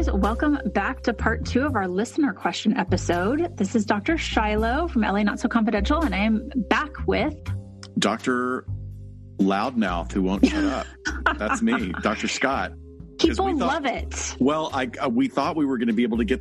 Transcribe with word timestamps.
Guys, 0.00 0.10
welcome 0.12 0.58
back 0.72 1.02
to 1.02 1.12
part 1.12 1.44
two 1.44 1.66
of 1.66 1.76
our 1.76 1.86
listener 1.86 2.32
question 2.32 2.74
episode. 2.74 3.54
This 3.58 3.74
is 3.74 3.84
Dr. 3.84 4.16
Shiloh 4.16 4.88
from 4.88 5.02
LA 5.02 5.22
Not 5.22 5.38
So 5.38 5.46
Confidential, 5.46 6.00
and 6.00 6.14
I 6.14 6.20
am 6.20 6.50
back 6.70 7.06
with 7.06 7.36
Dr. 7.98 8.64
Loudmouth, 9.36 10.10
who 10.10 10.22
won't 10.22 10.46
shut 10.46 10.64
up. 10.64 10.86
That's 11.38 11.60
me, 11.60 11.92
Dr. 12.00 12.28
Scott. 12.28 12.72
People 13.18 13.44
we 13.44 13.58
thought- 13.58 13.84
Love 13.84 13.84
It. 13.84 14.36
Well, 14.40 14.70
I 14.72 14.90
uh, 15.04 15.10
we 15.10 15.28
thought 15.28 15.54
we 15.54 15.66
were 15.66 15.76
going 15.76 15.88
to 15.88 15.92
be 15.92 16.04
able 16.04 16.16
to 16.16 16.24
get 16.24 16.40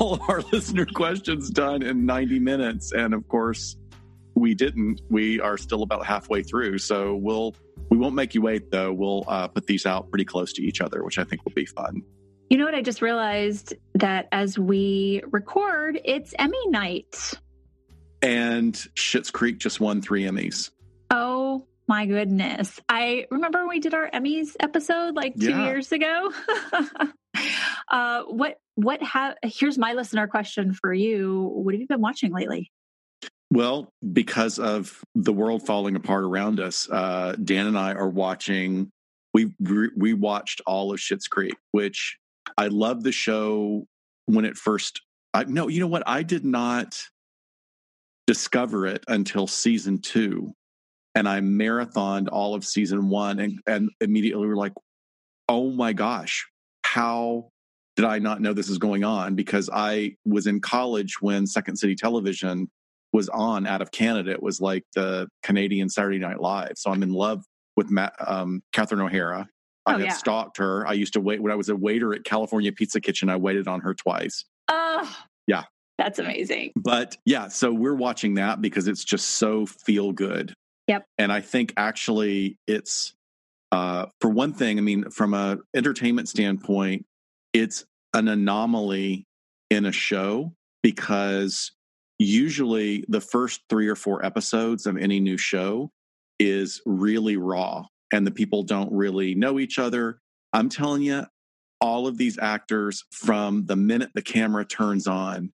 all 0.00 0.14
of 0.14 0.22
our 0.30 0.40
listener 0.52 0.86
questions 0.86 1.50
done 1.50 1.82
in 1.82 2.06
90 2.06 2.38
minutes, 2.38 2.92
and 2.92 3.12
of 3.12 3.28
course, 3.28 3.76
we 4.34 4.54
didn't. 4.54 5.02
We 5.10 5.38
are 5.38 5.58
still 5.58 5.82
about 5.82 6.06
halfway 6.06 6.42
through, 6.42 6.78
so 6.78 7.14
we'll 7.14 7.56
we 7.90 7.98
won't 7.98 8.14
make 8.14 8.34
you 8.34 8.40
wait. 8.40 8.70
Though 8.70 8.94
we'll 8.94 9.24
uh, 9.28 9.48
put 9.48 9.66
these 9.66 9.84
out 9.84 10.08
pretty 10.08 10.24
close 10.24 10.54
to 10.54 10.62
each 10.62 10.80
other, 10.80 11.04
which 11.04 11.18
I 11.18 11.24
think 11.24 11.44
will 11.44 11.52
be 11.52 11.66
fun. 11.66 12.00
You 12.48 12.58
know 12.58 12.64
what? 12.64 12.74
I 12.74 12.82
just 12.82 13.02
realized 13.02 13.74
that 13.94 14.28
as 14.30 14.58
we 14.58 15.22
record, 15.32 16.00
it's 16.04 16.32
Emmy 16.38 16.68
night. 16.68 17.32
And 18.22 18.74
Schitt's 18.94 19.30
Creek 19.30 19.58
just 19.58 19.80
won 19.80 20.00
three 20.00 20.24
Emmys. 20.24 20.70
Oh 21.10 21.66
my 21.88 22.06
goodness. 22.06 22.80
I 22.88 23.26
remember 23.30 23.60
when 23.60 23.68
we 23.68 23.80
did 23.80 23.94
our 23.94 24.08
Emmys 24.10 24.54
episode 24.60 25.14
like 25.16 25.34
two 25.36 25.50
Yeah. 25.50 25.66
years 25.66 25.90
ago. 25.92 26.32
uh, 27.90 28.22
what, 28.24 28.58
what 28.76 29.02
have, 29.02 29.36
here's 29.42 29.76
my 29.78 29.92
listener 29.94 30.26
question 30.28 30.72
for 30.72 30.92
you. 30.92 31.50
What 31.52 31.74
have 31.74 31.80
you 31.80 31.86
been 31.86 32.00
watching 32.00 32.32
lately? 32.32 32.70
Well, 33.52 33.92
because 34.12 34.58
of 34.58 35.00
the 35.14 35.32
world 35.32 35.64
falling 35.66 35.94
apart 35.96 36.24
around 36.24 36.58
us, 36.60 36.88
uh, 36.90 37.36
Dan 37.42 37.66
and 37.66 37.78
I 37.78 37.92
are 37.94 38.08
watching. 38.08 38.90
We 39.32 39.52
we 39.96 40.14
watched 40.14 40.62
all 40.66 40.92
of 40.92 40.98
Schitt's 40.98 41.28
Creek, 41.28 41.54
which 41.70 42.16
I 42.56 42.68
love 42.68 43.02
the 43.02 43.12
show 43.12 43.86
when 44.26 44.44
it 44.44 44.56
first. 44.56 45.00
I, 45.34 45.44
no, 45.44 45.68
you 45.68 45.80
know 45.80 45.86
what? 45.86 46.02
I 46.06 46.22
did 46.22 46.44
not 46.44 47.00
discover 48.26 48.86
it 48.86 49.04
until 49.08 49.46
season 49.46 49.98
two, 49.98 50.52
and 51.14 51.28
I 51.28 51.40
marathoned 51.40 52.28
all 52.30 52.54
of 52.54 52.64
season 52.64 53.08
one, 53.08 53.38
and 53.38 53.60
and 53.66 53.90
immediately 54.00 54.46
were 54.46 54.56
like, 54.56 54.72
"Oh 55.48 55.70
my 55.70 55.92
gosh, 55.92 56.46
how 56.84 57.50
did 57.96 58.04
I 58.04 58.18
not 58.18 58.40
know 58.40 58.52
this 58.52 58.68
is 58.68 58.78
going 58.78 59.04
on?" 59.04 59.34
Because 59.34 59.68
I 59.72 60.16
was 60.24 60.46
in 60.46 60.60
college 60.60 61.20
when 61.20 61.46
Second 61.46 61.76
City 61.76 61.94
Television 61.94 62.68
was 63.12 63.28
on 63.30 63.66
out 63.66 63.82
of 63.82 63.90
Canada. 63.90 64.30
It 64.30 64.42
was 64.42 64.60
like 64.60 64.84
the 64.94 65.28
Canadian 65.42 65.88
Saturday 65.88 66.18
Night 66.18 66.40
Live. 66.40 66.72
So 66.76 66.90
I'm 66.90 67.02
in 67.02 67.12
love 67.12 67.44
with 67.76 67.90
Matt, 67.90 68.14
um, 68.26 68.62
Catherine 68.72 69.00
O'Hara. 69.00 69.48
I 69.86 69.94
Oh, 69.94 69.98
had 69.98 70.06
yeah. 70.06 70.12
stalked 70.12 70.56
her. 70.58 70.86
I 70.86 70.92
used 70.94 71.12
to 71.14 71.20
wait 71.20 71.40
when 71.42 71.52
I 71.52 71.54
was 71.54 71.68
a 71.68 71.76
waiter 71.76 72.12
at 72.14 72.24
California 72.24 72.72
Pizza 72.72 73.00
Kitchen. 73.00 73.28
I 73.30 73.36
waited 73.36 73.68
on 73.68 73.80
her 73.80 73.94
twice. 73.94 74.44
Oh, 74.68 75.16
Yeah. 75.46 75.64
That's 75.98 76.18
amazing. 76.18 76.72
But 76.76 77.16
yeah, 77.24 77.48
so 77.48 77.72
we're 77.72 77.94
watching 77.94 78.34
that 78.34 78.60
because 78.60 78.86
it's 78.86 79.02
just 79.02 79.30
so 79.30 79.64
feel 79.64 80.12
good. 80.12 80.52
Yep. 80.88 81.06
And 81.16 81.32
I 81.32 81.40
think 81.40 81.72
actually 81.78 82.58
it's 82.66 83.14
uh, 83.72 84.06
for 84.20 84.28
one 84.28 84.52
thing. 84.52 84.76
I 84.78 84.82
mean, 84.82 85.08
from 85.10 85.32
a 85.32 85.56
entertainment 85.74 86.28
standpoint, 86.28 87.06
it's 87.54 87.86
an 88.12 88.28
anomaly 88.28 89.24
in 89.70 89.86
a 89.86 89.92
show 89.92 90.52
because 90.82 91.72
usually 92.18 93.04
the 93.08 93.20
first 93.22 93.62
three 93.70 93.88
or 93.88 93.96
four 93.96 94.24
episodes 94.24 94.86
of 94.86 94.96
any 94.98 95.18
new 95.20 95.38
show 95.38 95.90
is 96.38 96.82
really 96.84 97.36
raw 97.38 97.86
and 98.12 98.26
the 98.26 98.30
people 98.30 98.62
don't 98.62 98.92
really 98.92 99.34
know 99.34 99.58
each 99.58 99.78
other. 99.78 100.20
I'm 100.52 100.68
telling 100.68 101.02
you, 101.02 101.26
all 101.80 102.06
of 102.06 102.16
these 102.16 102.38
actors 102.38 103.04
from 103.10 103.66
the 103.66 103.76
minute 103.76 104.10
the 104.14 104.22
camera 104.22 104.64
turns 104.64 105.06
on, 105.06 105.52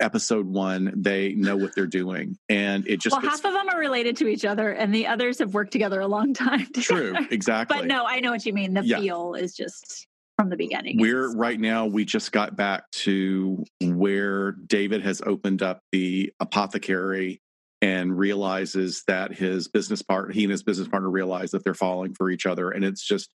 episode 0.00 0.46
one, 0.46 0.92
they 0.96 1.32
know 1.34 1.56
what 1.56 1.74
they're 1.74 1.86
doing. 1.86 2.36
And 2.48 2.86
it 2.86 3.00
just 3.00 3.14
well, 3.14 3.22
gets 3.22 3.42
half 3.42 3.44
of 3.44 3.52
them 3.52 3.68
are 3.68 3.78
related 3.78 4.16
to 4.18 4.28
each 4.28 4.44
other, 4.44 4.70
and 4.72 4.94
the 4.94 5.06
others 5.06 5.38
have 5.38 5.54
worked 5.54 5.72
together 5.72 6.00
a 6.00 6.06
long 6.06 6.34
time. 6.34 6.66
true. 6.74 7.14
Exactly. 7.30 7.78
But 7.78 7.86
no, 7.86 8.04
I 8.06 8.20
know 8.20 8.30
what 8.30 8.44
you 8.46 8.52
mean. 8.52 8.74
The 8.74 8.84
Yeah. 8.84 9.00
feel 9.00 9.34
is 9.34 9.54
just 9.54 10.06
from 10.38 10.50
the 10.50 10.56
beginning. 10.56 10.98
We're 10.98 11.34
right 11.34 11.58
now, 11.58 11.86
we 11.86 12.04
just 12.04 12.30
got 12.32 12.56
back 12.56 12.90
to 12.92 13.64
where 13.80 14.52
David 14.52 15.02
has 15.02 15.22
opened 15.24 15.62
up 15.62 15.80
the 15.92 16.32
apothecary 16.40 17.40
and 17.82 18.18
realizes 18.18 19.02
that 19.06 19.34
his 19.34 19.68
business 19.68 20.02
partner, 20.02 20.32
he 20.32 20.44
and 20.44 20.50
his 20.50 20.62
business 20.62 20.88
partner 20.88 21.10
realize 21.10 21.50
that 21.50 21.62
they're 21.64 21.74
falling 21.74 22.14
for 22.14 22.30
each 22.30 22.46
other. 22.46 22.70
And 22.70 22.84
it's 22.84 23.06
just 23.06 23.28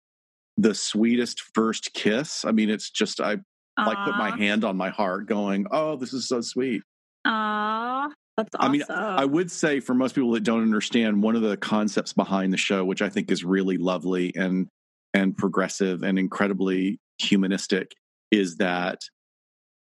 the 0.57 0.75
sweetest 0.75 1.43
first 1.55 1.93
kiss. 1.93 2.45
I 2.45 2.53
mean, 2.53 2.71
it's 2.71 2.91
just, 2.91 3.21
I 3.21 3.39
like 3.79 3.99
put 4.05 4.17
my 4.17 4.37
hand 4.37 4.65
on 4.65 4.77
my 4.77 4.91
heart 4.91 5.27
going, 5.27 5.67
oh, 5.71 5.97
this 5.97 6.13
is 6.13 6.29
so 6.29 6.41
sweet. 6.41 6.83
Aw, 7.25 8.09
that's 8.37 8.49
I 8.59 8.69
mean, 8.69 8.83
I 8.89 9.25
would 9.25 9.51
say 9.51 9.81
for 9.81 9.95
most 9.95 10.15
people 10.15 10.33
that 10.33 10.43
don't 10.43 10.63
understand, 10.63 11.23
one 11.23 11.37
of 11.37 11.43
the 11.43 11.57
concepts 11.57 12.13
behind 12.13 12.53
the 12.53 12.59
show, 12.59 12.85
which 12.85 13.03
I 13.03 13.09
think 13.09 13.31
is 13.31 13.45
really 13.45 13.77
lovely 13.77 14.33
and 14.35 14.69
and 15.13 15.37
progressive 15.37 16.03
and 16.03 16.19
incredibly 16.19 16.99
humanistic, 17.19 17.93
is 18.31 18.57
that 18.57 19.01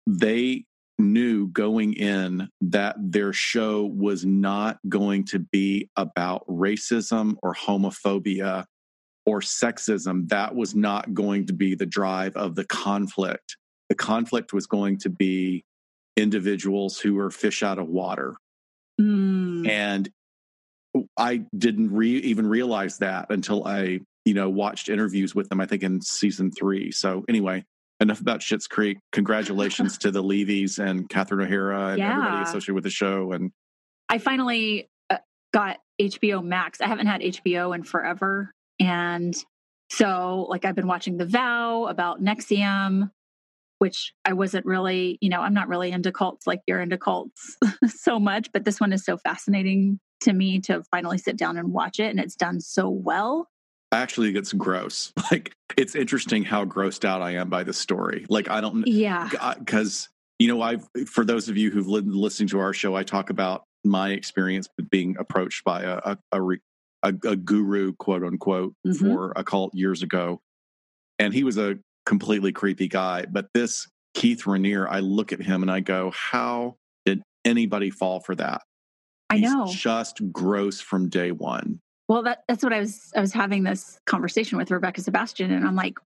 they 0.07 0.65
knew 0.99 1.49
going 1.49 1.94
in 1.94 2.49
that 2.60 2.97
their 2.99 3.32
show 3.32 3.84
was 3.84 4.25
not 4.25 4.78
going 4.88 5.25
to 5.25 5.38
be 5.38 5.88
about 5.97 6.47
racism 6.47 7.37
or 7.43 7.55
homophobia 7.55 8.65
or 9.27 9.41
sexism. 9.41 10.28
That 10.28 10.55
was 10.55 10.75
not 10.75 11.15
going 11.15 11.47
to 11.47 11.53
be 11.53 11.75
the 11.75 11.87
drive 11.87 12.37
of 12.37 12.55
the 12.55 12.65
conflict. 12.65 13.56
The 13.88 13.94
conflict 13.94 14.53
was 14.53 14.66
going 14.66 14.99
to 14.99 15.10
be 15.10 15.65
individuals 16.16 16.99
who 16.99 17.19
are 17.19 17.31
fish 17.31 17.62
out 17.62 17.78
of 17.78 17.88
water 17.88 18.37
Mm. 19.00 19.69
and 19.69 20.09
I 21.16 21.44
didn't 21.56 21.93
re- 21.93 22.19
even 22.19 22.47
realize 22.47 22.99
that 22.99 23.26
until 23.31 23.66
I, 23.66 24.00
you 24.25 24.34
know, 24.34 24.49
watched 24.49 24.88
interviews 24.88 25.34
with 25.34 25.49
them. 25.49 25.61
I 25.61 25.66
think 25.66 25.82
in 25.82 26.00
season 26.00 26.53
three. 26.53 26.93
So 26.93 27.25
anyway, 27.28 27.65
enough 28.00 28.21
about 28.21 28.41
Schitt's 28.41 28.66
Creek. 28.66 28.99
Congratulations 29.12 29.99
to 29.99 30.10
the 30.10 30.22
Levys 30.22 30.78
and 30.78 31.09
Catherine 31.09 31.47
O'Hara 31.47 31.93
and 31.93 32.03
everybody 32.03 32.43
associated 32.43 32.75
with 32.75 32.84
the 32.84 32.91
show. 32.91 33.32
And 33.32 33.53
I 34.09 34.19
finally 34.19 34.91
uh, 35.10 35.19
got 35.53 35.78
HBO 36.00 36.44
Max. 36.44 36.81
I 36.81 36.87
haven't 36.87 37.06
had 37.06 37.21
HBO 37.21 37.75
in 37.75 37.84
forever. 37.84 38.53
And 38.81 39.34
so, 39.91 40.47
like, 40.49 40.65
I've 40.65 40.75
been 40.75 40.88
watching 40.88 41.16
The 41.16 41.27
Vow 41.27 41.87
about 41.87 42.23
NXIVM, 42.23 43.11
which 43.79 44.12
I 44.25 44.32
wasn't 44.32 44.67
really, 44.67 45.19
you 45.20 45.29
know, 45.29 45.40
I'm 45.40 45.55
not 45.55 45.69
really 45.69 45.93
into 45.93 46.11
cults 46.11 46.47
like 46.47 46.61
you're 46.67 46.81
into 46.81 46.99
cults 46.99 47.56
so 47.87 48.19
much, 48.19 48.50
but 48.52 48.64
this 48.64 48.81
one 48.81 48.93
is 48.93 49.05
so 49.05 49.17
fascinating 49.17 50.00
to 50.23 50.32
me 50.32 50.61
to 50.61 50.82
finally 50.90 51.19
sit 51.19 51.37
down 51.37 51.56
and 51.56 51.73
watch 51.73 52.00
it. 52.00 52.11
And 52.11 52.19
it's 52.19 52.37
done 52.37 52.61
so 52.61 52.88
well. 52.88 53.49
Actually, 53.94 54.29
it 54.31 54.32
gets 54.32 54.52
gross. 54.52 55.12
Like 55.31 55.52
it's 55.76 55.94
interesting 55.94 56.44
how 56.44 56.64
grossed 56.64 57.05
out 57.05 57.23
I 57.23 57.32
am 57.32 57.49
by 57.49 57.64
the 57.64 57.73
story. 57.73 58.26
Like 58.29 58.49
I 58.50 58.61
don't 58.61 58.87
Yeah. 58.87 59.29
because 59.58 60.08
you 60.38 60.49
know 60.49 60.61
I've 60.62 60.87
for 61.06 61.25
those 61.25 61.49
of 61.49 61.56
you 61.56 61.70
who've 61.70 61.88
li- 61.88 62.02
listened 62.05 62.50
to 62.50 62.58
our 62.58 62.73
show, 62.73 62.94
I 62.94 63.02
talk 63.02 63.31
about 63.31 63.64
my 63.85 64.11
experience 64.11 64.69
with 64.76 64.91
being 64.91 65.17
approached 65.19 65.64
by 65.64 65.82
a 65.82 65.96
a, 66.05 66.19
a, 66.32 66.43
re- 66.43 66.61
a, 67.02 67.08
a 67.25 67.37
guru, 67.37 67.93
quote 67.94 68.23
unquote, 68.23 68.75
Mhm. 68.87 68.99
for 69.00 69.32
a 69.37 69.43
cult 69.44 69.75
years 69.75 70.02
ago, 70.02 70.40
and 71.19 71.32
he 71.35 71.43
was 71.44 71.56
a 71.58 71.79
completely 72.06 72.52
creepy 72.52 72.87
guy. 72.88 73.25
But 73.31 73.47
this 73.55 73.87
Keith 74.14 74.43
Raniere, 74.44 74.87
I 74.88 75.00
look 75.00 75.32
at 75.32 75.40
him 75.40 75.62
and 75.62 75.70
I 75.70 75.81
go, 75.81 76.12
how 76.14 76.76
did 77.06 77.23
anybody 77.44 77.90
fall 77.90 78.20
for 78.20 78.35
that? 78.37 78.62
I 79.31 79.38
He's 79.38 79.52
know. 79.52 79.67
just 79.67 80.20
gross 80.31 80.81
from 80.81 81.08
day 81.08 81.32
one. 81.32 81.81
Well, 82.09 82.23
that, 82.25 82.45
that's 82.49 82.62
what 82.62 82.73
I 82.73 82.81
was. 82.81 83.12
I 83.17 83.21
was 83.21 83.33
having 83.33 83.62
this 83.62 83.99
conversation 84.05 84.59
with 84.59 84.71
Rebecca 84.71 85.01
Sebastian, 85.01 85.51
and 85.51 85.67
I'm 85.67 85.77
like, 85.77 85.99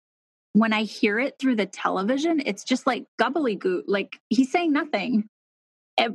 when 0.53 0.73
I 0.73 0.83
hear 0.83 1.19
it 1.19 1.37
through 1.39 1.56
the 1.56 1.67
television, 1.67 2.41
it's 2.45 2.65
just 2.65 2.87
like 2.87 3.06
gobbledygook. 3.21 3.83
Like 3.87 4.21
he's 4.29 4.53
saying 4.53 4.73
nothing, 4.73 5.29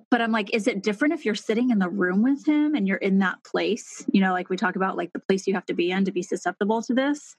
but 0.09 0.21
I'm 0.21 0.31
like, 0.31 0.53
is 0.53 0.68
it 0.68 0.81
different 0.81 1.13
if 1.13 1.25
you're 1.25 1.35
sitting 1.35 1.69
in 1.69 1.80
the 1.80 1.89
room 1.89 2.24
with 2.24 2.45
him 2.45 2.75
and 2.75 2.88
you're 2.88 2.97
in 2.97 3.19
that 3.19 3.44
place? 3.44 4.06
You 4.12 4.21
know, 4.21 4.31
like 4.31 4.50
we 4.50 4.57
talk 4.57 4.75
about, 4.75 4.97
like 4.97 5.12
the 5.13 5.19
place 5.19 5.45
you 5.47 5.53
have 5.56 5.65
to 5.65 5.74
be 5.74 5.91
in 5.91 6.06
to 6.06 6.12
be 6.12 6.24
susceptible 6.24 6.81
to 6.83 6.94
this. 6.94 7.36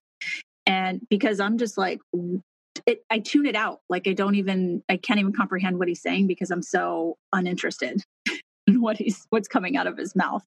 And 0.67 1.01
because 1.09 1.41
I'm 1.41 1.59
just 1.59 1.79
like, 1.79 2.01
it, 2.87 3.03
I 3.11 3.21
tune 3.21 3.47
it 3.47 3.57
out. 3.57 3.81
Like 3.89 4.07
I 4.07 4.13
don't 4.13 4.35
even, 4.35 4.83
I 4.89 4.97
can't 4.97 5.21
even 5.21 5.33
comprehend 5.33 5.79
what 5.79 5.89
he's 5.89 6.03
saying 6.03 6.27
because 6.27 6.51
I'm 6.51 6.63
so 6.63 7.17
uninterested 7.33 8.03
in 8.67 8.81
what 8.81 8.99
he's, 8.99 9.27
what's 9.31 9.49
coming 9.49 9.77
out 9.77 9.87
of 9.87 9.97
his 9.97 10.15
mouth. 10.15 10.45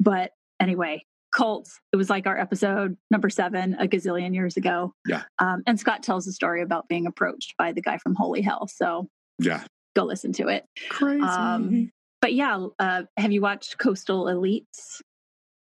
But 0.00 0.32
anyway, 0.58 1.04
cults. 1.32 1.80
It 1.92 1.96
was 1.96 2.08
like 2.10 2.26
our 2.26 2.38
episode 2.38 2.96
number 3.10 3.30
seven 3.30 3.74
a 3.78 3.86
gazillion 3.86 4.34
years 4.34 4.56
ago. 4.56 4.92
Yeah. 5.06 5.22
Um, 5.38 5.62
and 5.66 5.78
Scott 5.80 6.02
tells 6.02 6.26
a 6.26 6.32
story 6.32 6.62
about 6.62 6.88
being 6.88 7.06
approached 7.06 7.54
by 7.58 7.72
the 7.72 7.80
guy 7.82 7.98
from 7.98 8.14
Holy 8.14 8.42
Hell. 8.42 8.68
So 8.68 9.08
Yeah, 9.38 9.64
go 9.96 10.04
listen 10.04 10.32
to 10.34 10.48
it. 10.48 10.64
crazy. 10.90 11.22
Um, 11.22 11.90
But 12.20 12.34
yeah, 12.34 12.66
uh, 12.78 13.02
have 13.16 13.32
you 13.32 13.40
watched 13.40 13.78
Coastal 13.78 14.26
Elites 14.26 15.00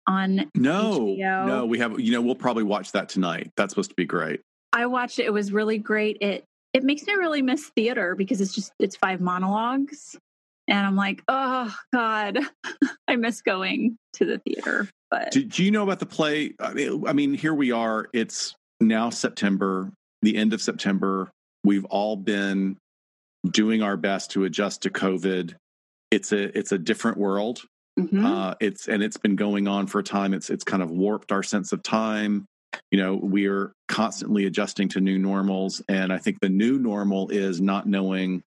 on? 0.07 0.51
no, 0.55 1.01
HBO? 1.01 1.47
no, 1.47 1.67
we 1.67 1.79
have. 1.79 1.99
You 2.01 2.13
know, 2.13 2.23
we'll 2.23 2.35
probably 2.35 2.63
watch 2.65 2.93
that 2.93 3.09
tonight. 3.09 3.51
That's 3.57 3.73
supposed 3.73 3.91
to 3.91 3.97
be 3.97 4.07
great. 4.07 4.41
I 4.73 4.87
watched 4.87 5.19
it. 5.19 5.27
It 5.27 5.33
was 5.33 5.53
really 5.53 5.79
great. 5.79 6.19
It 6.21 6.45
it 6.75 6.85
makes 6.85 7.03
me 7.07 7.15
really 7.15 7.43
miss 7.43 7.71
theater 7.75 8.15
because 8.15 8.41
it's 8.41 8.55
just 8.55 8.73
it's 8.79 8.97
five 8.97 9.21
monologues. 9.21 10.17
And 10.69 10.87
I'm 10.87 10.97
like, 10.97 11.23
oh 11.29 11.75
God, 11.93 12.39
I 13.09 13.17
miss 13.17 13.41
going 13.41 13.97
to 14.15 14.25
the 14.27 14.39
theater. 14.39 14.89
But 15.11 15.31
do, 15.31 15.43
do 15.43 15.65
you 15.65 15.71
know 15.71 15.83
about 15.83 15.99
the 15.99 16.07
play? 16.07 16.53
I 16.61 16.75
mean, 16.75 17.07
I 17.07 17.15
mean, 17.15 17.35
here 17.35 17.55
we 17.55 17.73
are. 17.73 18.09
It's 18.13 18.55
now 18.81 19.11
September, 19.11 19.91
the 20.23 20.37
end 20.37 20.53
of 20.53 20.61
September. 20.61 21.31
We've 21.65 21.87
all 21.87 22.17
been 22.17 22.77
doing 23.51 23.83
our 23.83 23.97
best 23.97 24.33
to 24.33 24.45
adjust 24.45 24.83
to 24.83 24.91
COVID. 24.91 25.55
It's 26.11 26.33
a 26.33 26.57
it's 26.57 26.73
a 26.73 26.79
different 26.79 27.17
world. 27.17 27.63
Mm-hmm. 27.99 28.25
Uh, 28.25 28.55
it's 28.61 28.89
and 28.89 29.03
it's 29.03 29.17
been 29.17 29.37
going 29.37 29.67
on 29.67 29.87
for 29.87 30.01
a 30.01 30.05
time. 30.05 30.35
It's 30.35 30.51
it's 30.51 30.65
kind 30.65 30.83
of 30.83 30.91
warped 30.91 31.33
our 31.33 31.43
sense 31.43 31.73
of 31.73 31.83
time. 31.83 32.47
You 32.91 32.99
know, 32.99 33.15
we 33.15 33.47
are 33.47 33.73
constantly 33.89 34.45
adjusting 34.45 34.89
to 34.91 35.01
new 35.01 35.19
normals, 35.19 35.83
and 35.89 36.13
I 36.13 36.19
think 36.19 36.39
the 36.41 36.51
new 36.51 36.79
normal 36.79 37.31
is 37.31 37.61
not 37.61 37.87
knowing 37.87 38.43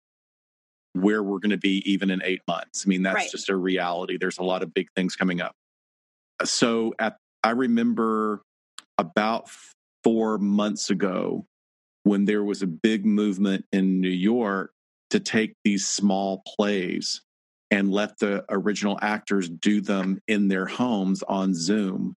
where 0.92 1.22
we're 1.22 1.38
going 1.38 1.50
to 1.50 1.58
be 1.58 1.82
even 1.90 2.10
in 2.10 2.20
eight 2.24 2.42
months. 2.48 2.84
I 2.84 2.88
mean, 2.88 3.02
that's 3.02 3.14
right. 3.14 3.30
just 3.30 3.48
a 3.48 3.56
reality. 3.56 4.16
There's 4.18 4.38
a 4.38 4.42
lot 4.42 4.62
of 4.62 4.74
big 4.74 4.88
things 4.96 5.16
coming 5.16 5.40
up. 5.40 5.54
Uh, 6.40 6.44
so 6.44 6.94
at 6.98 7.16
I 7.42 7.50
remember 7.50 8.42
about 8.98 9.48
four 10.04 10.38
months 10.38 10.90
ago 10.90 11.46
when 12.02 12.24
there 12.24 12.44
was 12.44 12.62
a 12.62 12.66
big 12.66 13.06
movement 13.06 13.64
in 13.72 14.00
New 14.00 14.08
York 14.08 14.72
to 15.10 15.20
take 15.20 15.54
these 15.64 15.86
small 15.86 16.42
plays 16.46 17.22
and 17.70 17.92
let 17.92 18.18
the 18.18 18.44
original 18.50 18.98
actors 19.00 19.48
do 19.48 19.80
them 19.80 20.20
in 20.26 20.48
their 20.48 20.66
homes 20.66 21.22
on 21.22 21.54
Zoom. 21.54 22.14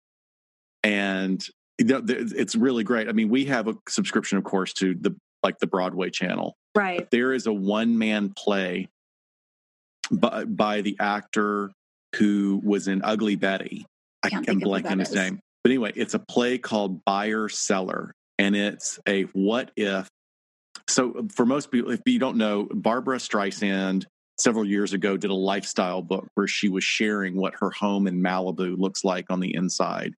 And 0.82 1.44
it's 1.78 2.54
really 2.54 2.84
great. 2.84 3.08
I 3.08 3.12
mean, 3.12 3.28
we 3.28 3.46
have 3.46 3.68
a 3.68 3.74
subscription, 3.88 4.38
of 4.38 4.44
course, 4.44 4.72
to 4.74 4.94
the 4.94 5.16
like 5.42 5.58
the 5.58 5.66
Broadway 5.66 6.10
channel. 6.10 6.56
Right. 6.74 6.98
But 6.98 7.10
there 7.10 7.32
is 7.32 7.46
a 7.46 7.52
one 7.52 7.98
man 7.98 8.32
play 8.36 8.88
by, 10.10 10.44
by 10.44 10.80
the 10.80 10.96
actor 11.00 11.72
who 12.16 12.60
was 12.64 12.88
in 12.88 13.02
Ugly 13.02 13.36
Betty. 13.36 13.86
I 14.22 14.28
am 14.32 14.60
blanking 14.60 14.98
his 14.98 15.10
is. 15.10 15.14
name. 15.14 15.40
But 15.62 15.70
anyway, 15.70 15.92
it's 15.94 16.14
a 16.14 16.18
play 16.18 16.58
called 16.58 17.04
Buyer 17.04 17.48
Cellar, 17.48 18.12
and 18.38 18.56
it's 18.56 18.98
a 19.06 19.22
what 19.32 19.70
if. 19.76 20.08
So, 20.88 21.12
uh, 21.12 21.22
for 21.34 21.46
most 21.46 21.70
people, 21.70 21.90
if 21.90 22.00
you 22.06 22.18
don't 22.18 22.36
know, 22.36 22.68
Barbra 22.72 23.18
Streisand 23.18 24.04
several 24.38 24.64
years 24.64 24.92
ago 24.92 25.16
did 25.16 25.30
a 25.30 25.34
lifestyle 25.34 26.02
book 26.02 26.26
where 26.34 26.46
she 26.46 26.68
was 26.68 26.82
sharing 26.82 27.36
what 27.36 27.54
her 27.60 27.70
home 27.70 28.06
in 28.06 28.22
Malibu 28.22 28.78
looks 28.78 29.04
like 29.04 29.26
on 29.30 29.40
the 29.40 29.54
inside. 29.54 30.14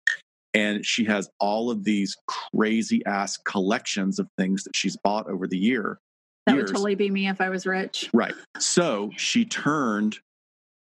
And 0.53 0.85
she 0.85 1.05
has 1.05 1.31
all 1.39 1.71
of 1.71 1.85
these 1.85 2.17
crazy 2.27 3.05
ass 3.07 3.37
collections 3.39 4.19
of 4.19 4.29
things 4.37 4.65
that 4.65 4.77
she's 4.77 4.97
bought 5.03 5.29
over 5.31 5.47
the 5.47 5.57
year. 5.57 5.99
That 6.47 6.55
years. 6.55 6.71
would 6.71 6.77
totally 6.77 6.95
be 6.95 7.11
me 7.11 7.29
if 7.29 7.41
I 7.41 7.49
was 7.49 7.67
rich. 7.67 8.11
Right. 8.13 8.35
So 8.59 9.11
she 9.17 9.45
turned 9.45 10.19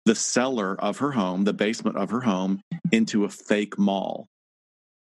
the 0.06 0.14
cellar 0.14 0.80
of 0.80 0.98
her 0.98 1.12
home, 1.12 1.44
the 1.44 1.52
basement 1.52 1.96
of 1.96 2.10
her 2.10 2.20
home, 2.20 2.60
into 2.92 3.24
a 3.24 3.28
fake 3.28 3.78
mall. 3.78 4.26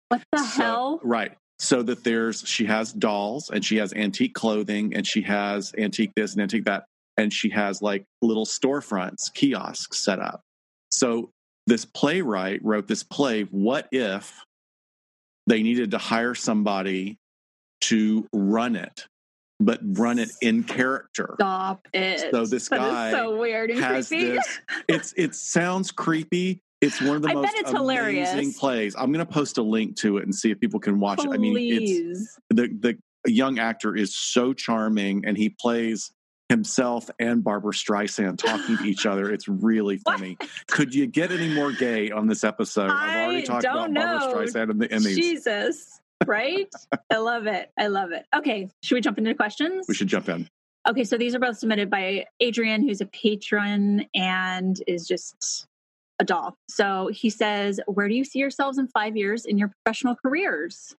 What 0.09 0.23
the 0.33 0.39
so, 0.39 0.63
hell? 0.63 1.01
Right. 1.03 1.33
So 1.59 1.83
that 1.83 2.05
there's, 2.05 2.47
she 2.47 2.67
has 2.67 2.93
dolls 2.93 3.51
and 3.51 3.65
she 3.65 3.77
has 3.77 3.93
antique 3.95 4.35
clothing 4.35 4.95
and 4.95 5.07
she 5.07 5.23
has 5.23 5.73
antique 5.77 6.13
this 6.15 6.33
and 6.35 6.43
antique 6.43 6.65
that. 6.67 6.85
And 7.17 7.33
she 7.33 7.49
has 7.51 7.81
like 7.81 8.05
little 8.21 8.45
storefronts, 8.45 9.33
kiosks 9.33 10.05
set 10.05 10.21
up. 10.21 10.43
So 10.91 11.31
this 11.67 11.85
playwright 11.87 12.63
wrote 12.63 12.87
this 12.87 13.03
play. 13.03 13.43
What 13.45 13.89
if 13.91 14.45
they 15.47 15.63
needed 15.63 15.93
to 15.93 15.99
hire 15.99 16.35
somebody 16.35 17.17
to 17.83 18.27
run 18.33 18.77
it, 18.77 19.07
but 19.59 19.81
run 19.83 20.19
it 20.19 20.31
in 20.41 20.65
character? 20.65 21.35
Stop 21.39 21.89
it! 21.93 22.31
So 22.31 22.47
this 22.47 22.69
that 22.69 22.79
guy 22.79 23.11
so 23.11 23.39
weird 23.39 23.71
and 23.71 23.81
has 23.81 24.09
creepy. 24.09 24.33
this. 24.33 24.61
It's 24.89 25.15
it 25.17 25.35
sounds 25.35 25.91
creepy. 25.91 26.63
It's 26.81 27.01
one 27.01 27.17
of 27.17 27.23
the 27.23 27.31
I 27.31 27.35
most 27.35 27.55
amazing 27.59 27.75
hilarious. 27.75 28.59
plays. 28.59 28.95
I'm 28.97 29.11
going 29.13 29.25
to 29.25 29.33
post 29.33 29.57
a 29.57 29.63
link 29.63 29.97
to 29.99 30.19
it 30.19 30.25
and 30.25 30.35
see 30.35 30.51
if 30.51 30.61
people 30.61 30.79
can 30.79 31.01
watch 31.01 31.21
Please. 31.21 31.31
it. 31.31 31.35
I 31.35 31.39
mean, 31.39 31.57
it's 31.59 32.39
the 32.51 32.99
the 33.25 33.33
young 33.33 33.59
actor 33.59 33.97
is 33.97 34.15
so 34.15 34.53
charming, 34.53 35.25
and 35.27 35.37
he 35.37 35.49
plays 35.49 36.13
himself 36.49 37.11
and 37.19 37.43
Barbra 37.43 37.73
Streisand 37.73 38.39
talking 38.39 38.77
to 38.79 38.85
each 38.85 39.07
other. 39.07 39.31
It's 39.37 39.49
really 39.49 39.99
funny. 39.99 40.39
Could 40.69 40.95
you 40.95 41.07
get 41.07 41.31
any 41.33 41.53
more 41.53 41.73
gay 41.73 42.11
on 42.11 42.27
this 42.27 42.45
episode? 42.45 42.91
I 42.91 43.09
have 43.09 43.29
already 43.29 43.43
talked 43.43 43.65
about 43.65 43.91
know. 43.91 44.19
Barbra 44.19 44.47
Streisand 44.47 44.71
in, 44.71 44.79
the, 44.79 44.89
these. 44.89 45.17
Jesus, 45.17 46.01
right? 46.27 46.69
I 47.11 47.17
love 47.19 47.47
it. 47.47 47.71
I 47.79 47.87
love 47.89 48.13
it. 48.13 48.25
Okay, 48.35 48.69
should 48.83 48.95
we 48.95 49.01
jump 49.01 49.19
into 49.19 49.35
questions? 49.35 49.87
We 49.89 49.95
should 49.95 50.09
jump 50.09 50.29
in. 50.29 50.49
Okay, 50.89 51.05
so 51.05 51.19
these 51.19 51.35
are 51.35 51.41
both 51.41 51.59
submitted 51.59 51.91
by 51.91 52.27
Adrian, 52.41 52.87
who's 52.87 53.01
a 53.01 53.07
patron 53.07 54.07
and 54.15 54.81
is 54.87 55.07
just 55.07 55.67
a 56.19 56.25
doll. 56.25 56.57
So 56.69 57.11
he 57.13 57.31
says, 57.31 57.81
Where 57.87 58.09
do 58.09 58.15
you 58.15 58.25
see 58.25 58.39
yourselves 58.39 58.79
in 58.79 58.89
five 58.89 59.17
years 59.17 59.45
in 59.45 59.59
your 59.59 59.69
professional 59.69 60.15
careers? 60.15 60.95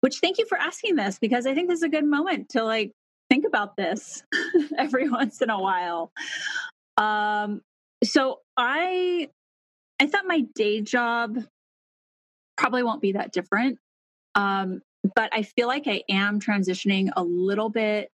Which 0.00 0.18
thank 0.18 0.38
you 0.38 0.46
for 0.46 0.56
asking 0.56 0.94
this 0.94 1.18
because 1.18 1.46
I 1.46 1.54
think 1.54 1.68
this 1.68 1.78
is 1.78 1.82
a 1.82 1.88
good 1.88 2.04
moment 2.04 2.50
to 2.50 2.62
like 2.62 2.92
think 3.28 3.44
about 3.44 3.76
this 3.76 4.22
every 4.78 5.08
once 5.08 5.42
in 5.42 5.50
a 5.50 5.60
while. 5.60 6.12
Um, 6.96 7.62
so 8.04 8.40
I 8.56 9.28
I 10.00 10.06
thought 10.06 10.24
my 10.26 10.42
day 10.54 10.80
job 10.80 11.38
probably 12.56 12.82
won't 12.82 13.02
be 13.02 13.12
that 13.12 13.32
different. 13.32 13.78
Um, 14.34 14.82
but 15.14 15.30
I 15.32 15.42
feel 15.42 15.68
like 15.68 15.86
I 15.86 16.02
am 16.08 16.40
transitioning 16.40 17.10
a 17.16 17.22
little 17.22 17.68
bit. 17.68 18.10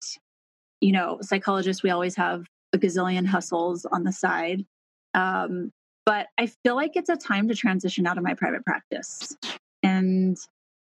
You 0.82 0.92
know, 0.92 1.20
psychologists, 1.22 1.84
we 1.84 1.90
always 1.90 2.16
have 2.16 2.46
a 2.74 2.78
gazillion 2.78 3.26
hustles 3.26 3.86
on 3.86 4.04
the 4.04 4.12
side. 4.12 4.66
Um, 5.14 5.72
but 6.06 6.28
I 6.38 6.48
feel 6.48 6.76
like 6.76 6.96
it's 6.96 7.10
a 7.10 7.16
time 7.16 7.48
to 7.48 7.56
transition 7.56 8.06
out 8.06 8.18
of 8.18 8.24
my 8.24 8.34
private 8.34 8.66
practice. 8.66 9.36
And 9.82 10.38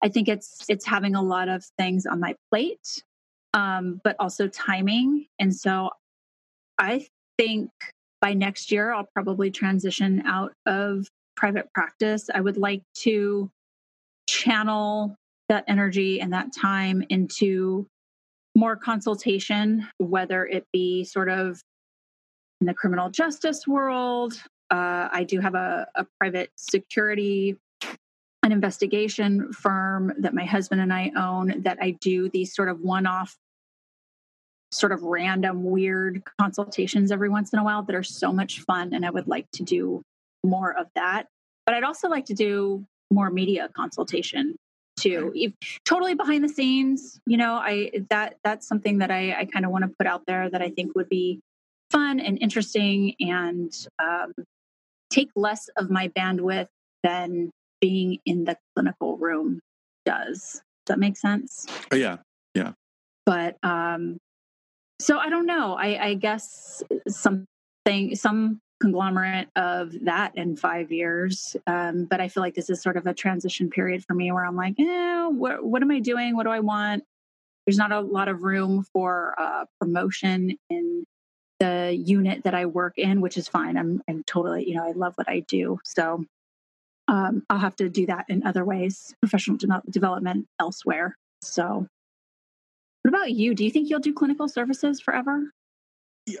I 0.03 0.09
think 0.09 0.27
it's 0.27 0.65
it's 0.69 0.85
having 0.85 1.15
a 1.15 1.21
lot 1.21 1.49
of 1.49 1.65
things 1.77 2.05
on 2.05 2.19
my 2.19 2.35
plate 2.51 3.03
um, 3.53 4.01
but 4.03 4.15
also 4.19 4.47
timing. 4.47 5.27
And 5.39 5.55
so 5.55 5.89
I 6.77 7.07
think 7.37 7.69
by 8.21 8.33
next 8.33 8.71
year, 8.71 8.93
I'll 8.93 9.09
probably 9.13 9.51
transition 9.51 10.23
out 10.25 10.53
of 10.65 11.07
private 11.35 11.71
practice. 11.73 12.29
I 12.33 12.41
would 12.41 12.57
like 12.57 12.83
to 12.99 13.49
channel 14.29 15.15
that 15.49 15.63
energy 15.67 16.21
and 16.21 16.33
that 16.33 16.53
time 16.53 17.03
into 17.09 17.87
more 18.55 18.75
consultation, 18.75 19.87
whether 19.97 20.45
it 20.45 20.65
be 20.71 21.03
sort 21.03 21.29
of 21.29 21.61
in 22.61 22.67
the 22.67 22.73
criminal 22.73 23.09
justice 23.09 23.67
world. 23.67 24.33
Uh, 24.69 25.09
I 25.11 25.23
do 25.23 25.39
have 25.39 25.55
a, 25.55 25.87
a 25.95 26.05
private 26.19 26.51
security 26.55 27.57
an 28.43 28.53
investigation 28.53 29.51
firm 29.51 30.13
that 30.19 30.33
my 30.33 30.45
husband 30.45 30.79
and 30.79 30.93
I 30.93 31.11
own 31.15 31.61
that 31.63 31.77
I 31.81 31.91
do 31.91 32.29
these 32.29 32.55
sort 32.55 32.69
of 32.69 32.79
one 32.79 33.05
off, 33.05 33.35
sort 34.71 34.91
of 34.91 35.03
random, 35.03 35.63
weird 35.63 36.23
consultations 36.39 37.11
every 37.11 37.29
once 37.29 37.51
in 37.51 37.59
a 37.59 37.63
while 37.63 37.83
that 37.83 37.95
are 37.95 38.03
so 38.03 38.31
much 38.31 38.61
fun. 38.61 38.93
And 38.93 39.05
I 39.05 39.09
would 39.09 39.27
like 39.27 39.51
to 39.53 39.63
do 39.63 40.01
more 40.43 40.73
of 40.73 40.87
that. 40.95 41.27
But 41.65 41.75
I'd 41.75 41.83
also 41.83 42.07
like 42.07 42.25
to 42.25 42.33
do 42.33 42.85
more 43.11 43.29
media 43.29 43.69
consultation 43.75 44.55
too 44.97 45.31
if, 45.33 45.53
totally 45.85 46.13
behind 46.13 46.43
the 46.43 46.49
scenes 46.49 47.19
you 47.25 47.37
know 47.37 47.53
i 47.53 47.89
that 48.09 48.35
that's 48.43 48.67
something 48.67 48.97
that 48.97 49.11
i, 49.11 49.33
I 49.39 49.45
kind 49.45 49.65
of 49.65 49.71
want 49.71 49.83
to 49.83 49.91
put 49.97 50.07
out 50.07 50.23
there 50.27 50.49
that 50.49 50.61
i 50.61 50.69
think 50.69 50.93
would 50.95 51.09
be 51.09 51.39
fun 51.91 52.19
and 52.19 52.37
interesting 52.41 53.15
and 53.19 53.73
um, 53.99 54.33
take 55.09 55.29
less 55.35 55.69
of 55.75 55.89
my 55.89 56.07
bandwidth 56.09 56.67
than 57.03 57.51
being 57.81 58.19
in 58.25 58.45
the 58.45 58.57
clinical 58.75 59.17
room 59.17 59.59
does. 60.05 60.61
Does 60.85 60.95
that 60.95 60.99
make 60.99 61.17
sense? 61.17 61.65
Oh, 61.91 61.95
yeah. 61.95 62.17
Yeah. 62.55 62.73
But 63.25 63.57
um, 63.63 64.17
so 64.99 65.17
I 65.17 65.29
don't 65.29 65.45
know. 65.45 65.75
I, 65.75 66.07
I 66.07 66.13
guess 66.15 66.83
something, 67.07 68.15
some 68.15 68.59
conglomerate 68.79 69.49
of 69.55 69.93
that 70.05 70.37
in 70.37 70.55
five 70.55 70.91
years. 70.91 71.55
Um, 71.67 72.05
but 72.05 72.21
I 72.21 72.27
feel 72.27 72.41
like 72.41 72.55
this 72.55 72.69
is 72.69 72.81
sort 72.81 72.97
of 72.97 73.05
a 73.07 73.13
transition 73.13 73.69
period 73.69 74.03
for 74.05 74.13
me 74.13 74.31
where 74.31 74.45
I'm 74.45 74.55
like, 74.55 74.79
eh, 74.79 75.27
what, 75.27 75.63
what 75.63 75.81
am 75.81 75.91
I 75.91 75.99
doing? 75.99 76.35
What 76.35 76.43
do 76.43 76.49
I 76.49 76.59
want? 76.59 77.03
There's 77.65 77.77
not 77.77 77.91
a 77.91 77.99
lot 77.99 78.29
of 78.29 78.43
room 78.43 78.85
for 78.93 79.35
uh, 79.37 79.65
promotion 79.79 80.57
in 80.69 81.05
the 81.59 81.93
unit 81.93 82.43
that 82.45 82.55
I 82.55 82.65
work 82.65 82.97
in, 82.97 83.21
which 83.21 83.37
is 83.37 83.47
fine. 83.47 83.77
I'm, 83.77 84.01
I'm 84.07 84.23
totally, 84.23 84.67
you 84.67 84.75
know, 84.75 84.85
I 84.85 84.91
love 84.91 85.13
what 85.15 85.29
I 85.29 85.41
do. 85.41 85.79
So 85.83 86.25
um, 87.09 87.43
I'll 87.49 87.59
have 87.59 87.75
to 87.77 87.89
do 87.89 88.05
that 88.05 88.25
in 88.29 88.45
other 88.45 88.63
ways, 88.63 89.13
professional 89.19 89.57
de- 89.57 89.81
development 89.89 90.47
elsewhere. 90.59 91.17
So, 91.41 91.87
what 93.01 93.09
about 93.09 93.31
you? 93.31 93.55
Do 93.55 93.65
you 93.65 93.71
think 93.71 93.89
you'll 93.89 93.99
do 93.99 94.13
clinical 94.13 94.47
services 94.47 95.01
forever? 95.01 95.51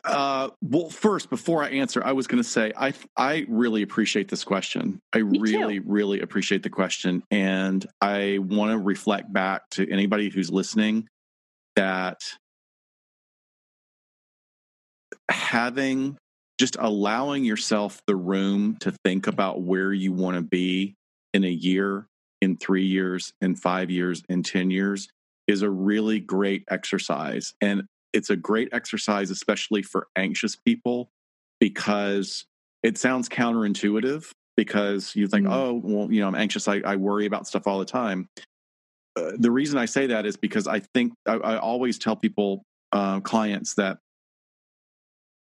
Uh, 0.03 0.49
well, 0.61 0.89
first, 0.89 1.29
before 1.29 1.63
I 1.63 1.69
answer, 1.69 2.03
I 2.03 2.11
was 2.11 2.27
going 2.27 2.41
to 2.41 2.47
say 2.47 2.71
I 2.77 2.93
I 3.17 3.45
really 3.47 3.81
appreciate 3.81 4.29
this 4.29 4.43
question. 4.43 4.99
I 5.13 5.21
Me 5.21 5.39
really, 5.39 5.79
too. 5.79 5.85
really 5.87 6.21
appreciate 6.21 6.63
the 6.63 6.69
question, 6.69 7.23
and 7.31 7.85
I 8.01 8.39
want 8.41 8.71
to 8.71 8.77
reflect 8.77 9.31
back 9.31 9.69
to 9.71 9.89
anybody 9.89 10.29
who's 10.29 10.51
listening 10.51 11.07
that 11.75 12.19
having 15.29 16.17
just 16.59 16.75
allowing 16.77 17.45
yourself 17.45 18.01
the 18.05 18.15
room 18.15 18.75
to 18.81 18.91
think 19.05 19.27
about 19.27 19.61
where 19.61 19.93
you 19.93 20.11
want 20.11 20.35
to 20.35 20.41
be 20.41 20.95
in 21.33 21.45
a 21.45 21.49
year, 21.49 22.05
in 22.41 22.57
three 22.57 22.85
years, 22.85 23.31
in 23.41 23.55
five 23.55 23.89
years, 23.89 24.23
in 24.27 24.43
10 24.43 24.69
years 24.69 25.07
is 25.47 25.61
a 25.63 25.69
really 25.69 26.19
great 26.19 26.63
exercise. 26.69 27.53
And 27.59 27.83
it's 28.13 28.29
a 28.29 28.35
great 28.35 28.69
exercise, 28.71 29.29
especially 29.29 29.81
for 29.81 30.07
anxious 30.15 30.55
people, 30.55 31.09
because 31.59 32.45
it 32.83 32.97
sounds 32.97 33.29
counterintuitive 33.29 34.31
because 34.55 35.15
you 35.15 35.27
think, 35.27 35.47
Mm. 35.47 35.53
oh, 35.53 35.81
well, 35.83 36.11
you 36.11 36.21
know, 36.21 36.27
I'm 36.27 36.35
anxious. 36.35 36.67
I, 36.67 36.81
I 36.85 36.95
worry 36.95 37.25
about 37.25 37.47
stuff 37.47 37.67
all 37.67 37.79
the 37.79 37.85
time. 37.85 38.27
Uh, 39.15 39.31
the 39.37 39.51
reason 39.51 39.77
I 39.77 39.85
say 39.85 40.07
that 40.07 40.25
is 40.25 40.37
because 40.37 40.67
I 40.67 40.79
think 40.93 41.13
I, 41.27 41.33
I 41.33 41.57
always 41.57 41.97
tell 41.97 42.15
people, 42.15 42.63
uh, 42.91 43.19
clients, 43.21 43.75
that 43.75 43.99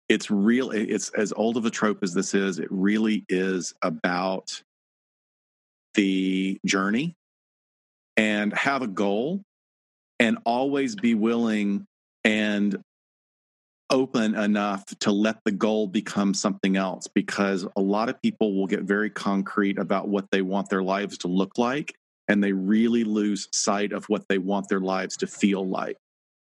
it's 0.09 0.29
real. 0.29 0.71
It's 0.71 1.09
as 1.09 1.31
old 1.31 1.57
of 1.57 1.65
a 1.65 1.69
trope 1.69 1.99
as 2.03 2.13
this 2.13 2.33
is. 2.33 2.59
It 2.59 2.67
really 2.69 3.23
is 3.29 3.73
about 3.81 4.61
the 5.93 6.59
journey 6.65 7.15
and 8.17 8.53
have 8.53 8.81
a 8.81 8.87
goal 8.87 9.41
and 10.19 10.37
always 10.45 10.95
be 10.95 11.15
willing 11.15 11.85
and 12.23 12.77
open 13.89 14.35
enough 14.35 14.85
to 14.99 15.11
let 15.11 15.37
the 15.43 15.51
goal 15.51 15.85
become 15.85 16.33
something 16.33 16.77
else 16.77 17.07
because 17.13 17.67
a 17.75 17.81
lot 17.81 18.07
of 18.07 18.21
people 18.21 18.55
will 18.55 18.67
get 18.67 18.83
very 18.83 19.09
concrete 19.09 19.77
about 19.77 20.07
what 20.07 20.25
they 20.31 20.41
want 20.41 20.69
their 20.69 20.83
lives 20.83 21.17
to 21.17 21.27
look 21.27 21.57
like 21.57 21.93
and 22.29 22.41
they 22.41 22.53
really 22.53 23.03
lose 23.03 23.49
sight 23.51 23.91
of 23.91 24.05
what 24.05 24.23
they 24.29 24.37
want 24.37 24.69
their 24.69 24.79
lives 24.79 25.17
to 25.17 25.27
feel 25.27 25.67
like 25.67 25.97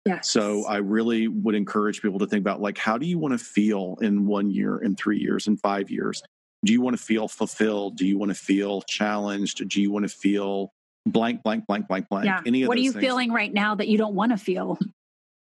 Yes. 0.05 0.29
so 0.29 0.65
I 0.65 0.77
really 0.77 1.27
would 1.27 1.55
encourage 1.55 2.01
people 2.01 2.19
to 2.19 2.27
think 2.27 2.41
about 2.41 2.61
like, 2.61 2.77
how 2.77 2.95
do 2.97 3.07
you 3.07 3.17
want 3.17 3.31
to 3.31 3.43
feel 3.43 3.97
in 4.01 4.27
one 4.27 4.51
year, 4.51 4.77
in 4.77 4.95
three 4.95 5.17
years, 5.17 5.47
in 5.47 5.57
five 5.57 5.89
years? 5.89 6.21
Do 6.63 6.73
you 6.73 6.81
want 6.81 6.95
to 6.95 7.03
feel 7.03 7.27
fulfilled? 7.27 7.97
Do 7.97 8.05
you 8.05 8.17
want 8.17 8.29
to 8.29 8.35
feel 8.35 8.83
challenged? 8.83 9.67
Do 9.67 9.81
you 9.81 9.91
want 9.91 10.03
to 10.07 10.15
feel 10.15 10.71
blank, 11.07 11.41
blank, 11.41 11.65
blank, 11.65 11.87
blank, 11.87 12.07
blank? 12.07 12.25
yeah. 12.25 12.41
Any 12.45 12.61
of 12.61 12.67
what 12.67 12.77
are 12.77 12.81
you 12.81 12.91
things? 12.91 13.03
feeling 13.03 13.31
right 13.31 13.51
now 13.51 13.73
that 13.73 13.87
you 13.87 13.97
don't 13.97 14.13
want 14.13 14.31
to 14.31 14.37
feel 14.37 14.77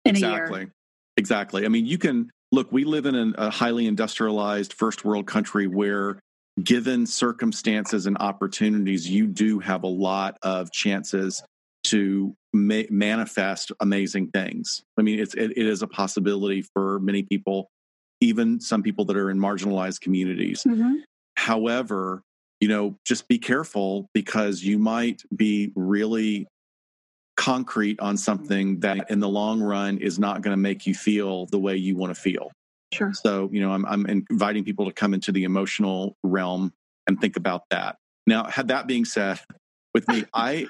in 0.08 0.16
a 0.16 0.18
exactly. 0.18 0.60
year? 0.62 0.72
Exactly. 1.18 1.66
I 1.66 1.70
mean, 1.70 1.86
you 1.86 1.98
can 1.98 2.30
look, 2.52 2.72
we 2.72 2.84
live 2.84 3.06
in 3.06 3.16
an, 3.16 3.36
a 3.38 3.50
highly 3.50 3.88
industrialized 3.88 4.74
first 4.74 5.04
world 5.04 5.28
country 5.28 5.68
where, 5.68 6.20
given 6.64 7.06
circumstances 7.06 8.06
and 8.06 8.18
opportunities, 8.20 9.10
you 9.10 9.28
do 9.28 9.60
have 9.60 9.84
a 9.84 9.88
lot 9.88 10.38
of 10.42 10.72
chances 10.72 11.44
to 11.84 12.36
ma- 12.54 12.82
manifest 12.90 13.72
amazing 13.80 14.30
things. 14.30 14.82
I 14.98 15.02
mean, 15.02 15.20
it's, 15.20 15.34
it, 15.36 15.52
it 15.52 15.66
is 15.66 15.82
a 15.82 15.88
possibility 15.88 16.64
for 16.74 17.00
many 17.00 17.24
people, 17.24 17.70
even 18.22 18.60
some 18.60 18.82
people 18.84 19.06
that 19.06 19.18
are 19.18 19.30
in 19.30 19.40
marginalized 19.40 20.02
communities. 20.02 20.64
Mhm. 20.68 21.02
However, 21.36 22.24
you 22.60 22.68
know, 22.68 22.98
just 23.06 23.28
be 23.28 23.38
careful 23.38 24.10
because 24.14 24.64
you 24.64 24.80
might 24.80 25.22
be 25.36 25.72
really 25.76 26.48
concrete 27.38 28.00
on 28.00 28.18
something 28.18 28.80
that 28.82 29.10
in 29.10 29.20
the 29.20 29.30
long 29.30 29.62
run 29.62 30.00
is 30.00 30.20
not 30.20 30.42
going 30.42 30.54
to 30.54 30.62
make 30.62 30.86
you 30.86 30.94
feel 30.94 31.46
the 31.46 31.60
way 31.60 31.78
you 31.78 31.96
want 31.96 32.14
to 32.14 32.20
feel. 32.20 32.52
Sure. 32.92 33.14
So, 33.14 33.50
you 33.54 33.62
know, 33.62 33.72
I'm, 33.72 33.86
I'm 33.86 34.06
inviting 34.08 34.64
people 34.64 34.86
to 34.86 34.92
come 34.92 35.14
into 35.14 35.32
the 35.32 35.44
emotional 35.44 36.16
realm 36.24 36.74
and 37.06 37.22
think 37.22 37.38
about 37.38 37.62
that. 37.70 37.96
Now, 38.26 38.46
had 38.46 38.70
that 38.70 38.88
being 38.88 39.06
said, 39.06 39.40
with 39.94 40.08
me, 40.10 40.26
I, 40.34 40.68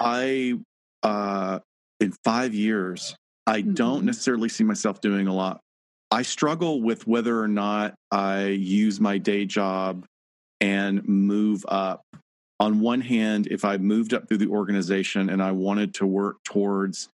I, 0.00 0.58
uh, 1.02 1.60
in 2.00 2.12
five 2.24 2.54
years, 2.54 3.16
I 3.46 3.62
don't 3.62 4.02
Mhm. 4.02 4.06
necessarily 4.06 4.48
see 4.48 4.64
myself 4.64 5.00
doing 5.00 5.26
a 5.26 5.34
lot. 5.34 5.60
I 6.10 6.22
struggle 6.22 6.82
with 6.82 7.06
whether 7.06 7.40
or 7.40 7.48
not 7.48 7.94
I 8.10 8.46
use 8.48 9.00
my 9.00 9.18
day 9.18 9.46
job 9.46 10.06
and 10.60 11.06
move 11.08 11.64
up. 11.68 12.02
On 12.60 12.80
one 12.80 13.00
hand, 13.00 13.46
if 13.46 13.64
I 13.64 13.76
moved 13.76 14.12
up 14.12 14.28
through 14.28 14.38
the 14.38 14.48
organization 14.48 15.30
and 15.30 15.42
I 15.42 15.52
wanted 15.52 15.94
to 15.94 16.06
work 16.06 16.42
towards 16.44 17.08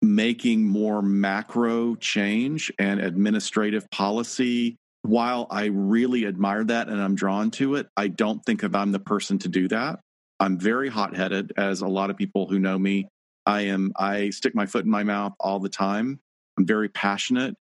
making 0.00 0.66
more 0.66 1.00
macro 1.02 1.94
change 1.94 2.72
and 2.78 3.00
administrative 3.00 3.88
policy, 3.90 4.76
while 5.02 5.46
I 5.50 5.66
really 5.66 6.26
admire 6.26 6.64
that 6.64 6.88
and 6.88 7.00
I'm 7.00 7.14
drawn 7.14 7.50
to 7.52 7.76
it, 7.76 7.88
I 7.96 8.08
don't 8.08 8.44
think 8.44 8.62
that 8.62 8.74
I'm 8.74 8.92
the 8.92 8.98
person 8.98 9.38
to 9.40 9.48
do 9.48 9.68
that. 9.68 10.00
I'm 10.40 10.58
very 10.58 10.88
hot 10.88 11.14
headed, 11.14 11.52
as 11.56 11.82
a 11.82 11.88
lot 11.88 12.10
of 12.10 12.16
people 12.16 12.48
who 12.48 12.58
know 12.58 12.76
me. 12.76 13.06
I 13.46 13.62
am, 13.62 13.92
I 13.96 14.30
stick 14.30 14.54
my 14.54 14.66
foot 14.66 14.84
in 14.84 14.90
my 14.90 15.04
mouth 15.04 15.34
all 15.38 15.60
the 15.60 15.68
time. 15.68 16.18
I'm 16.58 16.66
very 16.66 16.88
passionate. 16.88 17.54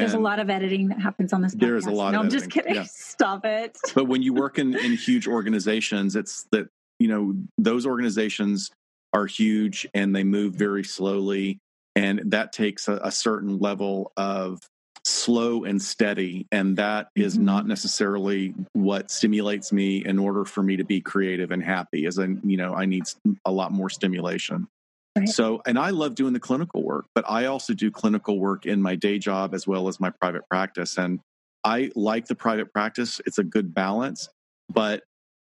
There's 0.00 0.14
a 0.14 0.18
lot 0.18 0.38
of 0.38 0.50
editing 0.50 0.88
that 0.88 1.00
happens 1.00 1.32
on 1.32 1.40
this. 1.42 1.54
Podcast. 1.54 1.60
There 1.60 1.76
is 1.76 1.86
a 1.86 1.90
lot 1.90 2.12
No, 2.12 2.20
of 2.20 2.24
I'm 2.26 2.30
just 2.30 2.50
kidding. 2.50 2.74
yeah. 2.74 2.84
Stop 2.88 3.44
it. 3.44 3.76
but 3.94 4.04
when 4.06 4.22
you 4.22 4.32
work 4.34 4.58
in, 4.58 4.76
in 4.76 4.92
huge 4.92 5.26
organizations, 5.28 6.16
it's 6.16 6.46
that, 6.52 6.68
you 6.98 7.08
know, 7.08 7.34
those 7.58 7.86
organizations 7.86 8.70
are 9.12 9.26
huge 9.26 9.86
and 9.94 10.14
they 10.14 10.24
move 10.24 10.54
very 10.54 10.84
slowly. 10.84 11.58
And 11.94 12.20
that 12.26 12.52
takes 12.52 12.88
a, 12.88 13.00
a 13.02 13.10
certain 13.10 13.58
level 13.58 14.12
of 14.16 14.60
slow 15.04 15.64
and 15.64 15.80
steady. 15.80 16.46
And 16.52 16.76
that 16.76 17.08
is 17.14 17.38
Mhm. 17.38 17.42
not 17.42 17.66
necessarily 17.66 18.54
what 18.72 19.10
stimulates 19.10 19.72
me 19.72 20.04
in 20.04 20.18
order 20.18 20.44
for 20.44 20.62
me 20.62 20.76
to 20.76 20.84
be 20.84 21.00
creative 21.00 21.52
and 21.52 21.62
happy, 21.62 22.06
as 22.06 22.18
I, 22.18 22.26
you 22.44 22.56
know, 22.56 22.74
I 22.74 22.86
need 22.86 23.04
a 23.44 23.52
lot 23.52 23.72
more 23.72 23.88
stimulation. 23.88 24.66
So, 25.24 25.62
and 25.66 25.78
I 25.78 25.90
love 25.90 26.14
doing 26.14 26.32
the 26.32 26.40
clinical 26.40 26.82
work, 26.82 27.06
but 27.14 27.24
I 27.28 27.46
also 27.46 27.72
do 27.72 27.90
clinical 27.90 28.38
work 28.38 28.66
in 28.66 28.82
my 28.82 28.94
day 28.94 29.18
job 29.18 29.54
as 29.54 29.66
well 29.66 29.88
as 29.88 29.98
my 29.98 30.10
private 30.10 30.42
practice. 30.50 30.98
And 30.98 31.20
I 31.64 31.90
like 31.96 32.26
the 32.26 32.34
private 32.34 32.72
practice. 32.72 33.20
It's 33.26 33.38
a 33.38 33.44
good 33.44 33.74
balance. 33.74 34.28
But, 34.68 35.02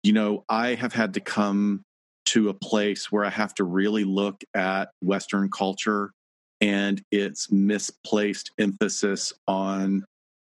you 0.02 0.12
know, 0.12 0.44
I 0.48 0.74
have 0.74 0.92
had 0.92 1.14
to 1.14 1.20
come 1.20 1.82
to 2.26 2.48
a 2.48 2.54
place 2.54 3.10
where 3.10 3.24
I 3.24 3.30
have 3.30 3.54
to 3.56 3.64
really 3.64 4.04
look 4.04 4.42
at 4.54 4.90
Western 5.02 5.50
culture 5.50 6.12
and 6.60 7.02
its 7.10 7.50
misplaced 7.50 8.52
emphasis 8.58 9.32
on 9.46 10.04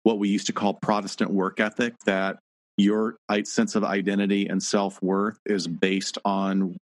what 0.04 0.20
we 0.20 0.30
used 0.30 0.48
to 0.48 0.54
call 0.54 0.74
Protestant 0.74 1.32
work 1.32 1.60
ethic, 1.60 1.96
that 2.06 2.38
your 2.78 3.16
sense 3.46 3.76
of 3.76 3.84
identity 3.84 4.48
and 4.48 4.62
self 4.62 5.02
worth 5.02 5.40
is 5.46 5.68
based 5.68 6.18
on 6.26 6.78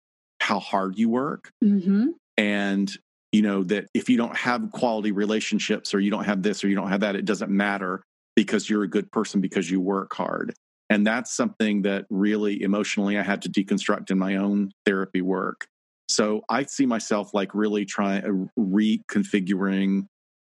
how 0.49 0.59
hard 0.59 0.97
you 0.97 1.09
work 1.09 1.51
hmm 1.61 2.07
and 2.39 2.97
you 3.31 3.41
know 3.41 3.63
that 3.63 3.87
if 3.93 4.09
you 4.09 4.17
don't 4.17 4.35
have 4.35 4.71
quality 4.71 5.11
relationships 5.11 5.93
or 5.93 5.99
you 5.99 6.09
don't 6.09 6.23
have 6.23 6.41
this 6.41 6.63
or 6.63 6.69
you 6.69 6.75
don't 6.75 6.89
have 6.89 7.01
that 7.01 7.15
it 7.15 7.25
doesn't 7.25 7.51
matter 7.51 8.01
because 8.35 8.69
you're 8.69 8.83
a 8.83 8.87
good 8.87 9.11
person 9.11 9.41
because 9.41 9.69
you 9.69 9.81
work 9.81 10.13
hard. 10.15 10.53
And 10.89 11.05
that's 11.05 11.35
something 11.35 11.81
that 11.81 12.05
really 12.09 12.63
emotionally 12.63 13.19
i 13.19 13.21
had 13.21 13.41
to 13.43 13.49
deconstruct 13.49 14.09
in 14.11 14.17
my 14.17 14.37
own 14.37 14.71
therapy 14.85 15.21
work. 15.21 15.67
So 16.07 16.41
i 16.49 16.63
see 16.63 16.85
myself 16.85 17.33
like 17.33 17.53
really 17.53 17.85
trying 17.85 18.23
uh, 18.23 18.59
reconfiguring 18.59 20.07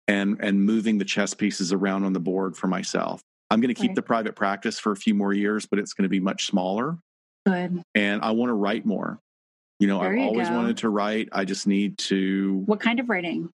and 0.06 0.36
and 0.40 0.62
moving 0.62 0.98
the 0.98 1.04
chess 1.04 1.34
pieces 1.34 1.72
around 1.72 2.04
on 2.04 2.12
the 2.12 2.20
board 2.20 2.56
for 2.56 2.68
myself. 2.68 3.22
I'm 3.50 3.62
going 3.62 3.74
to 3.74 3.80
keep 3.80 3.94
the 3.94 4.02
private 4.02 4.36
practice 4.36 4.78
for 4.78 4.92
a 4.92 4.96
few 4.96 5.14
more 5.14 5.32
years 5.32 5.66
but 5.66 5.78
it's 5.78 5.94
going 5.94 6.04
to 6.04 6.08
be 6.10 6.20
much 6.20 6.46
smaller. 6.46 6.98
Good. 7.46 7.82
and 7.94 8.20
i 8.20 8.30
want 8.32 8.50
to 8.50 8.54
write 8.54 8.84
more 8.84 9.20
you 9.78 9.86
know 9.86 10.00
i've 10.00 10.18
always 10.18 10.48
go. 10.48 10.54
wanted 10.56 10.76
to 10.78 10.88
write 10.88 11.28
i 11.32 11.44
just 11.44 11.66
need 11.66 11.98
to 11.98 12.62
What 12.66 12.80
kind 12.80 13.00
of 13.00 13.08
writing? 13.08 13.50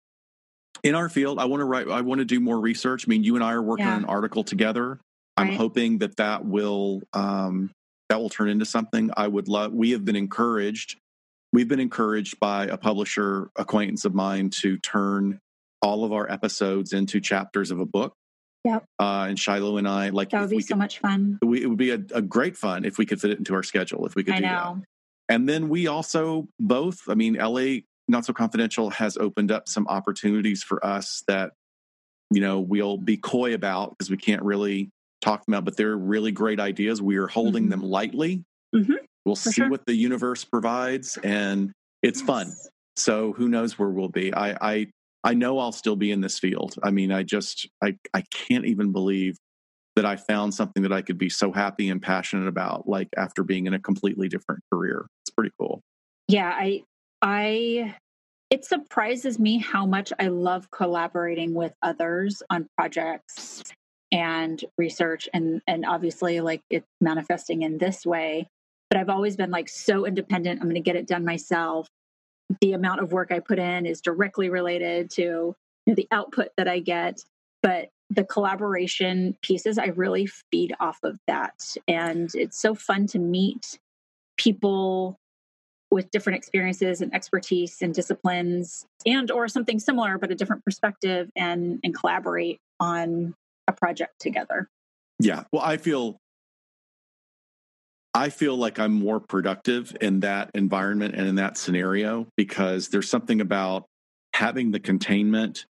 in 0.84 0.96
our 0.96 1.10
field 1.10 1.40
i 1.40 1.46
want 1.46 1.62
to 1.62 1.66
write 1.66 1.88
i 1.90 2.02
want 2.02 2.20
to 2.20 2.26
do 2.26 2.40
more 2.40 2.60
research 2.60 3.06
i 3.08 3.10
mean 3.10 3.24
you 3.24 3.36
and 3.36 3.44
i 3.44 3.54
are 3.54 3.62
working 3.62 3.86
Yeah. 3.86 3.94
on 3.96 4.00
an 4.00 4.06
article 4.06 4.44
together 4.44 5.00
i'm 5.38 5.54
hoping 5.54 6.00
that 6.00 6.18
that 6.18 6.46
will 6.46 7.02
um, 7.14 7.72
that 8.10 8.20
will 8.20 8.30
turn 8.30 8.50
into 8.50 8.66
something 8.66 9.12
i 9.16 9.28
would 9.28 9.48
love 9.48 9.74
we 9.74 9.92
have 9.92 10.04
been 10.06 10.16
encouraged 10.16 10.98
we've 11.54 11.68
been 11.68 11.80
encouraged 11.80 12.40
by 12.40 12.66
a 12.66 12.78
publisher 12.78 13.50
acquaintance 13.56 14.06
of 14.06 14.14
mine 14.14 14.50
to 14.52 14.78
turn 14.78 15.40
all 15.82 16.04
of 16.04 16.12
our 16.12 16.30
episodes 16.30 16.92
into 16.94 17.20
chapters 17.22 17.72
of 17.72 17.80
a 17.80 17.86
book 17.86 18.14
Yep. 18.66 18.84
uh, 19.00 19.26
and 19.30 19.40
shiloh 19.40 19.78
and 19.78 19.88
i 19.88 20.10
like 20.10 20.32
That 20.32 20.42
would 20.42 20.50
be 20.50 20.60
so 20.60 20.74
could, 20.76 20.80
much 20.80 21.00
fun. 21.00 21.40
we, 21.42 21.64
it 21.64 21.68
would 21.68 21.78
be 21.78 21.92
a, 21.92 22.00
a 22.14 22.22
great 22.22 22.58
fun 22.58 22.84
if 22.84 22.98
we 22.98 23.06
could 23.06 23.22
fit 23.22 23.32
it 23.32 23.38
into 23.38 23.54
our 23.54 23.64
schedule 23.64 24.06
if 24.06 24.16
we 24.16 24.24
could 24.24 24.34
I 24.34 24.38
do 24.38 24.44
that 24.44 24.64
know. 24.76 24.82
And 25.30 25.48
then 25.48 25.70
we 25.70 25.88
also 25.88 26.48
both, 26.60 27.00
I 27.08 27.14
mean, 27.16 27.36
LA 27.36 27.82
Not 28.08 28.26
So 28.26 28.34
Confidential 28.34 28.90
has 28.90 29.16
opened 29.18 29.52
up 29.52 29.70
some 29.70 29.88
opportunities 29.88 30.64
for 30.64 30.84
us 30.86 31.24
that, 31.28 31.52
you 32.32 32.42
know, 32.42 32.60
we'll 32.60 32.98
be 32.98 33.16
coy 33.18 33.54
about 33.54 33.92
because 33.92 34.10
we 34.10 34.18
can't 34.18 34.42
really 34.42 34.90
talk 35.22 35.46
them 35.46 35.54
out, 35.54 35.66
but 35.66 35.78
they're 35.78 35.96
really 35.98 36.32
great 36.32 36.60
ideas. 36.60 37.02
We 37.02 37.18
are 37.18 37.28
holding 37.28 37.68
Mhm. 37.68 37.70
them 37.70 37.82
lightly. 37.84 38.44
Mhm. 38.76 38.98
We'll 39.26 39.36
For 39.36 39.50
see 39.52 39.62
sure. 39.62 39.70
what 39.70 39.86
the 39.86 39.94
universe 39.96 40.44
provides, 40.44 41.18
and 41.24 41.72
it's 42.02 42.22
fun. 42.22 42.54
So 42.96 43.34
who 43.34 43.48
knows 43.50 43.78
where 43.78 43.90
we'll 43.90 44.10
be? 44.10 44.34
I, 44.34 44.58
I 44.62 44.88
I 45.26 45.34
know 45.34 45.60
I'll 45.60 45.74
still 45.74 45.98
be 45.98 46.12
in 46.12 46.22
this 46.22 46.40
field. 46.40 46.76
I 46.82 46.92
mean, 46.92 47.12
I 47.12 47.24
just 47.24 47.68
I 47.84 47.98
I 48.14 48.22
can't 48.32 48.66
even 48.66 48.92
believe 48.94 49.36
that 49.98 50.06
I 50.06 50.16
found 50.16 50.54
something 50.54 50.84
that 50.84 50.94
I 50.94 51.02
could 51.02 51.18
be 51.18 51.30
so 51.30 51.52
happy 51.52 51.90
and 51.90 52.02
passionate 52.02 52.48
about 52.48 52.88
like 52.88 53.10
after 53.18 53.44
being 53.44 53.68
in 53.68 53.74
a 53.74 53.80
completely 53.80 54.30
different 54.30 54.62
career. 54.72 55.08
Pretty 55.40 55.54
cool. 55.58 55.82
Yeah, 56.28 56.54
I 56.54 56.84
I 57.22 57.96
it 58.50 58.66
surprises 58.66 59.40
me 59.40 59.58
how 59.58 59.86
much 59.86 60.12
I 60.20 60.28
love 60.28 60.70
collaborating 60.70 61.54
with 61.54 61.72
others 61.82 62.44
on 62.50 62.68
projects 62.78 63.64
and 64.12 64.62
research 64.78 65.30
and 65.34 65.62
and 65.66 65.86
obviously 65.86 66.42
like 66.42 66.62
it's 66.70 66.90
manifesting 67.00 67.62
in 67.62 67.78
this 67.78 68.08
way 68.08 68.48
but 68.90 69.00
i've 69.00 69.08
always 69.08 69.38
been 69.38 69.52
like 69.52 69.70
so 69.70 70.04
independent 70.08 70.60
i'm 70.60 70.66
going 70.66 70.74
to 70.74 70.82
get 70.82 70.96
it 70.96 71.06
done 71.06 71.24
myself 71.24 71.88
the 72.60 72.74
amount 72.74 73.02
of 73.02 73.12
work 73.12 73.32
i 73.32 73.38
put 73.38 73.60
in 73.60 73.86
is 73.86 74.02
directly 74.02 74.50
related 74.50 75.12
to 75.12 75.22
you 75.22 75.56
know, 75.86 75.94
the 75.94 76.08
output 76.10 76.48
that 76.58 76.68
i 76.68 76.80
get 76.80 77.24
but 77.62 77.90
the 78.10 78.24
collaboration 78.24 79.38
pieces 79.44 79.78
i 79.78 79.86
really 79.90 80.26
feed 80.26 80.76
off 80.80 80.98
of 81.04 81.20
that 81.28 81.76
and 81.88 82.32
it's 82.34 82.60
so 82.60 82.74
fun 82.74 83.06
to 83.06 83.20
meet 83.20 83.78
people 84.38 85.20
with 85.92 86.12
different 86.12 86.38
experiences 86.38 87.02
and 87.02 87.14
expertise 87.14 87.82
and 87.82 87.94
disciplines 87.94 88.86
and 89.06 89.32
or 89.32 89.48
something 89.48 89.80
similar 89.80 90.18
but 90.18 90.32
a 90.32 90.36
different 90.36 90.64
perspective 90.64 91.30
and 91.36 91.80
and 91.84 91.96
collaborate 91.96 92.60
on 92.80 93.34
a 93.68 93.74
project 93.74 94.20
together. 94.20 94.68
Yeah. 95.20 95.44
Well 95.52 95.64
i 95.64 95.78
feel 95.78 96.18
i 98.14 98.30
feel 98.30 98.56
like 98.56 98.80
i'm 98.80 98.94
more 98.94 99.20
productive 99.20 99.96
in 100.02 100.22
that 100.22 100.50
environment 100.56 101.16
and 101.16 101.28
in 101.28 101.36
that 101.36 101.58
scenario 101.58 102.28
because 102.36 102.88
there's 102.90 103.10
something 103.10 103.40
about 103.42 103.86
having 104.34 104.72
the 104.72 104.80
containment 104.80 105.66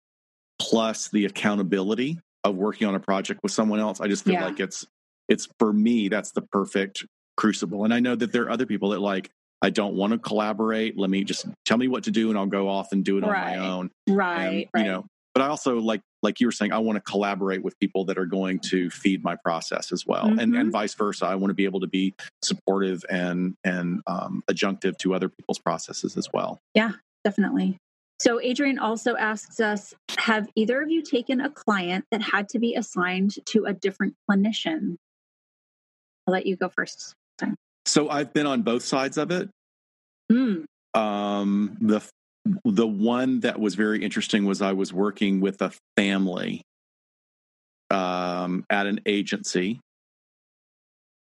plus 0.59 1.09
the 1.09 1.25
accountability 1.25 2.19
of 2.43 2.55
working 2.55 2.87
on 2.87 2.95
a 2.95 2.99
project 2.99 3.39
with 3.43 3.51
someone 3.51 3.79
else. 3.79 3.99
I 3.99 4.07
just 4.07 4.23
feel 4.23 4.35
yeah. 4.35 4.45
like 4.45 4.59
it's 4.59 4.85
it's 5.27 5.47
for 5.57 5.71
me 5.71 6.07
that's 6.09 6.31
the 6.31 6.41
perfect 6.41 7.05
crucible. 7.37 7.85
And 7.85 7.93
i 7.93 7.99
know 7.99 8.15
that 8.15 8.31
there 8.31 8.43
are 8.43 8.49
other 8.49 8.65
people 8.65 8.89
that 8.89 8.99
like 8.99 9.29
I 9.61 9.69
don't 9.69 9.95
want 9.95 10.13
to 10.13 10.19
collaborate. 10.19 10.97
Let 10.97 11.09
me 11.09 11.23
just 11.23 11.45
tell 11.65 11.77
me 11.77 11.87
what 11.87 12.03
to 12.05 12.11
do 12.11 12.29
and 12.29 12.37
I'll 12.37 12.45
go 12.45 12.69
off 12.69 12.91
and 12.91 13.03
do 13.03 13.17
it 13.17 13.21
right. 13.21 13.57
on 13.57 13.59
my 13.59 13.67
own. 13.67 13.91
Right. 14.07 14.45
And, 14.45 14.65
right. 14.73 14.85
You 14.85 14.91
know, 14.91 15.05
but 15.33 15.43
I 15.43 15.47
also 15.47 15.79
like 15.79 16.01
like 16.21 16.39
you 16.39 16.47
were 16.47 16.51
saying, 16.51 16.73
I 16.73 16.79
want 16.79 16.97
to 16.97 17.01
collaborate 17.01 17.63
with 17.63 17.79
people 17.79 18.05
that 18.05 18.17
are 18.17 18.25
going 18.25 18.59
to 18.69 18.89
feed 18.89 19.23
my 19.23 19.35
process 19.37 19.91
as 19.91 20.05
well, 20.05 20.25
mm-hmm. 20.25 20.39
and 20.39 20.55
and 20.55 20.71
vice 20.71 20.93
versa. 20.95 21.25
I 21.25 21.35
want 21.35 21.51
to 21.51 21.55
be 21.55 21.65
able 21.65 21.79
to 21.81 21.87
be 21.87 22.13
supportive 22.41 23.05
and 23.09 23.55
and 23.63 24.01
um, 24.07 24.43
adjunctive 24.49 24.97
to 24.97 25.13
other 25.13 25.29
people's 25.29 25.59
processes 25.59 26.17
as 26.17 26.27
well. 26.33 26.59
Yeah, 26.73 26.91
definitely. 27.23 27.77
So 28.19 28.41
Adrian 28.41 28.79
also 28.79 29.15
asks 29.15 29.61
us, 29.61 29.93
have 30.17 30.49
either 30.55 30.81
of 30.81 30.89
you 30.89 31.01
taken 31.01 31.39
a 31.39 31.49
client 31.49 32.03
that 32.11 32.21
had 32.21 32.49
to 32.49 32.59
be 32.59 32.75
assigned 32.75 33.35
to 33.45 33.63
a 33.63 33.71
different 33.71 34.15
clinician? 34.29 34.97
I'll 36.27 36.33
let 36.33 36.45
you 36.45 36.57
go 36.57 36.67
first. 36.67 37.15
So 37.89 38.07
I've 38.07 38.33
been 38.33 38.45
on 38.45 38.61
both 38.61 38.83
sides 38.83 39.17
of 39.17 39.31
it. 39.31 39.49
Mm. 40.31 40.65
Um, 40.93 41.75
the 41.81 42.01
the 42.63 42.87
one 42.87 43.39
that 43.39 43.59
was 43.59 43.73
very 43.73 44.03
interesting 44.03 44.45
was 44.45 44.61
I 44.61 44.73
was 44.73 44.93
working 44.93 45.39
with 45.39 45.59
a 45.63 45.71
family 45.97 46.61
um, 47.89 48.63
at 48.69 48.85
an 48.85 49.01
agency 49.07 49.79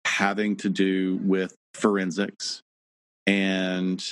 having 0.06 0.56
to 0.58 0.70
do 0.70 1.20
with 1.24 1.56
forensics, 1.74 2.62
and 3.26 4.04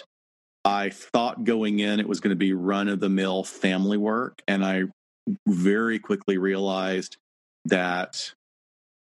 I 0.65 0.89
thought 0.89 1.43
going 1.43 1.77
in 1.77 1.99
it 1.99 2.09
was 2.09 2.19
going 2.19 2.31
to 2.31 2.35
be 2.35 2.53
run 2.53 2.88
of 2.88 2.99
the 2.99 3.09
mill 3.09 3.43
family 3.43 3.97
work, 3.97 4.41
and 4.47 4.65
I 4.65 4.85
very 5.47 5.99
quickly 5.99 6.39
realized 6.39 7.17
that 7.65 8.33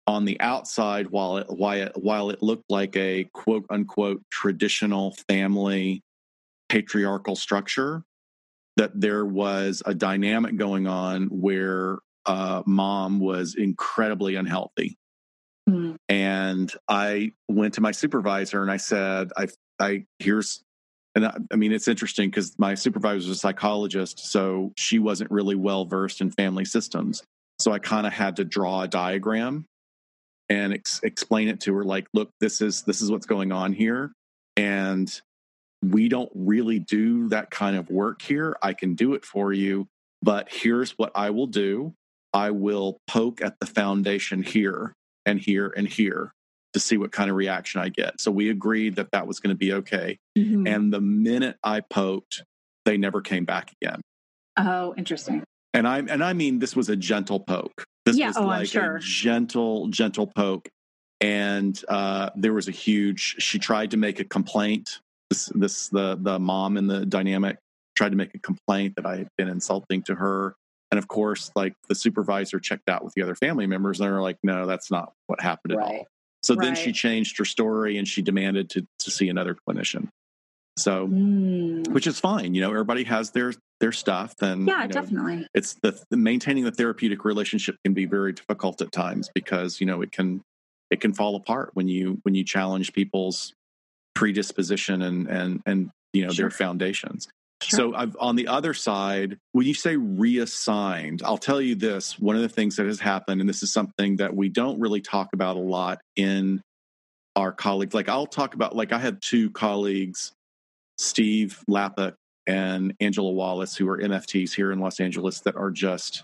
on 0.09 0.25
the 0.25 0.41
outside, 0.41 1.07
while 1.11 1.37
it, 1.37 1.45
while 1.49 1.83
it, 1.83 1.91
while 1.95 2.31
it 2.31 2.41
looked 2.41 2.67
like 2.67 2.95
a 2.95 3.29
quote 3.31 3.67
unquote 3.69 4.23
traditional 4.31 5.15
family 5.29 6.01
patriarchal 6.67 7.35
structure, 7.35 8.01
that 8.75 8.99
there 8.99 9.23
was 9.23 9.83
a 9.85 9.93
dynamic 9.93 10.57
going 10.57 10.87
on 10.87 11.27
where 11.27 11.99
uh, 12.25 12.63
mom 12.65 13.19
was 13.19 13.53
incredibly 13.53 14.33
unhealthy. 14.33 14.97
Mm. 15.69 15.97
And 16.09 16.73
I 16.87 17.33
went 17.47 17.75
to 17.75 17.81
my 17.81 17.91
supervisor 17.91 18.63
and 18.63 18.71
I 18.71 18.77
said, 18.77 19.29
I, 19.37 19.47
I, 19.79 20.05
here's, 20.17 20.63
and 21.13 21.27
I, 21.27 21.37
I 21.53 21.55
mean, 21.55 21.71
it's 21.71 21.87
interesting 21.87 22.31
because 22.31 22.57
my 22.57 22.73
supervisor 22.73 23.27
was 23.27 23.29
a 23.29 23.35
psychologist, 23.35 24.31
so 24.31 24.73
she 24.75 24.97
wasn't 24.97 25.29
really 25.29 25.55
well 25.55 25.85
versed 25.85 26.19
in 26.19 26.31
family 26.31 26.65
systems. 26.65 27.21
So 27.59 27.71
I 27.71 27.77
kind 27.77 28.07
of 28.07 28.13
had 28.13 28.37
to 28.37 28.43
draw 28.45 28.81
a 28.81 28.87
diagram 28.87 29.65
and 30.49 30.73
ex- 30.73 30.99
explain 31.03 31.47
it 31.47 31.61
to 31.61 31.75
her 31.75 31.83
like 31.83 32.07
look 32.13 32.29
this 32.39 32.61
is 32.61 32.81
this 32.83 33.01
is 33.01 33.11
what's 33.11 33.25
going 33.25 33.51
on 33.51 33.73
here 33.73 34.11
and 34.57 35.21
we 35.83 36.09
don't 36.09 36.31
really 36.35 36.79
do 36.79 37.29
that 37.29 37.49
kind 37.49 37.77
of 37.77 37.89
work 37.89 38.21
here. 38.21 38.57
I 38.61 38.73
can 38.73 38.95
do 38.95 39.13
it 39.13 39.23
for 39.23 39.53
you 39.53 39.87
but 40.21 40.47
here's 40.51 40.91
what 40.91 41.11
i 41.15 41.29
will 41.29 41.47
do. 41.47 41.93
I 42.33 42.51
will 42.51 42.99
poke 43.07 43.41
at 43.41 43.59
the 43.59 43.65
foundation 43.65 44.43
here 44.43 44.93
and 45.25 45.39
here 45.39 45.73
and 45.75 45.87
here 45.87 46.31
to 46.73 46.79
see 46.79 46.97
what 46.97 47.11
kind 47.11 47.29
of 47.29 47.35
reaction 47.35 47.81
i 47.81 47.89
get. 47.89 48.19
So 48.21 48.31
we 48.31 48.49
agreed 48.49 48.95
that 48.97 49.11
that 49.11 49.25
was 49.27 49.39
going 49.39 49.53
to 49.53 49.57
be 49.57 49.73
okay. 49.73 50.17
Mm-hmm. 50.37 50.67
and 50.67 50.93
the 50.93 51.01
minute 51.01 51.57
i 51.63 51.81
poked 51.81 52.43
they 52.85 52.97
never 52.97 53.21
came 53.21 53.45
back 53.45 53.73
again. 53.81 54.01
Oh 54.57 54.93
interesting. 54.97 55.43
And 55.73 55.87
i 55.87 55.99
and 55.99 56.23
i 56.23 56.33
mean 56.33 56.59
this 56.59 56.75
was 56.75 56.89
a 56.89 56.95
gentle 56.95 57.39
poke 57.39 57.85
this 58.09 58.17
yeah, 58.17 58.27
was 58.27 58.37
oh, 58.37 58.45
like 58.45 58.67
sure. 58.67 58.97
a 58.97 58.99
gentle, 58.99 59.87
gentle 59.87 60.27
poke. 60.27 60.69
And 61.21 61.79
uh, 61.89 62.29
there 62.35 62.53
was 62.53 62.67
a 62.67 62.71
huge. 62.71 63.35
She 63.39 63.59
tried 63.59 63.91
to 63.91 63.97
make 63.97 64.19
a 64.19 64.23
complaint. 64.23 64.99
This, 65.29 65.51
this, 65.53 65.89
the 65.89 66.17
the 66.19 66.39
mom 66.39 66.77
in 66.77 66.87
the 66.87 67.05
dynamic 67.05 67.57
tried 67.95 68.09
to 68.09 68.15
make 68.15 68.33
a 68.33 68.39
complaint 68.39 68.95
that 68.95 69.05
I 69.05 69.17
had 69.17 69.27
been 69.37 69.49
insulting 69.49 70.01
to 70.03 70.15
her. 70.15 70.55
And 70.91 70.97
of 70.97 71.07
course, 71.07 71.51
like 71.55 71.73
the 71.87 71.95
supervisor 71.95 72.59
checked 72.59 72.89
out 72.89 73.03
with 73.03 73.13
the 73.13 73.21
other 73.21 73.35
family 73.35 73.67
members, 73.67 73.99
and 73.99 74.07
they 74.07 74.11
were 74.11 74.21
like, 74.21 74.37
"No, 74.43 74.65
that's 74.65 74.89
not 74.89 75.13
what 75.27 75.41
happened 75.41 75.73
at 75.73 75.79
all." 75.79 76.07
So 76.41 76.55
right. 76.55 76.65
then 76.65 76.75
she 76.75 76.93
changed 76.93 77.37
her 77.37 77.45
story 77.45 77.97
and 77.97 78.07
she 78.07 78.21
demanded 78.21 78.69
to 78.71 78.87
to 78.99 79.11
see 79.11 79.29
another 79.29 79.55
clinician. 79.67 80.07
So, 80.81 81.07
mm. 81.07 81.87
which 81.89 82.07
is 82.07 82.19
fine. 82.19 82.53
You 82.53 82.61
know, 82.61 82.69
everybody 82.69 83.03
has 83.05 83.31
their 83.31 83.53
their 83.79 83.91
stuff, 83.91 84.33
and 84.41 84.67
yeah, 84.67 84.83
you 84.83 84.87
know, 84.87 84.93
definitely. 84.93 85.47
It's 85.53 85.75
the, 85.81 85.99
the 86.09 86.17
maintaining 86.17 86.63
the 86.63 86.71
therapeutic 86.71 87.25
relationship 87.25 87.75
can 87.83 87.93
be 87.93 88.05
very 88.05 88.33
difficult 88.33 88.81
at 88.81 88.91
times 88.91 89.29
because 89.33 89.79
you 89.79 89.87
know 89.87 90.01
it 90.01 90.11
can 90.11 90.41
it 90.89 91.01
can 91.01 91.13
fall 91.13 91.35
apart 91.35 91.71
when 91.73 91.87
you 91.87 92.19
when 92.23 92.35
you 92.35 92.43
challenge 92.43 92.93
people's 92.93 93.53
predisposition 94.15 95.01
and 95.01 95.27
and 95.27 95.61
and 95.65 95.89
you 96.13 96.25
know 96.25 96.31
sure. 96.31 96.43
their 96.43 96.51
foundations. 96.51 97.27
Sure. 97.61 97.77
So 97.77 97.95
I've, 97.95 98.15
on 98.21 98.37
the 98.37 98.47
other 98.47 98.73
side, 98.73 99.37
when 99.51 99.67
you 99.67 99.73
say 99.73 99.97
reassigned, 99.97 101.21
I'll 101.25 101.37
tell 101.37 101.59
you 101.59 101.75
this: 101.75 102.17
one 102.17 102.35
of 102.35 102.41
the 102.41 102.49
things 102.49 102.77
that 102.77 102.85
has 102.85 102.99
happened, 102.99 103.41
and 103.41 103.49
this 103.49 103.63
is 103.63 103.71
something 103.71 104.17
that 104.17 104.35
we 104.35 104.49
don't 104.49 104.79
really 104.79 105.01
talk 105.01 105.29
about 105.33 105.57
a 105.57 105.61
lot 105.61 105.99
in 106.15 106.61
our 107.35 107.51
colleagues. 107.51 107.93
Like 107.93 108.09
I'll 108.09 108.27
talk 108.27 108.53
about, 108.53 108.75
like 108.75 108.91
I 108.91 108.99
had 108.99 109.21
two 109.21 109.49
colleagues 109.51 110.31
Steve 110.99 111.63
Lappa 111.69 112.13
and 112.45 112.93
Angela 112.99 113.31
Wallace, 113.31 113.75
who 113.75 113.87
are 113.87 113.97
MFTs 113.97 114.53
here 114.53 114.71
in 114.73 114.79
Los 114.79 114.99
Angeles, 114.99 115.39
that 115.41 115.55
are 115.55 115.71
just 115.71 116.23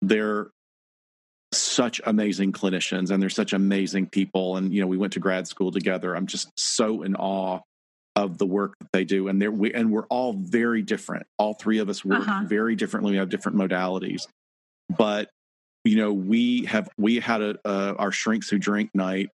they're 0.00 0.50
such 1.52 2.00
amazing 2.04 2.52
clinicians 2.52 3.10
and 3.10 3.20
they're 3.20 3.28
such 3.28 3.52
amazing 3.52 4.06
people. 4.06 4.56
And 4.56 4.72
you 4.72 4.80
know, 4.80 4.86
we 4.86 4.96
went 4.96 5.12
to 5.14 5.20
grad 5.20 5.48
school 5.48 5.72
together. 5.72 6.14
I'm 6.14 6.26
just 6.26 6.48
so 6.56 7.02
in 7.02 7.16
awe 7.16 7.60
of 8.14 8.38
the 8.38 8.46
work 8.46 8.74
that 8.78 8.92
they 8.92 9.04
do, 9.04 9.26
and 9.26 9.42
they're 9.42 9.50
we, 9.50 9.74
and 9.74 9.90
we're 9.90 10.06
all 10.06 10.34
very 10.34 10.82
different. 10.82 11.26
All 11.36 11.54
three 11.54 11.78
of 11.78 11.88
us 11.88 12.04
work 12.04 12.20
uh-huh. 12.20 12.44
very 12.46 12.76
differently. 12.76 13.12
We 13.12 13.18
have 13.18 13.28
different 13.28 13.58
modalities, 13.58 14.28
but 14.96 15.30
you 15.84 15.96
know, 15.96 16.12
we 16.12 16.66
have 16.66 16.88
we 16.96 17.18
had 17.18 17.42
a, 17.42 17.58
uh, 17.64 17.94
our 17.98 18.12
shrinks 18.12 18.48
who 18.48 18.58
drink 18.58 18.90
night 18.94 19.30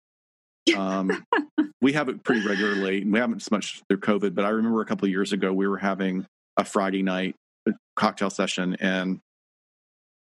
um, 0.75 1.25
we 1.81 1.93
have 1.93 2.09
it 2.09 2.23
pretty 2.23 2.45
regularly. 2.45 3.01
And 3.01 3.13
we 3.13 3.19
haven't 3.19 3.41
so 3.41 3.49
much 3.51 3.81
through 3.87 3.99
COVID, 3.99 4.33
but 4.33 4.45
I 4.45 4.49
remember 4.49 4.81
a 4.81 4.85
couple 4.85 5.05
of 5.05 5.11
years 5.11 5.33
ago 5.33 5.53
we 5.53 5.67
were 5.67 5.77
having 5.77 6.25
a 6.57 6.63
Friday 6.63 7.03
night 7.03 7.35
uh, 7.67 7.73
cocktail 7.95 8.29
session, 8.29 8.75
and 8.79 9.19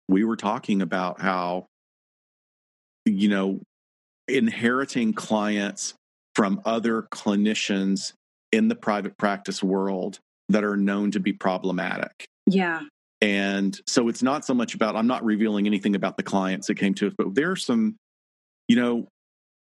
we 0.09 0.25
were 0.25 0.37
talking 0.37 0.83
about 0.83 1.21
how 1.21 1.67
you 3.05 3.29
know 3.29 3.61
inheriting 4.29 5.12
clients 5.12 5.95
from 6.35 6.61
other 6.64 7.03
clinicians 7.03 8.12
in 8.53 8.69
the 8.69 8.75
private 8.75 9.17
practice 9.17 9.62
world 9.62 10.19
that 10.49 10.64
are 10.64 10.77
known 10.77 11.11
to 11.12 11.21
be 11.21 11.33
problematic. 11.33 12.27
Yeah. 12.47 12.83
And 13.21 13.79
so 13.87 14.09
it's 14.09 14.23
not 14.23 14.45
so 14.45 14.53
much 14.55 14.75
about, 14.75 14.97
I'm 14.97 15.07
not 15.07 15.25
revealing 15.25 15.67
anything 15.67 15.95
about 15.95 16.17
the 16.17 16.23
clients 16.23 16.67
that 16.67 16.75
came 16.75 16.95
to 16.95 17.07
us, 17.07 17.14
but 17.17 17.35
there 17.35 17.51
are 17.51 17.57
some, 17.57 17.97
you 18.69 18.77
know, 18.77 19.09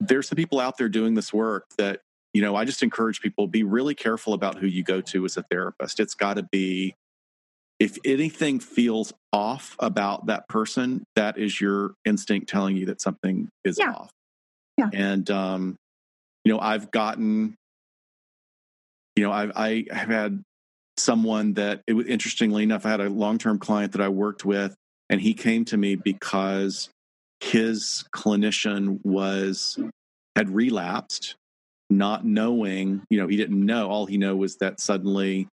there's 0.01 0.29
some 0.29 0.37
people 0.37 0.61
out 0.61 0.77
there 0.79 0.89
doing 0.89 1.15
this 1.15 1.33
work 1.33 1.65
that 1.79 2.01
you 2.35 2.43
know 2.43 2.55
i 2.55 2.65
just 2.65 2.83
encourage 2.83 3.21
people 3.21 3.47
be 3.47 3.63
really 3.63 3.95
careful 3.95 4.33
about 4.35 4.59
who 4.59 4.67
you 4.67 4.83
go 4.83 5.01
to 5.01 5.25
as 5.25 5.37
a 5.37 5.43
therapist 5.51 6.01
it's 6.01 6.15
got 6.15 6.35
to 6.35 6.43
be 6.43 6.95
if 7.79 7.99
anything 8.05 8.59
feels 8.59 9.13
off 9.33 9.77
about 9.79 10.27
that 10.27 10.49
person, 10.49 11.05
that 11.15 11.39
is 11.39 11.61
your 11.61 11.95
instinct 12.05 12.49
telling 12.49 12.77
you 12.77 12.87
that 12.87 13.01
something 13.01 13.49
is 13.65 13.79
Yeah. 13.79 13.93
off. 13.93 14.11
Yeah. 14.79 14.89
And 14.93 15.31
um, 15.31 15.77
you 16.45 16.53
know, 16.53 16.61
I've 16.61 16.91
gotten, 16.91 17.55
you 19.15 19.25
know, 19.25 19.33
I've 19.33 19.53
I 19.57 19.85
have 19.91 20.09
had 20.09 20.43
someone 20.97 21.55
that 21.55 21.83
it 21.87 21.93
was 21.93 22.07
interestingly 22.07 22.63
enough, 22.63 22.87
I 22.87 22.91
had 22.91 23.01
a 23.01 23.11
long 23.11 23.39
term 23.39 23.59
client 23.59 23.93
that 23.93 24.01
I 24.01 24.09
worked 24.09 24.45
with, 24.45 24.75
and 25.11 25.21
he 25.21 25.35
came 25.35 25.65
to 25.67 25.77
me 25.77 25.97
because 25.97 26.89
his 27.41 28.05
clinician 28.15 28.99
was 29.05 29.79
had 30.35 30.51
relapsed, 30.51 31.37
not 31.91 32.25
knowing, 32.25 33.03
you 33.11 33.19
know, 33.19 33.27
he 33.27 33.37
didn't 33.37 33.65
know. 33.65 33.89
All 33.89 34.07
he 34.07 34.19
knew 34.19 34.37
was 34.37 34.57
that 34.57 34.81
suddenly 34.81 35.49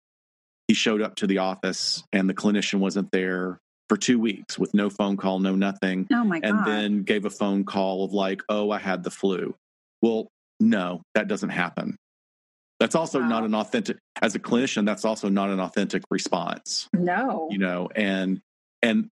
he 0.69 0.75
showed 0.75 1.03
up 1.03 1.17
to 1.17 1.27
the 1.27 1.39
office 1.39 2.03
and 2.13 2.29
the 2.29 2.35
clinician 2.35 2.79
wasn't 2.79 3.11
there 3.13 3.59
for 3.89 3.97
two 3.97 4.19
weeks 4.21 4.57
with 4.59 4.73
no 4.73 4.89
phone 4.89 5.17
call, 5.17 5.41
no 5.41 5.57
nothing 5.57 6.07
Oh 6.13 6.23
my 6.25 6.41
and 6.43 6.59
god. 6.59 6.67
then 6.67 7.03
gave 7.03 7.25
a 7.25 7.31
phone 7.31 7.65
call 7.65 8.05
of 8.05 8.13
like, 8.13 8.41
"Oh, 8.49 8.71
I 8.71 8.79
had 8.79 9.03
the 9.03 9.11
flu." 9.11 9.55
Well, 10.01 10.29
no, 10.61 11.03
that 11.15 11.27
doesn't 11.27 11.51
happen. 11.51 11.97
That's 12.79 12.95
also 12.95 13.19
not 13.21 13.45
an 13.45 13.55
authentic 13.55 13.99
as 14.23 14.35
a 14.35 14.39
clinician, 14.39 14.87
that's 14.87 15.05
also 15.05 15.29
not 15.29 15.51
an 15.51 15.59
authentic 15.61 16.03
response, 16.11 16.89
no. 16.95 17.49
you 17.51 17.59
know, 17.59 17.89
and 17.97 18.41
and 18.81 19.09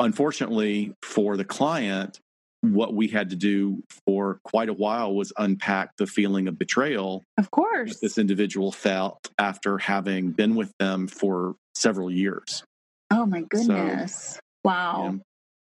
unfortunately 0.00 0.94
for 1.02 1.36
the 1.36 1.44
client, 1.44 2.20
what 2.60 2.94
we 2.94 3.08
had 3.08 3.30
to 3.30 3.36
do 3.36 3.82
for 4.06 4.40
quite 4.44 4.68
a 4.68 4.72
while 4.72 5.14
was 5.14 5.32
unpack 5.38 5.96
the 5.96 6.06
feeling 6.06 6.48
of 6.48 6.58
betrayal 6.58 7.22
of 7.38 7.50
course. 7.50 8.00
this 8.00 8.18
individual 8.18 8.72
felt 8.72 9.30
after 9.38 9.78
having 9.78 10.32
been 10.32 10.56
with 10.56 10.72
them 10.78 11.06
for 11.06 11.54
several 11.76 12.10
years. 12.10 12.64
Oh 13.10 13.26
my 13.26 13.42
goodness. 13.42 14.40
wow. 14.64 15.10
know. 15.10 15.20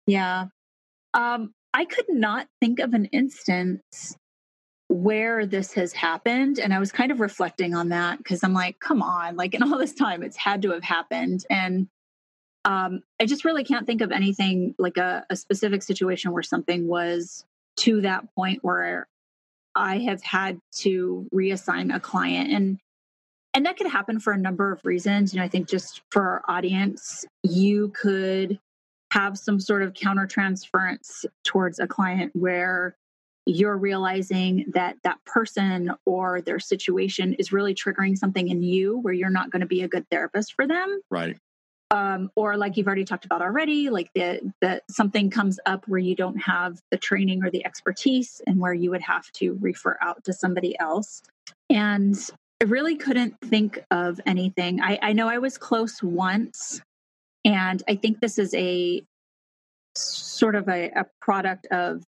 Yeah. 0.06 0.46
Um, 1.14 1.52
I 1.74 1.86
could 1.86 2.06
not 2.10 2.48
think 2.62 2.80
of 2.80 2.94
an 2.94 3.06
instance 3.06 4.16
where 4.90 5.46
this 5.46 5.74
has 5.74 5.94
happened. 5.94 6.60
And 6.60 6.74
I 6.74 6.80
was 6.80 6.92
kind 6.92 7.12
of 7.12 7.20
reflecting 7.20 7.74
on 7.74 7.90
that 7.90 8.20
because 8.20 8.44
I'm 8.44 8.54
like, 8.54 8.80
come 8.80 9.02
on, 9.02 9.36
like 9.36 9.56
in 9.56 9.64
all 9.64 9.78
this 9.78 9.94
time, 9.94 10.22
it's 10.22 10.38
had 10.38 10.62
to 10.62 10.72
have 10.72 10.84
happened. 10.84 11.44
And 11.50 11.88
um, 12.66 13.04
I 13.20 13.26
just 13.26 13.46
really 13.46 13.64
can't 13.64 13.86
think 13.86 14.02
of 14.02 14.12
anything 14.12 14.76
like 14.78 14.98
a, 14.98 15.26
a 15.30 15.36
specific 15.36 15.84
situation 15.84 16.32
where 16.32 16.44
something 16.44 16.88
was 16.88 17.46
to 17.78 18.02
that 18.02 18.34
point 18.36 18.64
where 18.64 19.08
I 19.76 20.00
have 20.00 20.24
had 20.24 20.60
to 20.78 21.28
reassign 21.34 21.94
a 21.94 22.00
client. 22.00 22.52
And 22.52 22.80
and 23.56 23.68
that 23.68 23.78
could 23.78 23.88
happen 23.88 24.20
for 24.20 24.34
a 24.34 24.38
number 24.38 24.72
of 24.72 24.84
reasons. 24.84 25.34
You 25.34 25.40
know, 25.40 25.46
I 25.46 25.48
think 25.48 25.68
just 25.68 26.02
for 26.10 26.24
our 26.24 26.44
audience, 26.48 27.24
you 27.44 27.90
could 27.90 28.60
have 29.12 29.38
some 29.38 29.60
sort 29.60 29.84
of 29.84 29.94
countertransference 29.94 31.26
towards 31.44 31.78
a 31.78 31.86
client 31.86 32.32
where 32.34 32.96
you're 33.46 33.78
realizing 33.78 34.66
that 34.74 34.96
that 35.04 35.24
person 35.26 35.92
or 36.06 36.42
their 36.42 36.60
situation 36.60 37.34
is 37.34 37.52
really 37.52 37.76
triggering 37.76 38.18
something 38.18 38.48
in 38.48 38.64
you 38.64 38.98
where 39.00 39.14
you're 39.14 39.30
not 39.30 39.52
going 39.52 39.60
to 39.60 39.68
be 39.68 39.84
a 39.84 39.88
good 39.88 40.10
therapist 40.10 40.54
for 40.54 40.66
them 40.66 41.02
Right. 41.12 41.38
Um, 41.94 42.32
or 42.36 42.58
like 42.58 42.76
you've 42.76 42.88
already 42.88 43.06
talked 43.06 43.24
about 43.24 43.44
already 43.44 43.92
like 43.92 44.10
that 44.16 44.42
that 44.62 44.82
something 44.90 45.30
comes 45.30 45.60
up 45.68 45.88
where 45.88 46.00
you 46.00 46.16
don't 46.16 46.38
have 46.38 46.82
the 46.90 46.98
training 46.98 47.44
or 47.44 47.52
the 47.52 47.64
expertise 47.66 48.42
and 48.48 48.60
where 48.60 48.74
you 48.74 48.90
would 48.90 49.04
have 49.04 49.32
to 49.34 49.56
refer 49.62 49.96
out 50.02 50.24
to 50.24 50.34
somebody 50.34 50.78
else. 50.80 51.22
And 51.70 52.18
i 52.62 52.66
really 52.66 52.96
couldn't 52.96 53.40
think 53.42 53.78
of 53.92 54.20
anything. 54.26 54.82
I, 54.82 54.98
I 55.02 55.14
know 55.14 55.28
i 55.28 55.38
was 55.38 55.58
close 55.58 56.02
once 56.02 56.82
and 57.46 57.84
i 57.88 57.96
think 57.96 58.20
this 58.20 58.38
is 58.40 58.54
a 58.56 59.04
sort 59.96 60.56
of 60.56 60.68
a, 60.68 60.90
a 60.96 61.06
product 61.22 61.68
of 61.68 62.04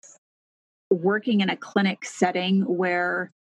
working 0.91 1.41
in 1.41 1.49
a 1.49 1.55
clinic 1.55 2.05
setting 2.05 2.61
where 2.65 3.31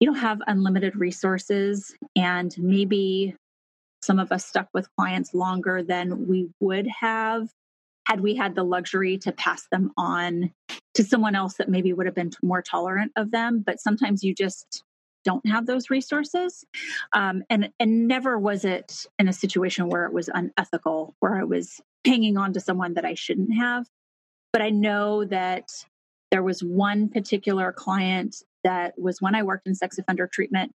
you 0.00 0.06
don't 0.06 0.20
have 0.20 0.40
unlimited 0.46 0.96
resources 0.96 1.94
and 2.16 2.54
maybe 2.58 3.34
some 4.02 4.18
of 4.18 4.32
us 4.32 4.44
stuck 4.44 4.68
with 4.72 4.88
clients 4.96 5.34
longer 5.34 5.82
than 5.82 6.26
we 6.28 6.48
would 6.60 6.86
have 6.86 7.48
had 8.06 8.20
we 8.20 8.34
had 8.34 8.54
the 8.54 8.64
luxury 8.64 9.18
to 9.18 9.32
pass 9.32 9.66
them 9.70 9.92
on 9.96 10.50
to 10.94 11.04
someone 11.04 11.34
else 11.34 11.54
that 11.54 11.68
maybe 11.68 11.92
would 11.92 12.06
have 12.06 12.14
been 12.14 12.30
more 12.42 12.62
tolerant 12.62 13.12
of 13.16 13.30
them 13.30 13.62
but 13.64 13.80
sometimes 13.80 14.24
you 14.24 14.34
just 14.34 14.82
don't 15.24 15.46
have 15.46 15.66
those 15.66 15.90
resources. 15.90 16.64
Um, 17.12 17.42
and 17.50 17.70
and 17.78 18.08
never 18.08 18.38
was 18.38 18.64
it 18.64 19.06
in 19.18 19.28
a 19.28 19.32
situation 19.32 19.88
where 19.88 20.06
it 20.06 20.12
was 20.12 20.30
unethical 20.32 21.14
where 21.20 21.38
i 21.38 21.44
was 21.44 21.80
hanging 22.06 22.38
on 22.38 22.52
to 22.54 22.60
someone 22.60 22.94
that 22.94 23.04
i 23.04 23.14
shouldn't 23.14 23.54
have. 23.54 23.86
But 24.52 24.62
i 24.62 24.70
know 24.70 25.24
that 25.26 25.70
there 26.30 26.42
was 26.42 26.62
one 26.62 27.08
particular 27.08 27.72
client 27.72 28.36
that 28.64 28.98
was 28.98 29.20
when 29.20 29.34
i 29.34 29.42
worked 29.42 29.66
in 29.66 29.74
sex 29.74 29.98
offender 29.98 30.28
treatment 30.32 30.72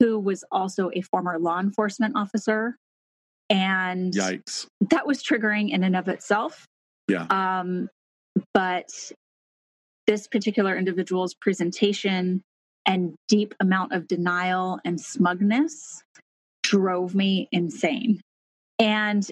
who 0.00 0.18
was 0.18 0.44
also 0.50 0.90
a 0.94 1.00
former 1.00 1.38
law 1.38 1.60
enforcement 1.60 2.16
officer. 2.16 2.76
And 3.48 4.12
Yikes. 4.12 4.66
that 4.90 5.06
was 5.06 5.22
triggering 5.22 5.70
in 5.70 5.84
and 5.84 5.96
of 5.96 6.08
itself. 6.08 6.66
Yeah. 7.08 7.26
Um, 7.30 7.88
but 8.52 8.90
this 10.06 10.26
particular 10.26 10.76
individual's 10.76 11.34
presentation 11.34 12.42
and 12.86 13.14
deep 13.28 13.54
amount 13.60 13.92
of 13.92 14.06
denial 14.06 14.78
and 14.84 15.00
smugness 15.00 16.02
drove 16.62 17.14
me 17.14 17.48
insane. 17.52 18.20
And 18.78 19.28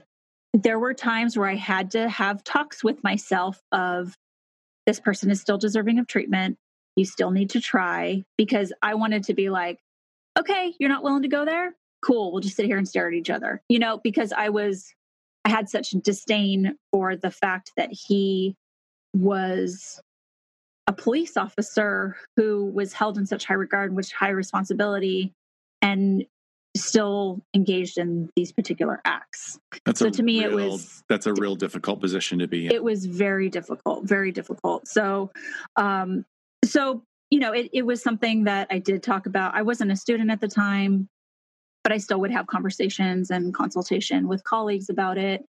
there 0.53 0.79
were 0.79 0.95
times 0.95 1.37
where 1.37 1.49
I 1.49 1.57
had 1.57 1.91
to 1.93 2.09
have 2.09 2.45
talks 2.45 2.83
with 2.83 3.03
myself 3.03 3.61
of 3.73 4.15
this 4.87 5.01
person 5.01 5.31
is 5.31 5.41
still 5.41 5.59
deserving 5.59 5.99
of 5.99 6.07
treatment. 6.07 6.57
You 6.97 7.05
still 7.05 7.31
need 7.31 7.51
to 7.51 7.61
try 7.61 8.23
because 8.39 8.73
I 8.83 8.95
wanted 8.95 9.25
to 9.25 9.35
be 9.35 9.51
like, 9.51 9.79
okay, 10.39 10.75
you're 10.79 10.89
not 10.89 11.03
willing 11.03 11.23
to 11.23 11.29
go 11.29 11.45
there? 11.45 11.75
Cool. 12.03 12.33
We'll 12.33 12.41
just 12.41 12.57
sit 12.57 12.67
here 12.67 12.77
and 12.79 12.89
stare 12.89 13.09
at 13.09 13.15
each 13.15 13.31
other. 13.31 13.63
You 13.69 13.79
know, 13.79 14.01
because 14.03 14.33
I 14.33 14.49
was, 14.51 14.93
I 15.45 15.51
had 15.51 15.69
such 15.69 15.91
disdain 15.91 16.77
for 16.93 17.17
the 17.17 17.31
fact 17.31 17.73
that 17.77 17.91
he 17.93 18.57
was 19.15 20.01
a 20.87 20.93
police 20.93 21.37
officer 21.37 22.17
who 22.37 22.67
was 22.67 22.93
held 22.93 23.17
in 23.17 23.27
such 23.27 23.45
high 23.47 23.55
regard, 23.55 23.91
and 23.91 23.97
with 23.97 24.11
high 24.13 24.29
responsibility, 24.31 25.33
and 25.81 26.25
still 26.77 27.41
engaged 27.55 27.99
in 27.99 28.29
these 28.35 28.51
particular 28.53 29.01
acts. 29.05 29.59
That's 29.87 30.01
So 30.01 30.11
to 30.11 30.23
me, 30.23 30.43
it 30.43 30.53
was- 30.53 31.05
that's 31.09 31.27
a 31.27 31.33
real 31.35 31.55
difficult 31.55 32.01
position 32.01 32.41
to 32.41 32.49
be 32.49 32.67
in. 32.67 32.73
it 32.73 32.83
was 32.83 33.07
very 33.07 33.49
difficult 33.49 34.05
very 34.05 34.33
difficult 34.33 34.89
so 34.89 35.31
um 35.77 36.25
so 36.65 37.03
you 37.31 37.39
know 37.39 37.53
it, 37.53 37.71
it 37.73 37.87
was 37.87 38.03
something 38.03 38.45
that 38.45 38.67
i 38.71 38.79
did 38.79 39.03
talk 39.03 39.27
about. 39.27 39.55
I 39.55 39.63
wasn't 39.63 39.93
a 39.93 39.97
student 39.97 40.31
at 40.31 40.41
the 40.41 40.49
time 40.49 41.09
but 41.83 41.93
i 41.93 41.99
still 41.99 42.21
would 42.21 42.31
have 42.31 42.47
conversations 42.47 43.31
and 43.31 43.55
consultation 43.55 44.29
with 44.29 44.45
colleagues 44.45 44.89
about 44.89 45.19
it 45.19 45.45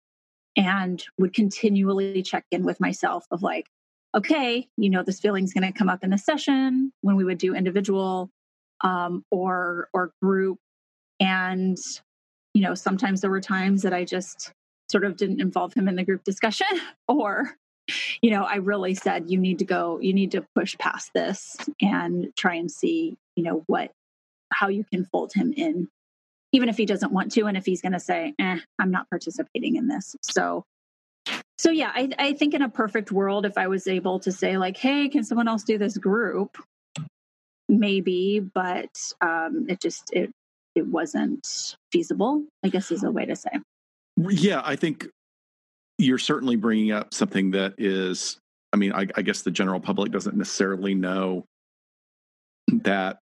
and 0.56 1.04
would 1.18 1.34
continually 1.34 2.22
check 2.24 2.46
in 2.52 2.64
with 2.64 2.80
myself 2.80 3.26
of 3.32 3.42
like 3.42 3.68
okay 4.16 4.68
you 4.78 4.90
know 4.90 5.04
this 5.04 5.20
feeling's 5.20 5.54
going 5.54 5.66
to 5.66 5.78
come 5.78 5.90
up 5.90 6.04
in 6.04 6.10
the 6.10 6.18
session 6.18 6.92
when 7.02 7.16
we 7.16 7.24
would 7.24 7.38
do 7.38 7.56
individual 7.56 8.30
um, 8.84 9.24
or 9.32 9.90
or 9.94 10.12
group. 10.22 10.60
And 11.20 11.78
you 12.54 12.62
know 12.62 12.76
sometimes 12.76 13.22
there 13.22 13.32
were 13.32 13.42
times 13.42 13.82
that 13.82 13.94
i 13.94 14.04
just 14.04 14.54
sort 14.92 15.04
of 15.04 15.18
didn't 15.18 15.42
involve 15.42 15.74
him 15.74 15.88
in 15.88 15.96
the 15.96 16.04
group 16.04 16.24
discussion 16.24 16.68
or 17.08 17.52
you 18.22 18.32
know 18.32 18.44
i 18.44 18.56
really 18.56 18.96
said 18.96 19.30
you 19.30 19.38
need 19.38 19.60
to 19.60 19.66
go 19.66 20.00
you 20.02 20.14
need 20.14 20.32
to 20.32 20.46
push 20.56 20.78
past 20.78 21.12
this 21.14 21.58
and 21.82 22.32
try 22.36 22.56
and 22.56 22.72
see 22.72 23.18
you 23.36 23.44
know 23.44 23.64
what 23.68 23.92
how 24.54 24.68
you 24.68 24.84
can 24.84 25.06
fold 25.06 25.34
him 25.34 25.54
in 25.54 25.88
even 26.52 26.70
if 26.70 26.78
he 26.78 26.86
doesn't 26.86 27.12
want 27.12 27.32
to 27.32 27.46
and 27.46 27.58
if 27.58 27.66
he's 27.66 27.82
going 27.82 27.92
to 27.92 28.00
say 28.00 28.34
eh, 28.40 28.60
i'm 28.80 28.92
not 28.92 29.10
participating 29.10 29.76
in 29.76 29.88
this 29.88 30.16
so 30.22 30.64
so 31.58 31.72
yeah 31.72 31.92
I, 31.94 32.10
I 32.18 32.34
think 32.34 32.54
in 32.54 32.62
a 32.62 32.70
perfect 32.70 33.12
world 33.12 33.46
if 33.46 33.58
i 33.58 33.68
was 33.68 33.88
able 33.88 34.20
to 34.22 34.32
say 34.32 34.58
like 34.58 34.78
hey 34.78 35.10
can 35.10 35.24
someone 35.24 35.48
else 35.48 35.64
do 35.64 35.78
this 35.78 35.98
group? 35.98 36.58
Maybe 37.70 38.40
but 38.40 38.90
um 39.22 39.66
it 39.70 39.80
just 39.80 40.12
it 40.14 40.32
it 40.76 40.86
wasn't 40.86 41.76
feasible 41.92 42.44
i 42.64 42.70
guess 42.70 42.92
is 42.92 43.04
a 43.04 43.12
way 43.12 43.26
to 43.26 43.36
say. 43.36 43.52
Yeah, 44.18 44.62
I 44.64 44.76
think 44.76 45.08
you're 46.04 46.18
certainly 46.18 46.56
bringing 46.56 46.92
up 46.92 47.14
something 47.14 47.52
that 47.52 47.76
is, 47.78 48.38
I 48.74 48.78
mean, 48.78 48.92
I, 48.94 49.08
I 49.16 49.22
guess 49.22 49.42
the 49.42 49.52
general 49.52 49.80
public 49.80 50.12
doesn't 50.12 50.36
necessarily 50.36 50.94
know 50.94 51.46
that, 52.72 53.20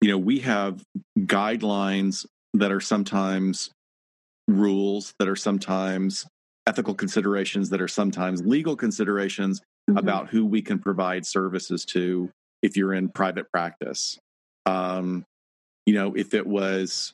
you 0.00 0.08
know, 0.08 0.18
we 0.18 0.40
have 0.40 0.82
guidelines 1.18 2.26
that 2.54 2.72
are 2.72 2.80
sometimes 2.80 3.70
rules, 4.48 5.14
that 5.18 5.28
are 5.28 5.36
sometimes 5.36 6.26
ethical 6.66 6.94
considerations, 6.94 7.70
that 7.70 7.80
are 7.80 7.88
sometimes 7.88 8.44
legal 8.44 8.76
considerations 8.76 9.60
Mhm. 9.88 9.98
about 9.98 10.30
who 10.30 10.46
we 10.46 10.62
can 10.62 10.78
provide 10.78 11.26
services 11.26 11.84
to 11.84 12.30
if 12.62 12.74
you're 12.74 12.94
in 12.94 13.10
private 13.10 13.50
practice. 13.52 14.18
Um, 14.64 15.26
you 15.84 15.92
know, 15.92 16.14
if 16.16 16.32
it 16.32 16.46
was, 16.46 17.12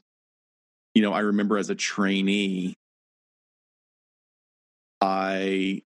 you 0.95 1.03
know, 1.03 1.13
I 1.13 1.19
remember 1.21 1.59
as 1.59 1.69
a 1.69 1.75
trainee, 1.75 2.75
I 5.01 5.83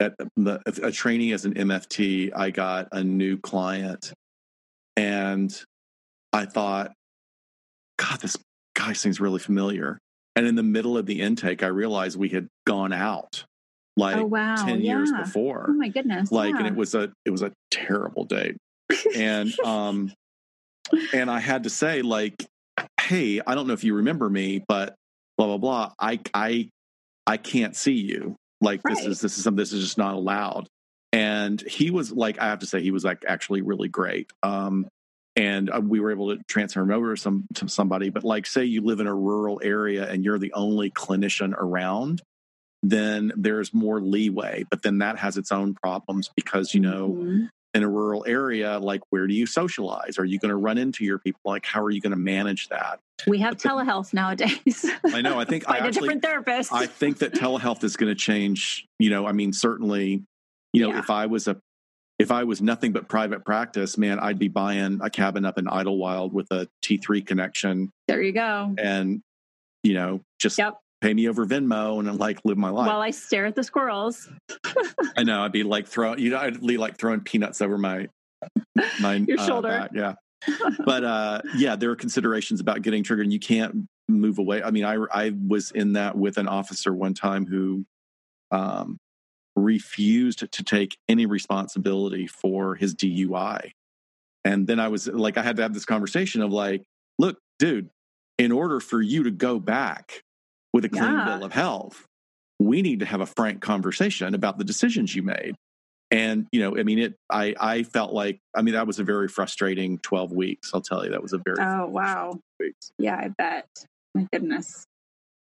at 0.00 0.14
the, 0.36 0.60
a 0.82 0.92
training 0.92 1.32
as 1.32 1.44
an 1.44 1.54
MFT, 1.54 2.30
I 2.34 2.50
got 2.50 2.88
a 2.92 3.02
new 3.02 3.36
client, 3.36 4.12
and 4.96 5.52
I 6.32 6.44
thought, 6.44 6.92
God, 7.98 8.20
this 8.20 8.36
guy 8.74 8.92
seems 8.92 9.20
really 9.20 9.40
familiar. 9.40 9.98
And 10.36 10.46
in 10.46 10.54
the 10.54 10.62
middle 10.62 10.96
of 10.96 11.06
the 11.06 11.20
intake, 11.20 11.62
I 11.62 11.66
realized 11.66 12.16
we 12.16 12.28
had 12.28 12.46
gone 12.64 12.92
out 12.92 13.44
like 13.96 14.16
oh, 14.16 14.24
wow. 14.26 14.54
10 14.54 14.80
yeah. 14.80 14.98
years 14.98 15.10
before. 15.12 15.66
Oh 15.68 15.72
my 15.72 15.88
goodness. 15.88 16.30
Like, 16.30 16.52
yeah. 16.52 16.58
and 16.58 16.66
it 16.68 16.76
was 16.76 16.94
a, 16.94 17.12
it 17.24 17.30
was 17.30 17.42
a 17.42 17.52
terrible 17.72 18.24
date. 18.24 18.56
and, 19.16 19.58
um, 19.64 20.12
and 21.12 21.28
I 21.28 21.40
had 21.40 21.64
to 21.64 21.70
say 21.70 22.02
like, 22.02 22.46
Hey, 23.00 23.40
I 23.44 23.56
don't 23.56 23.66
know 23.66 23.72
if 23.72 23.82
you 23.82 23.94
remember 23.94 24.30
me, 24.30 24.64
but 24.68 24.94
blah, 25.36 25.48
blah, 25.48 25.58
blah. 25.58 25.92
I, 25.98 26.20
I, 26.32 26.68
I 27.28 27.36
can't 27.36 27.76
see 27.76 27.92
you. 27.92 28.36
Like 28.60 28.80
right. 28.84 28.96
this 28.96 29.06
is, 29.06 29.20
this 29.20 29.38
is 29.38 29.44
something, 29.44 29.58
this 29.58 29.72
is 29.72 29.84
just 29.84 29.98
not 29.98 30.14
allowed. 30.14 30.66
And 31.12 31.60
he 31.60 31.90
was 31.90 32.10
like, 32.10 32.38
I 32.40 32.46
have 32.46 32.60
to 32.60 32.66
say, 32.66 32.82
he 32.82 32.90
was 32.90 33.04
like 33.04 33.24
actually 33.26 33.62
really 33.62 33.88
great. 33.88 34.30
Um, 34.42 34.88
and 35.36 35.70
uh, 35.70 35.80
we 35.80 36.00
were 36.00 36.10
able 36.10 36.34
to 36.34 36.42
transfer 36.48 36.80
him 36.80 36.90
over 36.90 37.14
to 37.14 37.20
some 37.20 37.46
to 37.54 37.68
somebody. 37.68 38.10
But 38.10 38.24
like, 38.24 38.46
say 38.46 38.64
you 38.64 38.80
live 38.80 38.98
in 39.00 39.06
a 39.06 39.14
rural 39.14 39.60
area 39.62 40.08
and 40.08 40.24
you're 40.24 40.38
the 40.38 40.52
only 40.52 40.90
clinician 40.90 41.52
around, 41.52 42.22
then 42.82 43.32
there's 43.36 43.72
more 43.72 44.00
leeway. 44.00 44.64
But 44.68 44.82
then 44.82 44.98
that 44.98 45.18
has 45.18 45.36
its 45.36 45.52
own 45.52 45.74
problems 45.74 46.30
because 46.34 46.74
you 46.74 46.80
know. 46.80 47.10
Mm-hmm. 47.10 47.44
In 47.74 47.82
a 47.82 47.88
rural 47.88 48.24
area, 48.26 48.78
like 48.78 49.02
where 49.10 49.26
do 49.26 49.34
you 49.34 49.44
socialize? 49.44 50.18
Are 50.18 50.24
you 50.24 50.38
going 50.38 50.48
to 50.48 50.56
run 50.56 50.78
into 50.78 51.04
your 51.04 51.18
people? 51.18 51.40
Like, 51.44 51.66
how 51.66 51.82
are 51.82 51.90
you 51.90 52.00
going 52.00 52.12
to 52.12 52.16
manage 52.16 52.68
that? 52.68 52.98
We 53.26 53.38
have 53.40 53.56
telehealth 53.56 54.14
nowadays. 54.14 54.86
I 55.04 55.20
know. 55.20 55.38
I 55.38 55.44
think 55.44 55.64
Find 55.64 55.76
I 55.76 55.84
a 55.84 55.86
actually, 55.86 56.00
different 56.00 56.22
therapist. 56.22 56.72
I 56.72 56.86
think 56.86 57.18
that 57.18 57.34
telehealth 57.34 57.84
is 57.84 57.96
going 57.96 58.08
to 58.08 58.14
change. 58.14 58.86
You 58.98 59.10
know, 59.10 59.26
I 59.26 59.32
mean, 59.32 59.52
certainly, 59.52 60.24
you 60.72 60.82
know, 60.82 60.90
yeah. 60.90 61.00
if 61.00 61.10
I 61.10 61.26
was 61.26 61.46
a 61.46 61.60
if 62.18 62.32
I 62.32 62.44
was 62.44 62.60
nothing 62.60 62.92
but 62.92 63.08
private 63.08 63.44
practice, 63.44 63.96
man, 63.96 64.18
I'd 64.18 64.38
be 64.38 64.48
buying 64.48 65.00
a 65.02 65.10
cabin 65.10 65.44
up 65.44 65.58
in 65.58 65.66
Idyllwild 65.66 66.32
with 66.32 66.48
a 66.50 66.68
T3 66.84 67.24
connection. 67.24 67.92
There 68.08 68.20
you 68.20 68.32
go. 68.32 68.74
And, 68.76 69.22
you 69.84 69.94
know, 69.94 70.20
just 70.40 70.58
yep. 70.58 70.78
Pay 71.00 71.14
me 71.14 71.28
over 71.28 71.46
Venmo 71.46 71.98
and 71.98 72.18
like 72.18 72.44
live 72.44 72.58
my 72.58 72.70
life. 72.70 72.88
While 72.88 73.00
I 73.00 73.10
stare 73.10 73.46
at 73.46 73.54
the 73.54 73.62
squirrels. 73.62 74.28
I 75.16 75.22
know. 75.22 75.42
I'd 75.42 75.52
be 75.52 75.62
like 75.62 75.86
throwing, 75.86 76.18
you 76.18 76.30
know, 76.30 76.38
I'd 76.38 76.60
be 76.60 76.76
like 76.76 76.96
throwing 76.96 77.20
peanuts 77.20 77.60
over 77.60 77.78
my, 77.78 78.08
my 79.00 79.14
Your 79.28 79.40
uh, 79.40 79.46
shoulder. 79.46 79.68
Back. 79.68 79.90
Yeah. 79.94 80.14
but 80.84 81.04
uh, 81.04 81.42
yeah, 81.56 81.76
there 81.76 81.90
are 81.90 81.96
considerations 81.96 82.60
about 82.60 82.82
getting 82.82 83.02
triggered 83.02 83.26
and 83.26 83.32
you 83.32 83.40
can't 83.40 83.88
move 84.08 84.38
away. 84.38 84.62
I 84.62 84.70
mean, 84.70 84.84
I, 84.84 84.96
I 85.12 85.32
was 85.46 85.70
in 85.70 85.94
that 85.94 86.16
with 86.16 86.38
an 86.38 86.48
officer 86.48 86.92
one 86.92 87.14
time 87.14 87.46
who, 87.46 87.84
um, 88.50 88.98
refused 89.56 90.38
to 90.52 90.64
take 90.64 90.96
any 91.08 91.26
responsibility 91.26 92.26
for 92.26 92.76
his 92.76 92.94
DUI. 92.94 93.72
And 94.44 94.66
then 94.66 94.78
I 94.78 94.88
was 94.88 95.08
like, 95.08 95.36
I 95.36 95.42
had 95.42 95.56
to 95.56 95.62
have 95.62 95.74
this 95.74 95.84
conversation 95.84 96.42
of 96.42 96.52
like, 96.52 96.84
look, 97.18 97.38
dude, 97.58 97.90
in 98.38 98.52
order 98.52 98.78
for 98.78 99.02
you 99.02 99.24
to 99.24 99.30
go 99.30 99.58
back 99.58 100.22
with 100.78 100.84
a 100.84 100.88
clean 100.88 101.12
yeah. 101.12 101.24
bill 101.24 101.44
of 101.44 101.52
health, 101.52 102.06
we 102.60 102.82
need 102.82 103.00
to 103.00 103.04
have 103.04 103.20
a 103.20 103.26
frank 103.26 103.60
conversation 103.60 104.32
about 104.32 104.58
the 104.58 104.64
decisions 104.64 105.12
you 105.12 105.24
made. 105.24 105.56
And, 106.12 106.46
you 106.52 106.60
know, 106.60 106.78
I 106.78 106.84
mean, 106.84 107.00
it, 107.00 107.14
I, 107.28 107.52
I 107.58 107.82
felt 107.82 108.12
like, 108.12 108.38
I 108.54 108.62
mean, 108.62 108.74
that 108.74 108.86
was 108.86 109.00
a 109.00 109.02
very 109.02 109.26
frustrating 109.26 109.98
12 109.98 110.30
weeks. 110.30 110.70
I'll 110.72 110.80
tell 110.80 111.04
you, 111.04 111.10
that 111.10 111.20
was 111.20 111.32
a 111.32 111.38
very, 111.44 111.56
oh, 111.58 111.86
wow. 111.86 112.38
Weeks. 112.60 112.92
Yeah, 112.96 113.16
I 113.16 113.28
bet. 113.36 113.66
My 114.14 114.28
goodness. 114.32 114.86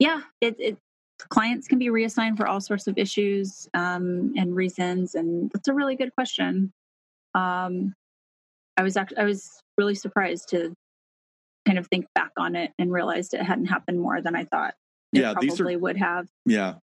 Yeah, 0.00 0.22
it, 0.40 0.56
it, 0.58 0.76
clients 1.28 1.68
can 1.68 1.78
be 1.78 1.88
reassigned 1.88 2.36
for 2.36 2.48
all 2.48 2.60
sorts 2.60 2.88
of 2.88 2.98
issues 2.98 3.68
um, 3.74 4.32
and 4.36 4.56
reasons, 4.56 5.14
and 5.14 5.52
that's 5.54 5.68
a 5.68 5.72
really 5.72 5.94
good 5.94 6.12
question. 6.16 6.72
Um, 7.36 7.94
I 8.76 8.82
was 8.82 8.96
actually 8.96 9.18
I 9.18 9.24
was 9.24 9.48
really 9.78 9.94
surprised 9.94 10.48
to 10.48 10.74
kind 11.64 11.78
of 11.78 11.86
think 11.86 12.06
back 12.16 12.32
on 12.36 12.56
it 12.56 12.72
and 12.76 12.92
realized 12.92 13.34
it 13.34 13.42
hadn't 13.42 13.66
happened 13.66 14.00
more 14.00 14.20
than 14.20 14.34
I 14.34 14.44
thought. 14.44 14.74
It 15.12 15.20
yeah, 15.20 15.32
probably 15.32 15.50
these 15.50 15.60
are, 15.60 15.78
would 15.78 15.96
have. 15.96 16.28
Yeah, 16.46 16.74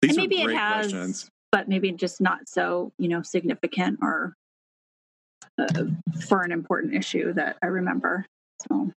these 0.00 0.10
and 0.10 0.16
maybe 0.16 0.42
it 0.42 0.54
has, 0.54 0.92
questions. 0.92 1.30
but 1.52 1.68
maybe 1.68 1.92
just 1.92 2.20
not 2.20 2.48
so 2.48 2.92
you 2.98 3.08
know 3.08 3.22
significant 3.22 3.98
or 4.02 4.34
uh, 5.58 5.84
for 6.26 6.42
an 6.42 6.52
important 6.52 6.94
issue 6.94 7.32
that 7.34 7.56
I 7.62 7.66
remember. 7.66 8.26
So, 8.68 8.90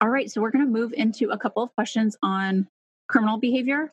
all 0.00 0.08
right, 0.08 0.30
so 0.30 0.40
we're 0.40 0.50
going 0.50 0.64
to 0.64 0.70
move 0.70 0.92
into 0.92 1.30
a 1.30 1.38
couple 1.38 1.62
of 1.62 1.74
questions 1.74 2.16
on 2.22 2.66
criminal 3.08 3.38
behavior. 3.38 3.92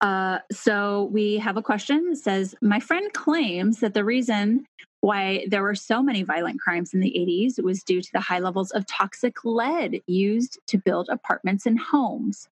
Uh, 0.00 0.38
so 0.52 1.08
we 1.10 1.38
have 1.38 1.56
a 1.56 1.62
question 1.62 2.10
that 2.10 2.18
says 2.18 2.54
My 2.62 2.78
friend 2.78 3.12
claims 3.12 3.80
that 3.80 3.94
the 3.94 4.04
reason 4.04 4.64
why 5.00 5.46
there 5.48 5.62
were 5.62 5.74
so 5.74 6.02
many 6.02 6.22
violent 6.22 6.60
crimes 6.60 6.92
in 6.94 7.00
the 7.00 7.10
80s 7.10 7.62
was 7.62 7.82
due 7.82 8.02
to 8.02 8.08
the 8.12 8.20
high 8.20 8.38
levels 8.38 8.70
of 8.72 8.86
toxic 8.86 9.44
lead 9.44 10.02
used 10.06 10.58
to 10.68 10.78
build 10.78 11.08
apartments 11.08 11.66
and 11.66 11.78
homes. 11.78 12.48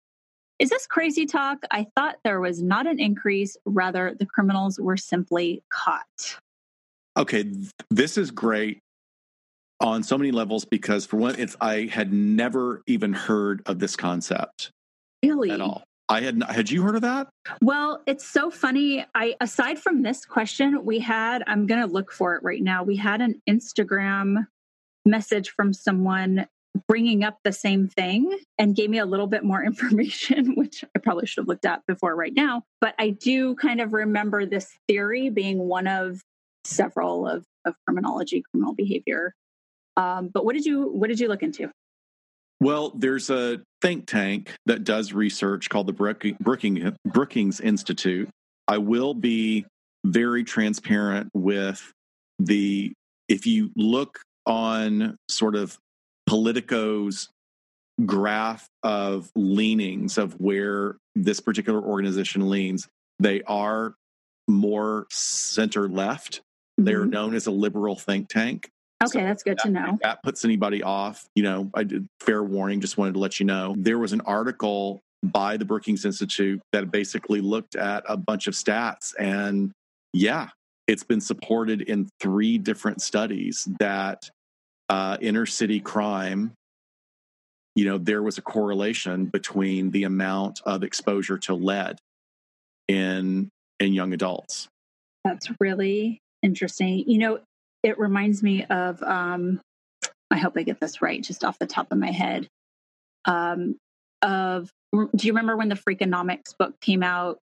Is 0.61 0.69
this 0.69 0.87
crazy 0.87 1.25
talk? 1.25 1.65
I 1.71 1.87
thought 1.97 2.17
there 2.23 2.39
was 2.39 2.63
not 2.63 2.87
an 2.87 3.01
increase, 3.01 3.57
rather, 3.65 4.15
the 4.19 4.27
criminals 4.27 4.79
were 4.79 4.99
simply 4.99 5.63
caught. 5.71 6.37
Okay, 7.17 7.51
this 7.91 8.19
is 8.19 8.31
great 8.31 8.79
on 9.81 10.03
so 10.03 10.19
many 10.19 10.31
levels 10.31 10.67
because, 10.67 11.07
for 11.07 11.17
one, 11.17 11.35
it's 11.39 11.57
I 11.63 11.89
had 11.91 12.13
never 12.13 12.83
even 12.87 13.15
heard 13.15 13.63
of 13.65 13.79
this 13.79 13.97
concept 13.97 14.71
really 15.25 15.51
at 15.51 15.63
all. 15.63 15.83
I 16.11 16.21
had 16.21 16.43
had 16.43 16.71
you 16.71 16.83
heard 16.83 16.97
of 16.97 17.03
that? 17.03 17.29
Well, 17.63 18.03
it's 18.07 18.29
so 18.29 18.51
funny. 18.51 19.07
I 19.15 19.37
aside 19.41 19.79
from 19.79 20.03
this 20.03 20.27
question, 20.27 20.85
we 20.85 20.99
had 20.99 21.43
I'm 21.47 21.67
going 21.67 21.81
to 21.81 21.87
look 21.87 22.13
for 22.13 22.35
it 22.35 22.43
right 22.43 22.63
now. 22.63 22.83
We 22.83 22.97
had 22.97 23.23
an 23.23 23.41
Instagram 23.49 24.47
message 25.07 25.51
from 25.51 25.73
someone 25.73 26.47
bringing 26.87 27.25
up 27.25 27.39
the 27.45 27.53
same 27.53 27.89
thing 27.89 28.39
and 28.59 28.77
gave 28.77 28.91
me 28.91 28.99
a 28.99 29.07
little 29.07 29.27
bit 29.27 29.45
more 29.45 29.63
information 29.65 30.55
which 30.55 30.85
I 30.97 30.99
probably 31.01 31.27
should 31.27 31.43
have 31.43 31.49
looked 31.49 31.67
at 31.67 31.85
before 31.87 32.15
right 32.15 32.35
now, 32.35 32.63
but 32.81 32.95
I 32.99 33.11
do 33.11 33.55
kind 33.57 33.81
of 33.81 33.93
remember 33.93 34.47
this 34.47 34.71
theory 34.89 35.31
being 35.31 35.59
one 35.59 35.87
of 35.87 36.21
several 36.65 37.27
of 37.27 37.45
of 37.67 37.75
criminology, 37.87 38.43
criminal 38.51 38.75
behavior. 38.75 39.35
Um, 39.97 40.29
but 40.33 40.45
what 40.45 40.55
did 40.55 40.65
you 40.65 40.89
what 40.89 41.09
did 41.09 41.21
you 41.21 41.29
look 41.29 41.43
into? 41.43 41.71
Well, 42.61 42.93
there's 42.95 43.31
a 43.31 43.63
think 43.81 44.07
tank 44.07 44.55
that 44.67 44.85
does 44.85 45.15
research 45.15 45.71
called 45.71 45.87
the 45.87 45.95
Brooking, 45.95 46.97
Brookings 47.07 47.59
Institute. 47.59 48.29
I 48.69 48.79
will 48.79 49.15
be 49.15 49.65
very 50.05 50.45
transparent 50.45 51.31
with 51.33 51.93
the, 52.39 52.93
if 53.29 53.47
you 53.47 53.71
look 53.77 54.21
on 54.45 55.17
sort 55.31 55.57
of 55.57 55.79
Politico's 56.27 57.29
graph 58.07 58.69
of 58.83 59.31
leanings 59.35 60.19
of 60.19 60.33
where 60.41 60.97
this 61.15 61.41
particular 61.41 61.81
organization 61.81 62.49
leans, 62.49 62.89
they 63.19 63.43
are 63.43 63.95
more 64.49 65.07
center 65.11 65.89
left. 65.89 66.37
Mm-hmm. 66.39 66.85
They're 66.85 67.07
known 67.07 67.35
as 67.35 67.47
a 67.47 67.51
liberal 67.51 67.97
think 67.97 68.29
tank. 68.29 68.71
Okay, 69.03 69.21
so 69.21 69.25
that's 69.25 69.43
good 69.43 69.59
that, 69.59 69.65
to 69.65 69.71
know. 69.71 69.99
that 70.03 70.23
puts 70.23 70.45
anybody 70.45 70.83
off, 70.83 71.27
you 71.35 71.43
know, 71.43 71.71
I 71.75 71.85
did 71.85 72.07
fair 72.21 72.43
warning, 72.43 72.81
just 72.81 72.99
wanted 72.99 73.15
to 73.15 73.19
let 73.19 73.41
you 73.41 73.47
know. 73.47 73.75
There 73.79 73.99
was 73.99 74.13
an 74.13 74.21
article 74.23 75.01
by 75.23 75.57
the 75.57 75.65
Brookings 75.65 76.05
Institute 76.05 76.61
that 76.73 76.91
basically 76.91 77.41
looked 77.41 77.77
at 77.77 78.05
a 78.09 78.17
bunch 78.17 78.47
of 78.47 78.55
stats 78.55 79.15
and 79.19 79.73
yeah, 80.13 80.49
it's 80.87 81.05
been 81.05 81.21
supported 81.21 81.83
in 81.83 82.09
three 82.21 82.59
different 82.59 83.01
studies 83.01 83.69
that 83.79 84.29
uh, 84.91 85.17
inner 85.21 85.47
city 85.47 85.81
crime 85.81 86.53
you 87.75 87.85
know 87.87 87.97
there 87.97 88.23
was 88.23 88.37
a 88.37 88.43
correlation 88.43 89.25
between 89.25 89.91
the 89.93 90.05
amount 90.05 90.61
of 90.67 90.83
exposure 90.83 91.39
to 91.39 91.55
lead 91.55 91.99
in 92.89 93.49
in 93.79 93.95
young 93.95 94.13
adults 94.13 94.69
that's 95.25 95.49
really 95.61 96.19
interesting 96.43 97.05
you 97.07 97.19
know 97.19 97.39
it 97.83 97.99
reminds 97.99 98.43
me 98.43 98.65
of 98.65 99.03
um, 99.03 99.61
I 100.31 100.39
hope 100.39 100.55
I 100.57 100.63
get 100.63 100.81
this 100.81 101.03
right, 101.03 101.23
just 101.23 101.45
off 101.45 101.59
the 101.59 101.67
top 101.67 101.91
of 101.91 101.99
my 101.99 102.11
head. 102.11 102.49
Um, 103.25 103.77
of 104.23 104.71
do 104.93 105.27
you 105.27 105.33
remember 105.33 105.57
when 105.57 105.69
the 105.69 105.77
Freakonomics 105.77 106.57
book 106.59 106.79
came 106.81 107.03
out? 107.03 107.39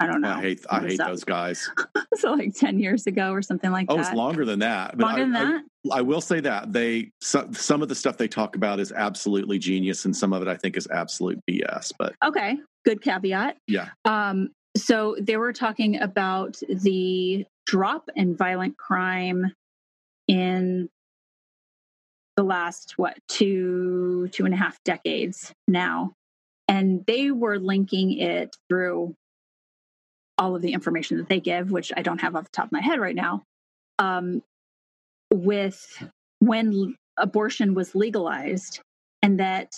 I 0.00 0.06
don't 0.06 0.20
know. 0.20 0.30
I 0.30 0.40
hate 0.40 0.64
I 0.70 0.80
hate 0.80 0.98
those 0.98 1.24
guys. 1.24 1.68
so 2.14 2.32
like 2.32 2.54
ten 2.54 2.78
years 2.78 3.06
ago 3.06 3.32
or 3.32 3.42
something 3.42 3.70
like 3.70 3.86
oh, 3.88 3.96
that. 3.96 4.06
Oh, 4.06 4.08
it's 4.08 4.16
longer 4.16 4.44
than 4.44 4.60
that. 4.60 4.96
But 4.96 5.06
longer 5.06 5.20
I, 5.20 5.24
than 5.24 5.32
that. 5.32 5.62
I, 5.92 5.98
I, 5.98 6.00
will 6.02 6.20
say 6.20 6.40
that 6.40 6.72
they 6.72 7.10
some, 7.20 7.52
some 7.52 7.82
of 7.82 7.88
the 7.88 7.94
stuff 7.94 8.16
they 8.16 8.28
talk 8.28 8.54
about 8.54 8.78
is 8.78 8.92
absolutely 8.92 9.58
genius, 9.58 10.04
and 10.04 10.16
some 10.16 10.32
of 10.32 10.40
it 10.42 10.48
I 10.48 10.56
think 10.56 10.76
is 10.76 10.86
absolute 10.88 11.40
BS. 11.50 11.92
But 11.98 12.14
okay, 12.24 12.58
good 12.84 13.02
caveat. 13.02 13.56
Yeah. 13.66 13.88
Um. 14.04 14.50
So 14.76 15.16
they 15.20 15.36
were 15.36 15.52
talking 15.52 16.00
about 16.00 16.58
the 16.68 17.44
drop 17.66 18.08
in 18.14 18.36
violent 18.36 18.76
crime 18.76 19.52
in 20.28 20.88
the 22.36 22.44
last 22.44 22.94
what 22.96 23.18
two 23.26 24.28
two 24.30 24.44
and 24.44 24.54
a 24.54 24.56
half 24.56 24.78
decades 24.84 25.52
now 25.66 26.12
and 26.68 27.04
they 27.06 27.30
were 27.30 27.58
linking 27.58 28.18
it 28.18 28.54
through 28.68 29.16
all 30.38 30.54
of 30.54 30.62
the 30.62 30.72
information 30.72 31.18
that 31.18 31.28
they 31.28 31.40
give, 31.40 31.70
which 31.70 31.92
I 31.96 32.02
don't 32.02 32.20
have 32.20 32.36
off 32.36 32.44
the 32.44 32.50
top 32.50 32.66
of 32.66 32.72
my 32.72 32.80
head 32.80 33.00
right 33.00 33.14
now, 33.14 33.42
um, 33.98 34.42
with 35.32 36.02
when 36.38 36.94
abortion 37.16 37.74
was 37.74 37.94
legalized, 37.94 38.80
and 39.22 39.40
that 39.40 39.74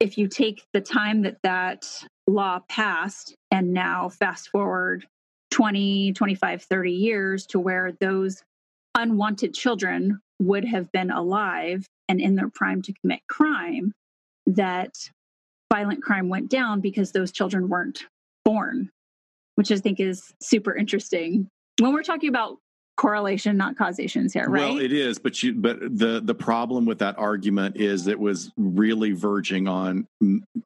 if 0.00 0.18
you 0.18 0.28
take 0.28 0.64
the 0.72 0.80
time 0.80 1.22
that 1.22 1.36
that 1.42 1.86
law 2.26 2.60
passed 2.68 3.34
and 3.50 3.72
now 3.72 4.08
fast 4.08 4.48
forward 4.48 5.06
20, 5.50 6.12
25, 6.14 6.62
30 6.62 6.92
years 6.92 7.46
to 7.46 7.60
where 7.60 7.92
those 8.00 8.42
unwanted 8.94 9.54
children 9.54 10.20
would 10.40 10.64
have 10.64 10.90
been 10.92 11.10
alive 11.10 11.86
and 12.08 12.20
in 12.20 12.34
their 12.34 12.48
prime 12.48 12.82
to 12.82 12.92
commit 13.00 13.20
crime, 13.28 13.92
that 14.46 14.92
violent 15.72 16.02
crime 16.02 16.28
went 16.28 16.50
down 16.50 16.80
because 16.80 17.12
those 17.12 17.32
children 17.32 17.68
weren't 17.68 18.04
born, 18.44 18.90
which 19.56 19.70
I 19.70 19.76
think 19.76 20.00
is 20.00 20.32
super 20.40 20.74
interesting. 20.74 21.48
When 21.80 21.92
we're 21.92 22.02
talking 22.02 22.28
about 22.28 22.58
correlation, 22.96 23.56
not 23.56 23.76
causations 23.76 24.32
here, 24.32 24.48
right? 24.48 24.70
Well, 24.70 24.78
it 24.78 24.92
is, 24.92 25.18
but 25.18 25.42
you 25.42 25.54
but 25.54 25.80
the 25.80 26.20
the 26.22 26.34
problem 26.34 26.86
with 26.86 26.98
that 27.00 27.18
argument 27.18 27.76
is 27.76 28.06
it 28.06 28.18
was 28.18 28.50
really 28.56 29.12
verging 29.12 29.66
on 29.66 30.06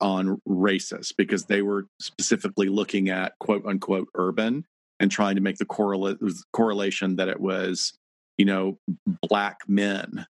on 0.00 0.40
racist 0.48 1.14
because 1.16 1.46
they 1.46 1.62
were 1.62 1.86
specifically 2.00 2.68
looking 2.68 3.08
at 3.08 3.32
quote 3.40 3.64
unquote 3.66 4.08
urban 4.14 4.64
and 5.00 5.10
trying 5.10 5.36
to 5.36 5.40
make 5.40 5.56
the 5.56 5.64
correlate 5.64 6.18
correlation 6.52 7.16
that 7.16 7.28
it 7.28 7.40
was 7.40 7.94
you 8.36 8.44
know 8.44 8.78
black 9.22 9.60
men. 9.66 10.26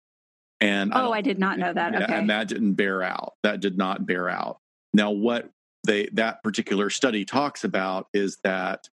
And 0.60 0.91
oh 0.93 1.12
I, 1.12 1.17
I 1.17 1.22
did 1.22 1.39
not 1.39 1.60
know 1.60 1.74
that. 1.74 1.93
Yeah, 1.93 2.04
okay. 2.04 2.13
and 2.13 2.30
that 2.30 2.48
didn't 2.48 2.74
bear 2.74 3.04
out. 3.04 3.34
That 3.43 3.60
did 3.60 3.78
not 3.78 4.06
bear 4.06 4.30
out. 4.30 4.58
Now 4.93 5.12
what 5.12 5.50
they 5.88 6.08
that 6.13 6.43
particular 6.43 6.91
study 6.91 7.26
talks 7.26 7.63
about 7.63 8.08
is 8.13 8.38
that 8.43 8.88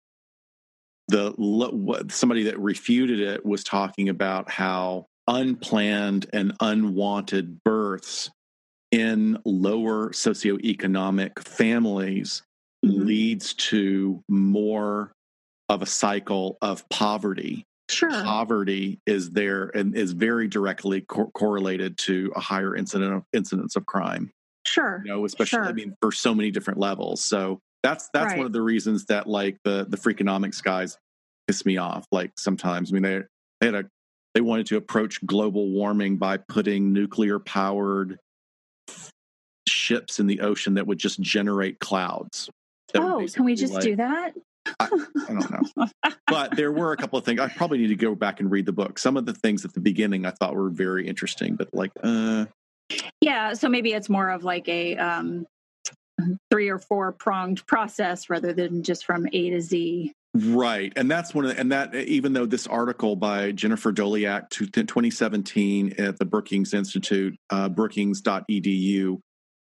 the 1.09 1.33
what 1.37 2.13
somebody 2.13 2.45
that 2.45 2.59
refuted 2.61 3.19
it 3.19 3.45
was 3.45 3.65
talking 3.65 4.09
about 4.09 4.49
how 4.51 5.07
unplanned 5.27 6.27
and 6.33 6.53
unwanted 6.61 7.63
births 7.65 8.31
in 8.93 9.39
lower 9.45 10.11
socioeconomic 10.11 11.39
families 11.41 12.43
mm-hmm. 12.85 13.07
leads 13.07 13.55
to 13.55 14.23
more 14.29 15.13
of 15.69 15.83
a 15.83 15.87
cycle 15.87 16.59
of 16.61 16.89
poverty. 16.89 17.65
Sure. 17.89 18.11
Poverty 18.11 19.01
is 19.07 19.31
there 19.31 19.71
and 19.75 19.97
is 19.97 20.13
very 20.13 20.49
directly 20.49 21.03
co- 21.03 21.31
correlated 21.35 21.97
to 21.99 22.33
a 22.37 22.41
higher 22.41 22.77
incident 22.77 23.15
of, 23.15 23.25
incidence 23.33 23.77
of 23.77 23.87
crime. 23.87 24.31
Sure. 24.73 25.03
You 25.05 25.11
know, 25.11 25.25
especially 25.27 25.59
sure. 25.59 25.67
I 25.67 25.73
mean 25.73 25.95
for 26.01 26.11
so 26.11 26.35
many 26.35 26.51
different 26.51 26.81
levels. 26.81 27.23
So 27.23 27.61
that's 27.83 28.09
that's 28.15 28.31
right. 28.31 28.39
one 28.39 28.47
of 28.47 28.53
the 28.53 28.63
reasons 28.63 29.05
that 29.07 29.27
like 29.27 29.59
the 29.65 29.85
the 29.87 29.99
freakonomics 29.99 30.63
guys 30.63 30.97
piss 31.47 31.67
me 31.67 31.77
off. 31.77 32.07
Like 32.11 32.33
sometimes, 32.39 32.91
I 32.91 32.95
mean 32.95 33.03
they 33.03 33.21
they 33.61 33.67
had 33.67 33.75
a 33.75 33.85
they 34.35 34.41
wanted 34.41 34.67
to 34.67 34.79
approach 34.79 35.25
global 35.27 35.69
warming 35.69 36.17
by 36.17 36.39
putting 36.39 36.95
nuclear 36.95 37.39
powered 37.39 38.19
ships 39.69 40.19
in 40.19 40.27
the 40.27 40.41
ocean 40.41 40.75
that 40.75 40.87
would 40.87 40.99
just 40.99 41.21
generate 41.21 41.79
clouds. 41.79 42.49
Oh, 42.95 43.27
can 43.31 43.45
we 43.45 43.55
just 43.55 43.75
like, 43.75 43.83
do 43.83 43.97
that? 43.97 44.33
I, 44.81 44.85
I, 44.85 44.89
don't 44.89 45.77
know. 45.77 45.87
but 46.29 46.57
there 46.57 46.73
were 46.73 46.93
a 46.93 46.97
couple 46.97 47.19
of 47.19 47.27
things. 47.27 47.41
I 47.41 47.49
probably 47.49 47.77
need 47.77 47.89
to 47.89 47.97
go 47.97 48.15
back 48.15 48.41
and 48.41 48.51
read 48.51 48.65
the 48.65 48.73
book. 48.73 48.99
Some 48.99 49.19
of 49.19 49.27
the 49.27 49.35
things 49.35 49.67
at 49.67 49.75
the 49.75 49.81
beginning 49.81 50.25
I 50.25 50.31
thought 50.31 50.55
were 50.55 50.71
very 50.71 51.07
interesting, 51.07 51.57
but 51.57 51.75
like, 51.75 51.93
uh. 52.03 52.47
Yeah. 53.21 53.55
So 53.55 53.69
maybe 53.69 53.93
it's 53.93 54.09
more 54.09 54.31
of 54.31 54.45
like 54.45 54.69
a 54.69 54.97
um, 54.97 55.47
three 56.51 56.69
or 56.69 56.79
four 56.79 57.13
pronged 57.13 57.67
process 57.67 58.29
rather 58.31 58.53
than 58.53 58.83
just 58.83 59.05
from 59.05 59.27
A 59.33 59.51
to 59.51 59.61
Z. 59.61 60.13
Right. 60.35 60.93
And 60.97 61.11
that's 61.11 61.35
one 61.35 61.45
of 61.45 61.51
the, 61.51 61.61
and 61.61 61.71
that, 61.73 61.95
even 61.95 62.33
though 62.33 62.47
this 62.47 62.67
article 62.67 63.17
by 63.17 63.53
Jennifer 63.53 63.93
Doleac, 63.93 64.49
2017 64.51 65.95
at 65.99 66.19
the 66.19 66.25
Brookings 66.25 66.73
Institute, 66.73 67.37
uh, 67.51 67.69
brookings.edu, 67.69 69.19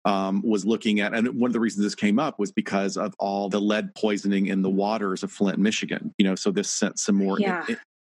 um, 0.05 0.43
was 0.43 0.65
looking 0.65 1.01
at, 1.01 1.15
and 1.15 1.29
one 1.39 1.49
of 1.49 1.53
the 1.53 1.61
reasons 1.61 1.85
this 1.85 1.95
came 1.95 2.19
up 2.19 2.39
was 2.39 2.53
because 2.53 2.97
of 2.97 3.15
all 3.19 3.49
the 3.49 3.61
lead 3.61 3.95
poisoning 3.95 4.47
in 4.47 4.63
the 4.63 4.71
waters 4.71 5.23
of 5.23 5.31
Flint, 5.31 5.59
Michigan. 5.59 6.13
You 6.19 6.27
know, 6.27 6.35
so 6.35 6.51
this 6.51 6.71
sent 6.71 6.99
some 6.99 7.17
more 7.17 7.39
yeah. 7.39 7.65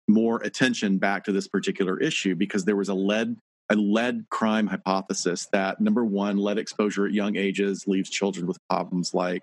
more 0.09 0.39
attention 0.43 0.99
back 0.99 1.25
to 1.25 1.33
this 1.33 1.47
particular 1.47 2.01
issue 2.01 2.35
because 2.35 2.65
there 2.65 2.77
was 2.77 2.89
a 2.89 2.95
lead 2.95 3.37
a 3.71 3.77
lead 3.77 4.27
crime 4.31 4.67
hypothesis 4.67 5.49
that 5.53 5.81
number 5.81 6.05
one, 6.05 6.37
lead 6.37 6.59
exposure 6.59 7.07
at 7.07 7.13
young 7.13 7.37
ages 7.37 7.87
leaves 7.87 8.11
children 8.11 8.47
with 8.47 8.59
problems 8.69 9.15
like 9.15 9.43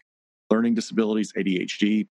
learning 0.50 0.76
disabilities, 0.76 1.34
ADHD, 1.34 2.08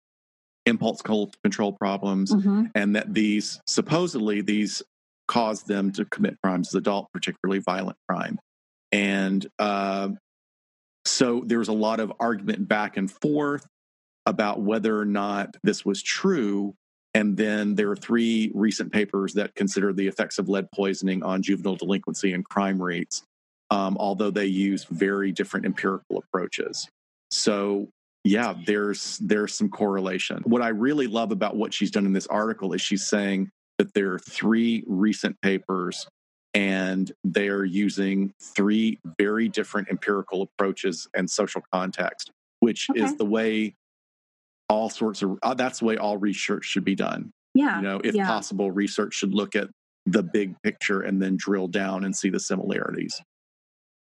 impulse 0.67 1.03
control 1.03 1.73
problems, 1.73 2.35
mm-hmm. 2.35 2.65
and 2.75 2.97
that 2.97 3.13
these 3.15 3.61
supposedly 3.67 4.41
these 4.43 4.83
cause 5.29 5.63
them 5.63 5.91
to 5.93 6.05
commit 6.05 6.37
crimes 6.43 6.69
as 6.69 6.75
adult, 6.75 7.11
particularly 7.13 7.61
violent 7.61 7.97
crime. 8.09 8.39
And 8.93 9.47
uh, 9.59 10.11
so 11.05 11.43
there 11.47 11.59
was 11.59 11.69
a 11.69 11.73
lot 11.73 12.01
of 12.01 12.13
argument 12.21 12.69
back 12.69 12.97
and 12.97 13.11
forth 13.11 13.67
about 14.27 14.61
whether 14.61 14.99
or 14.99 15.05
not 15.05 15.57
this 15.63 15.85
was 15.85 16.03
true. 16.03 16.75
And 17.15 17.37
then 17.37 17.75
there 17.77 17.91
are 17.91 17.97
three 17.97 18.51
recent 18.55 18.93
papers 18.93 19.35
that 19.35 19.55
consider 19.55 19.93
the 19.93 20.07
effects 20.07 20.39
of 20.39 20.49
lead 20.49 20.69
poisoning 20.73 21.23
on 21.23 21.43
juvenile 21.43 21.77
delinquency 21.77 22.33
and 22.33 22.45
crime 22.45 22.83
rates, 22.83 23.23
um, 23.71 23.97
although 23.99 24.31
they 24.31 24.47
use 24.47 24.85
very 24.85 25.31
different 25.31 25.65
empirical 25.65 26.19
approaches. 26.19 26.89
So 27.31 27.89
yeah, 28.25 28.55
there's 28.67 29.19
there's 29.19 29.55
some 29.55 29.69
correlation. 29.69 30.43
What 30.45 30.63
I 30.63 30.69
really 30.69 31.07
love 31.07 31.31
about 31.31 31.57
what 31.57 31.73
she's 31.73 31.91
done 31.91 32.07
in 32.07 32.13
this 32.13 32.27
article 32.27 32.73
is 32.73 32.81
she's 32.81 33.07
saying 33.07 33.51
that 33.79 33.95
there 33.95 34.13
are 34.13 34.19
three 34.19 34.83
recent 34.87 35.41
papers 35.41 36.07
and 36.53 37.11
they're 37.25 37.65
using 37.65 38.33
three 38.41 38.99
very 39.19 39.49
different 39.49 39.89
empirical 39.91 40.43
approaches 40.43 41.09
and 41.15 41.29
social 41.29 41.63
context 41.73 42.31
which 42.65 42.89
okay. 42.91 43.03
is 43.03 43.15
the 43.17 43.27
way 43.27 43.75
all 44.69 44.89
sorts 44.89 45.23
of 45.23 45.39
uh, 45.43 45.55
that's 45.55 45.81
the 45.81 45.85
way 45.85 45.97
all 45.97 46.17
research 46.17 46.65
should 46.65 46.85
be 46.85 46.95
done 46.95 47.33
yeah 47.55 47.77
you 47.77 47.83
know 47.83 48.01
if 48.05 48.15
yeah. 48.15 48.27
possible 48.27 48.71
research 48.71 49.15
should 49.15 49.35
look 49.35 49.55
at 49.55 49.69
the 50.07 50.23
big 50.23 50.55
picture 50.63 51.01
and 51.01 51.21
then 51.21 51.37
drill 51.37 51.67
down 51.67 52.05
and 52.05 52.15
see 52.15 52.31
the 52.31 52.41
similarities 52.41 53.21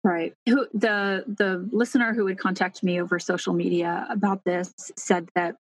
right 0.03 0.33
who 0.47 0.67
the 0.73 1.23
the 1.27 1.67
listener 1.71 2.13
who 2.13 2.25
would 2.25 2.37
contact 2.37 2.83
me 2.83 3.01
over 3.01 3.19
social 3.19 3.53
media 3.53 4.05
about 4.09 4.43
this 4.43 4.73
said 4.97 5.27
that 5.35 5.55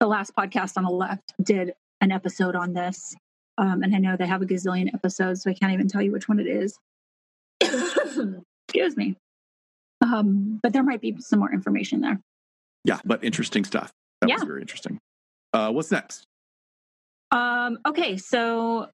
the 0.00 0.06
last 0.06 0.34
podcast 0.36 0.76
on 0.76 0.84
the 0.84 0.90
left 0.90 1.32
did 1.42 1.72
an 2.00 2.10
episode 2.10 2.56
on 2.56 2.72
this 2.72 3.14
um, 3.58 3.82
and 3.82 3.94
I 3.94 3.98
know 3.98 4.16
they 4.16 4.26
have 4.26 4.42
a 4.42 4.46
gazillion 4.46 4.92
episodes, 4.94 5.42
so 5.42 5.50
I 5.50 5.54
can't 5.54 5.72
even 5.72 5.88
tell 5.88 6.02
you 6.02 6.12
which 6.12 6.28
one 6.28 6.40
it 6.40 6.46
is. 6.46 6.78
Excuse 7.60 8.96
me. 8.96 9.16
Um, 10.00 10.58
but 10.62 10.72
there 10.72 10.82
might 10.82 11.00
be 11.00 11.16
some 11.20 11.38
more 11.38 11.52
information 11.52 12.00
there. 12.00 12.20
Yeah, 12.84 12.98
but 13.04 13.22
interesting 13.22 13.64
stuff. 13.64 13.92
That 14.22 14.28
yeah. 14.28 14.36
was 14.36 14.44
very 14.44 14.60
interesting. 14.60 14.98
Uh, 15.52 15.70
what's 15.70 15.90
next? 15.90 16.26
Um, 17.32 17.78
okay, 17.84 18.16
so 18.16 18.88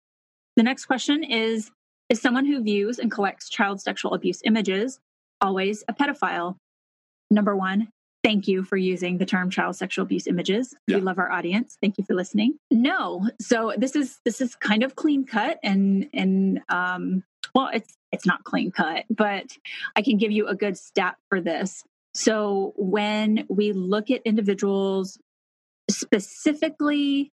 the 0.56 0.62
next 0.62 0.86
question 0.86 1.22
is 1.22 1.70
Is 2.08 2.20
someone 2.20 2.46
who 2.46 2.62
views 2.62 2.98
and 2.98 3.10
collects 3.10 3.50
child 3.50 3.80
sexual 3.80 4.14
abuse 4.14 4.40
images 4.44 4.98
always 5.40 5.84
a 5.86 5.92
pedophile? 5.92 6.56
Number 7.30 7.54
one, 7.54 7.88
thank 8.24 8.48
you 8.48 8.64
for 8.64 8.78
using 8.78 9.18
the 9.18 9.26
term 9.26 9.50
child 9.50 9.76
sexual 9.76 10.04
abuse 10.04 10.26
images 10.26 10.74
yeah. 10.86 10.96
we 10.96 11.02
love 11.02 11.18
our 11.18 11.30
audience 11.30 11.76
thank 11.80 11.98
you 11.98 12.04
for 12.04 12.14
listening 12.14 12.58
no 12.70 13.28
so 13.40 13.72
this 13.76 13.94
is 13.94 14.18
this 14.24 14.40
is 14.40 14.54
kind 14.56 14.82
of 14.82 14.96
clean 14.96 15.24
cut 15.24 15.58
and 15.62 16.08
and 16.12 16.60
um 16.68 17.22
well 17.54 17.70
it's 17.72 17.94
it's 18.10 18.26
not 18.26 18.42
clean 18.44 18.70
cut 18.70 19.04
but 19.08 19.56
i 19.94 20.02
can 20.02 20.16
give 20.16 20.32
you 20.32 20.46
a 20.48 20.54
good 20.54 20.76
stat 20.76 21.16
for 21.28 21.40
this 21.40 21.84
so 22.14 22.72
when 22.76 23.46
we 23.48 23.72
look 23.72 24.10
at 24.10 24.22
individuals 24.24 25.18
specifically 25.90 27.32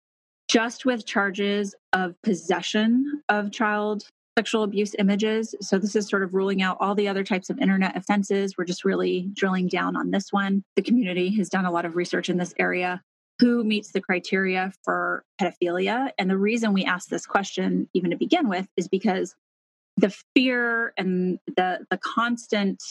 just 0.48 0.86
with 0.86 1.06
charges 1.06 1.74
of 1.94 2.16
possession 2.22 3.22
of 3.30 3.52
child 3.52 4.08
sexual 4.38 4.64
abuse 4.64 4.96
images. 4.98 5.54
So 5.62 5.78
this 5.78 5.96
is 5.96 6.08
sort 6.08 6.24
of 6.24 6.34
ruling 6.34 6.62
out 6.62 6.78
all 6.80 6.96
the 6.96 7.08
other 7.08 7.24
types 7.24 7.50
of 7.50 7.60
internet 7.60 7.96
offenses. 7.96 8.56
We're 8.58 8.66
just 8.66 8.84
really 8.84 9.30
drilling 9.34 9.68
down 9.68 9.96
on 9.96 10.12
this 10.12 10.32
one. 10.32 10.64
The 10.76 10.82
community 10.82 11.36
has 11.38 11.50
done 11.50 11.66
a 11.66 11.72
lot 11.72 11.86
of 11.86 11.96
research 11.96 12.30
in 12.30 12.38
this 12.38 12.54
area. 12.58 13.02
Who 13.40 13.64
meets 13.64 13.92
the 13.92 14.02
criteria 14.02 14.74
for 14.84 15.24
pedophilia? 15.40 16.12
And 16.18 16.30
the 16.30 16.38
reason 16.38 16.74
we 16.74 16.86
ask 16.86 17.10
this 17.10 17.26
question, 17.26 17.90
even 17.94 18.12
to 18.12 18.18
begin 18.18 18.50
with, 18.50 18.68
is 18.78 18.88
because 18.88 19.36
the 19.98 20.16
fear 20.36 20.94
and 20.98 21.40
the 21.56 21.86
the 21.90 21.98
constant 21.98 22.82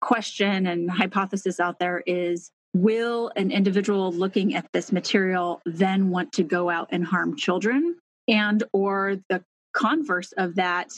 question 0.00 0.66
and 0.66 0.90
hypothesis 0.90 1.60
out 1.60 1.78
there 1.78 2.02
is 2.06 2.50
will 2.74 3.30
an 3.36 3.50
individual 3.50 4.12
looking 4.12 4.54
at 4.54 4.66
this 4.72 4.92
material 4.92 5.60
then 5.66 6.10
want 6.10 6.32
to 6.32 6.42
go 6.42 6.70
out 6.70 6.88
and 6.90 7.04
harm 7.04 7.36
children 7.36 7.96
and 8.28 8.62
or 8.72 9.16
the 9.28 9.42
converse 9.74 10.32
of 10.36 10.56
that 10.56 10.90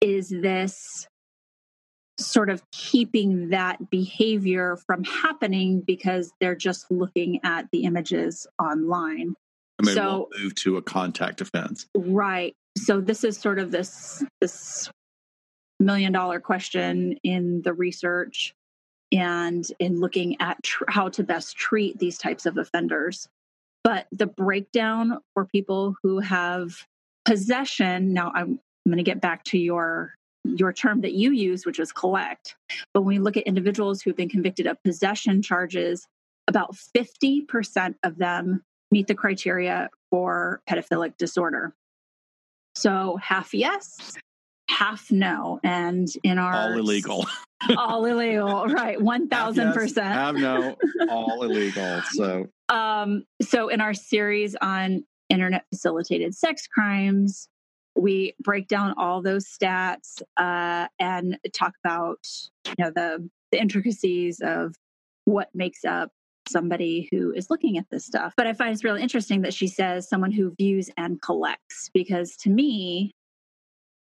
is 0.00 0.28
this 0.28 1.06
sort 2.18 2.48
of 2.48 2.62
keeping 2.70 3.50
that 3.50 3.90
behavior 3.90 4.76
from 4.86 5.04
happening 5.04 5.82
because 5.86 6.32
they're 6.40 6.56
just 6.56 6.90
looking 6.90 7.40
at 7.44 7.66
the 7.72 7.84
images 7.84 8.46
online. 8.58 9.34
I 9.78 9.86
mean, 9.86 9.94
so, 9.94 10.28
we'll 10.30 10.44
move 10.44 10.54
to 10.56 10.76
a 10.78 10.82
contact 10.82 11.40
offense. 11.40 11.86
Right. 11.94 12.54
So 12.78 13.00
this 13.00 13.24
is 13.24 13.38
sort 13.38 13.58
of 13.58 13.70
this 13.70 14.24
this 14.40 14.90
million 15.80 16.12
dollar 16.12 16.40
question 16.40 17.18
in 17.22 17.62
the 17.62 17.72
research 17.72 18.54
and 19.12 19.66
in 19.78 20.00
looking 20.00 20.40
at 20.40 20.62
tr- 20.62 20.84
how 20.88 21.08
to 21.08 21.22
best 21.22 21.56
treat 21.56 21.98
these 21.98 22.18
types 22.18 22.46
of 22.46 22.58
offenders. 22.58 23.28
But 23.84 24.06
the 24.10 24.26
breakdown 24.26 25.18
for 25.34 25.44
people 25.44 25.94
who 26.02 26.18
have 26.18 26.86
possession, 27.24 28.12
now 28.12 28.32
I'm, 28.34 28.58
I'm 28.84 28.92
going 28.92 28.98
to 28.98 29.04
get 29.04 29.20
back 29.20 29.44
to 29.44 29.58
your 29.58 30.14
your 30.44 30.72
term 30.72 31.00
that 31.00 31.12
you 31.12 31.32
use, 31.32 31.66
which 31.66 31.78
was 31.78 31.92
collect. 31.92 32.54
But 32.94 33.02
when 33.02 33.16
we 33.16 33.18
look 33.18 33.36
at 33.36 33.44
individuals 33.44 34.00
who've 34.00 34.16
been 34.16 34.28
convicted 34.28 34.68
of 34.68 34.80
possession 34.84 35.42
charges, 35.42 36.06
about 36.46 36.76
50% 36.96 37.94
of 38.04 38.16
them 38.16 38.62
meet 38.92 39.08
the 39.08 39.14
criteria 39.14 39.90
for 40.10 40.60
pedophilic 40.68 41.16
disorder. 41.16 41.74
So 42.76 43.18
half 43.20 43.54
yes, 43.54 44.16
half 44.68 45.10
no. 45.10 45.60
And 45.62 46.08
in 46.22 46.38
our 46.38 46.54
all 46.54 46.78
illegal. 46.78 47.26
all 47.76 48.04
illegal, 48.04 48.66
right. 48.68 49.00
One 49.00 49.28
thousand 49.28 49.72
percent. 49.72 50.12
Have 50.12 50.36
no, 50.36 50.76
all 51.08 51.42
illegal. 51.42 52.02
So 52.12 52.46
um, 52.68 53.24
so 53.42 53.68
in 53.68 53.80
our 53.80 53.94
series 53.94 54.56
on 54.60 55.04
internet 55.28 55.64
facilitated 55.72 56.34
sex 56.34 56.66
crimes, 56.66 57.48
we 57.96 58.34
break 58.40 58.68
down 58.68 58.94
all 58.96 59.22
those 59.22 59.46
stats 59.46 60.22
uh, 60.36 60.88
and 60.98 61.38
talk 61.52 61.72
about 61.84 62.18
you 62.66 62.74
know 62.78 62.90
the 62.94 63.28
the 63.52 63.60
intricacies 63.60 64.40
of 64.40 64.74
what 65.24 65.48
makes 65.54 65.84
up 65.84 66.10
somebody 66.48 67.08
who 67.10 67.32
is 67.32 67.50
looking 67.50 67.76
at 67.76 67.86
this 67.90 68.06
stuff. 68.06 68.34
But 68.36 68.46
I 68.46 68.52
find 68.52 68.72
it's 68.72 68.84
really 68.84 69.02
interesting 69.02 69.42
that 69.42 69.54
she 69.54 69.66
says 69.66 70.08
someone 70.08 70.30
who 70.30 70.54
views 70.56 70.90
and 70.96 71.20
collects, 71.20 71.90
because 71.92 72.36
to 72.38 72.50
me, 72.50 73.15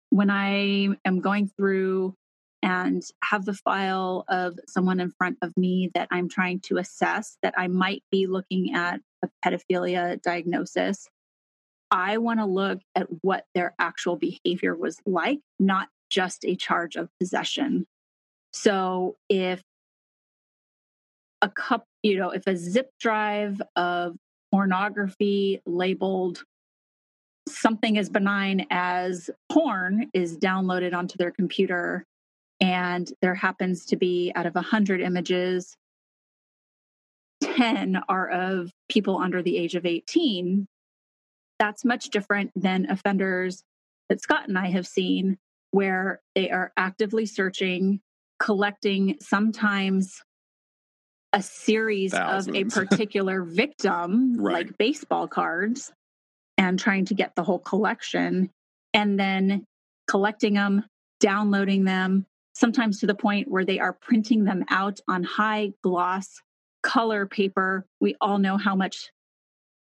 when 0.10 0.30
I 0.30 0.90
am 1.06 1.20
going 1.22 1.50
through 1.56 2.16
and 2.62 3.04
have 3.24 3.46
the 3.46 3.54
file 3.54 4.26
of 4.28 4.60
someone 4.68 5.00
in 5.00 5.12
front 5.12 5.38
of 5.42 5.56
me 5.56 5.92
that 5.94 6.08
I'm 6.12 6.28
trying 6.28 6.60
to 6.62 6.78
assess 6.78 7.38
that 7.42 7.54
I 7.58 7.68
might 7.68 8.04
be 8.12 8.28
looking 8.28 8.74
at 8.74 9.00
a 9.24 9.30
pedophilia 9.46 10.22
diagnosis, 10.22 11.08
I 11.92 12.18
want 12.18 12.40
to 12.40 12.46
look 12.46 12.80
at 12.96 13.08
what 13.22 13.46
their 13.56 13.74
actual 13.80 14.16
behavior 14.16 14.76
was 14.76 15.00
like, 15.06 15.40
not 15.60 15.88
just 16.10 16.44
a 16.44 16.56
charge 16.56 16.96
of 16.96 17.10
possession. 17.20 17.86
So 18.52 19.16
if 19.30 19.62
a 21.42 21.50
cup, 21.50 21.86
you 22.04 22.18
know, 22.18 22.32
if 22.32 22.46
a 22.48 22.58
zip 22.58 22.90
drive 23.00 23.62
of 23.76 24.18
pornography 24.52 25.62
labeled 25.66 26.44
something 27.50 27.98
as 27.98 28.10
benign 28.10 28.66
as 28.70 29.30
porn 29.52 30.10
is 30.14 30.38
downloaded 30.38 30.94
onto 30.94 31.18
their 31.18 31.32
computer 31.32 32.06
and 32.62 33.14
there 33.22 33.36
happens 33.36 33.86
to 33.86 33.96
be 33.96 34.32
out 34.36 34.46
of 34.46 34.56
100 34.56 35.02
images 35.02 35.78
10 37.42 38.02
are 38.10 38.30
of 38.30 38.72
people 38.90 39.18
under 39.18 39.42
the 39.42 39.58
age 39.58 39.76
of 39.76 39.86
18 39.86 40.68
that's 41.58 41.84
much 41.84 42.10
different 42.10 42.52
than 42.56 42.90
offenders 42.90 43.64
that 44.08 44.22
Scott 44.22 44.48
and 44.48 44.58
I 44.58 44.68
have 44.68 44.88
seen 44.88 45.38
where 45.72 46.22
they 46.36 46.50
are 46.50 46.72
actively 46.78 47.26
searching 47.26 48.02
collecting 48.40 49.18
sometimes 49.20 50.22
a 51.34 51.42
series 51.42 52.12
Thousands. 52.12 52.58
of 52.74 52.84
a 52.84 52.86
particular 52.88 53.44
victim 53.44 54.42
right. 54.42 54.66
like 54.68 54.78
baseball 54.78 55.28
cards 55.28 55.92
and 56.70 56.80
trying 56.80 57.06
to 57.06 57.14
get 57.14 57.36
the 57.36 57.44
whole 57.44 57.60
collection 57.60 58.50
and 58.94 59.20
then 59.20 59.66
collecting 60.08 60.54
them, 60.54 60.86
downloading 61.20 61.84
them, 61.84 62.26
sometimes 62.54 63.00
to 63.00 63.08
the 63.08 63.16
point 63.16 63.50
where 63.50 63.66
they 63.66 63.80
are 63.80 63.94
printing 63.94 64.44
them 64.46 64.64
out 64.70 65.00
on 65.08 65.24
high 65.24 65.74
gloss 65.84 66.42
color 66.82 67.26
paper. 67.26 67.86
We 68.00 68.16
all 68.22 68.38
know 68.38 68.58
how 68.58 68.76
much 68.76 69.12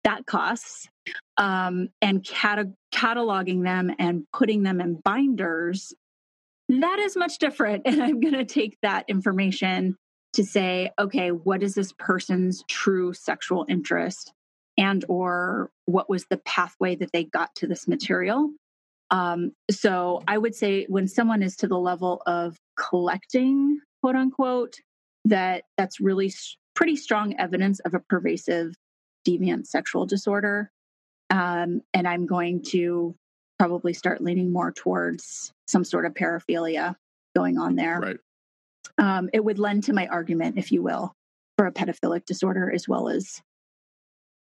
that 0.04 0.26
costs. 0.26 0.88
Um, 1.36 1.88
and 2.02 2.24
cata- 2.24 2.72
cataloging 2.92 3.64
them 3.64 3.90
and 3.98 4.24
putting 4.32 4.62
them 4.62 4.80
in 4.80 5.00
binders. 5.04 5.92
That 6.68 6.98
is 6.98 7.16
much 7.16 7.38
different. 7.38 7.82
And 7.86 8.02
I'm 8.02 8.20
going 8.20 8.34
to 8.34 8.44
take 8.44 8.76
that 8.82 9.04
information 9.08 9.96
to 10.34 10.44
say, 10.44 10.90
okay, 10.98 11.30
what 11.30 11.62
is 11.62 11.74
this 11.74 11.92
person's 11.98 12.62
true 12.68 13.12
sexual 13.12 13.66
interest? 13.68 14.32
And 14.80 15.04
or 15.08 15.70
what 15.86 16.10
was 16.10 16.24
the 16.26 16.38
pathway 16.38 16.96
that 16.96 17.12
they 17.12 17.24
got 17.24 17.54
to 17.56 17.68
this 17.68 17.86
material. 17.86 18.50
Um, 19.12 19.52
so 19.70 20.22
i 20.28 20.38
would 20.38 20.54
say 20.54 20.86
when 20.88 21.08
someone 21.08 21.42
is 21.42 21.56
to 21.56 21.66
the 21.66 21.78
level 21.78 22.22
of 22.26 22.56
collecting 22.76 23.80
quote 24.02 24.14
unquote 24.14 24.76
that 25.24 25.64
that's 25.76 26.00
really 26.00 26.32
pretty 26.76 26.94
strong 26.94 27.34
evidence 27.36 27.80
of 27.80 27.94
a 27.94 27.98
pervasive 27.98 28.72
deviant 29.26 29.66
sexual 29.66 30.06
disorder 30.06 30.70
um, 31.30 31.80
and 31.92 32.06
i'm 32.06 32.24
going 32.24 32.62
to 32.62 33.16
probably 33.60 33.92
start 33.92 34.22
leaning 34.22 34.50
more 34.50 34.72
towards 34.72 35.52
some 35.66 35.84
sort 35.84 36.06
of 36.06 36.14
paraphilia 36.14 36.96
going 37.36 37.58
on 37.58 37.76
there. 37.76 38.00
Right. 38.00 38.16
Um, 38.96 39.28
it 39.34 39.44
would 39.44 39.58
lend 39.58 39.84
to 39.84 39.92
my 39.92 40.06
argument 40.06 40.56
if 40.56 40.72
you 40.72 40.82
will 40.82 41.12
for 41.58 41.66
a 41.66 41.72
pedophilic 41.72 42.24
disorder 42.24 42.72
as 42.72 42.88
well 42.88 43.10
as 43.10 43.42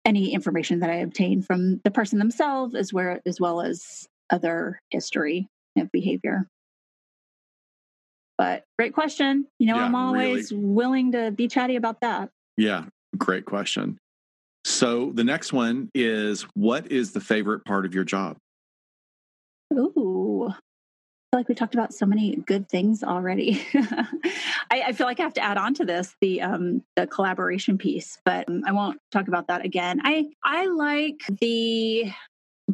any 0.07 0.33
information 0.33 0.79
that 0.79 0.89
I 0.89 0.95
obtain 0.95 1.41
from 1.41 1.81
the 1.83 1.91
person 1.91 2.17
themselves 2.17 2.73
as 2.73 2.93
well 2.93 3.19
as 3.25 3.39
well 3.39 3.61
as 3.61 4.07
other 4.31 4.81
history 4.89 5.49
of 5.77 5.91
behavior. 5.91 6.47
But 8.37 8.63
great 8.79 8.93
question. 8.93 9.45
You 9.59 9.67
know, 9.67 9.75
yeah, 9.75 9.85
I'm 9.85 9.95
always 9.95 10.51
really. 10.51 10.63
willing 10.63 11.11
to 11.11 11.31
be 11.31 11.47
chatty 11.47 11.75
about 11.75 12.01
that. 12.01 12.29
Yeah, 12.55 12.85
great 13.17 13.45
question. 13.45 13.97
So 14.63 15.11
the 15.13 15.23
next 15.23 15.53
one 15.53 15.89
is 15.93 16.43
what 16.53 16.91
is 16.91 17.11
the 17.11 17.21
favorite 17.21 17.65
part 17.65 17.85
of 17.85 17.93
your 17.93 18.03
job? 18.03 18.37
Ooh, 19.73 20.53
feel 21.37 21.41
like 21.41 21.49
we 21.49 21.55
talked 21.55 21.75
about 21.75 21.93
so 21.93 22.07
many 22.07 22.35
good 22.35 22.67
things 22.67 23.03
already. 23.03 23.61
I, 24.71 24.81
I, 24.87 24.91
feel 24.91 25.05
like 25.05 25.19
I 25.19 25.23
have 25.23 25.35
to 25.35 25.43
add 25.43 25.57
on 25.57 25.75
to 25.75 25.85
this 25.85 26.15
the 26.19 26.41
um, 26.41 26.83
the 26.95 27.05
collaboration 27.05 27.77
piece, 27.77 28.17
but 28.25 28.49
um, 28.49 28.63
I 28.65 28.71
won't 28.71 28.99
talk 29.11 29.27
about 29.27 29.47
that 29.47 29.63
again. 29.63 30.01
I 30.03 30.29
I 30.43 30.65
like 30.65 31.21
the 31.39 32.11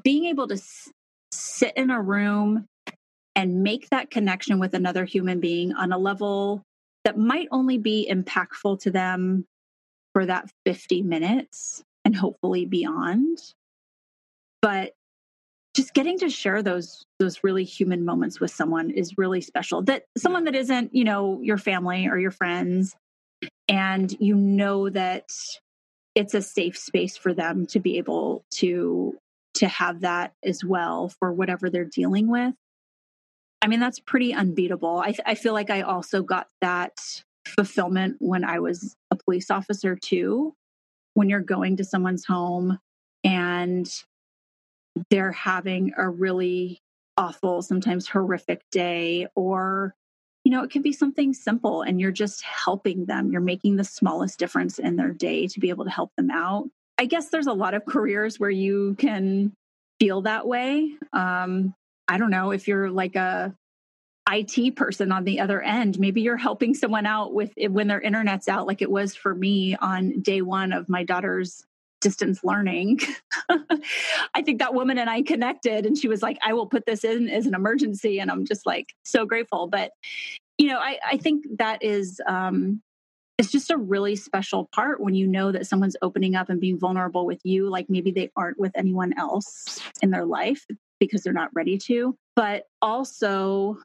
being 0.01 0.26
able 0.26 0.47
to 0.47 0.53
s- 0.53 0.89
sit 1.34 1.76
in 1.76 1.89
a 1.89 2.01
room 2.01 2.68
and 3.36 3.64
make 3.64 3.89
that 3.89 4.09
connection 4.09 4.59
with 4.59 4.74
another 4.74 5.03
human 5.03 5.41
being 5.41 5.74
on 5.74 5.91
a 5.91 5.97
level 5.97 6.64
that 7.03 7.18
might 7.18 7.49
only 7.51 7.78
be 7.78 8.07
impactful 8.09 8.80
to 8.84 8.91
them 8.91 9.45
for 10.14 10.26
that 10.26 10.49
50 10.66 11.01
minutes 11.01 11.84
and 12.05 12.16
hopefully 12.16 12.66
beyond. 12.66 13.39
But 14.61 14.93
just 15.74 15.94
getting 15.94 16.20
to 16.20 16.30
share 16.30 16.62
those 16.62 17.06
those 17.20 17.44
really 17.44 17.64
human 17.64 18.06
moments 18.06 18.40
with 18.40 18.52
someone 18.52 18.92
is 18.92 19.18
really 19.18 19.42
special 19.42 19.82
that 19.84 20.06
someone 20.18 20.44
that 20.46 20.56
isn't 20.56 20.94
you 20.94 21.04
know 21.04 21.40
your 21.42 21.58
family 21.58 22.08
or 22.08 22.18
your 22.18 22.32
friends 22.32 22.96
and 23.68 24.16
you 24.20 24.36
know 24.36 24.90
that 24.90 25.30
it's 26.16 26.34
a 26.34 26.42
safe 26.42 26.78
space 26.78 27.18
for 27.18 27.34
them 27.34 27.66
to 27.68 27.80
be 27.80 27.98
able 27.98 28.46
to 28.52 29.18
to 29.56 29.68
have 29.68 30.02
that 30.02 30.34
as 30.44 30.64
well 30.64 31.10
for 31.10 31.32
whatever 31.32 31.70
they're 31.70 31.86
dealing 31.86 32.28
with. 32.28 32.54
I 33.62 33.68
mean 33.68 33.80
that's 33.80 34.00
pretty 34.00 34.34
unbeatable. 34.34 35.02
I, 35.04 35.14
I 35.26 35.36
feel 35.36 35.54
like 35.54 35.70
i 35.70 35.82
also 35.82 36.22
got 36.22 36.48
that 36.62 37.24
fulfillment 37.46 38.16
when 38.20 38.46
i 38.46 38.60
was 38.60 38.96
a 39.12 39.16
police 39.16 39.50
officer 39.50 39.96
too. 39.96 40.54
When 41.16 41.30
you're 41.30 41.42
going 41.42 41.78
to 41.78 41.84
someone's 41.84 42.26
home 42.26 42.80
and 43.24 43.88
they're 45.10 45.32
having 45.32 45.94
a 45.98 46.08
really 46.08 46.82
awful, 47.18 47.62
sometimes 47.62 48.08
horrific 48.08 48.62
day, 48.72 49.28
or, 49.36 49.94
you 50.44 50.52
know, 50.52 50.64
it 50.64 50.72
can 50.72 50.82
be 50.82 50.94
something 50.94 51.34
simple 51.34 51.82
and 51.82 52.00
you're 52.00 52.12
just 52.12 52.41
helping 52.44 53.06
them. 53.06 53.32
You're 53.32 53.41
making 53.41 53.76
the 53.76 53.84
smallest 53.84 54.39
difference 54.39 54.80
in 54.80 54.96
their 54.96 55.12
day 55.12 55.48
to 55.48 55.60
be 55.60 55.70
able 55.70 55.86
to 55.86 55.91
help 55.91 56.12
them 56.16 56.32
out. 56.32 56.70
I 56.98 57.06
guess 57.06 57.30
there's 57.30 57.48
a 57.48 57.54
lot 57.54 57.74
of 57.74 57.86
careers 57.86 58.39
where 58.39 58.50
you 58.50 58.96
can 58.98 59.54
feel 60.00 60.22
that 60.22 60.48
way. 60.48 60.91
Um, 61.12 61.74
I 62.08 62.18
don't 62.18 62.32
know 62.32 62.52
if 62.52 62.68
you're 62.68 62.91
like 62.91 63.16
a 63.16 63.56
IT 64.30 64.76
person 64.76 65.12
on 65.12 65.24
the 65.24 65.39
other 65.39 65.62
end. 65.62 66.00
Maybe 66.00 66.22
you're 66.22 66.38
helping 66.38 66.74
someone 66.74 67.06
out 67.06 67.34
with 67.34 67.52
when 67.58 67.88
their 67.88 68.02
internet's 68.02 68.48
out, 68.48 68.68
like 68.68 68.82
it 68.82 68.91
was 68.91 69.16
for 69.16 69.34
me 69.34 69.76
on 69.76 70.22
day 70.22 70.41
one 70.41 70.72
of 70.72 70.88
my 70.89 71.04
daughter's 71.04 71.66
distance 72.04 72.43
learning. 72.43 72.99
I 74.36 74.41
think 74.43 74.60
that 74.60 74.74
woman 74.76 74.99
and 74.99 75.10
I 75.10 75.24
connected 75.24 75.86
and 75.86 75.97
she 75.97 76.08
was 76.08 76.22
like, 76.22 76.38
I 76.45 76.54
will 76.54 76.68
put 76.68 76.86
this 76.86 77.04
in 77.04 77.30
as 77.30 77.47
an 77.47 77.56
emergency. 77.56 78.20
And 78.20 78.30
I'm 78.30 78.45
just 78.45 78.66
like 78.66 78.93
so 79.04 79.26
grateful. 79.26 79.68
But 79.68 79.91
you 80.60 80.68
know, 80.68 80.78
I, 80.78 80.99
I 81.04 81.18
think 81.18 81.45
that 81.58 81.82
is 81.82 82.22
um, 82.28 82.82
it's 83.39 83.51
just 83.51 83.72
a 83.72 83.78
really 83.78 84.16
special 84.16 84.70
part 84.76 84.99
when 84.99 85.16
you 85.16 85.26
know 85.26 85.51
that 85.51 85.66
someone's 85.66 85.97
opening 86.01 86.36
up 86.36 86.49
and 86.49 86.60
being 86.60 86.78
vulnerable 86.78 87.26
with 87.26 87.39
you, 87.43 87.70
like 87.70 87.88
maybe 87.89 88.12
they 88.12 88.30
aren't 88.36 88.60
with 88.60 88.74
anyone 88.76 89.14
else 89.18 89.82
in 90.01 90.12
their 90.12 90.26
life 90.26 90.66
because 90.99 91.24
they're 91.24 91.34
not 91.34 91.49
ready 91.54 91.78
to. 91.78 92.16
But 92.36 92.66
also 92.82 93.78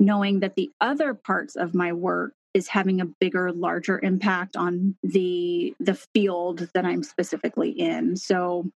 knowing 0.00 0.40
that 0.40 0.56
the 0.56 0.70
other 0.80 1.14
parts 1.14 1.54
of 1.56 1.74
my 1.74 1.92
work 1.92 2.32
is 2.56 2.68
having 2.68 3.02
a 3.02 3.06
bigger 3.20 3.52
larger 3.52 4.00
impact 4.02 4.56
on 4.56 4.96
the 5.02 5.74
the 5.78 5.92
field 6.14 6.70
that 6.72 6.86
i'm 6.86 7.02
specifically 7.02 7.68
in. 7.68 8.16
So 8.16 8.70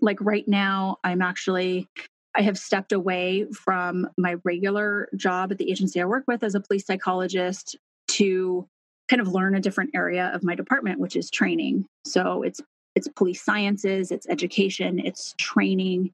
like 0.00 0.18
right 0.20 0.48
now 0.48 0.96
i'm 1.04 1.20
actually 1.20 1.88
i 2.34 2.40
have 2.40 2.58
stepped 2.58 2.92
away 2.92 3.46
from 3.52 4.08
my 4.16 4.36
regular 4.44 5.08
job 5.14 5.52
at 5.52 5.58
the 5.58 5.70
agency 5.70 6.00
i 6.00 6.06
work 6.06 6.24
with 6.26 6.42
as 6.42 6.54
a 6.54 6.60
police 6.60 6.86
psychologist 6.86 7.76
to 8.08 8.66
kind 9.08 9.20
of 9.20 9.28
learn 9.28 9.54
a 9.54 9.60
different 9.60 9.90
area 9.94 10.30
of 10.34 10.42
my 10.42 10.54
department 10.54 10.98
which 10.98 11.16
is 11.16 11.30
training. 11.30 11.84
So 12.06 12.42
it's 12.42 12.62
it's 12.94 13.08
police 13.08 13.44
sciences 13.44 14.10
it's 14.10 14.26
education 14.26 14.98
it's 14.98 15.34
training 15.36 16.12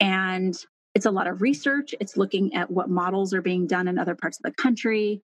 and 0.00 0.56
it's 0.94 1.04
a 1.04 1.10
lot 1.10 1.26
of 1.26 1.42
research. 1.42 1.94
It's 2.00 2.16
looking 2.16 2.54
at 2.54 2.70
what 2.70 2.88
models 2.88 3.34
are 3.34 3.42
being 3.42 3.66
done 3.66 3.86
in 3.86 3.98
other 3.98 4.14
parts 4.14 4.38
of 4.38 4.44
the 4.44 4.62
country 4.62 5.20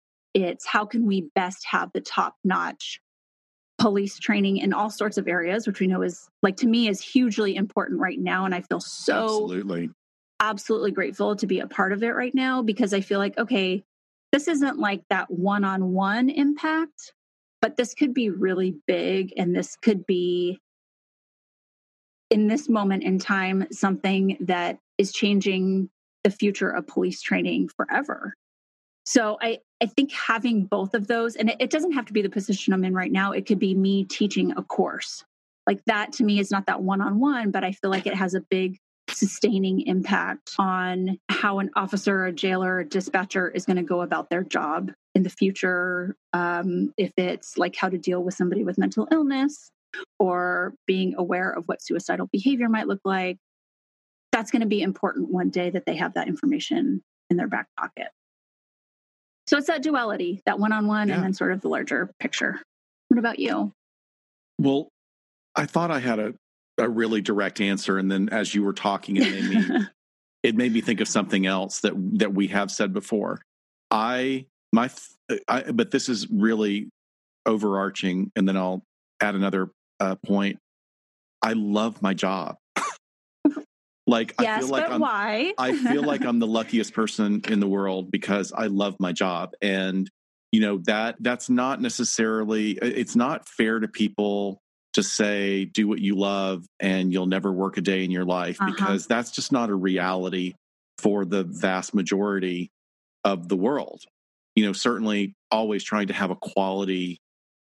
it's 0.44 0.66
how 0.66 0.86
can 0.86 1.06
we 1.06 1.30
best 1.34 1.66
have 1.66 1.92
the 1.94 2.02
top 2.02 2.36
notch 2.44 3.02
police 3.80 4.18
training 4.18 4.58
in 4.58 4.74
all 4.74 4.90
sorts 4.90 5.18
of 5.18 5.28
areas, 5.28 5.68
which 5.68 5.80
we 5.80 5.88
know 5.88 6.02
is 6.02 6.30
like 6.42 6.58
to 6.58 6.68
me 6.68 6.88
is 6.88 7.02
hugely 7.02 7.56
important 7.56 8.00
right 8.00 8.20
now. 8.20 8.46
And 8.46 8.54
I 8.54 8.62
feel 8.62 8.80
so 8.80 9.24
absolutely, 9.24 9.90
absolutely 10.40 10.92
grateful 10.92 11.36
to 11.36 11.48
be 11.48 11.60
a 11.60 11.68
part 11.68 11.94
of 11.94 12.04
it 12.04 12.16
right 12.16 12.34
now 12.34 12.62
because 12.62 12.94
I 12.94 13.02
feel 13.02 13.20
like, 13.20 13.38
okay, 13.38 13.84
this 14.32 14.48
isn't 14.48 14.80
like 14.80 15.02
that 15.10 15.30
one 15.32 15.64
on 15.64 15.94
one 15.94 16.30
impact, 16.30 17.14
but 17.62 17.78
this 17.78 17.94
could 17.94 18.14
be 18.14 18.30
really 18.30 18.76
big. 18.88 19.34
And 19.38 19.56
this 19.56 19.76
could 19.76 20.06
be 20.06 20.60
in 22.30 22.48
this 22.48 22.68
moment 22.68 23.04
in 23.04 23.20
time 23.20 23.68
something 23.72 24.38
that 24.42 24.80
is 24.98 25.12
changing 25.12 25.90
the 26.24 26.32
future 26.32 26.70
of 26.70 26.88
police 26.88 27.22
training 27.22 27.70
forever. 27.70 28.34
So 29.06 29.38
I, 29.42 29.60
I 29.82 29.86
think 29.86 30.12
having 30.12 30.66
both 30.66 30.94
of 30.94 31.08
those, 31.08 31.36
and 31.36 31.50
it, 31.50 31.58
it 31.60 31.70
doesn't 31.70 31.92
have 31.92 32.06
to 32.06 32.14
be 32.14 32.22
the 32.22 32.30
position 32.30 32.74
I'm 32.74 32.84
in 32.84 32.94
right 32.94 33.12
now, 33.12 33.32
it 33.32 33.46
could 33.46 33.60
be 33.60 33.76
me 33.76 34.06
teaching 34.06 34.54
a 34.58 34.64
course. 34.64 35.24
Like 35.68 35.84
that 35.86 36.14
to 36.14 36.24
me 36.24 36.40
is 36.40 36.50
not 36.50 36.66
that 36.68 36.82
one 36.82 37.02
on 37.02 37.20
one, 37.20 37.52
but 37.52 37.64
I 37.64 37.74
feel 37.74 37.92
like 37.92 38.08
it 38.08 38.16
has 38.16 38.34
a 38.34 38.42
big 38.42 38.80
sustaining 39.10 39.82
impact 39.82 40.54
on 40.58 41.18
how 41.30 41.60
an 41.60 41.70
officer, 41.76 42.26
a 42.26 42.32
jailer, 42.32 42.80
a 42.80 42.86
dispatcher 42.86 43.50
is 43.50 43.66
going 43.66 43.78
to 43.78 43.84
go 43.84 44.02
about 44.02 44.30
their 44.30 44.44
job 44.44 44.92
in 45.16 45.24
the 45.24 45.30
future. 45.30 46.16
Um, 46.34 46.94
if 46.98 47.12
it's 47.18 47.58
like 47.58 47.76
how 47.76 47.90
to 47.90 47.98
deal 47.98 48.24
with 48.24 48.34
somebody 48.34 48.64
with 48.64 48.78
mental 48.78 49.08
illness 49.12 49.72
or 50.20 50.74
being 50.86 51.16
aware 51.18 51.52
of 51.52 51.66
what 51.68 51.82
suicidal 51.82 52.28
behavior 52.32 52.70
might 52.70 52.88
look 52.88 53.02
like, 53.06 53.38
that's 54.32 54.52
going 54.52 54.62
to 54.62 54.68
be 54.68 54.82
important 54.82 55.32
one 55.32 55.50
day 55.50 55.70
that 55.70 55.86
they 55.86 55.96
have 55.96 56.14
that 56.16 56.28
information 56.28 57.02
in 57.30 57.38
their 57.38 57.48
back 57.48 57.68
pocket. 57.78 58.08
So 59.48 59.58
it's 59.58 59.68
that 59.68 59.82
duality, 59.82 60.42
that 60.46 60.60
one 60.60 60.74
on 60.74 60.88
one, 60.88 61.10
and 61.10 61.24
then 61.24 61.34
sort 61.34 61.54
of 61.54 61.62
the 61.62 61.70
larger 61.70 62.12
picture. 62.20 62.62
What 63.08 63.18
about 63.18 63.40
you? 63.40 63.72
Well, 64.60 64.90
I 65.56 65.66
thought 65.66 65.90
I 65.90 66.00
had 66.00 66.20
a, 66.20 66.34
a 66.78 66.90
really 66.90 67.22
direct 67.22 67.62
answer. 67.62 67.98
And 67.98 68.12
then 68.12 68.30
as 68.30 68.54
you 68.54 68.64
were 68.64 68.74
talking, 68.74 69.16
it 69.18 69.32
made 69.32 69.50
me 69.50 69.86
it 70.44 70.56
made 70.56 70.74
me 70.74 70.82
think 70.82 71.00
of 71.00 71.08
something 71.08 71.46
else 71.46 71.80
that 71.82 71.94
that 72.20 72.34
we 72.34 72.48
have 72.48 72.72
said 72.72 72.94
before. 72.94 73.42
I 73.90 74.46
my 74.74 74.90
I, 75.48 75.72
but 75.72 75.92
this 75.92 76.10
is 76.10 76.30
really 76.30 76.90
overarching, 77.46 78.32
and 78.36 78.48
then 78.48 78.58
I'll 78.58 78.84
add 79.22 79.36
another 79.36 79.70
uh, 80.00 80.16
point. 80.16 80.60
I 81.42 81.54
love 81.54 82.02
my 82.02 82.14
job. 82.14 82.58
Like 84.08 84.34
yes, 84.40 84.58
I 84.58 84.60
feel 84.62 84.70
like 84.70 84.90
I'm, 84.90 85.02
why? 85.02 85.54
I 85.58 85.76
feel 85.76 86.02
like 86.02 86.26
I'm 86.26 86.40
the 86.40 86.48
luckiest 86.58 86.94
person 86.94 87.42
in 87.50 87.60
the 87.60 87.68
world 87.68 88.10
because 88.10 88.54
I 88.54 88.68
love 88.68 88.96
my 89.00 89.12
job. 89.12 89.52
And 89.62 90.10
you 90.54 90.62
know, 90.62 90.78
that 90.86 91.18
that's 91.20 91.50
not 91.50 91.82
necessarily 91.82 92.72
it's 92.72 93.18
not 93.18 93.48
fair 93.50 93.80
to 93.80 93.88
people 93.90 94.62
to 94.94 95.04
say 95.04 95.66
do 95.66 95.88
what 95.88 96.00
you 96.00 96.16
love 96.16 96.66
and 96.80 97.12
you'll 97.12 97.28
never 97.28 97.52
work 97.52 97.78
a 97.78 97.82
day 97.82 98.06
in 98.06 98.10
your 98.10 98.26
life 98.26 98.58
uh-huh. 98.62 98.72
because 98.72 99.08
that's 99.08 99.30
just 99.30 99.52
not 99.52 99.70
a 99.70 99.76
reality 99.76 100.54
for 100.98 101.26
the 101.26 101.44
vast 101.44 101.94
majority 101.94 102.72
of 103.26 103.50
the 103.50 103.58
world. 103.58 104.02
You 104.56 104.66
know, 104.66 104.74
certainly 104.74 105.36
always 105.52 105.84
trying 105.84 106.08
to 106.08 106.14
have 106.14 106.32
a 106.32 106.36
quality 106.36 107.20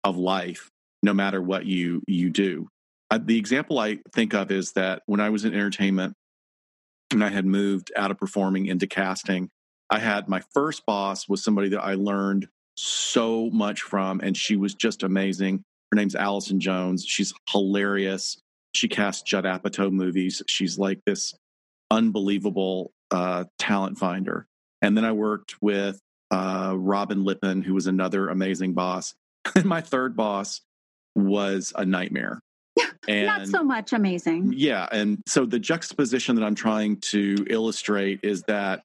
of 0.02 0.16
life 0.16 0.70
no 1.02 1.12
matter 1.12 1.42
what 1.42 1.66
you 1.66 2.02
you 2.08 2.30
do. 2.30 2.68
Uh, 3.10 3.18
the 3.22 3.36
example 3.36 3.78
I 3.78 3.98
think 4.14 4.32
of 4.32 4.50
is 4.50 4.72
that 4.72 5.02
when 5.04 5.20
I 5.20 5.28
was 5.28 5.44
in 5.44 5.52
entertainment, 5.52 6.14
and 7.12 7.24
I 7.24 7.28
had 7.28 7.46
moved 7.46 7.92
out 7.96 8.10
of 8.10 8.18
performing 8.18 8.66
into 8.66 8.86
casting. 8.86 9.50
I 9.90 9.98
had 9.98 10.28
my 10.28 10.42
first 10.54 10.84
boss 10.86 11.28
was 11.28 11.44
somebody 11.44 11.68
that 11.70 11.82
I 11.82 11.94
learned 11.94 12.48
so 12.76 13.50
much 13.50 13.82
from, 13.82 14.20
and 14.20 14.36
she 14.36 14.56
was 14.56 14.74
just 14.74 15.02
amazing. 15.02 15.62
Her 15.90 15.96
name's 15.96 16.14
Allison 16.14 16.60
Jones. 16.60 17.04
She's 17.04 17.34
hilarious. 17.50 18.38
She 18.74 18.88
casts 18.88 19.22
Judd 19.22 19.44
Apatow 19.44 19.92
movies. 19.92 20.42
She's 20.48 20.78
like 20.78 21.00
this 21.04 21.34
unbelievable 21.90 22.92
uh, 23.10 23.44
talent 23.58 23.98
finder. 23.98 24.46
And 24.80 24.96
then 24.96 25.04
I 25.04 25.12
worked 25.12 25.56
with 25.60 26.00
uh, 26.30 26.74
Robin 26.76 27.24
Lippin, 27.24 27.62
who 27.62 27.74
was 27.74 27.86
another 27.86 28.28
amazing 28.28 28.72
boss. 28.72 29.14
And 29.56 29.64
my 29.64 29.80
third 29.80 30.16
boss 30.16 30.60
was 31.16 31.72
a 31.76 31.84
nightmare. 31.84 32.40
And 33.08 33.26
not 33.26 33.48
so 33.48 33.62
much 33.64 33.92
amazing. 33.92 34.54
Yeah. 34.56 34.88
And 34.90 35.22
so 35.26 35.46
the 35.46 35.58
juxtaposition 35.58 36.36
that 36.36 36.44
I'm 36.44 36.54
trying 36.54 37.00
to 37.10 37.46
illustrate 37.48 38.20
is 38.22 38.42
that 38.44 38.82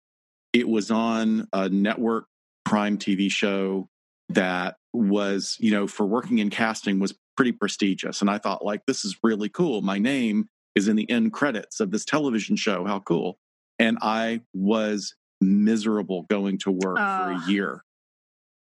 it 0.53 0.67
was 0.67 0.91
on 0.91 1.47
a 1.53 1.69
network 1.69 2.25
prime 2.65 2.97
TV 2.97 3.29
show 3.31 3.87
that 4.29 4.75
was, 4.93 5.55
you 5.59 5.71
know, 5.71 5.87
for 5.87 6.05
working 6.05 6.39
in 6.39 6.49
casting 6.49 6.99
was 6.99 7.15
pretty 7.35 7.51
prestigious. 7.51 8.21
And 8.21 8.29
I 8.29 8.39
thought, 8.39 8.65
like, 8.65 8.81
this 8.87 9.05
is 9.05 9.17
really 9.23 9.49
cool. 9.49 9.81
My 9.81 9.99
name 9.99 10.49
is 10.75 10.87
in 10.87 10.95
the 10.95 11.09
end 11.09 11.33
credits 11.33 11.79
of 11.79 11.91
this 11.91 12.03
television 12.03 12.55
show. 12.55 12.85
How 12.85 12.99
cool. 12.99 13.37
And 13.79 13.97
I 14.01 14.41
was 14.53 15.15
miserable 15.39 16.23
going 16.23 16.57
to 16.59 16.71
work 16.71 16.97
uh. 16.99 17.17
for 17.25 17.31
a 17.31 17.51
year. 17.51 17.83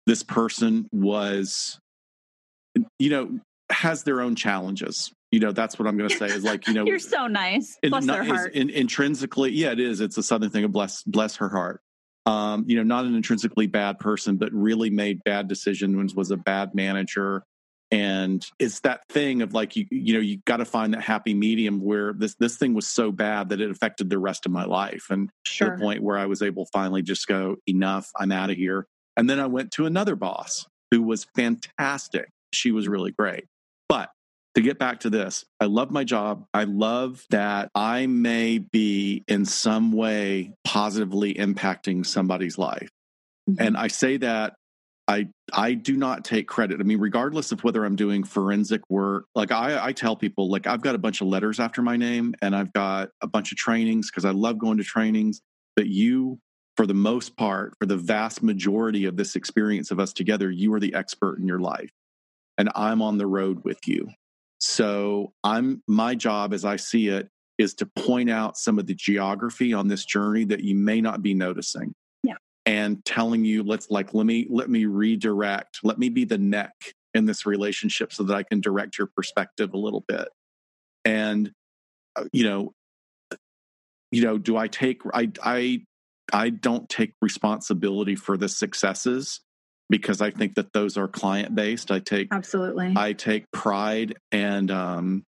This 0.06 0.22
person 0.22 0.86
was, 0.92 1.78
you 2.98 3.10
know, 3.10 3.40
has 3.70 4.02
their 4.02 4.20
own 4.20 4.34
challenges. 4.34 5.12
You 5.30 5.40
know 5.40 5.50
that's 5.50 5.80
what 5.80 5.88
i'm 5.88 5.96
going 5.96 6.08
to 6.08 6.16
say 6.16 6.26
is 6.26 6.44
like 6.44 6.68
you 6.68 6.74
know 6.74 6.84
you're 6.86 7.00
so 7.00 7.26
nice. 7.26 7.76
bless 7.82 8.04
in, 8.04 8.08
her 8.08 8.22
heart. 8.22 8.54
In, 8.54 8.70
intrinsically 8.70 9.50
yeah 9.50 9.72
it 9.72 9.80
is. 9.80 10.00
It's 10.00 10.16
a 10.16 10.22
southern 10.22 10.50
thing 10.50 10.62
of 10.62 10.70
bless 10.70 11.02
bless 11.02 11.36
her 11.36 11.48
heart. 11.48 11.80
Um, 12.24 12.64
you 12.68 12.76
know 12.76 12.84
not 12.84 13.04
an 13.04 13.16
intrinsically 13.16 13.66
bad 13.66 13.98
person 13.98 14.36
but 14.36 14.52
really 14.52 14.90
made 14.90 15.24
bad 15.24 15.48
decisions 15.48 16.14
was 16.14 16.30
a 16.30 16.36
bad 16.36 16.74
manager. 16.74 17.42
And 17.90 18.44
it's 18.60 18.80
that 18.80 19.08
thing 19.08 19.42
of 19.42 19.54
like 19.54 19.74
you 19.74 19.86
you 19.90 20.14
know 20.14 20.20
you 20.20 20.38
got 20.46 20.58
to 20.58 20.64
find 20.64 20.94
that 20.94 21.02
happy 21.02 21.34
medium 21.34 21.80
where 21.80 22.12
this 22.12 22.36
this 22.36 22.56
thing 22.56 22.72
was 22.72 22.86
so 22.86 23.10
bad 23.10 23.48
that 23.48 23.60
it 23.60 23.72
affected 23.72 24.10
the 24.10 24.18
rest 24.18 24.46
of 24.46 24.52
my 24.52 24.64
life 24.64 25.06
and 25.10 25.30
sure. 25.44 25.70
to 25.70 25.76
the 25.76 25.82
point 25.82 26.02
where 26.02 26.16
i 26.16 26.26
was 26.26 26.42
able 26.42 26.66
finally 26.66 27.02
just 27.02 27.26
go 27.26 27.56
enough 27.66 28.08
i'm 28.16 28.30
out 28.30 28.50
of 28.50 28.56
here. 28.56 28.86
And 29.16 29.28
then 29.28 29.40
i 29.40 29.46
went 29.46 29.72
to 29.72 29.86
another 29.86 30.14
boss 30.14 30.66
who 30.92 31.02
was 31.02 31.26
fantastic. 31.34 32.28
She 32.52 32.70
was 32.70 32.86
really 32.86 33.10
great 33.10 33.46
but 33.88 34.10
to 34.54 34.62
get 34.62 34.78
back 34.78 35.00
to 35.00 35.10
this, 35.10 35.44
I 35.60 35.66
love 35.66 35.90
my 35.90 36.04
job. 36.04 36.46
I 36.54 36.64
love 36.64 37.24
that 37.30 37.70
I 37.74 38.06
may 38.06 38.58
be 38.58 39.24
in 39.26 39.44
some 39.44 39.92
way 39.92 40.52
positively 40.64 41.34
impacting 41.34 42.06
somebody's 42.06 42.56
life. 42.56 42.88
Mm-hmm. 43.50 43.62
And 43.62 43.76
I 43.76 43.88
say 43.88 44.16
that 44.18 44.54
I 45.06 45.28
I 45.52 45.74
do 45.74 45.96
not 45.96 46.24
take 46.24 46.48
credit. 46.48 46.80
I 46.80 46.84
mean, 46.84 46.98
regardless 46.98 47.52
of 47.52 47.62
whether 47.62 47.84
I'm 47.84 47.96
doing 47.96 48.24
forensic 48.24 48.80
work, 48.88 49.26
like 49.34 49.52
I, 49.52 49.86
I 49.86 49.92
tell 49.92 50.16
people, 50.16 50.48
like 50.48 50.66
I've 50.66 50.80
got 50.80 50.94
a 50.94 50.98
bunch 50.98 51.20
of 51.20 51.26
letters 51.26 51.60
after 51.60 51.82
my 51.82 51.96
name 51.96 52.34
and 52.40 52.56
I've 52.56 52.72
got 52.72 53.10
a 53.20 53.26
bunch 53.26 53.52
of 53.52 53.58
trainings 53.58 54.10
because 54.10 54.24
I 54.24 54.30
love 54.30 54.58
going 54.58 54.78
to 54.78 54.84
trainings. 54.84 55.42
But 55.76 55.88
you, 55.88 56.38
for 56.76 56.86
the 56.86 56.94
most 56.94 57.36
part, 57.36 57.74
for 57.78 57.86
the 57.86 57.96
vast 57.96 58.42
majority 58.42 59.04
of 59.04 59.16
this 59.16 59.36
experience 59.36 59.90
of 59.90 60.00
us 60.00 60.12
together, 60.12 60.50
you 60.50 60.72
are 60.74 60.80
the 60.80 60.94
expert 60.94 61.38
in 61.38 61.46
your 61.46 61.60
life. 61.60 61.90
And 62.56 62.70
I'm 62.74 63.02
on 63.02 63.18
the 63.18 63.26
road 63.26 63.64
with 63.64 63.86
you. 63.86 64.08
So 64.58 65.32
I'm 65.42 65.82
my 65.86 66.14
job 66.14 66.54
as 66.54 66.64
I 66.64 66.76
see 66.76 67.08
it 67.08 67.28
is 67.58 67.74
to 67.74 67.86
point 67.86 68.30
out 68.30 68.56
some 68.56 68.78
of 68.78 68.86
the 68.86 68.94
geography 68.94 69.72
on 69.72 69.88
this 69.88 70.04
journey 70.04 70.44
that 70.44 70.62
you 70.64 70.74
may 70.74 71.00
not 71.00 71.22
be 71.22 71.34
noticing. 71.34 71.94
Yeah. 72.22 72.36
And 72.66 73.04
telling 73.04 73.44
you, 73.44 73.62
let's 73.62 73.90
like 73.90 74.14
let 74.14 74.26
me 74.26 74.46
let 74.50 74.70
me 74.70 74.86
redirect, 74.86 75.80
let 75.82 75.98
me 75.98 76.08
be 76.08 76.24
the 76.24 76.38
neck 76.38 76.72
in 77.12 77.26
this 77.26 77.46
relationship 77.46 78.12
so 78.12 78.24
that 78.24 78.34
I 78.34 78.42
can 78.42 78.60
direct 78.60 78.98
your 78.98 79.08
perspective 79.14 79.72
a 79.74 79.78
little 79.78 80.04
bit. 80.06 80.28
And 81.04 81.52
uh, 82.16 82.24
you 82.32 82.44
know, 82.44 82.72
you 84.10 84.22
know, 84.22 84.38
do 84.38 84.56
I 84.56 84.68
take 84.68 85.02
I 85.12 85.30
I 85.42 85.82
I 86.32 86.50
don't 86.50 86.88
take 86.88 87.12
responsibility 87.20 88.16
for 88.16 88.36
the 88.36 88.48
successes 88.48 89.40
because 89.90 90.20
I 90.20 90.30
think 90.30 90.54
that 90.54 90.72
those 90.72 90.96
are 90.96 91.08
client 91.08 91.54
based. 91.54 91.90
I 91.90 91.98
take 91.98 92.28
absolutely. 92.32 92.92
I 92.96 93.12
take 93.12 93.50
pride 93.52 94.16
and 94.32 94.70
um, 94.70 95.24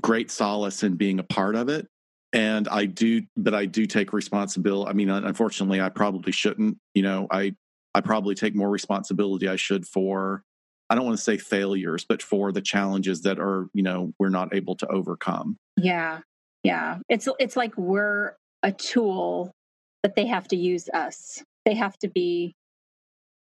great 0.00 0.30
solace 0.30 0.82
in 0.82 0.94
being 0.94 1.18
a 1.18 1.24
part 1.24 1.54
of 1.54 1.68
it. 1.68 1.86
And 2.32 2.68
I 2.68 2.84
do, 2.84 3.22
but 3.36 3.54
I 3.54 3.64
do 3.64 3.86
take 3.86 4.12
responsibility. 4.12 4.90
I 4.90 4.92
mean, 4.92 5.08
unfortunately, 5.08 5.80
I 5.80 5.88
probably 5.88 6.32
shouldn't. 6.32 6.76
You 6.94 7.02
know, 7.02 7.26
I 7.30 7.54
I 7.94 8.00
probably 8.00 8.34
take 8.34 8.54
more 8.54 8.70
responsibility 8.70 9.48
I 9.48 9.56
should 9.56 9.86
for. 9.86 10.42
I 10.90 10.94
don't 10.94 11.04
want 11.04 11.16
to 11.16 11.22
say 11.22 11.36
failures, 11.36 12.04
but 12.08 12.22
for 12.22 12.52
the 12.52 12.62
challenges 12.62 13.22
that 13.22 13.38
are, 13.38 13.68
you 13.74 13.82
know, 13.82 14.12
we're 14.18 14.30
not 14.30 14.54
able 14.54 14.74
to 14.76 14.86
overcome. 14.88 15.56
Yeah, 15.76 16.20
yeah. 16.62 16.98
It's 17.08 17.28
it's 17.38 17.56
like 17.56 17.76
we're 17.76 18.36
a 18.62 18.72
tool, 18.72 19.52
but 20.02 20.14
they 20.16 20.26
have 20.26 20.48
to 20.48 20.56
use 20.56 20.88
us. 20.90 21.42
They 21.64 21.74
have 21.74 21.98
to 21.98 22.08
be 22.08 22.54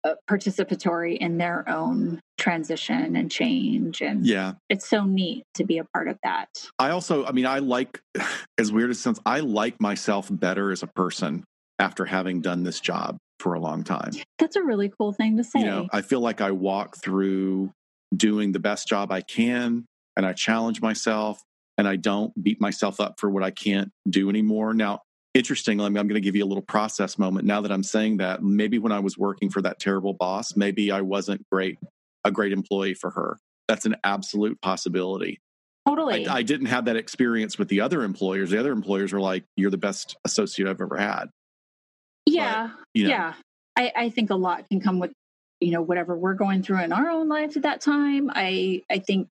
uh, 0.03 0.15
participatory 0.29 1.17
in 1.17 1.37
their 1.37 1.67
own 1.69 2.19
transition 2.37 3.15
and 3.15 3.31
change 3.31 4.01
and 4.01 4.25
yeah. 4.25 4.53
it's 4.69 4.89
so 4.89 5.03
neat 5.03 5.43
to 5.53 5.63
be 5.63 5.77
a 5.77 5.83
part 5.93 6.07
of 6.07 6.17
that. 6.23 6.47
I 6.79 6.89
also 6.89 7.25
i 7.25 7.31
mean 7.31 7.45
i 7.45 7.59
like 7.59 8.01
as 8.57 8.71
weird 8.71 8.89
as 8.89 8.97
it 8.97 9.01
sounds 9.01 9.19
i 9.25 9.39
like 9.39 9.79
myself 9.79 10.27
better 10.31 10.71
as 10.71 10.81
a 10.81 10.87
person 10.87 11.43
after 11.79 12.05
having 12.05 12.41
done 12.41 12.63
this 12.63 12.79
job 12.79 13.17
for 13.39 13.53
a 13.53 13.59
long 13.59 13.83
time. 13.83 14.11
That's 14.37 14.55
a 14.55 14.61
really 14.61 14.91
cool 14.99 15.13
thing 15.13 15.37
to 15.37 15.43
say 15.43 15.59
you 15.59 15.65
know 15.65 15.87
i 15.91 16.01
feel 16.01 16.19
like 16.19 16.41
i 16.41 16.51
walk 16.51 16.97
through 16.97 17.71
doing 18.15 18.51
the 18.51 18.59
best 18.59 18.87
job 18.87 19.11
i 19.11 19.21
can 19.21 19.85
and 20.17 20.25
i 20.25 20.33
challenge 20.33 20.81
myself 20.81 21.39
and 21.77 21.87
i 21.87 21.95
don't 21.95 22.33
beat 22.41 22.59
myself 22.59 22.99
up 22.99 23.15
for 23.19 23.29
what 23.29 23.43
i 23.43 23.51
can't 23.51 23.91
do 24.09 24.29
anymore. 24.29 24.73
Now 24.73 25.01
interestingly, 25.33 25.85
I'm, 25.85 25.97
I'm 25.97 26.07
going 26.07 26.21
to 26.21 26.25
give 26.25 26.35
you 26.35 26.43
a 26.43 26.47
little 26.47 26.63
process 26.63 27.17
moment. 27.17 27.45
Now 27.45 27.61
that 27.61 27.71
I'm 27.71 27.83
saying 27.83 28.17
that, 28.17 28.43
maybe 28.43 28.79
when 28.79 28.91
I 28.91 28.99
was 28.99 29.17
working 29.17 29.49
for 29.49 29.61
that 29.61 29.79
terrible 29.79 30.13
boss, 30.13 30.55
maybe 30.55 30.91
I 30.91 31.01
wasn't 31.01 31.45
great, 31.51 31.79
a 32.23 32.31
great 32.31 32.51
employee 32.51 32.93
for 32.93 33.11
her. 33.11 33.37
That's 33.67 33.85
an 33.85 33.95
absolute 34.03 34.61
possibility. 34.61 35.39
Totally. 35.87 36.27
I, 36.27 36.37
I 36.37 36.41
didn't 36.43 36.67
have 36.67 36.85
that 36.85 36.95
experience 36.95 37.57
with 37.57 37.69
the 37.69 37.81
other 37.81 38.03
employers. 38.03 38.51
The 38.51 38.59
other 38.59 38.71
employers 38.71 39.13
were 39.13 39.21
like, 39.21 39.45
"You're 39.55 39.71
the 39.71 39.77
best 39.77 40.15
associate 40.25 40.67
I've 40.67 40.79
ever 40.79 40.97
had." 40.97 41.25
Yeah, 42.27 42.69
but, 42.75 42.85
you 42.93 43.03
know, 43.05 43.09
yeah. 43.09 43.33
I, 43.75 43.91
I 43.95 44.09
think 44.09 44.29
a 44.29 44.35
lot 44.35 44.69
can 44.69 44.79
come 44.79 44.99
with 44.99 45.11
you 45.59 45.71
know 45.71 45.81
whatever 45.81 46.15
we're 46.15 46.35
going 46.35 46.61
through 46.61 46.83
in 46.83 46.93
our 46.93 47.09
own 47.09 47.29
lives 47.29 47.57
at 47.57 47.63
that 47.63 47.81
time. 47.81 48.29
I 48.31 48.83
I 48.91 48.99
think 48.99 49.27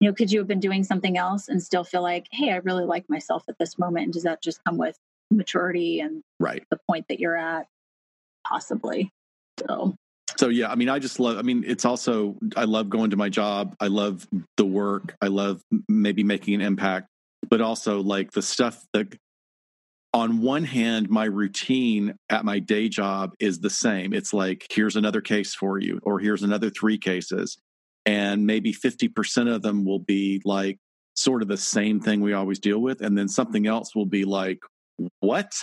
you 0.00 0.08
know 0.08 0.14
could 0.14 0.30
you 0.30 0.40
have 0.40 0.48
been 0.48 0.60
doing 0.60 0.84
something 0.84 1.16
else 1.16 1.48
and 1.48 1.62
still 1.62 1.84
feel 1.84 2.02
like 2.02 2.26
hey 2.30 2.52
i 2.52 2.56
really 2.56 2.84
like 2.84 3.08
myself 3.08 3.44
at 3.48 3.58
this 3.58 3.78
moment 3.78 4.04
and 4.04 4.12
does 4.12 4.22
that 4.22 4.42
just 4.42 4.62
come 4.64 4.76
with 4.76 4.96
maturity 5.30 6.00
and 6.00 6.22
right. 6.40 6.64
the 6.70 6.78
point 6.88 7.06
that 7.08 7.20
you're 7.20 7.36
at 7.36 7.66
possibly. 8.46 9.10
So. 9.60 9.94
So 10.36 10.50
yeah 10.50 10.70
i 10.70 10.76
mean 10.76 10.88
i 10.88 11.00
just 11.00 11.18
love 11.18 11.36
i 11.38 11.42
mean 11.42 11.64
it's 11.66 11.84
also 11.84 12.36
i 12.54 12.64
love 12.64 12.90
going 12.90 13.10
to 13.10 13.16
my 13.16 13.28
job. 13.28 13.74
I 13.80 13.88
love 13.88 14.28
the 14.56 14.64
work. 14.64 15.16
I 15.20 15.26
love 15.28 15.62
maybe 15.88 16.22
making 16.22 16.54
an 16.54 16.60
impact. 16.60 17.08
But 17.48 17.60
also 17.60 18.02
like 18.02 18.30
the 18.32 18.42
stuff 18.42 18.84
that 18.92 19.16
on 20.14 20.40
one 20.40 20.64
hand 20.64 21.10
my 21.10 21.24
routine 21.24 22.14
at 22.30 22.44
my 22.44 22.58
day 22.58 22.88
job 22.88 23.32
is 23.40 23.58
the 23.58 23.70
same. 23.70 24.12
It's 24.12 24.32
like 24.32 24.66
here's 24.70 24.96
another 24.96 25.20
case 25.20 25.54
for 25.54 25.80
you 25.80 25.98
or 26.02 26.20
here's 26.20 26.42
another 26.42 26.70
three 26.70 26.98
cases. 26.98 27.56
And 28.06 28.46
maybe 28.46 28.72
50% 28.72 29.52
of 29.52 29.62
them 29.62 29.84
will 29.84 29.98
be 29.98 30.40
like 30.44 30.78
sort 31.14 31.42
of 31.42 31.48
the 31.48 31.56
same 31.56 32.00
thing 32.00 32.20
we 32.20 32.32
always 32.32 32.58
deal 32.58 32.78
with. 32.78 33.00
And 33.00 33.18
then 33.18 33.28
something 33.28 33.66
else 33.66 33.94
will 33.94 34.06
be 34.06 34.24
like 34.24 34.60
what? 35.20 35.54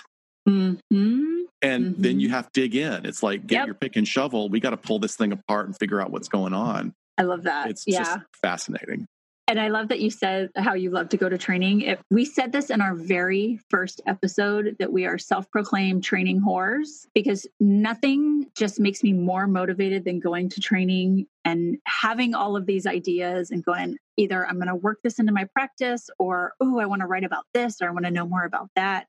Mm-hmm. 0.47 1.41
And 1.61 1.85
mm-hmm. 1.85 2.01
then 2.01 2.19
you 2.19 2.29
have 2.29 2.51
to 2.51 2.61
dig 2.61 2.75
in. 2.75 3.05
It's 3.05 3.23
like, 3.23 3.47
get 3.47 3.57
yep. 3.57 3.65
your 3.65 3.75
pick 3.75 3.95
and 3.95 4.07
shovel. 4.07 4.49
We 4.49 4.59
got 4.59 4.71
to 4.71 4.77
pull 4.77 4.99
this 4.99 5.15
thing 5.15 5.31
apart 5.31 5.67
and 5.67 5.77
figure 5.77 6.01
out 6.01 6.11
what's 6.11 6.27
going 6.27 6.53
on. 6.53 6.93
I 7.17 7.23
love 7.23 7.43
that. 7.43 7.69
It's 7.69 7.83
yeah. 7.87 8.03
just 8.03 8.19
fascinating. 8.41 9.07
And 9.47 9.59
I 9.59 9.67
love 9.67 9.89
that 9.89 9.99
you 9.99 10.09
said 10.09 10.49
how 10.55 10.73
you 10.73 10.89
love 10.89 11.09
to 11.09 11.17
go 11.17 11.29
to 11.29 11.37
training. 11.37 11.81
If 11.81 12.01
we 12.09 12.25
said 12.25 12.51
this 12.51 12.71
in 12.71 12.81
our 12.81 12.95
very 12.95 13.59
first 13.69 14.01
episode 14.07 14.75
that 14.79 14.91
we 14.91 15.05
are 15.05 15.19
self 15.19 15.49
proclaimed 15.51 16.03
training 16.03 16.41
whores 16.41 17.05
because 17.13 17.45
nothing 17.59 18.47
just 18.57 18.79
makes 18.79 19.03
me 19.03 19.13
more 19.13 19.45
motivated 19.45 20.03
than 20.03 20.19
going 20.19 20.49
to 20.49 20.61
training 20.61 21.27
and 21.43 21.77
having 21.85 22.33
all 22.33 22.57
of 22.57 22.65
these 22.65 22.87
ideas 22.87 23.51
and 23.51 23.63
going, 23.63 23.97
either 24.17 24.47
I'm 24.47 24.55
going 24.55 24.67
to 24.67 24.75
work 24.75 24.99
this 25.03 25.19
into 25.19 25.31
my 25.31 25.45
practice 25.53 26.09
or, 26.17 26.53
oh, 26.59 26.79
I 26.79 26.87
want 26.87 27.01
to 27.01 27.07
write 27.07 27.23
about 27.23 27.45
this 27.53 27.81
or 27.81 27.87
I 27.87 27.91
want 27.91 28.05
to 28.05 28.11
know 28.11 28.25
more 28.25 28.45
about 28.45 28.69
that. 28.75 29.05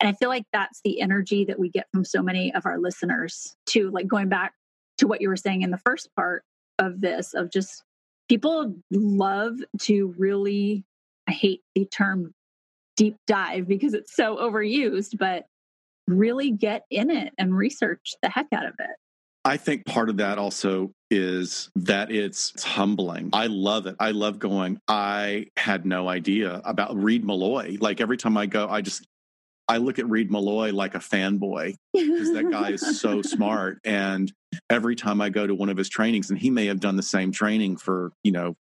And 0.00 0.08
I 0.08 0.12
feel 0.12 0.28
like 0.28 0.44
that's 0.52 0.80
the 0.84 1.00
energy 1.00 1.44
that 1.46 1.58
we 1.58 1.70
get 1.70 1.86
from 1.92 2.04
so 2.04 2.22
many 2.22 2.54
of 2.54 2.66
our 2.66 2.78
listeners, 2.78 3.56
too. 3.66 3.90
Like 3.90 4.06
going 4.06 4.28
back 4.28 4.52
to 4.98 5.06
what 5.06 5.20
you 5.20 5.28
were 5.28 5.36
saying 5.36 5.62
in 5.62 5.70
the 5.70 5.78
first 5.78 6.08
part 6.14 6.44
of 6.78 7.00
this, 7.00 7.34
of 7.34 7.50
just 7.50 7.82
people 8.28 8.76
love 8.90 9.56
to 9.80 10.14
really, 10.16 10.84
I 11.28 11.32
hate 11.32 11.62
the 11.74 11.84
term 11.86 12.32
deep 12.96 13.16
dive 13.26 13.66
because 13.66 13.94
it's 13.94 14.14
so 14.14 14.36
overused, 14.36 15.18
but 15.18 15.46
really 16.06 16.50
get 16.50 16.84
in 16.90 17.10
it 17.10 17.32
and 17.38 17.56
research 17.56 18.14
the 18.22 18.28
heck 18.28 18.46
out 18.52 18.66
of 18.66 18.74
it. 18.78 18.96
I 19.44 19.56
think 19.56 19.86
part 19.86 20.10
of 20.10 20.18
that 20.18 20.38
also 20.38 20.92
is 21.10 21.70
that 21.76 22.10
it's 22.10 22.62
humbling. 22.62 23.30
I 23.32 23.46
love 23.46 23.86
it. 23.86 23.96
I 23.98 24.10
love 24.10 24.38
going, 24.38 24.80
I 24.88 25.46
had 25.56 25.86
no 25.86 26.08
idea 26.08 26.60
about 26.64 27.00
Reid 27.00 27.24
Meloy. 27.24 27.80
Like 27.80 28.00
every 28.00 28.16
time 28.16 28.36
I 28.36 28.46
go, 28.46 28.68
I 28.68 28.82
just 28.82 29.06
I 29.68 29.76
look 29.76 29.98
at 29.98 30.08
Reid 30.08 30.30
Meloy 30.30 30.72
like 30.72 30.94
a 30.94 30.98
fanboy 30.98 31.76
because 31.92 32.32
that 32.32 32.50
guy 32.50 32.70
is 32.70 32.80
so 33.00 33.20
smart. 33.20 33.80
And 33.84 34.32
every 34.70 34.96
time 34.96 35.20
I 35.20 35.28
go 35.28 35.46
to 35.46 35.54
one 35.54 35.68
of 35.68 35.76
his 35.76 35.90
trainings, 35.90 36.30
and 36.30 36.38
he 36.38 36.50
may 36.50 36.66
have 36.66 36.80
done 36.80 36.96
the 36.96 37.02
same 37.02 37.32
training 37.32 37.76
for, 37.76 38.12
you 38.24 38.32
know, 38.32 38.56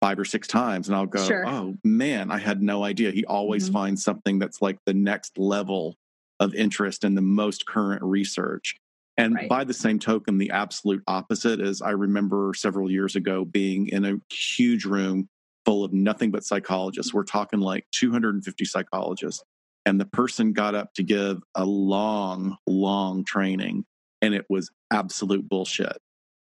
five 0.00 0.18
or 0.18 0.24
six 0.24 0.48
times, 0.48 0.88
and 0.88 0.96
I'll 0.96 1.06
go, 1.06 1.26
sure. 1.26 1.46
oh 1.46 1.74
man, 1.84 2.30
I 2.30 2.38
had 2.38 2.62
no 2.62 2.82
idea. 2.82 3.10
He 3.10 3.24
always 3.26 3.64
mm-hmm. 3.64 3.74
finds 3.74 4.04
something 4.04 4.38
that's 4.38 4.62
like 4.62 4.78
the 4.86 4.94
next 4.94 5.38
level 5.38 5.96
of 6.40 6.54
interest 6.54 7.04
and 7.04 7.16
the 7.16 7.22
most 7.22 7.66
current 7.66 8.02
research. 8.02 8.76
And 9.18 9.34
right. 9.34 9.48
by 9.48 9.64
the 9.64 9.74
same 9.74 9.98
token, 9.98 10.38
the 10.38 10.50
absolute 10.50 11.02
opposite 11.06 11.60
is 11.60 11.80
I 11.80 11.90
remember 11.90 12.52
several 12.54 12.90
years 12.90 13.16
ago 13.16 13.44
being 13.44 13.88
in 13.88 14.04
a 14.04 14.34
huge 14.34 14.84
room 14.84 15.28
full 15.64 15.84
of 15.84 15.92
nothing 15.92 16.30
but 16.30 16.44
psychologists. 16.44 17.14
We're 17.14 17.24
talking 17.24 17.60
like 17.60 17.86
250 17.92 18.64
psychologists 18.66 19.42
and 19.86 20.00
the 20.00 20.04
person 20.04 20.52
got 20.52 20.74
up 20.74 20.92
to 20.94 21.02
give 21.02 21.40
a 21.54 21.64
long, 21.64 22.58
long 22.66 23.24
training, 23.24 23.84
and 24.20 24.34
it 24.34 24.44
was 24.50 24.70
absolute 24.92 25.48
bullshit. 25.48 25.96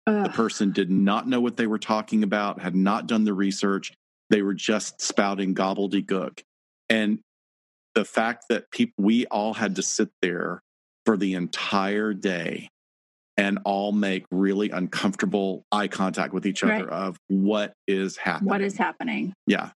Ugh. 0.08 0.24
The 0.24 0.32
person 0.32 0.72
did 0.72 0.90
not 0.90 1.28
know 1.28 1.42
what 1.42 1.58
they 1.58 1.68
were 1.68 1.78
talking 1.78 2.24
about, 2.24 2.62
had 2.62 2.76
not 2.76 3.06
done 3.06 3.26
the 3.26 3.34
research. 3.34 3.94
They 4.30 4.42
were 4.42 4.54
just 4.54 5.02
spouting 5.02 5.54
gobbledygook. 5.54 6.42
And 6.90 7.20
the 7.96 8.06
fact 8.06 8.46
that 8.50 8.72
people, 8.72 9.04
we 9.04 9.26
all 9.28 9.54
had 9.54 9.76
to 9.76 9.84
sit 9.84 10.10
there 10.22 10.62
for 11.06 11.18
the 11.18 11.36
entire 11.36 12.14
day 12.14 12.70
and 13.36 13.60
all 13.66 13.92
make 13.92 14.26
really 14.32 14.70
uncomfortable 14.70 15.66
eye 15.72 15.88
contact 15.88 16.34
with 16.34 16.46
each 16.46 16.64
other 16.64 16.86
right. 16.86 16.90
of 16.90 17.18
what 17.28 17.74
is 17.88 18.16
happening. 18.16 18.50
What 18.50 18.62
is 18.62 18.78
happening? 18.78 19.34
Yeah. 19.48 19.72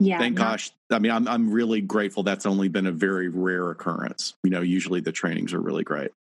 Yeah. 0.00 0.18
Thank 0.18 0.36
gosh. 0.36 0.70
I 0.90 0.98
mean, 0.98 1.12
I'm 1.12 1.26
I'm 1.26 1.50
really 1.50 1.80
grateful 1.80 2.22
that's 2.22 2.46
only 2.46 2.68
been 2.68 2.86
a 2.86 2.92
very 2.92 3.28
rare 3.28 3.70
occurrence. 3.70 4.34
You 4.44 4.50
know, 4.50 4.60
usually 4.60 5.00
the 5.00 5.12
trainings 5.12 5.52
are 5.52 5.60
really 5.60 5.84
great. 5.84 6.12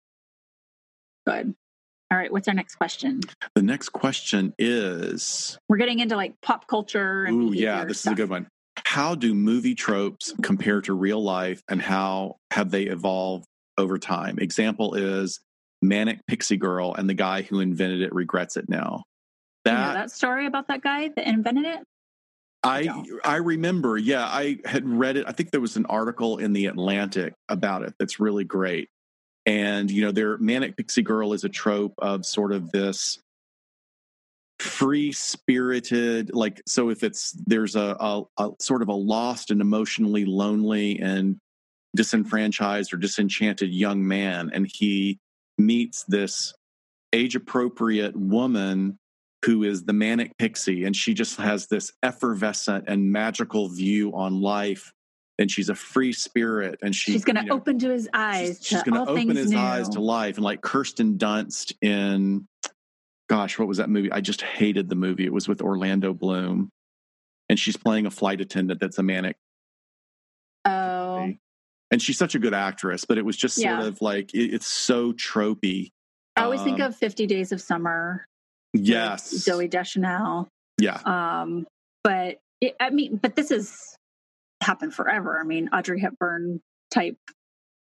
Good. 1.26 1.54
All 2.10 2.16
right, 2.16 2.30
what's 2.32 2.46
our 2.46 2.54
next 2.54 2.76
question? 2.76 3.20
The 3.54 3.62
next 3.62 3.88
question 3.88 4.54
is 4.58 5.58
We're 5.68 5.76
getting 5.76 5.98
into 5.98 6.16
like 6.16 6.40
pop 6.40 6.68
culture 6.68 7.26
Ooh, 7.26 7.52
yeah, 7.52 7.84
this 7.84 8.00
stuff. 8.00 8.12
is 8.12 8.18
a 8.18 8.22
good 8.22 8.30
one. 8.30 8.46
How 8.84 9.14
do 9.14 9.34
movie 9.34 9.74
tropes 9.74 10.32
compare 10.42 10.80
to 10.82 10.94
real 10.94 11.22
life 11.22 11.62
and 11.68 11.82
how 11.82 12.36
have 12.52 12.70
they 12.70 12.84
evolved 12.84 13.46
over 13.76 13.98
time? 13.98 14.38
Example 14.38 14.94
is 14.94 15.40
Manic 15.82 16.20
Pixie 16.26 16.56
Girl 16.56 16.94
and 16.94 17.08
the 17.08 17.14
guy 17.14 17.42
who 17.42 17.60
invented 17.60 18.02
it 18.02 18.14
regrets 18.14 18.56
it 18.56 18.68
now. 18.68 19.02
That, 19.64 19.94
that 19.94 20.10
story 20.12 20.46
about 20.46 20.68
that 20.68 20.82
guy 20.82 21.08
that 21.08 21.26
invented 21.26 21.64
it? 21.64 21.80
I 22.66 23.04
I 23.24 23.36
remember, 23.36 23.96
yeah, 23.96 24.24
I 24.24 24.58
had 24.64 24.88
read 24.88 25.16
it. 25.16 25.24
I 25.26 25.32
think 25.32 25.50
there 25.50 25.60
was 25.60 25.76
an 25.76 25.86
article 25.86 26.38
in 26.38 26.52
the 26.52 26.66
Atlantic 26.66 27.34
about 27.48 27.82
it 27.82 27.94
that's 27.98 28.18
really 28.20 28.44
great. 28.44 28.88
And 29.46 29.90
you 29.90 30.02
know, 30.02 30.12
their 30.12 30.36
manic 30.38 30.76
pixie 30.76 31.02
girl 31.02 31.32
is 31.32 31.44
a 31.44 31.48
trope 31.48 31.94
of 31.98 32.26
sort 32.26 32.52
of 32.52 32.72
this 32.72 33.18
free 34.58 35.12
spirited 35.12 36.34
like 36.34 36.62
so 36.66 36.88
if 36.88 37.02
it's 37.02 37.32
there's 37.46 37.76
a, 37.76 37.96
a, 38.00 38.22
a 38.38 38.50
sort 38.58 38.80
of 38.80 38.88
a 38.88 38.94
lost 38.94 39.50
and 39.50 39.60
emotionally 39.60 40.24
lonely 40.24 40.98
and 40.98 41.36
disenfranchised 41.94 42.92
or 42.92 42.96
disenchanted 42.96 43.70
young 43.70 44.06
man 44.06 44.50
and 44.54 44.66
he 44.72 45.18
meets 45.58 46.04
this 46.08 46.54
age 47.12 47.36
appropriate 47.36 48.16
woman 48.16 48.98
who 49.44 49.62
is 49.62 49.84
the 49.84 49.92
manic 49.92 50.36
pixie 50.38 50.84
and 50.84 50.96
she 50.96 51.14
just 51.14 51.36
has 51.36 51.66
this 51.68 51.92
effervescent 52.02 52.84
and 52.88 53.12
magical 53.12 53.68
view 53.68 54.12
on 54.14 54.40
life 54.40 54.92
and 55.38 55.50
she's 55.50 55.68
a 55.68 55.74
free 55.74 56.12
spirit 56.12 56.78
and 56.82 56.94
she, 56.94 57.12
she's 57.12 57.24
going 57.24 57.36
to 57.36 57.42
you 57.42 57.48
know, 57.48 57.54
open 57.54 57.78
to 57.78 57.90
his 57.90 58.08
eyes. 58.14 58.56
she's, 58.58 58.66
she's 58.66 58.82
going 58.82 58.94
to 59.04 59.10
open 59.10 59.36
his 59.36 59.50
new. 59.50 59.58
eyes 59.58 59.88
to 59.90 60.00
life 60.00 60.36
and 60.36 60.44
like 60.44 60.62
kirsten 60.62 61.16
dunst 61.18 61.74
in 61.82 62.46
gosh 63.28 63.58
what 63.58 63.68
was 63.68 63.78
that 63.78 63.90
movie 63.90 64.10
i 64.10 64.20
just 64.20 64.40
hated 64.42 64.88
the 64.88 64.94
movie 64.96 65.24
it 65.26 65.32
was 65.32 65.46
with 65.46 65.60
orlando 65.60 66.12
bloom 66.14 66.70
and 67.48 67.58
she's 67.58 67.76
playing 67.76 68.06
a 68.06 68.10
flight 68.10 68.40
attendant 68.40 68.80
that's 68.80 68.98
a 68.98 69.02
manic 69.02 69.36
Oh, 70.64 71.32
and 71.92 72.02
she's 72.02 72.18
such 72.18 72.34
a 72.34 72.38
good 72.40 72.54
actress 72.54 73.04
but 73.04 73.18
it 73.18 73.24
was 73.24 73.36
just 73.36 73.54
sort 73.54 73.66
Yeah. 73.80 73.86
of 73.86 74.00
like 74.02 74.34
it, 74.34 74.52
it's 74.54 74.66
so 74.66 75.12
tropey 75.12 75.90
I 76.38 76.42
always 76.42 76.62
think 76.62 76.80
Um, 76.80 76.88
of 76.88 76.96
Fifty 76.96 77.26
Days 77.26 77.50
of 77.52 77.62
Summer. 77.62 78.26
Yes 78.76 79.32
Zooey 79.32 79.68
Deschanel. 79.70 80.48
yeah 80.80 81.00
Um, 81.04 81.66
but 82.04 82.38
it, 82.60 82.74
I 82.80 82.90
mean, 82.90 83.16
but 83.16 83.36
this 83.36 83.50
has 83.50 83.96
happened 84.62 84.94
forever. 84.94 85.38
I 85.38 85.44
mean, 85.44 85.68
Audrey 85.72 86.00
Hepburn 86.00 86.60
type 86.90 87.16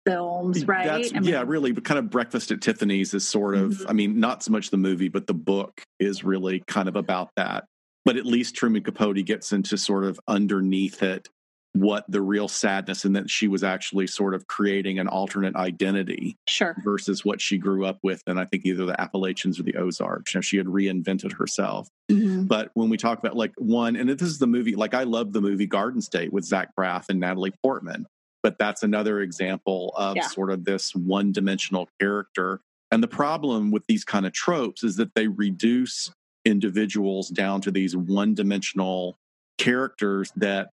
films, 0.06 0.66
right? 0.66 0.86
That's, 0.86 1.14
I 1.14 1.20
mean, 1.20 1.30
yeah, 1.30 1.44
really. 1.46 1.72
But 1.72 1.84
kind 1.84 1.98
of 1.98 2.10
Breakfast 2.10 2.50
at 2.50 2.60
Tiffany's 2.60 3.14
is 3.14 3.26
sort 3.26 3.54
of, 3.54 3.72
Mhm. 3.72 3.86
I 3.88 3.92
mean, 3.92 4.20
not 4.20 4.42
so 4.42 4.50
much 4.52 4.70
the 4.70 4.76
movie, 4.76 5.08
but 5.08 5.26
the 5.26 5.34
book 5.34 5.82
is 6.00 6.24
really 6.24 6.62
kind 6.66 6.88
of 6.88 6.96
about 6.96 7.30
that. 7.36 7.64
But 8.04 8.16
at 8.16 8.26
least 8.26 8.54
Truman 8.54 8.82
Capote 8.82 9.24
gets 9.24 9.52
into 9.52 9.78
sort 9.78 10.04
of 10.04 10.18
underneath 10.28 11.02
it 11.02 11.28
what 11.74 12.04
the 12.08 12.22
real 12.22 12.46
sadness 12.46 13.04
and 13.04 13.16
that 13.16 13.28
she 13.28 13.48
was 13.48 13.64
actually 13.64 14.06
sort 14.06 14.32
of 14.32 14.46
creating 14.46 15.00
an 15.00 15.08
alternate 15.08 15.56
identity 15.56 16.36
Sure. 16.46 16.76
versus 16.84 17.24
what 17.24 17.40
she 17.40 17.58
grew 17.58 17.84
up 17.84 17.98
with. 18.02 18.22
And 18.28 18.38
I 18.38 18.44
think 18.44 18.64
either 18.64 18.86
the 18.86 18.98
Appalachians 19.00 19.58
or 19.58 19.64
the 19.64 19.74
Ozarks. 19.74 20.32
You 20.32 20.38
know, 20.38 20.42
she 20.42 20.56
had 20.56 20.66
reinvented 20.66 21.32
herself. 21.32 21.88
Mhm. 22.08 22.46
But 22.46 22.70
when 22.74 22.90
we 22.90 22.96
talk 22.96 23.18
about 23.18 23.36
like 23.36 23.52
one, 23.58 23.96
and 23.96 24.08
this 24.08 24.22
is 24.22 24.38
the 24.38 24.46
movie, 24.46 24.76
like 24.76 24.94
I 24.94 25.02
love 25.02 25.32
the 25.32 25.40
movie 25.40 25.66
Garden 25.66 26.00
State 26.00 26.32
with 26.32 26.44
Zach 26.44 26.68
Braff 26.78 27.06
and 27.08 27.18
Natalie 27.18 27.52
Portman, 27.60 28.06
but 28.44 28.56
that's 28.56 28.84
another 28.84 29.20
example 29.20 29.92
of 29.96 30.14
Yeah. 30.16 30.28
sort 30.28 30.52
of 30.52 30.64
this 30.64 30.94
one 30.94 31.32
dimensional 31.32 31.88
character. 32.00 32.60
And 32.92 33.02
the 33.02 33.08
problem 33.08 33.72
with 33.72 33.84
these 33.88 34.04
kind 34.04 34.26
of 34.26 34.32
tropes 34.32 34.84
is 34.84 34.94
that 34.96 35.14
they 35.16 35.26
reduce 35.26 36.12
individuals 36.44 37.30
down 37.30 37.60
to 37.62 37.72
these 37.72 37.96
one 37.96 38.34
dimensional 38.34 39.16
characters 39.58 40.30
that, 40.36 40.70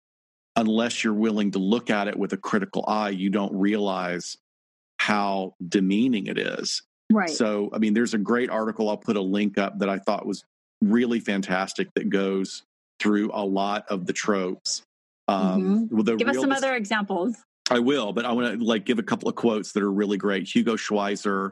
unless 0.60 1.03
you're 1.03 1.14
willing 1.14 1.51
to 1.51 1.60
look 1.60 1.89
at 1.89 2.07
it 2.07 2.18
with 2.18 2.34
a 2.34 2.38
critical 2.38 2.84
eye, 2.88 3.10
you 3.10 3.30
don't 3.30 3.53
realize 3.53 4.38
how 4.97 5.55
demeaning 5.66 6.28
it 6.28 6.38
is. 6.38 6.84
Right. 7.12 7.30
So, 7.30 7.70
I 7.74 7.78
mean, 7.78 7.93
there's 7.93 8.14
a 8.14 8.18
great 8.18 8.49
article. 8.49 8.89
I'll 8.89 8.97
put 8.97 9.16
a 9.16 9.22
link 9.22 9.57
up 9.57 9.80
that 9.80 9.89
I 9.89 9.99
thought 9.99 10.26
was 10.26 10.43
really 10.82 11.22
fantastic 11.22 11.88
that 11.95 12.10
goes 12.10 12.64
through 12.99 13.32
a 13.34 13.43
lot 13.43 13.86
of 13.89 14.05
the 14.05 14.14
tropes. 14.14 14.84
Um, 15.28 15.88
with 15.89 16.05
the 16.05 16.12
Mm-hmm. 16.14 16.18
Give 16.18 16.28
us 16.28 16.39
some 16.39 16.51
other 16.51 16.76
examples. 16.76 17.36
I 17.72 17.80
will, 17.80 18.14
but 18.14 18.26
I 18.26 18.32
want 18.34 18.60
to 18.60 18.66
like 18.66 18.86
give 18.86 18.99
a 18.99 19.03
couple 19.03 19.30
of 19.30 19.36
quotes 19.36 19.72
that 19.74 19.84
are 19.84 19.91
really 19.91 20.18
great. 20.18 20.47
Hugo 20.53 20.76
Schwyzer 20.76 21.51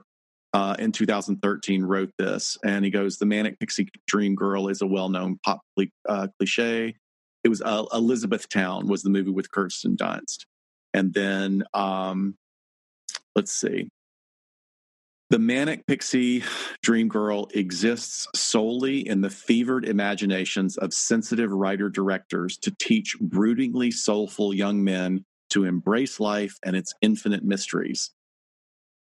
uh, 0.51 0.75
in 0.79 0.91
2013 0.91 1.83
wrote 1.83 2.09
this, 2.17 2.57
and 2.65 2.83
he 2.83 2.89
goes, 2.89 3.19
"The 3.19 3.27
manic 3.27 3.59
pixie 3.59 3.87
dream 4.07 4.33
girl 4.33 4.67
is 4.67 4.81
a 4.81 4.87
well-known 4.87 5.39
pop 5.45 5.61
uh, 6.09 6.27
cliche." 6.39 6.95
It 7.43 7.49
was 7.49 7.61
uh, 7.61 7.85
Elizabethtown 7.93 8.87
was 8.87 9.03
the 9.03 9.09
movie 9.09 9.31
with 9.31 9.51
Kirsten 9.51 9.95
Dunst, 9.95 10.45
and 10.93 11.13
then 11.13 11.63
um, 11.73 12.35
let's 13.35 13.51
see. 13.51 13.89
The 15.29 15.39
manic 15.39 15.85
pixie 15.87 16.43
dream 16.81 17.09
girl 17.09 17.49
exists 17.53 18.27
solely 18.33 19.05
in 19.05 19.19
the 19.19 19.29
fevered 19.29 19.83
imaginations 19.83 20.77
of 20.77 20.93
sensitive 20.93 21.51
writer 21.51 21.89
directors 21.89 22.57
to 22.59 22.73
teach 22.79 23.17
broodingly 23.19 23.91
soulful 23.91 24.53
young 24.53 24.85
men 24.85 25.25
to 25.49 25.65
embrace 25.65 26.21
life 26.21 26.57
and 26.63 26.77
its 26.77 26.93
infinite 27.01 27.43
mysteries. 27.43 28.11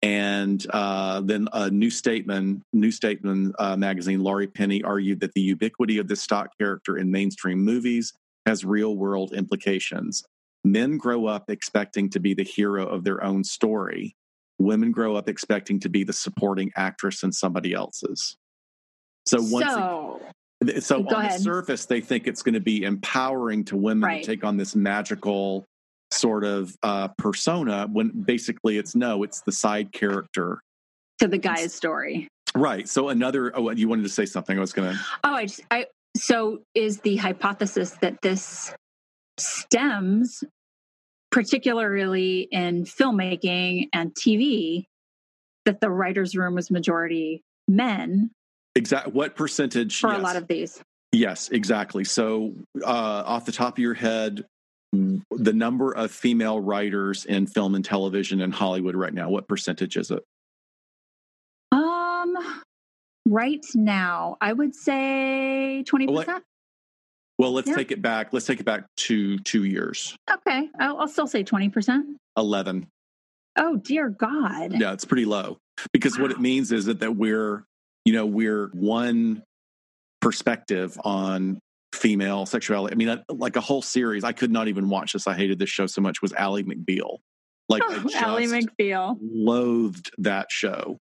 And 0.02 0.66
uh, 0.70 1.22
then 1.22 1.50
a 1.52 1.70
New 1.70 1.90
Statesman, 1.90 2.62
New 2.72 2.92
Statesman 2.92 3.54
uh, 3.60 3.76
magazine, 3.76 4.24
Laurie 4.24 4.48
Penny 4.48 4.82
argued 4.82 5.20
that 5.22 5.34
the 5.34 5.42
ubiquity 5.42 5.98
of 5.98 6.08
this 6.08 6.22
stock 6.22 6.52
character 6.58 6.98
in 6.98 7.12
mainstream 7.12 7.60
movies 7.64 8.14
has 8.46 8.66
real 8.66 8.96
world 8.96 9.34
implications. 9.34 10.24
Men 10.64 10.98
grow 10.98 11.26
up 11.26 11.50
expecting 11.50 12.10
to 12.12 12.20
be 12.20 12.34
the 12.34 12.44
hero 12.44 12.88
of 12.88 13.04
their 13.04 13.24
own 13.24 13.44
story. 13.44 14.16
Women 14.60 14.92
grow 14.92 15.16
up 15.16 15.28
expecting 15.28 15.80
to 15.82 15.90
be 15.90 16.04
the 16.04 16.14
supporting 16.14 16.72
actress 16.76 17.24
in 17.24 17.32
somebody 17.32 17.74
else's. 17.74 18.38
So 19.26 19.38
once 19.42 19.66
so, 19.72 20.22
so 20.80 21.00
on 21.00 21.26
ahead. 21.26 21.40
the 21.40 21.44
surface, 21.44 21.86
they 21.86 22.02
think 22.02 22.28
it's 22.28 22.42
going 22.42 22.54
to 22.54 22.60
be 22.62 22.84
empowering 22.84 23.66
to 23.66 23.76
women 23.78 24.08
Right. 24.08 24.24
to 24.24 24.28
take 24.28 24.44
on 24.44 24.58
this 24.58 24.76
magical 24.76 25.66
sort 26.12 26.44
of 26.44 26.76
uh, 26.84 27.10
persona. 27.18 27.88
When 27.92 28.10
basically 28.10 28.78
it's 28.78 28.96
no, 28.96 29.24
it's 29.24 29.42
the 29.42 29.52
side 29.52 29.92
character. 29.92 30.62
to 31.20 31.28
the 31.28 31.38
guy's 31.38 31.74
story. 31.74 32.28
Right. 32.56 32.88
So 32.88 33.10
another. 33.10 33.52
Oh, 33.58 33.72
you 33.72 33.88
wanted 33.90 34.04
to 34.04 34.10
say 34.10 34.26
something? 34.26 34.58
I 34.58 34.62
was 34.62 34.74
going 34.74 34.94
to. 34.94 35.00
Oh, 35.24 35.34
I 35.34 35.46
just, 35.46 35.62
I, 35.72 35.88
so 36.16 36.62
is 36.76 37.00
the 37.02 37.18
hypothesis 37.18 37.92
that 38.02 38.22
this 38.22 38.74
stems 39.38 40.44
particularly 41.32 42.48
in 42.52 42.84
filmmaking 42.84 43.90
and 43.92 44.14
TV 44.14 44.86
that 45.66 45.82
the 45.82 45.90
writer's 45.90 46.36
room 46.36 46.56
was 46.56 46.70
majority 46.70 47.42
men 47.68 48.30
Exactly. 48.76 49.14
What 49.14 49.36
percentage? 49.36 50.00
for 50.00 50.10
yes. 50.10 50.20
a 50.20 50.22
lot 50.22 50.36
of 50.36 50.48
these. 50.48 50.82
Yes, 51.12 51.50
exactly. 51.50 52.04
So, 52.04 52.54
uh, 52.84 52.88
off 53.26 53.46
the 53.46 53.52
top 53.52 53.76
of 53.76 53.80
your 53.80 53.94
head, 53.94 54.46
the 54.92 55.54
number 55.54 55.92
of 55.92 56.12
female 56.12 56.60
writers 56.60 57.26
in 57.26 57.46
film 57.46 57.76
and 57.76 57.86
television 57.86 58.42
in 58.42 58.52
Hollywood 58.52 58.96
right 58.96 59.14
now, 59.14 59.30
what 59.30 59.48
percentage 59.48 59.96
is 59.96 60.12
it? 60.12 60.24
Um, 61.72 62.36
right 63.26 63.64
now, 63.76 64.38
I 64.42 64.54
would 64.54 64.76
say 64.76 65.84
20%. 65.88 66.42
Well, 67.40 67.52
let's 67.52 67.68
Yeah. 67.70 67.76
take 67.76 67.92
it 67.92 68.02
back. 68.02 68.32
Let's 68.32 68.46
take 68.46 68.60
it 68.60 68.66
back 68.66 68.86
to 68.98 69.38
two 69.40 69.64
years. 69.64 70.16
Okay. 70.32 70.70
I'll, 70.80 71.00
I'll 71.00 71.08
still 71.08 71.28
say 71.28 71.44
20%. 71.44 72.16
11. 72.38 72.88
Oh, 73.58 73.76
dear 73.78 74.10
God. 74.10 74.74
Yeah, 74.80 74.94
it's 74.94 75.06
pretty 75.06 75.26
low 75.26 75.58
because 75.92 76.18
what 76.20 76.32
it 76.32 76.40
means 76.40 76.72
is 76.72 76.86
that, 76.86 77.00
that 77.00 77.16
we're, 77.16 77.64
you 78.06 78.14
know, 78.14 78.26
we're 78.26 78.68
one 78.74 79.44
perspective 80.22 80.98
on 81.04 81.60
female 81.94 82.46
sexuality. 82.46 82.94
I 82.94 82.98
mean, 82.98 83.10
I- 83.10 83.24
like 83.32 83.56
a 83.56 83.62
whole 83.62 83.82
series. 83.82 84.24
I 84.24 84.32
could 84.32 84.52
not 84.52 84.68
even 84.68 84.90
watch 84.90 85.14
this. 85.14 85.28
I 85.28 85.36
hated 85.36 85.60
this 85.60 85.70
show 85.70 85.86
so 85.88 86.02
much. 86.02 86.22
Was 86.22 86.34
Ally 86.34 86.62
McBeal? 86.64 87.18
Like, 87.70 87.84
Oh, 87.86 88.10
Ally 88.16 88.44
McBeal. 88.46 89.18
loathed 89.22 90.12
that 90.20 90.48
show. 90.52 90.98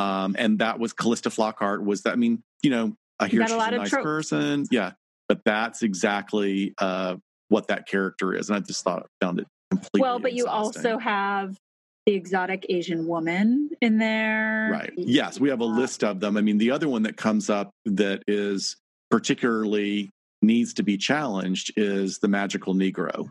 Um, 0.00 0.36
and 0.38 0.58
that 0.58 0.78
was 0.78 0.92
Calista 0.92 1.28
Flockhart. 1.30 1.84
Was 1.84 2.02
that? 2.02 2.12
I 2.12 2.16
mean, 2.16 2.42
you 2.62 2.70
know, 2.70 2.94
I 3.18 3.28
hear 3.28 3.42
a 3.42 3.48
she's 3.48 3.56
a, 3.56 3.58
of 3.58 3.72
nice 3.72 3.90
tropes. 3.90 4.02
person. 4.02 4.66
Yeah, 4.70 4.92
but 5.28 5.40
that's 5.44 5.82
exactly 5.82 6.74
uh, 6.78 7.16
what 7.48 7.68
that 7.68 7.86
character 7.86 8.34
is, 8.34 8.48
and 8.48 8.56
I 8.56 8.60
just 8.60 8.82
thought 8.84 9.06
found 9.20 9.40
it 9.40 9.46
completely. 9.70 10.00
Well, 10.00 10.18
but 10.18 10.32
you 10.32 10.46
also 10.46 10.98
have 10.98 11.56
the 12.06 12.14
exotic 12.14 12.64
Asian 12.68 13.06
woman 13.06 13.70
in 13.80 13.98
there. 13.98 14.70
Right. 14.72 14.92
Yes, 14.96 15.38
we 15.38 15.50
have 15.50 15.60
a 15.60 15.64
Uh, 15.64 15.78
list 15.78 16.02
of 16.02 16.20
them. 16.20 16.36
I 16.36 16.40
mean, 16.40 16.58
the 16.58 16.70
other 16.70 16.88
one 16.88 17.02
that 17.02 17.16
comes 17.16 17.50
up 17.50 17.70
that 17.84 18.22
is 18.26 18.76
particularly 19.10 20.08
needs 20.42 20.72
to 20.74 20.82
be 20.82 20.96
challenged 20.96 21.72
is 21.76 22.18
the 22.18 22.28
magical 22.28 22.74
Negro. 22.74 23.30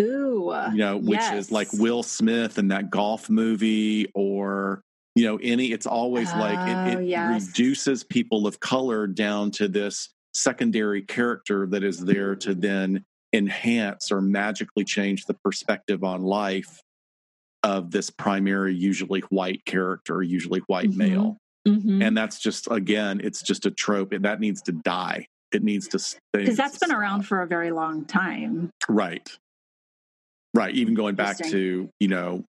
Ooh. 0.00 0.54
You 0.70 0.78
know, 0.78 0.96
which 0.96 1.20
is 1.32 1.50
like. 1.50 1.68
Will 1.72 2.04
Smith 2.04 2.58
in 2.58 2.68
that 2.68 2.90
golf 2.90 3.28
movie, 3.28 4.06
or 4.14 4.80
you 5.18 5.24
know, 5.24 5.36
any. 5.42 5.72
It's 5.72 5.86
always 5.86 6.32
like 6.34 6.68
it, 6.68 6.96
Oh, 6.96 7.00
it 7.00 7.06
yes. 7.06 7.48
reduces 7.48 8.04
people 8.04 8.46
of 8.46 8.60
color 8.60 9.08
down 9.08 9.50
to 9.52 9.66
this 9.66 10.10
secondary 10.32 11.02
character 11.02 11.66
that 11.66 11.82
is 11.82 11.98
there 12.04 12.36
to 12.36 12.54
then 12.54 13.04
enhance 13.32 14.12
or 14.12 14.20
magically 14.20 14.84
change 14.84 15.24
the 15.26 15.34
perspective 15.34 16.04
on 16.04 16.22
life 16.22 16.80
of 17.64 17.90
this 17.90 18.10
primary, 18.10 18.72
usually 18.76 19.20
white 19.22 19.64
character, 19.64 20.22
usually 20.22 20.60
white 20.68 20.90
Mhm. 20.90 20.96
male. 20.96 21.36
Mhm. 21.66 22.00
And 22.06 22.16
that's 22.16 22.38
just, 22.38 22.68
again, 22.70 23.20
it's 23.24 23.42
just 23.42 23.66
a 23.66 23.72
trope 23.72 24.12
and 24.12 24.24
that 24.24 24.38
needs 24.38 24.62
to 24.62 24.72
die. 24.72 25.26
It 25.50 25.64
needs 25.64 25.88
to 25.88 25.98
stay. 25.98 26.20
because 26.32 26.56
that's 26.56 26.78
been 26.78 26.92
around 26.92 27.22
for 27.22 27.42
a 27.42 27.46
very 27.48 27.72
long 27.72 28.04
time. 28.04 28.70
Right. 28.88 29.36
Right. 30.54 30.74
Even 30.76 30.94
going 30.94 31.16
back 31.16 31.38
to, 31.38 31.90
you 31.98 32.08
know, 32.08 32.44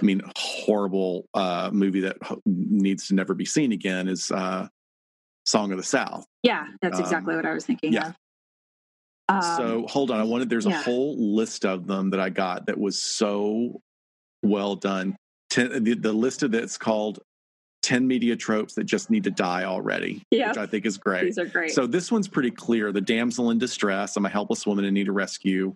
I 0.00 0.04
mean, 0.04 0.22
horrible 0.36 1.26
uh, 1.34 1.70
movie 1.72 2.00
that 2.00 2.16
needs 2.46 3.08
to 3.08 3.14
never 3.14 3.34
be 3.34 3.44
seen 3.44 3.72
again 3.72 4.08
is 4.08 4.30
uh, 4.30 4.68
Song 5.46 5.70
of 5.70 5.76
the 5.78 5.84
South. 5.84 6.24
Yeah, 6.42 6.66
that's 6.80 6.96
Um, 6.96 7.02
exactly 7.02 7.36
what 7.36 7.46
I 7.46 7.52
was 7.52 7.64
thinking 7.66 7.92
yeah. 7.92 8.08
of. 8.08 8.14
Um, 9.28 9.42
so 9.56 9.86
hold 9.88 10.10
on. 10.10 10.18
I 10.20 10.24
wanted, 10.24 10.50
there's 10.50 10.66
yeah. 10.66 10.80
a 10.80 10.82
whole 10.82 11.16
list 11.34 11.64
of 11.64 11.86
them 11.86 12.10
that 12.10 12.20
I 12.20 12.30
got 12.30 12.66
that 12.66 12.78
was 12.78 13.00
so 13.00 13.80
well 14.42 14.74
done. 14.76 15.16
Ten, 15.50 15.84
the, 15.84 15.94
the 15.94 16.12
list 16.12 16.42
of 16.42 16.50
that's 16.50 16.76
called 16.78 17.20
10 17.82 18.06
media 18.06 18.34
tropes 18.36 18.74
that 18.74 18.84
just 18.84 19.10
need 19.10 19.24
to 19.24 19.30
die 19.30 19.64
already, 19.64 20.22
yeah, 20.30 20.48
which 20.48 20.56
I 20.58 20.66
think 20.66 20.86
is 20.86 20.96
great. 20.98 21.24
these 21.24 21.38
are 21.38 21.46
great. 21.46 21.72
So 21.72 21.86
this 21.86 22.10
one's 22.10 22.28
pretty 22.28 22.50
clear. 22.50 22.92
The 22.92 23.00
damsel 23.00 23.50
in 23.50 23.58
distress. 23.58 24.16
I'm 24.16 24.24
a 24.24 24.28
helpless 24.30 24.66
woman 24.66 24.84
in 24.84 24.94
need 24.94 25.08
of 25.08 25.14
rescue. 25.14 25.74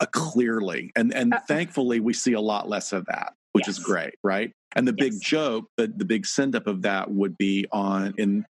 uh, 0.00 0.06
clearly, 0.12 0.92
and 0.94 1.12
and 1.12 1.34
Uh, 1.34 1.40
thankfully 1.48 1.98
we 2.00 2.12
see 2.12 2.34
a 2.34 2.40
lot 2.40 2.68
less 2.68 2.92
of 2.92 3.04
that, 3.06 3.32
which 3.58 3.68
is 3.68 3.78
great, 3.78 4.14
right? 4.22 4.52
And 4.74 4.86
the 4.86 4.92
big 4.92 5.20
joke, 5.20 5.66
the 5.76 5.86
the 5.86 6.04
big 6.04 6.26
send 6.26 6.54
up 6.56 6.66
of 6.66 6.82
that 6.82 7.10
would 7.10 7.36
be 7.38 7.66
on 7.72 8.14
in, 8.18 8.44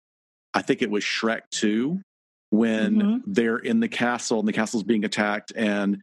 I 0.54 0.62
think 0.62 0.82
it 0.82 0.90
was 0.90 1.04
Shrek 1.04 1.42
two, 1.52 2.02
when 2.50 2.96
Mhm. 2.96 3.22
they're 3.26 3.58
in 3.58 3.80
the 3.80 3.88
castle 3.90 4.40
and 4.40 4.48
the 4.48 4.54
castle's 4.54 4.84
being 4.84 5.06
attacked 5.06 5.52
and. 5.56 6.02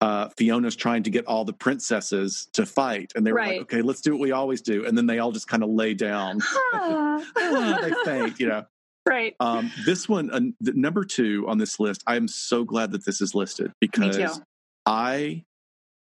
Uh, 0.00 0.28
Fiona's 0.36 0.76
trying 0.76 1.02
to 1.04 1.08
get 1.08 1.24
all 1.26 1.46
the 1.46 1.52
princesses 1.54 2.48
to 2.52 2.66
fight, 2.66 3.12
and 3.16 3.24
they 3.26 3.32
were 3.32 3.38
Right. 3.38 3.52
like, 3.52 3.60
"Okay, 3.62 3.80
let's 3.80 4.02
do 4.02 4.10
what 4.12 4.20
we 4.20 4.32
always 4.32 4.60
do," 4.60 4.84
and 4.84 4.98
then 4.98 5.06
they 5.06 5.18
all 5.18 5.32
just 5.32 5.48
kind 5.48 5.62
of 5.62 5.70
lay 5.70 5.94
down, 5.94 6.40
Ah, 6.74 7.78
they 7.80 7.92
faint, 8.04 8.38
you 8.38 8.46
know. 8.48 8.66
right. 9.06 9.34
Um, 9.40 9.70
this 9.86 10.06
one, 10.06 10.30
uh, 10.30 10.40
the 10.60 10.72
number 10.74 11.04
two 11.04 11.46
on 11.48 11.56
this 11.56 11.80
list, 11.80 12.02
I 12.06 12.16
am 12.16 12.28
so 12.28 12.64
glad 12.64 12.90
that 12.92 13.06
this 13.06 13.22
is 13.22 13.34
listed 13.34 13.72
because. 13.80 14.40
I 14.86 15.44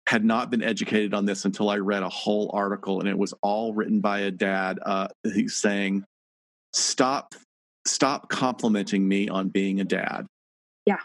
had 0.08 0.24
not 0.24 0.50
been 0.50 0.62
educated 0.62 1.14
on 1.14 1.24
this 1.26 1.44
until 1.44 1.70
I 1.70 1.78
read 1.78 2.02
a 2.02 2.08
whole 2.08 2.50
article, 2.52 3.00
and 3.00 3.08
it 3.08 3.16
was 3.16 3.32
all 3.42 3.72
written 3.72 4.00
by 4.00 4.20
a 4.20 4.30
dad 4.30 4.78
uh, 4.84 5.08
who's 5.24 5.54
saying, 5.54 6.04
"Stop, 6.72 7.34
stop 7.86 8.28
complimenting 8.28 9.06
me 9.06 9.28
on 9.28 9.48
being 9.48 9.80
a 9.80 9.84
dad." 9.84 10.26
Yeah. 10.86 10.98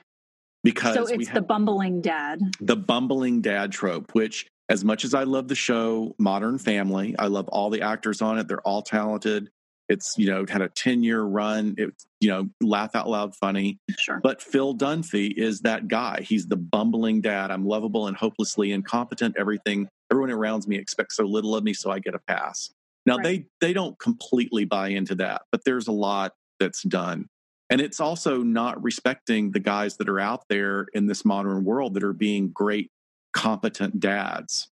because 0.63 0.95
So 0.95 1.05
it's 1.05 1.29
the 1.29 1.41
bumbling 1.41 2.01
dad. 2.01 2.41
the 2.59 2.75
bumbling 2.75 3.41
dad 3.41 3.71
trope, 3.71 4.13
which, 4.13 4.47
as 4.69 4.83
much 4.83 5.05
as 5.05 5.13
I 5.13 5.23
love 5.23 5.47
the 5.47 5.55
show 5.55 6.15
Modern 6.17 6.57
Family, 6.57 7.15
I 7.17 7.27
love 7.27 7.47
all 7.49 7.69
the 7.69 7.83
actors 7.83 8.21
on 8.21 8.37
it. 8.39 8.47
They're 8.47 8.61
all 8.61 8.81
talented. 8.81 9.49
It's, 9.89 10.15
you 10.17 10.27
know, 10.27 10.45
had 10.47 10.61
a 10.61 10.69
10 10.69 11.03
year 11.03 11.21
run. 11.21 11.75
It 11.77 11.93
you 12.19 12.29
know, 12.29 12.49
laugh 12.61 12.95
out 12.95 13.07
loud 13.07 13.35
funny. 13.35 13.79
Sure. 13.97 14.19
But 14.21 14.41
Phil 14.41 14.75
Dunphy 14.75 15.33
is 15.37 15.61
that 15.61 15.87
guy. 15.87 16.21
He's 16.21 16.47
the 16.47 16.57
bumbling 16.57 17.21
dad. 17.21 17.51
I'm 17.51 17.65
lovable 17.65 18.07
and 18.07 18.17
hopelessly 18.17 18.71
incompetent. 18.71 19.35
Everything, 19.37 19.87
everyone 20.11 20.31
around 20.31 20.67
me 20.67 20.77
expects 20.77 21.15
so 21.15 21.25
little 21.25 21.55
of 21.55 21.63
me, 21.63 21.73
so 21.73 21.91
I 21.91 21.99
get 21.99 22.15
a 22.15 22.19
pass. 22.19 22.71
Now 23.05 23.17
Right. 23.17 23.23
they 23.23 23.45
they 23.67 23.73
don't 23.73 23.97
completely 23.99 24.65
buy 24.65 24.89
into 24.89 25.15
that, 25.15 25.43
but 25.51 25.63
there's 25.63 25.87
a 25.87 25.93
lot 25.93 26.33
that's 26.59 26.83
done. 26.83 27.27
And 27.69 27.81
it's 27.81 27.99
also 27.99 28.43
not 28.43 28.81
respecting 28.81 29.51
the 29.51 29.59
guys 29.59 29.97
that 29.97 30.09
are 30.09 30.19
out 30.19 30.43
there 30.49 30.87
in 30.93 31.05
this 31.05 31.25
modern 31.25 31.63
world 31.65 31.93
that 31.95 32.03
are 32.03 32.13
being 32.13 32.49
great, 32.49 32.91
competent 33.33 33.99
dads. 33.99 34.69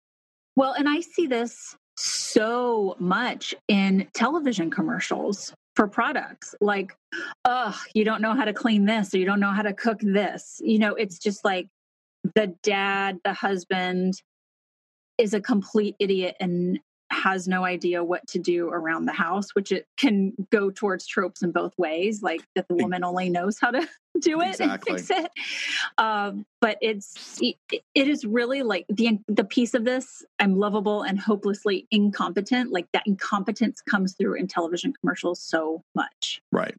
Well, 0.55 0.74
and 0.74 0.88
I 0.89 0.99
see 0.99 1.28
this 1.28 1.76
so 1.98 2.96
much 3.00 3.54
in 3.68 4.08
television 4.14 4.72
commercials 4.72 5.54
for 5.76 5.88
products 5.88 6.56
like, 6.62 6.94
oh, 7.46 7.80
you 7.94 8.04
don't 8.04 8.22
know 8.22 8.34
how 8.34 8.46
to 8.46 8.54
clean 8.54 8.86
this 8.86 9.14
or 9.14 9.18
you 9.18 9.26
don't 9.26 9.39
know 9.39 9.52
how 9.52 9.62
to 9.62 9.74
cook 9.74 10.00
this. 10.02 10.60
You 10.64 10.80
know, 10.80 10.96
it's 10.96 11.18
just 11.20 11.46
like 11.46 11.68
the 12.36 12.56
dad, 12.64 13.20
the 13.24 13.34
husband 13.34 14.16
is 15.18 15.34
a 15.34 15.42
complete 15.42 15.96
idiot 16.00 16.36
and 16.39 16.80
has 17.12 17.47
no 17.47 17.64
idea 17.66 18.03
what 18.03 18.26
to 18.28 18.39
do 18.39 18.70
around 18.70 19.05
the 19.05 19.12
house, 19.12 19.53
which 19.53 19.72
it 19.72 19.86
can 19.97 20.34
go 20.51 20.72
towards 20.72 21.05
tropes 21.05 21.43
in 21.43 21.51
both 21.51 21.78
ways, 21.78 22.24
like 22.24 22.41
that 22.55 22.68
the 22.68 22.76
woman 22.76 23.03
only 23.03 23.30
knows 23.30 23.59
how 23.59 23.72
to 23.72 23.88
do 24.20 24.41
it 24.41 24.49
Exactly. 24.49 24.93
and 24.93 25.01
fix 25.01 25.09
it. 25.09 25.32
Um, 25.97 26.45
but 26.59 26.78
it's 26.82 27.39
it, 27.41 27.55
it 27.70 28.07
is 28.07 28.26
really 28.26 28.64
like 28.64 28.86
the 28.89 29.20
the 29.28 29.43
piece 29.43 29.74
of 29.74 29.84
this. 29.84 30.24
I'm 30.39 30.57
lovable 30.57 31.03
and 31.03 31.20
hopelessly 31.20 31.88
incompetent. 31.91 32.72
Like 32.72 32.88
that 32.93 33.03
incompetence 33.05 33.82
comes 33.82 34.14
through 34.14 34.36
in 34.36 34.47
television 34.47 34.93
commercials 34.99 35.41
so 35.41 35.84
much. 35.95 36.41
Right. 36.51 36.76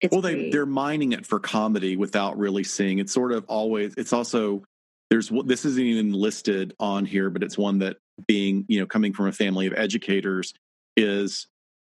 It's 0.00 0.12
well, 0.12 0.20
they 0.22 0.50
they're 0.50 0.66
mining 0.66 1.12
it 1.12 1.26
for 1.26 1.40
comedy 1.40 1.96
without 1.96 2.38
really 2.38 2.64
seeing. 2.64 2.98
It's 2.98 3.12
sort 3.12 3.32
of 3.32 3.44
always. 3.48 3.94
It's 3.96 4.12
also 4.12 4.62
there's 5.10 5.30
this 5.44 5.64
isn't 5.64 5.82
even 5.82 6.12
listed 6.12 6.74
on 6.78 7.04
here, 7.04 7.30
but 7.30 7.42
it's 7.42 7.56
one 7.56 7.78
that 7.78 7.96
being 8.26 8.64
you 8.68 8.80
know 8.80 8.86
coming 8.86 9.12
from 9.12 9.26
a 9.26 9.32
family 9.32 9.66
of 9.66 9.74
educators 9.74 10.52
is 10.96 11.46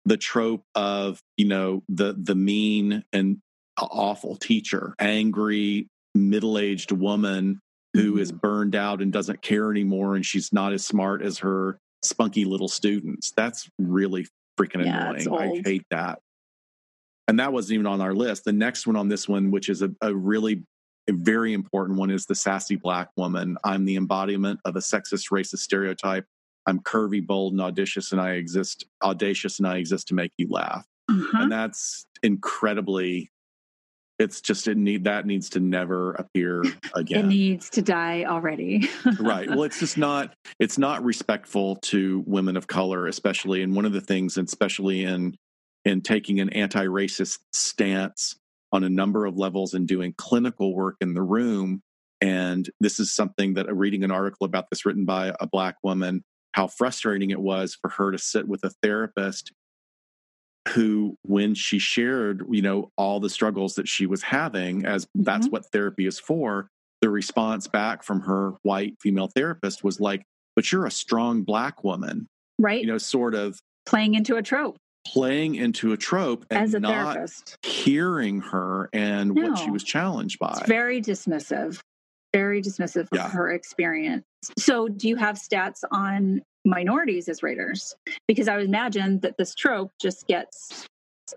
the 0.04 0.16
trope 0.16 0.64
of 0.74 1.20
you 1.36 1.46
know 1.46 1.82
the 1.88 2.14
the 2.18 2.34
mean 2.34 3.04
and 3.12 3.38
awful 3.78 4.36
teacher, 4.36 4.94
angry 4.98 5.88
middle 6.14 6.58
aged 6.58 6.92
woman 6.92 7.60
who 7.94 8.18
is 8.18 8.30
mm-hmm. 8.30 8.38
burned 8.38 8.74
out 8.74 9.02
and 9.02 9.12
doesn't 9.12 9.42
care 9.42 9.70
anymore, 9.70 10.14
and 10.14 10.24
she's 10.24 10.52
not 10.52 10.72
as 10.72 10.84
smart 10.84 11.22
as 11.22 11.38
her 11.38 11.78
spunky 12.02 12.44
little 12.44 12.68
students. 12.68 13.32
That's 13.36 13.68
really 13.78 14.26
freaking 14.58 14.84
Yeah, 14.84 15.12
annoying. 15.12 15.62
I 15.66 15.68
hate 15.68 15.84
that 15.90 16.20
and 17.28 17.38
that 17.38 17.52
wasn't 17.52 17.74
even 17.74 17.86
on 17.86 18.00
our 18.00 18.14
list. 18.14 18.44
The 18.44 18.52
next 18.52 18.86
one 18.86 18.96
on 18.96 19.08
this 19.08 19.28
one, 19.28 19.50
which 19.50 19.68
is 19.68 19.82
a, 19.82 19.90
a 20.00 20.14
really 20.14 20.64
a 21.08 21.12
very 21.12 21.52
important 21.52 21.98
one, 21.98 22.10
is 22.10 22.26
the 22.26 22.34
sassy 22.34 22.76
black 22.76 23.08
woman. 23.16 23.56
I'm 23.64 23.84
the 23.84 23.96
embodiment 23.96 24.60
of 24.64 24.76
a 24.76 24.80
sexist, 24.80 25.30
racist 25.30 25.58
stereotype. 25.58 26.26
I'm 26.66 26.78
curvy, 26.80 27.24
bold, 27.24 27.52
and 27.52 27.60
audacious, 27.60 28.12
and 28.12 28.20
I 28.20 28.32
exist 28.32 28.84
audacious, 29.02 29.58
and 29.58 29.66
I 29.66 29.78
exist 29.78 30.08
to 30.08 30.14
make 30.14 30.32
you 30.38 30.48
laugh. 30.48 30.86
Uh-huh. 31.10 31.42
And 31.42 31.52
that's 31.52 32.06
incredibly. 32.22 33.30
It's 34.18 34.40
just 34.40 34.68
it 34.68 34.76
need 34.76 35.04
that 35.04 35.26
needs 35.26 35.50
to 35.50 35.60
never 35.60 36.12
appear 36.12 36.62
again. 36.94 37.24
It 37.24 37.28
needs 37.28 37.70
to 37.70 37.82
die 37.82 38.24
already. 38.24 38.88
right. 39.20 39.48
Well, 39.48 39.64
it's 39.64 39.80
just 39.80 39.98
not. 39.98 40.34
It's 40.60 40.78
not 40.78 41.02
respectful 41.02 41.76
to 41.76 42.22
women 42.26 42.56
of 42.56 42.68
color, 42.68 43.08
especially. 43.08 43.62
And 43.62 43.74
one 43.74 43.84
of 43.84 43.92
the 43.92 44.00
things, 44.00 44.36
and 44.36 44.46
especially 44.46 45.04
in 45.04 45.36
in 45.84 46.00
taking 46.00 46.38
an 46.38 46.48
anti-racist 46.50 47.40
stance 47.52 48.36
on 48.72 48.84
a 48.84 48.88
number 48.88 49.26
of 49.26 49.36
levels 49.36 49.74
and 49.74 49.86
doing 49.86 50.14
clinical 50.16 50.74
work 50.74 50.96
in 51.00 51.14
the 51.14 51.22
room. 51.22 51.82
And 52.20 52.68
this 52.80 52.98
is 52.98 53.14
something 53.14 53.54
that 53.54 53.68
uh, 53.68 53.74
reading 53.74 54.04
an 54.04 54.10
article 54.10 54.44
about 54.44 54.70
this 54.70 54.86
written 54.86 55.04
by 55.04 55.34
a 55.40 55.46
black 55.46 55.76
woman, 55.82 56.24
how 56.54 56.68
frustrating 56.68 57.30
it 57.30 57.40
was 57.40 57.76
for 57.80 57.90
her 57.90 58.12
to 58.12 58.18
sit 58.18 58.48
with 58.48 58.64
a 58.64 58.70
therapist 58.82 59.52
who, 60.68 61.16
when 61.22 61.54
she 61.54 61.78
shared, 61.78 62.44
you 62.50 62.62
know, 62.62 62.90
all 62.96 63.18
the 63.18 63.28
struggles 63.28 63.74
that 63.74 63.88
she 63.88 64.06
was 64.06 64.22
having, 64.22 64.86
as 64.86 65.08
that's 65.14 65.48
what 65.48 65.66
therapy 65.72 66.06
is 66.06 66.20
for, 66.20 66.68
the 67.00 67.10
response 67.10 67.66
back 67.66 68.04
from 68.04 68.20
her 68.20 68.52
white 68.62 68.94
female 69.00 69.26
therapist 69.26 69.82
was 69.82 70.00
like, 70.00 70.22
but 70.54 70.70
you're 70.70 70.86
a 70.86 70.90
strong 70.90 71.42
black 71.42 71.82
woman, 71.82 72.28
right? 72.58 72.80
you 72.80 72.86
know, 72.86 72.98
sort 72.98 73.34
of 73.34 73.58
Playing 73.84 74.14
into 74.14 74.36
a 74.36 74.42
trope 74.42 74.76
playing 75.06 75.56
into 75.56 75.92
a 75.92 75.96
trope 75.96 76.46
and 76.50 76.58
as 76.60 76.74
a 76.74 76.80
not 76.80 77.14
therapist. 77.14 77.56
hearing 77.64 78.40
her 78.40 78.88
and 78.92 79.34
what 79.34 79.58
she 79.58 79.70
was 79.70 79.82
challenged 79.82 80.38
by. 80.38 80.50
It's 80.58 80.68
very 80.68 81.00
dismissive, 81.02 81.80
very 82.32 82.62
dismissive 82.62 83.08
Yeah. 83.12 83.26
of 83.26 83.32
her 83.32 83.50
experience. 83.50 84.24
So, 84.58 84.88
do 84.88 85.08
you 85.08 85.16
have 85.16 85.36
stats 85.36 85.82
on 85.90 86.42
minorities 86.64 87.28
as 87.28 87.42
writers? 87.42 87.94
Because 88.28 88.48
I 88.48 88.56
would 88.56 88.66
imagine 88.66 89.20
that 89.20 89.36
this 89.38 89.54
trope 89.54 89.90
just 90.00 90.26
gets 90.28 90.86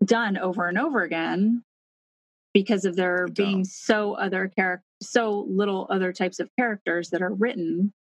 done 0.03 0.37
over 0.37 0.67
and 0.67 0.77
over 0.77 1.01
again 1.01 1.63
because 2.53 2.85
of 2.85 2.95
there 2.95 3.27
being 3.27 3.63
so 3.65 4.13
other 4.13 4.47
character, 4.55 4.83
so 5.01 5.45
little 5.49 5.87
other 5.89 6.13
types 6.13 6.39
of 6.39 6.49
characters 6.57 7.09
that 7.09 7.21
are 7.21 7.33
written. 7.33 7.91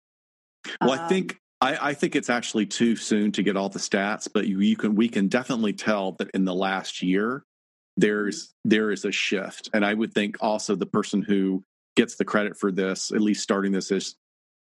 well, 0.81 0.93
I 0.93 0.99
Um, 1.03 1.09
think 1.09 1.39
I, 1.65 1.91
I 1.91 1.95
think 1.95 2.15
it's 2.15 2.29
actually 2.29 2.67
too 2.67 2.95
soon 2.95 3.33
to 3.33 3.43
get 3.43 3.57
all 3.57 3.71
the 3.71 3.79
stats, 3.79 4.29
but 4.33 4.47
you, 4.47 4.61
you 4.61 4.77
can 4.77 4.95
we 4.95 5.09
can 5.09 5.29
definitely 5.29 5.73
tell 5.73 6.12
that 6.12 6.31
in 6.33 6.45
the 6.45 6.55
last 6.55 7.03
year 7.03 7.43
there's 7.97 8.53
there 8.67 8.91
is 8.91 9.07
a 9.07 9.12
shift, 9.12 9.71
and 9.73 9.85
I 9.85 9.95
would 9.95 10.12
think 10.12 10.37
also 10.41 10.75
the 10.75 10.85
person 10.85 11.23
who 11.23 11.65
gets 11.97 12.17
the 12.17 12.25
credit 12.25 12.59
for 12.59 12.71
this, 12.71 13.12
at 13.12 13.23
least 13.23 13.43
starting 13.43 13.73
this, 13.73 13.91
is 13.91 14.15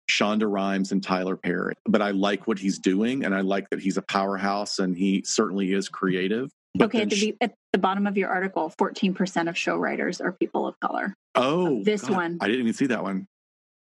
Shonda 0.09 0.49
Rhimes 0.49 0.93
and 0.93 1.03
Tyler 1.03 1.35
Perry. 1.35 1.73
But 1.85 2.01
I 2.01 2.11
like 2.11 2.47
what 2.47 2.57
he's 2.57 2.79
doing, 2.79 3.25
and 3.25 3.35
I 3.35 3.41
like 3.41 3.69
that 3.71 3.81
he's 3.81 3.97
a 3.97 4.01
powerhouse, 4.03 4.79
and 4.79 4.95
he 4.95 5.23
certainly 5.25 5.73
is 5.73 5.89
creative. 5.89 6.51
But 6.75 6.85
okay, 6.85 7.01
at 7.01 7.09
the, 7.09 7.35
at 7.41 7.53
the 7.73 7.79
bottom 7.79 8.07
of 8.07 8.17
your 8.17 8.29
article, 8.29 8.73
14% 8.79 9.49
of 9.49 9.57
show 9.57 9.75
writers 9.75 10.21
are 10.21 10.31
people 10.31 10.65
of 10.65 10.79
color. 10.79 11.13
Oh, 11.35 11.83
This 11.83 12.01
God, 12.01 12.11
one. 12.11 12.37
I 12.39 12.47
didn't 12.47 12.61
even 12.61 12.73
see 12.73 12.87
that 12.87 13.03
one. 13.03 13.27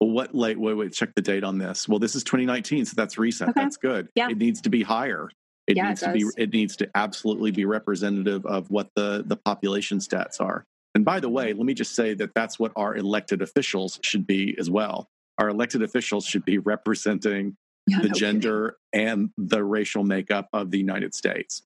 Well, 0.01 0.11
what 0.11 0.35
late? 0.35 0.59
Wait, 0.59 0.75
wait. 0.75 0.93
Check 0.93 1.15
the 1.15 1.23
date 1.23 1.45
on 1.45 1.59
this. 1.59 1.89
Well, 1.89 1.99
this 1.99 2.15
is 2.15 2.25
2019, 2.25 2.87
so 2.87 2.95
that's 2.97 3.19
recent. 3.19 3.51
Okay. 3.51 3.61
That's 3.61 3.77
good. 3.77 4.09
Yeah. 4.15 4.29
it 4.31 4.39
needs 4.39 4.63
to 4.63 4.71
be 4.71 4.83
higher. 4.83 5.31
It 5.67 5.77
Yeah, 5.77 5.87
it 5.87 5.89
needs 5.89 6.01
to 6.01 6.13
be. 6.13 6.25
It 6.39 6.53
needs 6.53 6.77
to 6.77 6.91
absolutely 6.95 7.51
be 7.51 7.65
representative 7.65 8.47
of 8.47 8.71
what 8.71 8.89
the 8.97 9.23
the 9.27 9.37
population 9.37 9.99
stats 9.99 10.41
are. 10.41 10.65
And 10.95 11.05
by 11.05 11.21
the 11.21 11.29
way, 11.29 11.53
let 11.53 11.65
me 11.67 11.75
just 11.75 11.95
say 11.95 12.15
that 12.15 12.35
that's 12.35 12.59
what 12.59 12.73
our 12.77 12.97
elected 12.97 13.43
officials 13.43 14.01
should 14.03 14.27
be 14.27 14.57
as 14.59 14.71
well. 14.71 15.09
Our 15.39 15.49
elected 15.51 15.83
officials 15.83 16.25
should 16.25 16.45
be 16.45 16.59
representing 16.59 17.57
Yeah, 17.87 17.99
the 18.03 18.09
no 18.09 18.15
gender 18.15 18.77
and 18.93 19.31
the 19.37 19.63
racial 19.63 20.03
makeup 20.03 20.49
of 20.53 20.71
the 20.71 20.79
United 20.79 21.15
States. 21.15 21.63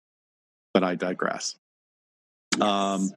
But 0.74 0.82
I 0.82 0.96
digress. 0.96 1.56
kidding. 2.52 2.66
Um, 2.66 3.10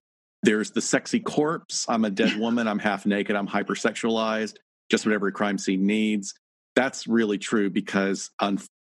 there's 0.44 0.72
the 0.72 0.82
sexy 0.82 1.20
corpse. 1.20 1.88
I'm 1.90 2.06
a 2.06 2.12
dead 2.12 2.38
woman. 2.38 2.68
I'm 2.68 2.80
half 2.80 3.06
naked. 3.06 3.36
I'm 3.36 3.48
hypersexualized. 3.48 4.58
Just 4.90 5.06
what 5.06 5.14
every 5.14 5.32
crime 5.32 5.58
scene 5.58 5.86
needs. 5.86 6.34
That's 6.76 7.08
really 7.08 7.38
true 7.38 7.70
because 7.70 8.30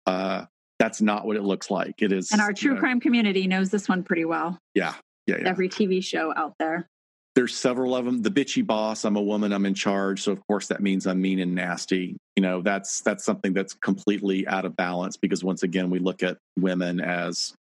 uh, 0.05 0.45
that's 0.79 1.01
not 1.01 1.25
what 1.25 1.37
it 1.37 1.43
looks 1.43 1.71
like. 1.71 2.01
It 2.01 2.11
is. 2.11 2.31
and 2.31 2.41
our 2.41 2.49
you 2.49 2.55
true 2.55 2.73
know, 2.75 2.79
crime 2.79 2.99
community 2.99 3.47
knows 3.47 3.69
this 3.69 3.87
one 3.87 4.03
pretty 4.03 4.25
well. 4.25 4.59
Yeah. 4.73 4.93
Yeah. 5.27 5.37
Yeah. 5.41 5.49
Every 5.49 5.69
TV 5.69 6.03
show 6.03 6.33
out 6.35 6.53
there. 6.59 6.87
there's 7.35 7.55
several 7.55 7.95
of 7.95 8.05
them. 8.05 8.21
The 8.21 8.29
bitchy 8.29 8.65
boss, 8.65 9.05
I'm 9.05 9.15
a 9.15 9.21
woman, 9.21 9.51
I'm 9.51 9.65
in 9.65 9.73
charge, 9.73 10.21
so 10.21 10.31
of 10.31 10.45
course 10.47 10.67
that 10.67 10.81
means 10.81 11.07
I'm 11.07 11.21
mean 11.21 11.39
and 11.39 11.55
nasty. 11.55 12.17
You 12.35 12.43
know, 12.43 12.61
that's 12.61 13.01
that's 13.01 13.23
something 13.23 13.53
that's 13.53 13.73
completely 13.73 14.47
out 14.47 14.65
of 14.65 14.75
balance 14.75 15.17
because 15.17 15.43
once 15.43 15.63
again 15.63 15.89
we 15.89 15.99
look 15.99 16.21
at 16.21 16.37
women 16.57 16.99
as 16.99 17.53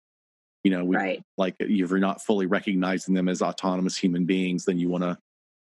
you 0.65 0.71
know, 0.71 0.85
we, 0.85 0.97
right. 0.97 1.23
like 1.37 1.55
if 1.61 1.69
you're 1.69 1.99
not 1.99 2.23
fully 2.23 2.47
recognizing 2.47 3.15
them 3.15 3.29
as 3.29 3.43
autonomous 3.43 3.97
human 3.97 4.25
beings, 4.25 4.65
then 4.65 4.79
you 4.79 4.89
want 4.89 5.05
to 5.05 5.19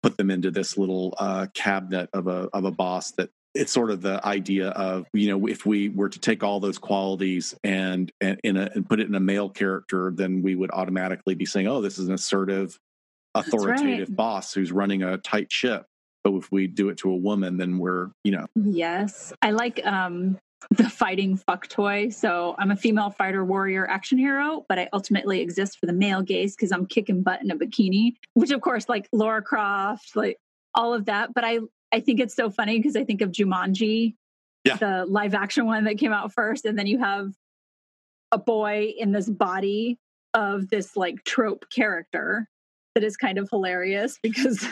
put 0.03 0.17
them 0.17 0.29
into 0.29 0.51
this 0.51 0.77
little 0.77 1.13
uh, 1.17 1.47
cabinet 1.53 2.09
of 2.13 2.27
a 2.27 2.49
of 2.53 2.65
a 2.65 2.71
boss 2.71 3.11
that 3.11 3.29
it's 3.53 3.71
sort 3.71 3.89
of 3.89 4.01
the 4.01 4.25
idea 4.25 4.69
of 4.69 5.07
you 5.13 5.29
know 5.29 5.47
if 5.47 5.65
we 5.65 5.89
were 5.89 6.09
to 6.09 6.19
take 6.19 6.43
all 6.43 6.59
those 6.59 6.77
qualities 6.77 7.55
and 7.63 8.11
and 8.21 8.39
in 8.43 8.57
a, 8.57 8.69
and 8.75 8.87
put 8.87 8.99
it 8.99 9.07
in 9.07 9.15
a 9.15 9.19
male 9.19 9.49
character 9.49 10.11
then 10.15 10.41
we 10.41 10.55
would 10.55 10.71
automatically 10.71 11.35
be 11.35 11.45
saying 11.45 11.67
oh 11.67 11.81
this 11.81 11.97
is 11.97 12.07
an 12.07 12.13
assertive 12.13 12.79
authoritative 13.35 14.09
right. 14.09 14.15
boss 14.15 14.53
who's 14.53 14.71
running 14.71 15.03
a 15.03 15.17
tight 15.17 15.51
ship 15.51 15.85
but 16.23 16.33
if 16.33 16.51
we 16.51 16.67
do 16.67 16.89
it 16.89 16.97
to 16.97 17.09
a 17.11 17.15
woman 17.15 17.57
then 17.57 17.77
we're 17.77 18.09
you 18.23 18.31
know 18.31 18.45
yes 18.55 19.33
i 19.41 19.51
like 19.51 19.81
um 19.85 20.37
the 20.71 20.89
fighting 20.89 21.37
fuck 21.37 21.67
toy 21.67 22.09
so 22.09 22.55
i'm 22.57 22.71
a 22.71 22.75
female 22.75 23.11
fighter 23.11 23.45
warrior 23.45 23.87
action 23.89 24.17
hero 24.17 24.65
but 24.67 24.79
i 24.79 24.89
ultimately 24.91 25.39
exist 25.39 25.77
for 25.79 25.85
the 25.85 25.93
male 25.93 26.21
gaze 26.21 26.55
because 26.55 26.71
i'm 26.71 26.85
kicking 26.85 27.21
butt 27.21 27.41
in 27.41 27.51
a 27.51 27.55
bikini 27.55 28.13
which 28.33 28.51
of 28.51 28.59
course 28.61 28.89
like 28.89 29.07
Laura 29.13 29.41
croft 29.41 30.15
like 30.15 30.39
all 30.73 30.93
of 30.93 31.05
that 31.05 31.33
but 31.33 31.43
i 31.43 31.59
i 31.91 31.99
think 31.99 32.19
it's 32.19 32.35
so 32.35 32.49
funny 32.49 32.79
because 32.79 32.95
i 32.95 33.03
think 33.03 33.21
of 33.21 33.31
jumanji 33.31 34.15
yeah. 34.65 34.75
the 34.77 35.05
live 35.07 35.35
action 35.35 35.65
one 35.65 35.83
that 35.83 35.97
came 35.97 36.11
out 36.11 36.33
first 36.33 36.65
and 36.65 36.77
then 36.77 36.87
you 36.87 36.97
have 36.97 37.31
a 38.31 38.37
boy 38.37 38.93
in 38.97 39.11
this 39.11 39.29
body 39.29 39.99
of 40.33 40.69
this 40.69 40.95
like 40.97 41.23
trope 41.23 41.65
character 41.69 42.49
that 42.95 43.03
is 43.03 43.15
kind 43.15 43.37
of 43.37 43.47
hilarious 43.49 44.17
because 44.23 44.65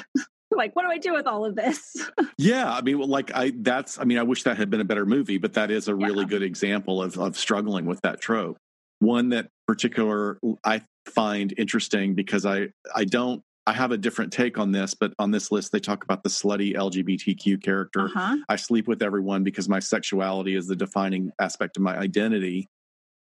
like 0.58 0.76
what 0.76 0.84
do 0.84 0.90
i 0.90 0.98
do 0.98 1.14
with 1.14 1.28
all 1.28 1.46
of 1.46 1.56
this 1.56 2.10
yeah 2.38 2.74
i 2.74 2.82
mean 2.82 2.98
like 3.00 3.32
i 3.36 3.52
that's 3.58 4.00
i 4.00 4.04
mean 4.04 4.18
i 4.18 4.24
wish 4.24 4.44
that 4.44 4.58
had 4.58 4.70
been 4.70 4.82
a 4.82 4.86
better 4.86 5.06
movie 5.06 5.38
but 5.38 5.54
that 5.54 5.72
is 5.72 5.88
a 5.88 5.96
really 5.96 6.22
yeah. 6.22 6.26
good 6.26 6.44
example 6.44 7.02
of 7.02 7.18
of 7.18 7.38
struggling 7.38 7.86
with 7.86 8.02
that 8.02 8.22
trope 8.22 8.58
one 9.00 9.30
that 9.30 9.50
particular 9.68 10.40
i 10.64 10.82
find 11.08 11.54
interesting 11.58 12.16
because 12.16 12.46
i 12.46 12.68
i 12.96 13.04
don't 13.04 13.44
I 13.68 13.74
have 13.74 13.92
a 13.92 13.98
different 13.98 14.32
take 14.32 14.60
on 14.60 14.72
this, 14.72 14.94
but 14.94 15.14
on 15.18 15.32
this 15.32 15.52
list, 15.52 15.72
they 15.72 15.80
talk 15.80 16.04
about 16.04 16.22
the 16.22 16.30
slutty 16.30 16.76
LGBTQ 16.76 17.64
character. 17.64 18.06
Uh-huh. 18.06 18.38
I 18.48 18.58
sleep 18.58 18.88
with 18.88 19.02
everyone 19.02 19.44
because 19.44 19.68
my 19.68 19.80
sexuality 19.80 20.56
is 20.56 20.68
the 20.68 20.76
defining 20.76 21.32
aspect 21.40 21.78
of 21.78 21.84
my 21.84 21.98
identity. 21.98 22.70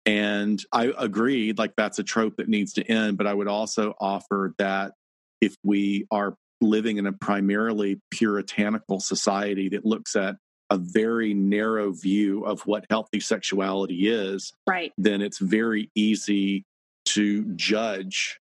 And 0.06 0.64
I 0.72 0.92
agree, 0.96 1.52
like 1.54 1.74
that's 1.76 1.98
a 1.98 2.04
trope 2.04 2.36
that 2.36 2.48
needs 2.48 2.72
to 2.74 2.84
end. 2.84 3.18
But 3.18 3.26
I 3.26 3.34
would 3.34 3.48
also 3.48 3.94
offer 4.00 4.54
that 4.58 4.92
if 5.40 5.56
we 5.64 6.06
are 6.10 6.36
living 6.60 6.98
in 6.98 7.06
a 7.06 7.12
primarily 7.12 8.00
puritanical 8.10 9.00
society 9.00 9.68
that 9.70 9.84
looks 9.84 10.16
at 10.16 10.36
a 10.70 10.76
very 10.76 11.32
narrow 11.32 11.92
view 11.92 12.44
of 12.44 12.60
what 12.66 12.84
healthy 12.90 13.20
sexuality 13.20 14.08
is, 14.08 14.52
right. 14.66 14.92
then 14.98 15.22
it's 15.22 15.38
very 15.38 15.90
easy 15.94 16.64
to 17.06 17.44
judge 17.54 18.38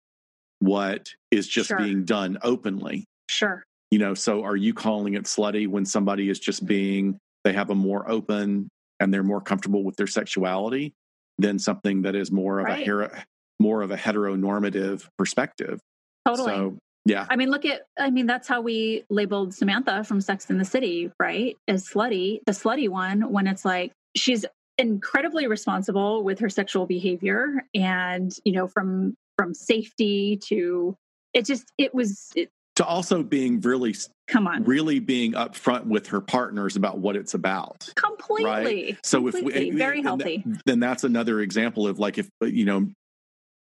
what 0.59 1.15
is 1.31 1.49
just 1.49 1.69
sure. 1.69 1.79
being 1.79 2.05
done 2.05 2.39
openly. 2.43 3.05
Sure. 3.31 3.63
You 3.91 3.99
know, 3.99 4.15
so 4.15 4.45
are 4.45 4.57
you 4.57 4.75
calling 4.75 5.15
it 5.15 5.25
slutty 5.25 5.67
when 5.67 5.87
somebody 5.87 6.29
is 6.29 6.39
just 6.39 6.67
being, 6.67 7.19
they 7.45 7.55
have 7.55 7.71
a 7.71 7.75
more 7.75 8.09
open 8.11 8.69
and 9.01 9.15
they're 9.15 9.23
more 9.23 9.41
comfortable 9.41 9.83
with 9.83 9.97
their 9.97 10.07
sexuality? 10.07 10.93
than 11.41 11.59
something 11.59 12.03
that 12.03 12.15
is 12.15 12.31
more 12.31 12.61
of 12.61 12.67
right. 12.67 12.81
a 12.81 12.85
hero, 12.85 13.11
more 13.59 13.83
of 13.83 13.91
a 13.91 13.97
heteronormative 13.97 15.07
perspective. 15.19 15.81
Totally. 16.27 16.53
So, 16.53 16.79
yeah. 17.05 17.27
I 17.29 17.37
mean, 17.37 17.51
look 17.51 17.65
at, 17.65 17.87
I 17.99 18.11
mean, 18.11 18.27
that's 18.27 18.47
how 18.47 18.61
we 18.61 19.05
labeled 19.11 19.55
Samantha 19.55 20.05
from 20.05 20.21
Sex 20.21 20.51
in 20.51 20.59
the 20.59 20.65
City, 20.65 21.11
right? 21.19 21.57
As 21.67 21.89
slutty, 21.89 22.41
the 22.47 22.53
slutty 22.53 22.89
one, 22.89 23.31
when 23.33 23.47
it's 23.47 23.65
like 23.65 23.93
she's 24.17 24.45
incredibly 24.79 25.47
responsible 25.47 26.23
with 26.23 26.39
her 26.41 26.49
sexual 26.49 26.87
behavior 26.87 27.65
and, 27.75 28.35
you 28.45 28.53
know, 28.53 28.67
from, 28.67 29.17
from 29.37 29.55
safety 29.55 30.39
to, 30.49 30.97
it 31.33 31.47
just, 31.47 31.73
it 31.79 31.95
was, 31.95 32.31
it, 32.35 32.51
to 32.77 32.85
also 32.85 33.23
being 33.23 33.61
really 33.61 33.95
come 34.27 34.47
on 34.47 34.65
really 34.65 35.01
being 35.01 35.33
upfront 35.33 35.85
with 35.87 36.07
her 36.07 36.21
partners 36.21 36.77
about 36.77 36.99
what 36.99 37.15
it's 37.15 37.35
about 37.35 37.93
completely 37.97 38.47
right? 38.47 38.99
so 39.05 39.21
completely. 39.21 39.69
if 39.69 39.75
we 39.75 39.79
very 39.79 40.03
healthy 40.03 40.43
then 40.65 40.81
that's 40.81 41.05
another 41.05 41.41
example 41.41 41.87
of 41.87 41.99
like 41.99 42.17
if 42.17 42.31
you 42.41 42.65
know 42.65 42.89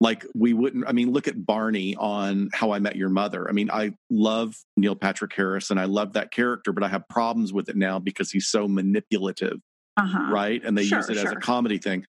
like 0.02 0.26
we 0.36 0.54
wouldn't 0.54 0.86
i 0.88 0.92
mean 0.92 1.12
look 1.12 1.28
at 1.28 1.46
barney 1.46 1.96
on 1.96 2.50
how 2.54 2.72
i 2.72 2.80
met 2.80 2.96
your 2.96 3.10
mother 3.10 3.48
i 3.50 3.52
mean 3.52 3.70
i 3.72 3.92
love 4.10 4.56
neil 4.78 4.96
patrick 4.96 5.34
harris 5.34 5.72
and 5.72 5.80
i 5.80 5.86
love 5.86 6.14
that 6.14 6.32
character 6.32 6.72
but 6.72 6.84
i 6.84 6.88
have 6.88 7.08
problems 7.10 7.54
with 7.54 7.70
it 7.70 7.76
now 7.76 8.00
because 8.00 8.32
he's 8.32 8.48
so 8.48 8.68
manipulative 8.68 9.60
uh-huh. 9.98 10.32
right 10.32 10.64
and 10.64 10.78
they 10.78 10.86
sure, 10.86 11.00
use 11.00 11.10
it 11.10 11.16
sure. 11.16 11.28
as 11.28 11.32
a 11.32 11.38
comedy 11.38 11.78
thing 11.78 12.06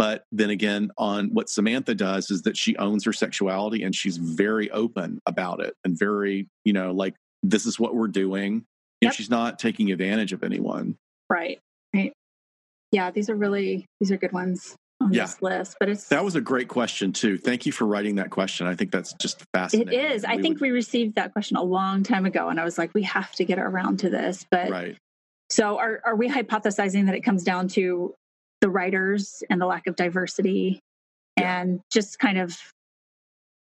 but 0.00 0.24
then 0.32 0.48
again, 0.48 0.90
on 0.96 1.28
what 1.34 1.50
Samantha 1.50 1.94
does 1.94 2.30
is 2.30 2.40
that 2.44 2.56
she 2.56 2.74
owns 2.78 3.04
her 3.04 3.12
sexuality 3.12 3.82
and 3.82 3.94
she's 3.94 4.16
very 4.16 4.70
open 4.70 5.20
about 5.26 5.60
it 5.60 5.74
and 5.84 5.94
very, 5.94 6.48
you 6.64 6.72
know, 6.72 6.92
like 6.92 7.16
this 7.42 7.66
is 7.66 7.78
what 7.78 7.94
we're 7.94 8.08
doing. 8.08 8.64
Yep. 9.02 9.12
she's 9.12 9.28
not 9.28 9.58
taking 9.58 9.92
advantage 9.92 10.32
of 10.32 10.42
anyone. 10.42 10.96
Right. 11.28 11.60
Right. 11.94 12.14
Yeah, 12.92 13.10
these 13.10 13.28
are 13.28 13.34
really 13.36 13.84
these 14.00 14.10
are 14.10 14.16
good 14.16 14.32
ones 14.32 14.74
on 15.00 15.12
yeah. 15.12 15.24
this 15.24 15.40
list. 15.42 15.76
But 15.80 15.88
it's 15.88 16.08
that 16.08 16.24
was 16.24 16.36
a 16.36 16.40
great 16.40 16.68
question 16.68 17.12
too. 17.12 17.38
Thank 17.38 17.66
you 17.66 17.72
for 17.72 17.86
writing 17.86 18.16
that 18.16 18.30
question. 18.30 18.66
I 18.66 18.74
think 18.74 18.90
that's 18.90 19.12
just 19.14 19.44
fascinating. 19.52 19.92
It 19.92 20.12
is. 20.12 20.24
I 20.24 20.36
we 20.36 20.42
think 20.42 20.54
would... 20.56 20.68
we 20.68 20.70
received 20.70 21.16
that 21.16 21.32
question 21.32 21.56
a 21.56 21.62
long 21.62 22.02
time 22.02 22.26
ago, 22.26 22.48
and 22.48 22.60
I 22.60 22.64
was 22.64 22.78
like, 22.78 22.94
we 22.94 23.02
have 23.02 23.32
to 23.36 23.44
get 23.44 23.58
around 23.58 24.00
to 24.00 24.10
this. 24.10 24.46
But 24.50 24.70
right. 24.70 24.96
So 25.48 25.78
are 25.78 26.00
are 26.04 26.14
we 26.14 26.28
hypothesizing 26.28 27.06
that 27.06 27.14
it 27.14 27.22
comes 27.22 27.42
down 27.42 27.68
to 27.68 28.14
the 28.60 28.68
writers 28.68 29.42
and 29.48 29.60
the 29.60 29.66
lack 29.66 29.86
of 29.86 29.96
diversity 29.96 30.80
yeah. 31.38 31.60
and 31.60 31.80
just 31.90 32.18
kind 32.18 32.38
of 32.38 32.58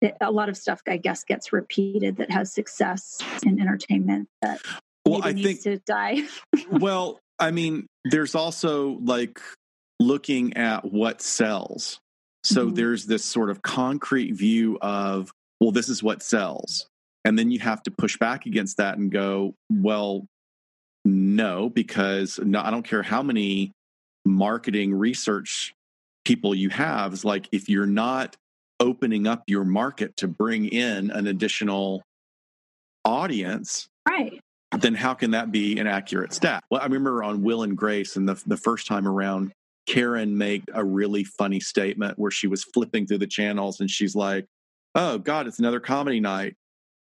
eh, 0.02 0.12
a 0.22 0.32
lot 0.32 0.50
of 0.50 0.58
stuff 0.58 0.82
i 0.88 0.98
guess 0.98 1.24
gets 1.24 1.54
repeated 1.54 2.18
that 2.18 2.32
has 2.32 2.52
success 2.52 3.20
in 3.46 3.60
entertainment 3.60 4.28
that 4.42 4.62
well 5.06 5.24
i 5.24 5.34
think 5.34 5.62
to 5.62 5.78
die 5.86 6.24
well 6.72 7.20
i 7.40 7.52
mean 7.52 7.86
there's 8.06 8.36
also 8.36 8.98
like 9.04 9.40
looking 10.00 10.56
at 10.58 10.86
what 10.86 11.22
sells. 11.22 12.00
So 12.44 12.66
mm-hmm. 12.66 12.76
there's 12.76 13.06
this 13.06 13.24
sort 13.24 13.50
of 13.50 13.62
concrete 13.62 14.32
view 14.32 14.78
of 14.82 15.32
well 15.60 15.72
this 15.72 15.90
is 15.90 16.02
what 16.02 16.24
sells. 16.24 16.88
And 17.26 17.38
then 17.38 17.52
you 17.52 17.60
have 17.60 17.84
to 17.84 17.92
push 17.92 18.18
back 18.18 18.46
against 18.46 18.78
that 18.78 18.98
and 18.98 19.12
go 19.12 19.56
well 19.70 20.26
no 21.06 21.70
because 21.70 22.40
no, 22.44 22.62
i 22.62 22.70
don't 22.72 22.84
care 22.84 23.04
how 23.04 23.24
many 23.24 23.72
marketing 24.26 24.94
research 24.94 25.74
people 26.26 26.54
you 26.54 26.70
have 26.70 27.14
is 27.14 27.26
like 27.26 27.48
if 27.52 27.70
you're 27.70 27.86
not 27.86 28.36
opening 28.80 29.28
up 29.28 29.44
your 29.48 29.64
market 29.64 30.16
to 30.18 30.28
bring 30.28 30.66
in 30.66 31.10
an 31.12 31.28
additional 31.28 32.04
audience 33.06 33.88
right. 34.08 34.40
then 34.80 34.94
how 34.94 35.14
can 35.14 35.32
that 35.32 35.52
be 35.52 35.80
an 35.80 35.88
accurate 35.88 36.34
stat? 36.34 36.64
Well 36.70 36.82
i 36.82 36.86
remember 36.86 37.24
on 37.24 37.42
will 37.42 37.64
and 37.64 37.78
grace 37.78 38.16
and 38.16 38.28
the, 38.28 38.42
the 38.46 38.58
first 38.58 38.88
time 38.88 39.08
around 39.08 39.52
karen 39.90 40.38
made 40.38 40.64
a 40.74 40.84
really 40.84 41.24
funny 41.24 41.60
statement 41.60 42.18
where 42.18 42.32
she 42.32 42.48
was 42.48 42.64
flipping 42.64 43.08
through 43.08 43.18
the 43.18 43.28
channels 43.28 43.80
and 43.80 43.90
she's 43.90 44.16
like 44.16 44.46
oh 44.96 45.18
god 45.18 45.48
it's 45.48 45.60
another 45.60 45.80
comedy 45.80 46.20
night 46.20 46.56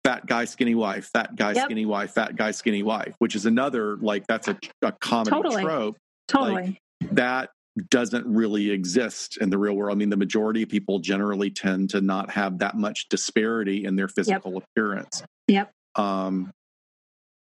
fat 0.04 0.26
guy 0.26 0.44
skinny 0.44 0.74
wife 0.74 1.10
fat 1.12 1.36
guy 1.36 1.52
yep. 1.52 1.64
skinny 1.66 1.86
wife 1.86 2.12
fat 2.12 2.34
guy 2.34 2.50
skinny 2.50 2.82
wife 2.82 3.14
which 3.18 3.36
is 3.36 3.46
another 3.46 3.96
like 3.98 4.26
that's 4.26 4.48
a, 4.48 4.58
a 4.82 4.92
comedy 4.92 5.30
totally. 5.30 5.62
trope 5.62 5.96
totally 6.28 6.54
like, 6.54 6.80
that 7.12 7.50
doesn't 7.88 8.26
really 8.26 8.70
exist 8.70 9.38
in 9.38 9.50
the 9.50 9.58
real 9.58 9.74
world. 9.74 9.96
I 9.96 9.98
mean, 9.98 10.10
the 10.10 10.16
majority 10.16 10.62
of 10.62 10.68
people 10.68 10.98
generally 10.98 11.50
tend 11.50 11.90
to 11.90 12.00
not 12.00 12.30
have 12.30 12.58
that 12.58 12.76
much 12.76 13.08
disparity 13.08 13.84
in 13.84 13.96
their 13.96 14.08
physical 14.08 14.54
yep. 14.54 14.62
appearance. 14.64 15.22
Yep. 15.48 15.70
Um, 15.96 16.52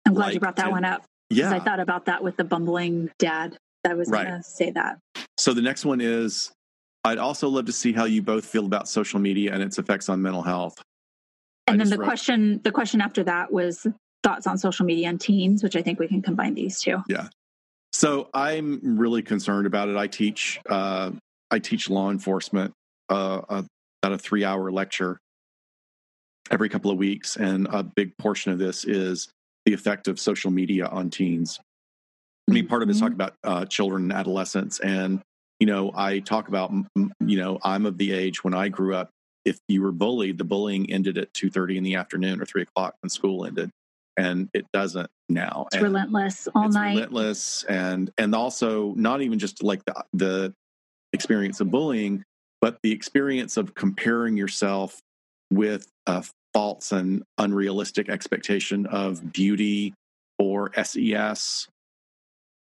I'm 0.06 0.14
glad 0.14 0.26
like 0.26 0.34
you 0.34 0.40
brought 0.40 0.56
that 0.56 0.64
to, 0.64 0.70
one 0.70 0.84
up. 0.84 1.04
Yeah. 1.30 1.52
I 1.52 1.60
thought 1.60 1.80
about 1.80 2.06
that 2.06 2.22
with 2.22 2.36
the 2.36 2.44
bumbling 2.44 3.10
dad. 3.18 3.56
I 3.86 3.94
was 3.94 4.08
right. 4.08 4.26
going 4.26 4.42
to 4.42 4.48
say 4.48 4.70
that. 4.72 4.98
So 5.40 5.54
the 5.54 5.62
next 5.62 5.86
one 5.86 6.02
is 6.02 6.52
I'd 7.02 7.16
also 7.16 7.48
love 7.48 7.64
to 7.64 7.72
see 7.72 7.94
how 7.94 8.04
you 8.04 8.20
both 8.20 8.44
feel 8.44 8.66
about 8.66 8.90
social 8.90 9.18
media 9.18 9.54
and 9.54 9.62
its 9.62 9.78
effects 9.78 10.10
on 10.10 10.20
mental 10.20 10.42
health. 10.42 10.74
And 11.66 11.80
I 11.80 11.84
then 11.84 11.90
the 11.90 11.96
wrote, 11.96 12.04
question 12.04 12.60
the 12.62 12.70
question 12.70 13.00
after 13.00 13.24
that 13.24 13.50
was 13.50 13.86
thoughts 14.22 14.46
on 14.46 14.58
social 14.58 14.84
media 14.84 15.08
and 15.08 15.18
teens, 15.18 15.62
which 15.62 15.76
I 15.76 15.80
think 15.80 15.98
we 15.98 16.08
can 16.08 16.20
combine 16.20 16.52
these 16.52 16.78
two. 16.78 16.98
Yeah. 17.08 17.28
So 17.94 18.28
I'm 18.34 18.98
really 18.98 19.22
concerned 19.22 19.66
about 19.66 19.88
it. 19.88 19.96
I 19.96 20.08
teach 20.08 20.60
uh, 20.68 21.12
I 21.50 21.58
teach 21.58 21.88
law 21.88 22.10
enforcement 22.10 22.74
uh, 23.08 23.40
about 23.48 24.12
a 24.12 24.18
three 24.18 24.44
hour 24.44 24.70
lecture 24.70 25.18
every 26.50 26.68
couple 26.68 26.90
of 26.90 26.98
weeks, 26.98 27.36
and 27.36 27.66
a 27.70 27.82
big 27.82 28.14
portion 28.18 28.52
of 28.52 28.58
this 28.58 28.84
is 28.84 29.30
the 29.64 29.72
effect 29.72 30.06
of 30.06 30.20
social 30.20 30.50
media 30.50 30.84
on 30.84 31.08
teens. 31.08 31.58
I 32.46 32.52
mean, 32.52 32.66
part 32.66 32.82
of 32.82 32.90
it 32.90 32.92
is 32.92 33.00
talking 33.00 33.16
mm-hmm. 33.16 33.22
about 33.22 33.62
uh, 33.62 33.64
children 33.64 34.02
and 34.02 34.12
adolescents, 34.12 34.80
and 34.80 35.22
you 35.60 35.66
know, 35.66 35.92
I 35.94 36.18
talk 36.18 36.48
about 36.48 36.72
you 36.96 37.38
know 37.38 37.58
I'm 37.62 37.86
of 37.86 37.98
the 37.98 38.12
age 38.12 38.42
when 38.42 38.54
I 38.54 38.68
grew 38.68 38.94
up 38.94 39.10
if 39.44 39.58
you 39.68 39.82
were 39.82 39.92
bullied, 39.92 40.38
the 40.38 40.44
bullying 40.44 40.90
ended 40.90 41.18
at 41.18 41.32
two 41.32 41.50
thirty 41.50 41.76
in 41.76 41.84
the 41.84 41.94
afternoon 41.94 42.40
or 42.40 42.44
three 42.44 42.62
o'clock 42.62 42.94
when 43.02 43.10
school 43.10 43.46
ended, 43.46 43.70
and 44.16 44.48
it 44.52 44.66
doesn't 44.72 45.08
now. 45.28 45.66
It's 45.68 45.76
and 45.76 45.84
relentless 45.84 46.48
all 46.54 46.66
it's 46.66 46.74
night. 46.74 46.94
relentless, 46.94 47.64
and 47.64 48.10
and 48.18 48.34
also 48.34 48.94
not 48.96 49.22
even 49.22 49.38
just 49.38 49.62
like 49.62 49.84
the 49.84 50.04
the 50.12 50.54
experience 51.12 51.60
of 51.60 51.70
bullying, 51.70 52.24
but 52.60 52.78
the 52.82 52.92
experience 52.92 53.56
of 53.56 53.74
comparing 53.74 54.36
yourself 54.36 55.00
with 55.50 55.86
a 56.06 56.24
false 56.52 56.92
and 56.92 57.22
unrealistic 57.38 58.08
expectation 58.08 58.86
of 58.86 59.32
beauty 59.32 59.94
or 60.38 60.70
SES 60.82 61.68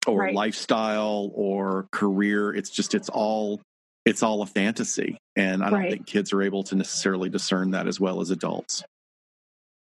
or 0.08 0.20
Right. 0.20 0.34
lifestyle 0.36 1.32
or 1.34 1.88
career. 1.92 2.54
It's 2.54 2.70
just 2.70 2.94
it's 2.96 3.10
all 3.10 3.62
it's 4.06 4.24
all 4.24 4.42
a 4.42 4.48
fantasy. 4.48 5.18
And 5.36 5.64
I 5.64 5.70
don't 5.70 5.80
Right. 5.80 5.92
think 5.92 6.08
kids 6.08 6.34
are 6.34 6.42
able 6.42 6.64
to 6.66 6.76
necessarily 6.76 7.30
discern 7.30 7.72
that 7.72 7.88
as 7.88 8.00
well 8.00 8.20
as 8.20 8.32
adults. 8.32 8.84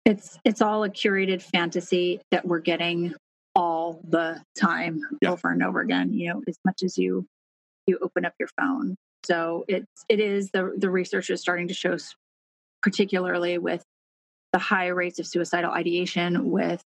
It's 0.05 0.37
it's 0.45 0.61
all 0.61 0.83
a 0.83 0.89
curated 0.89 1.41
fantasy 1.41 2.21
that 2.31 2.45
we're 2.45 2.59
getting 2.59 3.13
all 3.55 3.99
the 4.07 4.41
time 4.57 5.01
Yeah. 5.21 5.31
over 5.31 5.49
and 5.51 5.63
over 5.63 5.81
again, 5.81 6.13
you 6.13 6.29
know, 6.29 6.43
as 6.47 6.57
much 6.63 6.83
as 6.83 6.97
you 6.97 7.25
you 7.87 7.97
open 8.01 8.25
up 8.25 8.33
your 8.39 8.49
phone. 8.59 8.95
So 9.25 9.65
it's 9.67 10.05
it 10.07 10.19
is 10.19 10.49
the 10.51 10.73
the 10.77 10.89
research 10.89 11.29
is 11.29 11.41
starting 11.41 11.67
to 11.67 11.73
show 11.73 11.97
particularly 12.81 13.57
with 13.57 13.83
the 14.53 14.59
high 14.59 14.87
rates 14.87 15.19
of 15.19 15.27
suicidal 15.27 15.71
ideation 15.71 16.51
with 16.51 16.81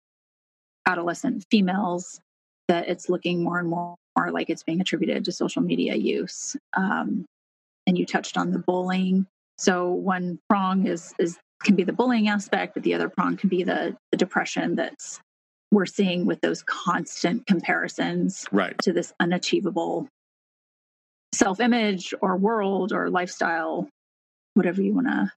adolescent 0.87 1.43
females 1.51 2.19
that 2.69 2.87
it's 2.87 3.09
looking 3.09 3.43
more 3.43 3.59
and 3.59 3.67
more, 3.67 3.97
like 4.31 4.49
it's 4.49 4.63
being 4.63 4.79
attributed 4.79 5.25
to 5.25 5.31
social 5.33 5.61
media 5.61 5.95
use. 5.95 6.55
Um, 6.77 7.25
and 7.85 7.97
you 7.97 8.05
touched 8.05 8.37
on 8.37 8.51
the 8.51 8.59
bullying. 8.59 9.25
So 9.57 9.91
one 9.91 10.39
prong 10.47 10.87
is 10.87 11.13
is 11.19 11.37
can 11.63 11.75
be 11.75 11.83
the 11.83 11.91
bullying 11.91 12.29
aspect, 12.29 12.75
but 12.75 12.83
the 12.83 12.93
other 12.93 13.09
prong 13.09 13.35
can 13.35 13.49
be 13.49 13.63
the, 13.63 13.97
the 14.11 14.17
depression 14.17 14.75
that's 14.75 15.19
we're 15.71 15.85
seeing 15.85 16.25
with 16.25 16.39
those 16.41 16.63
constant 16.63 17.45
comparisons 17.45 18.45
Right. 18.51 18.77
to 18.79 18.93
this 18.93 19.13
unachievable 19.19 20.07
self-image 21.33 22.13
or 22.21 22.37
world 22.37 22.91
or 22.93 23.09
lifestyle, 23.09 23.87
whatever 24.55 24.81
you 24.81 24.93
want 24.93 25.07
to 25.07 25.31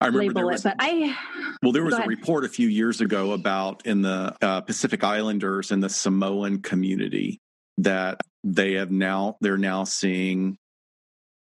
I 0.00 0.06
remember 0.06 0.32
there 0.32 0.46
was 0.46 0.64
it. 0.64 0.74
But 0.76 0.76
I 0.78 1.16
Well, 1.62 1.72
there 1.72 1.84
was 1.84 1.94
a 1.94 2.06
report 2.06 2.44
a 2.44 2.48
few 2.48 2.68
years 2.68 3.00
ago 3.00 3.32
about 3.32 3.86
in 3.86 4.02
the 4.02 4.34
uh, 4.40 4.60
Pacific 4.62 5.04
Islanders 5.04 5.70
and 5.70 5.82
the 5.82 5.88
Samoan 5.88 6.62
community 6.62 7.38
that 7.78 8.20
they 8.42 8.74
have 8.74 8.90
now 8.90 9.36
they're 9.40 9.58
now 9.58 9.84
seeing 9.84 10.56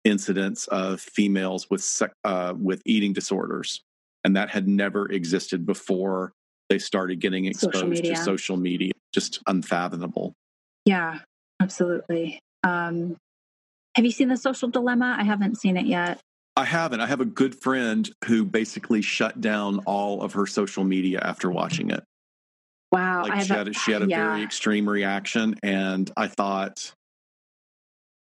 incidents 0.03 0.67
of 0.67 1.01
females 1.01 1.69
with 1.69 2.01
uh, 2.23 2.53
with 2.57 2.81
eating 2.85 3.13
disorders, 3.13 3.81
and 4.23 4.35
that 4.37 4.49
had 4.49 4.67
never 4.67 5.11
existed 5.11 5.65
before 5.65 6.31
they 6.69 6.79
started 6.79 7.19
getting 7.19 7.51
Social 7.53 7.91
exposed 7.91 8.03
to 8.03 8.15
social 8.15 8.57
media. 8.57 8.91
Just 9.13 9.41
unfathomable. 9.47 10.33
Yeah, 10.85 11.19
absolutely. 11.61 12.39
Um, 12.63 13.17
have 13.95 14.05
you 14.05 14.11
seen 14.11 14.27
the 14.27 14.37
social 14.37 14.69
dilemma? 14.69 15.15
I 15.17 15.23
haven't 15.23 15.57
seen 15.57 15.77
it 15.77 15.85
yet. 15.85 16.19
I 16.57 16.63
haven't. 16.65 17.01
I 17.01 17.07
have 17.07 17.19
a 17.21 17.25
good 17.25 17.61
friend 17.61 18.09
who 18.25 18.45
basically 18.45 19.01
shut 19.01 19.41
down 19.41 19.79
all 19.79 20.21
of 20.21 20.33
her 20.33 20.45
social 20.45 20.83
media 20.83 21.19
after 21.21 21.51
watching 21.51 21.89
it. 21.89 22.03
Wow, 22.91 23.23
like 23.23 23.41
she 23.41 23.53
had, 23.53 23.67
a, 23.67 23.73
she 23.73 23.91
had 23.91 24.03
a 24.03 24.07
yeah. 24.07 24.29
very 24.31 24.43
extreme 24.43 24.87
reaction 24.87 25.55
and 25.63 26.09
i 26.15 26.27
thought 26.27 26.93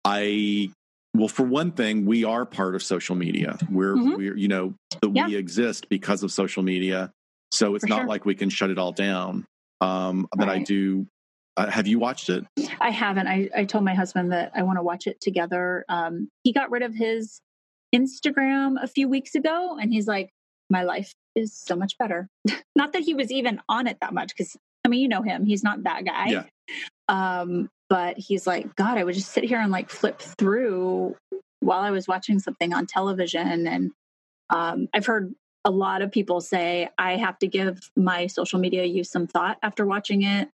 i 0.04 0.68
well 1.14 1.28
for 1.28 1.44
one 1.44 1.72
thing 1.72 2.04
we 2.04 2.24
are 2.24 2.44
part 2.44 2.74
of 2.74 2.82
social 2.82 3.14
media 3.16 3.56
we're 3.70 3.94
Mhm. 3.94 4.16
we're 4.18 4.36
you 4.36 4.48
know 4.48 4.74
that 5.00 5.12
Yeah. 5.14 5.28
we 5.28 5.36
exist 5.36 5.88
because 5.88 6.22
of 6.22 6.30
social 6.30 6.62
media 6.62 7.10
so 7.52 7.74
it's 7.74 7.84
For 7.84 7.88
not 7.88 7.98
sure. 8.00 8.06
like 8.08 8.26
we 8.26 8.34
can 8.34 8.50
shut 8.50 8.68
it 8.68 8.76
all 8.76 8.92
down 8.92 9.46
um 9.80 10.26
but 10.36 10.50
i 10.50 10.58
do 10.58 11.06
uh, 11.56 11.70
have 11.70 11.86
you 11.86 11.98
watched 11.98 12.28
it 12.28 12.44
I 12.80 12.90
haven't. 12.90 13.28
I, 13.28 13.48
I 13.56 13.64
told 13.64 13.84
my 13.84 13.94
husband 13.94 14.32
that 14.32 14.52
I 14.54 14.62
want 14.62 14.78
to 14.78 14.82
watch 14.82 15.06
it 15.06 15.20
together. 15.20 15.84
Um, 15.88 16.28
he 16.44 16.52
got 16.52 16.70
rid 16.70 16.82
of 16.82 16.94
his 16.94 17.40
Instagram 17.94 18.82
a 18.82 18.86
few 18.86 19.08
weeks 19.08 19.34
ago, 19.34 19.76
and 19.80 19.92
he's 19.92 20.06
like, 20.06 20.30
"My 20.68 20.82
life 20.82 21.12
is 21.34 21.54
so 21.56 21.76
much 21.76 21.98
better." 21.98 22.28
not 22.76 22.92
that 22.92 23.02
he 23.02 23.14
was 23.14 23.30
even 23.30 23.60
on 23.68 23.86
it 23.86 23.98
that 24.00 24.14
much, 24.14 24.34
because 24.36 24.56
I 24.84 24.88
mean, 24.88 25.00
you 25.00 25.08
know 25.08 25.22
him; 25.22 25.46
he's 25.46 25.62
not 25.62 25.82
that 25.84 26.04
guy. 26.04 26.28
Yeah. 26.28 26.44
Um, 27.08 27.68
but 27.88 28.18
he's 28.18 28.46
like, 28.46 28.76
God, 28.76 28.98
I 28.98 29.04
would 29.04 29.14
just 29.14 29.32
sit 29.32 29.44
here 29.44 29.60
and 29.60 29.72
like 29.72 29.90
flip 29.90 30.20
through 30.20 31.16
while 31.58 31.80
I 31.80 31.90
was 31.90 32.06
watching 32.06 32.38
something 32.38 32.72
on 32.72 32.86
television, 32.86 33.66
and 33.66 33.90
um, 34.50 34.88
I've 34.94 35.06
heard 35.06 35.34
a 35.64 35.70
lot 35.70 36.02
of 36.02 36.10
people 36.10 36.40
say 36.40 36.88
I 36.96 37.16
have 37.16 37.38
to 37.40 37.46
give 37.46 37.90
my 37.96 38.26
social 38.26 38.58
media 38.58 38.84
use 38.84 39.10
some 39.10 39.26
thought 39.26 39.58
after 39.62 39.84
watching 39.84 40.22
it. 40.22 40.48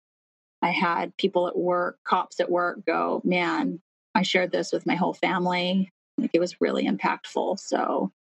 I 0.63 0.71
had 0.71 1.15
people 1.19 1.47
at 1.47 1.59
work, 1.59 1.99
cops 2.05 2.41
at 2.41 2.51
work 2.51 2.87
go, 2.87 3.21
man, 3.23 3.81
I 4.15 4.23
shared 4.23 4.51
this 4.51 4.73
with 4.73 4.87
my 4.87 4.95
whole 4.95 5.13
family. 5.13 5.91
Like 6.19 6.31
it 6.33 6.41
was 6.41 6.61
really 6.61 6.87
impactful. 6.87 7.59
So 7.59 8.13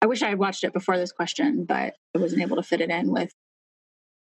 I 0.00 0.06
wish 0.06 0.22
I 0.22 0.28
had 0.30 0.38
watched 0.38 0.64
it 0.64 0.72
before 0.72 0.96
this 0.98 1.12
question, 1.12 1.64
but 1.64 1.94
I 2.14 2.18
wasn't 2.18 2.42
able 2.42 2.56
to 2.56 2.62
fit 2.62 2.80
it 2.80 2.90
in 2.90 3.10
with 3.10 3.30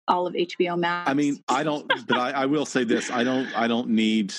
all 0.07 0.27
of 0.27 0.33
HBO 0.35 0.77
Max. 0.77 1.09
i 1.09 1.15
mean 1.15 1.39
i 1.47 1.63
don't 1.63 1.87
but 2.07 2.15
I, 2.17 2.29
I 2.29 2.45
will 2.45 2.67
say 2.67 2.83
this 2.83 3.09
i 3.09 3.23
don't 3.23 3.47
i 3.57 3.67
don't 3.67 3.89
need 3.89 4.35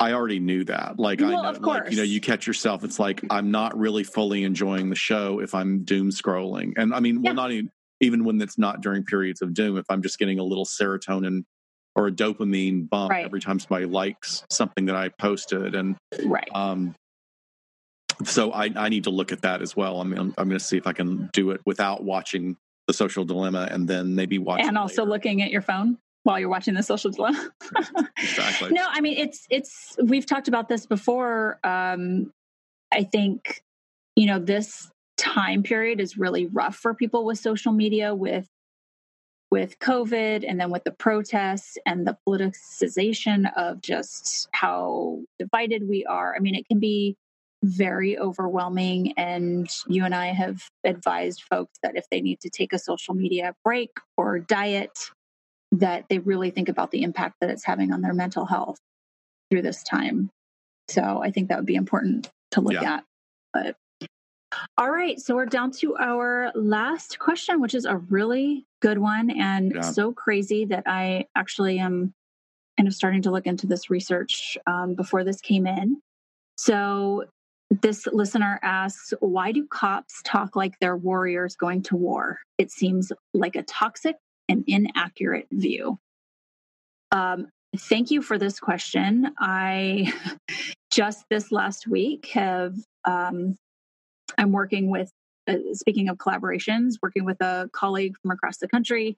i 0.00 0.12
already 0.14 0.40
knew 0.40 0.64
that 0.64 0.98
like 0.98 1.20
i 1.20 1.28
know 1.30 1.44
of 1.44 1.60
like 1.60 1.90
you 1.90 1.98
know 1.98 2.02
you 2.02 2.18
catch 2.18 2.46
yourself 2.46 2.82
it's 2.82 2.98
like 2.98 3.22
i'm 3.28 3.50
not 3.50 3.78
really 3.78 4.04
fully 4.04 4.42
enjoying 4.42 4.88
the 4.88 4.96
show 4.96 5.38
if 5.40 5.54
i'm 5.54 5.84
doom 5.84 6.08
scrolling 6.08 6.72
and 6.78 6.94
i 6.94 7.00
mean 7.00 7.16
Yeah. 7.16 7.28
well 7.28 7.34
not 7.34 7.52
even 7.52 7.70
even 8.00 8.24
when 8.24 8.40
it's 8.40 8.56
not 8.56 8.80
during 8.80 9.04
periods 9.04 9.42
of 9.42 9.52
doom 9.52 9.76
if 9.76 9.84
i'm 9.90 10.00
just 10.00 10.18
getting 10.18 10.38
a 10.38 10.42
little 10.44 10.64
serotonin 10.64 11.44
or 11.94 12.06
a 12.06 12.10
dopamine 12.10 12.88
bump 12.88 13.10
Right. 13.10 13.26
every 13.26 13.42
time 13.42 13.58
somebody 13.58 13.84
likes 13.84 14.44
something 14.48 14.86
that 14.86 14.96
i 14.96 15.10
posted 15.10 15.74
and 15.74 15.94
right. 16.24 16.48
um 16.54 16.94
so 18.24 18.52
i 18.52 18.70
i 18.76 18.88
need 18.88 19.04
to 19.04 19.10
look 19.10 19.32
at 19.32 19.42
that 19.42 19.62
as 19.62 19.76
well 19.76 20.00
i 20.00 20.04
mean 20.04 20.18
i'm, 20.18 20.34
I'm 20.38 20.48
going 20.48 20.58
to 20.58 20.64
see 20.64 20.76
if 20.76 20.86
i 20.86 20.92
can 20.92 21.30
do 21.32 21.50
it 21.50 21.60
without 21.64 22.04
watching 22.04 22.56
the 22.86 22.92
social 22.92 23.24
dilemma 23.24 23.68
and 23.70 23.86
then 23.86 24.14
maybe 24.14 24.38
watch 24.38 24.60
and 24.62 24.76
also 24.76 25.02
later. 25.02 25.10
looking 25.10 25.42
at 25.42 25.50
your 25.50 25.62
phone 25.62 25.98
while 26.24 26.38
you're 26.38 26.48
watching 26.48 26.74
the 26.74 26.82
social 26.82 27.10
dilemma. 27.10 27.50
exactly 28.18 28.70
no, 28.70 28.86
I 28.88 29.00
mean 29.00 29.18
it's 29.18 29.46
it's 29.50 29.96
we've 30.02 30.26
talked 30.26 30.48
about 30.48 30.68
this 30.68 30.86
before. 30.86 31.58
Um, 31.64 32.32
I 32.92 33.04
think 33.04 33.62
you 34.16 34.26
know 34.26 34.38
this 34.38 34.90
time 35.16 35.62
period 35.62 36.00
is 36.00 36.16
really 36.16 36.46
rough 36.46 36.76
for 36.76 36.94
people 36.94 37.24
with 37.24 37.38
social 37.38 37.72
media 37.72 38.14
with 38.14 38.48
with 39.50 39.78
COVID 39.80 40.44
and 40.48 40.58
then 40.58 40.70
with 40.70 40.84
the 40.84 40.92
protests 40.92 41.76
and 41.84 42.06
the 42.06 42.16
politicization 42.26 43.52
of 43.54 43.82
just 43.82 44.48
how 44.52 45.20
divided 45.38 45.86
we 45.86 46.06
are. 46.06 46.34
I 46.34 46.38
mean, 46.38 46.54
it 46.54 46.66
can 46.66 46.80
be 46.80 47.16
very 47.62 48.18
overwhelming. 48.18 49.12
And 49.16 49.68
you 49.86 50.04
and 50.04 50.14
I 50.14 50.26
have 50.26 50.62
advised 50.84 51.42
folks 51.42 51.78
that 51.82 51.96
if 51.96 52.04
they 52.10 52.20
need 52.20 52.40
to 52.40 52.50
take 52.50 52.72
a 52.72 52.78
social 52.78 53.14
media 53.14 53.54
break 53.64 53.90
or 54.16 54.40
diet, 54.40 54.98
that 55.72 56.06
they 56.08 56.18
really 56.18 56.50
think 56.50 56.68
about 56.68 56.90
the 56.90 57.02
impact 57.02 57.36
that 57.40 57.50
it's 57.50 57.64
having 57.64 57.92
on 57.92 58.02
their 58.02 58.14
mental 58.14 58.44
health 58.44 58.78
through 59.50 59.62
this 59.62 59.82
time. 59.82 60.30
So 60.88 61.22
I 61.22 61.30
think 61.30 61.48
that 61.48 61.56
would 61.56 61.66
be 61.66 61.76
important 61.76 62.30
to 62.50 62.60
look 62.60 62.74
Yeah. 62.74 62.94
at. 62.96 63.04
But 63.52 63.76
all 64.76 64.90
right, 64.90 65.18
so 65.18 65.34
we're 65.34 65.46
down 65.46 65.70
to 65.72 65.96
our 65.96 66.52
last 66.54 67.18
question, 67.18 67.60
which 67.60 67.74
is 67.74 67.86
a 67.86 67.96
really 67.96 68.66
good 68.80 68.98
one 68.98 69.30
and 69.30 69.72
Yeah. 69.74 69.80
so 69.80 70.12
crazy 70.12 70.66
that 70.66 70.82
I 70.86 71.26
actually 71.34 71.78
am 71.78 72.12
kind 72.76 72.86
of 72.86 72.94
starting 72.94 73.22
to 73.22 73.30
look 73.30 73.46
into 73.46 73.66
this 73.66 73.88
research 73.88 74.58
um, 74.66 74.94
before 74.94 75.24
this 75.24 75.40
came 75.40 75.66
in. 75.66 76.00
So 76.56 77.24
this 77.80 78.06
listener 78.06 78.58
asks, 78.62 79.14
why 79.20 79.52
do 79.52 79.66
cops 79.66 80.20
talk 80.24 80.56
like 80.56 80.78
they're 80.78 80.96
warriors 80.96 81.56
going 81.56 81.82
to 81.84 81.96
war? 81.96 82.38
It 82.58 82.70
seems 82.70 83.12
like 83.32 83.56
a 83.56 83.62
toxic 83.62 84.16
and 84.48 84.64
inaccurate 84.66 85.46
view. 85.50 85.98
Um, 87.12 87.48
thank 87.76 88.10
you 88.10 88.20
for 88.20 88.38
this 88.38 88.60
question. 88.60 89.32
I 89.38 90.12
just 90.90 91.24
this 91.30 91.50
last 91.50 91.86
week 91.86 92.26
have 92.34 92.74
um, 93.04 93.56
I'm 94.36 94.52
working 94.52 94.90
with 94.90 95.10
uh, 95.48 95.56
speaking 95.72 96.08
of 96.08 96.18
collaborations, 96.18 96.94
working 97.02 97.24
with 97.24 97.40
a 97.40 97.68
colleague 97.72 98.14
from 98.20 98.30
across 98.32 98.58
the 98.58 98.68
country. 98.68 99.16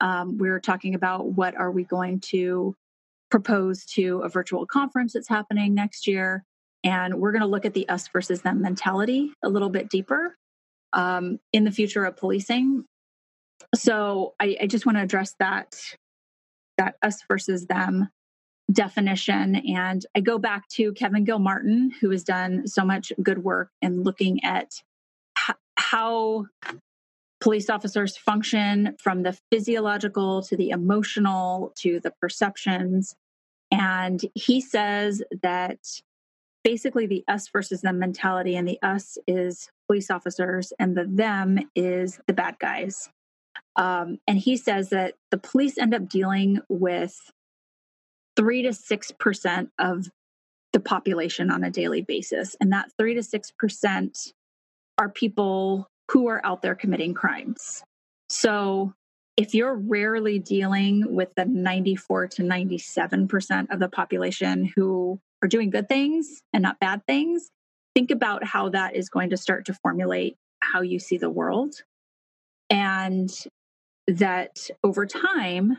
Um, 0.00 0.38
we're 0.38 0.60
talking 0.60 0.94
about 0.94 1.26
what 1.32 1.56
are 1.56 1.70
we 1.70 1.84
going 1.84 2.20
to 2.20 2.74
propose 3.30 3.84
to 3.84 4.20
a 4.20 4.28
virtual 4.28 4.66
conference 4.66 5.12
that's 5.12 5.28
happening 5.28 5.74
next 5.74 6.06
year, 6.06 6.44
and 6.86 7.16
we're 7.16 7.32
going 7.32 7.42
to 7.42 7.48
look 7.48 7.64
at 7.64 7.74
the 7.74 7.88
us 7.88 8.08
versus 8.08 8.42
them 8.42 8.62
mentality 8.62 9.32
a 9.42 9.48
little 9.48 9.70
bit 9.70 9.90
deeper 9.90 10.36
um, 10.92 11.40
in 11.52 11.64
the 11.64 11.72
future 11.72 12.04
of 12.04 12.16
policing. 12.16 12.84
So 13.74 14.34
I, 14.38 14.56
I 14.62 14.66
just 14.68 14.86
want 14.86 14.96
to 14.96 15.02
address 15.02 15.34
that 15.40 15.76
that 16.78 16.94
us 17.02 17.22
versus 17.28 17.66
them 17.66 18.08
definition. 18.70 19.56
And 19.56 20.04
I 20.14 20.20
go 20.20 20.38
back 20.38 20.68
to 20.74 20.92
Kevin 20.92 21.24
Gilmartin, 21.24 21.90
who 22.00 22.10
has 22.10 22.22
done 22.22 22.68
so 22.68 22.84
much 22.84 23.12
good 23.20 23.42
work 23.42 23.70
in 23.82 24.02
looking 24.02 24.44
at 24.44 24.70
ho- 25.36 25.54
how 25.76 26.46
police 27.40 27.68
officers 27.68 28.16
function 28.16 28.94
from 29.00 29.24
the 29.24 29.36
physiological 29.50 30.42
to 30.42 30.56
the 30.56 30.70
emotional 30.70 31.72
to 31.78 31.98
the 31.98 32.12
perceptions. 32.20 33.16
And 33.72 34.20
he 34.34 34.60
says 34.60 35.22
that 35.42 35.78
basically 36.66 37.06
the 37.06 37.22
us 37.28 37.46
versus 37.46 37.82
them 37.82 38.00
mentality, 38.00 38.56
and 38.56 38.66
the 38.66 38.76
us 38.82 39.18
is 39.28 39.70
police 39.86 40.10
officers, 40.10 40.72
and 40.80 40.96
the 40.96 41.04
them 41.04 41.60
is 41.76 42.18
the 42.26 42.32
bad 42.32 42.58
guys. 42.58 43.08
Um, 43.76 44.18
and 44.26 44.36
he 44.36 44.56
says 44.56 44.90
that 44.90 45.14
the 45.30 45.38
police 45.38 45.78
end 45.78 45.94
up 45.94 46.08
dealing 46.08 46.58
with 46.68 47.14
three 48.34 48.62
to 48.62 48.72
six 48.72 49.12
percent 49.12 49.70
of 49.78 50.08
the 50.72 50.80
population 50.80 51.52
on 51.52 51.62
a 51.62 51.70
daily 51.70 52.02
basis. 52.02 52.56
And 52.60 52.72
that 52.72 52.90
three 52.98 53.14
to 53.14 53.22
six 53.22 53.52
percent 53.52 54.32
are 54.98 55.08
people 55.08 55.86
who 56.10 56.26
are 56.26 56.44
out 56.44 56.62
there 56.62 56.74
committing 56.74 57.14
crimes. 57.14 57.84
So 58.28 58.92
if 59.36 59.54
you're 59.54 59.76
rarely 59.76 60.40
dealing 60.40 61.14
with 61.14 61.32
the 61.36 61.44
94 61.44 62.26
to 62.26 62.42
97% 62.42 63.66
of 63.70 63.78
the 63.78 63.88
population 63.88 64.72
who 64.74 65.20
are 65.42 65.48
doing 65.48 65.70
good 65.70 65.88
things 65.88 66.40
and 66.52 66.62
not 66.62 66.80
bad 66.80 67.06
things, 67.06 67.50
think 67.94 68.10
about 68.10 68.44
how 68.44 68.68
that 68.70 68.96
is 68.96 69.08
going 69.08 69.30
to 69.30 69.36
start 69.36 69.66
to 69.66 69.74
formulate 69.74 70.36
how 70.60 70.80
you 70.80 70.98
see 70.98 71.18
the 71.18 71.30
world. 71.30 71.82
And 72.70 73.30
that 74.06 74.70
over 74.82 75.06
time, 75.06 75.78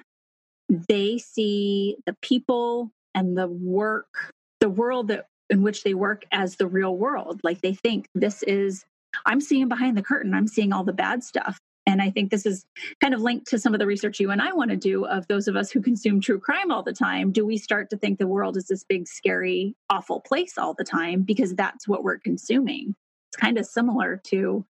they 0.70 1.18
see 1.18 1.98
the 2.06 2.16
people 2.22 2.92
and 3.16 3.38
the 3.38 3.48
work, 3.48 4.34
the 4.60 4.70
world 4.70 5.08
that 5.10 5.28
in 5.50 5.62
which 5.62 5.84
they 5.84 5.94
work 5.94 6.24
as 6.32 6.56
the 6.56 6.68
real 6.68 6.96
world. 6.96 7.42
Like 7.44 7.62
they 7.62 7.74
think 7.74 8.08
this 8.14 8.44
is 8.44 8.86
I'm 9.26 9.42
seeing 9.42 9.68
behind 9.68 9.98
the 9.98 10.02
curtain, 10.02 10.34
I'm 10.34 10.48
seeing 10.48 10.74
all 10.74 10.84
the 10.84 10.94
bad 10.94 11.24
stuff. 11.24 11.60
And 11.98 12.08
I 12.08 12.12
think 12.12 12.30
this 12.30 12.46
is 12.46 12.64
kind 13.02 13.16
of 13.16 13.22
linked 13.22 13.48
to 13.48 13.58
some 13.58 13.74
of 13.74 13.80
the 13.80 13.88
research 13.88 14.20
you 14.20 14.30
and 14.30 14.40
I 14.40 14.54
want 14.54 14.70
to 14.70 14.78
do 14.78 15.06
of 15.08 15.26
those 15.26 15.48
of 15.48 15.56
us 15.56 15.72
who 15.72 15.82
consume 15.82 16.22
true 16.22 16.40
crime 16.40 16.70
all 16.70 16.84
the 16.84 16.94
time. 16.94 17.32
Do 17.32 17.44
we 17.44 17.58
start 17.58 17.90
to 17.90 17.98
think 17.98 18.20
the 18.20 18.28
world 18.28 18.56
is 18.56 18.68
this 18.68 18.84
big, 18.84 19.08
scary, 19.08 19.76
awful 19.90 20.22
place 20.22 20.60
all 20.60 20.76
the 20.76 20.84
time 20.84 21.24
because 21.24 21.56
that's 21.56 21.88
what 21.88 22.04
we're 22.04 22.20
consuming? 22.20 22.94
It's 23.30 23.38
kind 23.38 23.58
of 23.58 23.66
similar 23.66 24.22
to, 24.26 24.36
you 24.36 24.66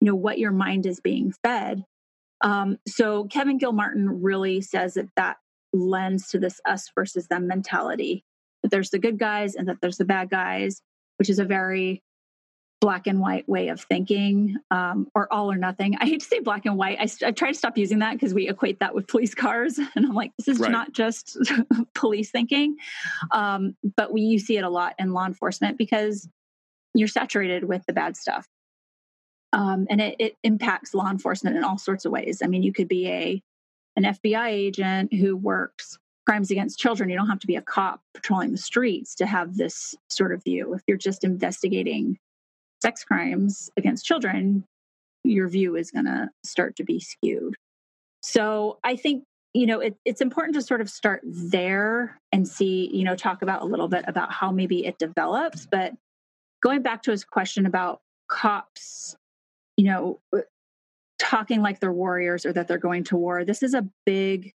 know, 0.00 0.16
what 0.16 0.40
your 0.40 0.50
mind 0.50 0.84
is 0.84 0.98
being 0.98 1.32
fed. 1.44 1.84
Um, 2.40 2.78
so 2.88 3.26
Kevin 3.26 3.58
Gilmartin 3.58 4.20
really 4.20 4.60
says 4.60 4.94
that 4.94 5.10
that 5.14 5.36
lends 5.72 6.26
to 6.30 6.40
this 6.40 6.60
us 6.64 6.90
versus 6.92 7.28
them 7.28 7.46
mentality. 7.46 8.24
That 8.64 8.72
there's 8.72 8.90
the 8.90 8.98
good 8.98 9.20
guys 9.20 9.54
and 9.54 9.68
that 9.68 9.76
there's 9.80 9.98
the 9.98 10.04
bad 10.04 10.28
guys, 10.28 10.82
which 11.18 11.30
is 11.30 11.38
a 11.38 11.44
very 11.44 12.02
black 12.80 13.06
and 13.06 13.20
white 13.20 13.48
way 13.48 13.68
of 13.68 13.80
thinking 13.80 14.56
um, 14.70 15.08
or 15.14 15.32
all 15.32 15.50
or 15.50 15.56
nothing. 15.56 15.96
I 16.00 16.06
hate 16.06 16.20
to 16.20 16.26
say 16.26 16.40
black 16.40 16.66
and 16.66 16.76
white. 16.76 16.98
I, 17.00 17.26
I 17.26 17.30
try 17.30 17.48
to 17.48 17.58
stop 17.58 17.78
using 17.78 18.00
that 18.00 18.14
because 18.14 18.34
we 18.34 18.48
equate 18.48 18.80
that 18.80 18.94
with 18.94 19.06
police 19.06 19.34
cars. 19.34 19.78
And 19.96 20.04
I'm 20.04 20.14
like, 20.14 20.32
this 20.38 20.48
is 20.48 20.58
right. 20.58 20.70
not 20.70 20.92
just 20.92 21.38
police 21.94 22.30
thinking. 22.30 22.76
Um, 23.30 23.76
but 23.96 24.12
we, 24.12 24.22
you 24.22 24.38
see 24.38 24.56
it 24.56 24.64
a 24.64 24.68
lot 24.68 24.94
in 24.98 25.12
law 25.12 25.26
enforcement 25.26 25.78
because 25.78 26.28
you're 26.94 27.08
saturated 27.08 27.64
with 27.64 27.84
the 27.86 27.92
bad 27.92 28.16
stuff. 28.16 28.46
Um, 29.52 29.86
and 29.88 30.00
it, 30.00 30.16
it 30.18 30.36
impacts 30.42 30.94
law 30.94 31.08
enforcement 31.08 31.56
in 31.56 31.62
all 31.62 31.78
sorts 31.78 32.04
of 32.04 32.12
ways. 32.12 32.42
I 32.42 32.48
mean, 32.48 32.64
you 32.64 32.72
could 32.72 32.88
be 32.88 33.08
a 33.08 33.42
an 33.96 34.02
FBI 34.02 34.48
agent 34.48 35.14
who 35.14 35.36
works 35.36 35.96
crimes 36.26 36.50
against 36.50 36.78
children. 36.78 37.08
You 37.08 37.16
don't 37.16 37.28
have 37.28 37.38
to 37.40 37.46
be 37.46 37.56
a 37.56 37.62
cop 37.62 38.00
patrolling 38.14 38.52
the 38.52 38.58
streets 38.58 39.14
to 39.16 39.26
have 39.26 39.56
this 39.56 39.94
sort 40.10 40.32
of 40.32 40.42
view. 40.42 40.74
If 40.74 40.82
you're 40.88 40.96
just 40.96 41.22
investigating 41.22 42.18
sex 42.84 43.02
crimes 43.02 43.70
against 43.78 44.04
children, 44.04 44.64
your 45.24 45.48
view 45.48 45.74
is 45.74 45.90
going 45.90 46.04
to 46.04 46.28
start 46.44 46.76
to 46.76 46.84
be 46.84 47.00
skewed. 47.00 47.54
So 48.22 48.78
I 48.84 48.96
think 48.96 49.24
you 49.54 49.66
know 49.66 49.80
it, 49.80 49.96
it's 50.04 50.20
important 50.20 50.54
to 50.56 50.62
sort 50.62 50.80
of 50.80 50.90
start 50.90 51.22
there 51.24 52.20
and 52.32 52.46
see 52.46 52.90
you 52.92 53.04
know 53.04 53.14
talk 53.14 53.40
about 53.40 53.62
a 53.62 53.64
little 53.64 53.88
bit 53.88 54.04
about 54.06 54.32
how 54.32 54.50
maybe 54.50 54.84
it 54.84 54.98
develops 54.98 55.66
but 55.70 55.92
going 56.60 56.82
back 56.82 57.02
to 57.02 57.12
his 57.12 57.24
question 57.24 57.64
about 57.64 58.00
cops 58.28 59.14
you 59.76 59.84
know 59.84 60.18
uh, 60.36 60.40
talking 61.20 61.62
like 61.62 61.78
they're 61.78 61.92
warriors 61.92 62.44
or 62.44 62.52
that 62.52 62.66
they're 62.66 62.78
going 62.78 63.04
to 63.04 63.16
war 63.16 63.44
this 63.44 63.62
is 63.62 63.74
a 63.74 63.86
big 64.04 64.52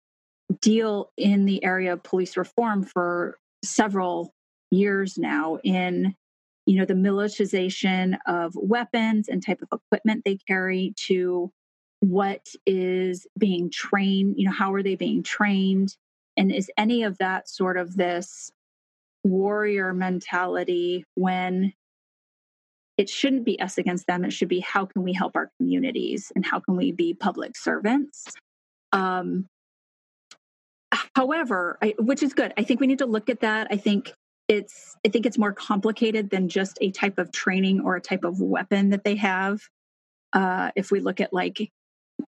deal 0.62 1.12
in 1.18 1.44
the 1.44 1.62
area 1.64 1.92
of 1.92 2.02
police 2.02 2.38
reform 2.38 2.82
for 2.82 3.38
several 3.66 4.34
years 4.72 5.18
now 5.18 5.58
in 5.64 6.16
you 6.66 6.78
know 6.78 6.86
the 6.86 6.96
militarization 6.96 8.18
of 8.26 8.54
weapons 8.56 9.28
and 9.28 9.46
type 9.46 9.62
of 9.62 9.80
equipment 9.80 10.24
they 10.26 10.38
carry 10.48 10.94
to 10.98 11.52
what 12.00 12.46
is 12.66 13.26
being 13.38 13.70
trained 13.70 14.36
you 14.38 14.46
know 14.46 14.52
how 14.54 14.74
are 14.74 14.84
they 14.84 14.96
being 14.96 15.24
trained? 15.24 15.96
And 16.38 16.52
is 16.52 16.70
any 16.78 17.04
of 17.04 17.18
that 17.20 17.48
sort 17.48 17.78
of 17.78 17.96
this 17.96 18.52
warrior 19.24 19.94
mentality 19.94 21.06
when 21.16 21.74
it 22.98 23.10
shouldn't 23.10 23.46
be 23.46 23.60
us 23.60 23.78
against 23.78 24.06
them 24.08 24.24
it 24.26 24.32
should 24.32 24.48
be 24.48 24.60
how 24.60 24.86
can 24.86 25.04
we 25.04 25.14
help 25.14 25.36
our 25.36 25.52
communities 25.58 26.32
and 26.36 26.46
how 26.46 26.60
can 26.60 26.76
we 26.76 26.92
be 26.92 27.14
public 27.14 27.56
servants? 27.58 28.26
Um, 28.92 29.48
however 31.16 31.78
I, 31.82 31.96
which 31.98 32.24
is 32.24 32.34
good. 32.34 32.54
I 32.58 32.64
think 32.64 32.80
we 32.80 32.88
need 32.88 33.00
to 33.00 33.06
look 33.06 33.30
at 33.30 33.42
that. 33.42 33.68
I 33.72 33.78
think 33.78 34.14
it's 34.48 34.96
i 35.06 35.10
think 35.10 35.26
it's 35.26 35.38
more 35.38 35.54
complicated 35.54 36.30
than 36.30 36.50
just 36.50 36.78
a 36.82 36.92
type 36.92 37.18
of 37.18 37.32
training 37.32 37.82
or 37.82 37.96
a 37.96 38.02
type 38.02 38.24
of 38.24 38.40
weapon 38.40 38.90
that 38.90 39.04
they 39.04 39.16
have 39.16 39.62
uh, 40.34 40.70
if 40.76 40.92
we 40.92 41.00
look 41.00 41.22
at 41.22 41.32
like 41.32 41.72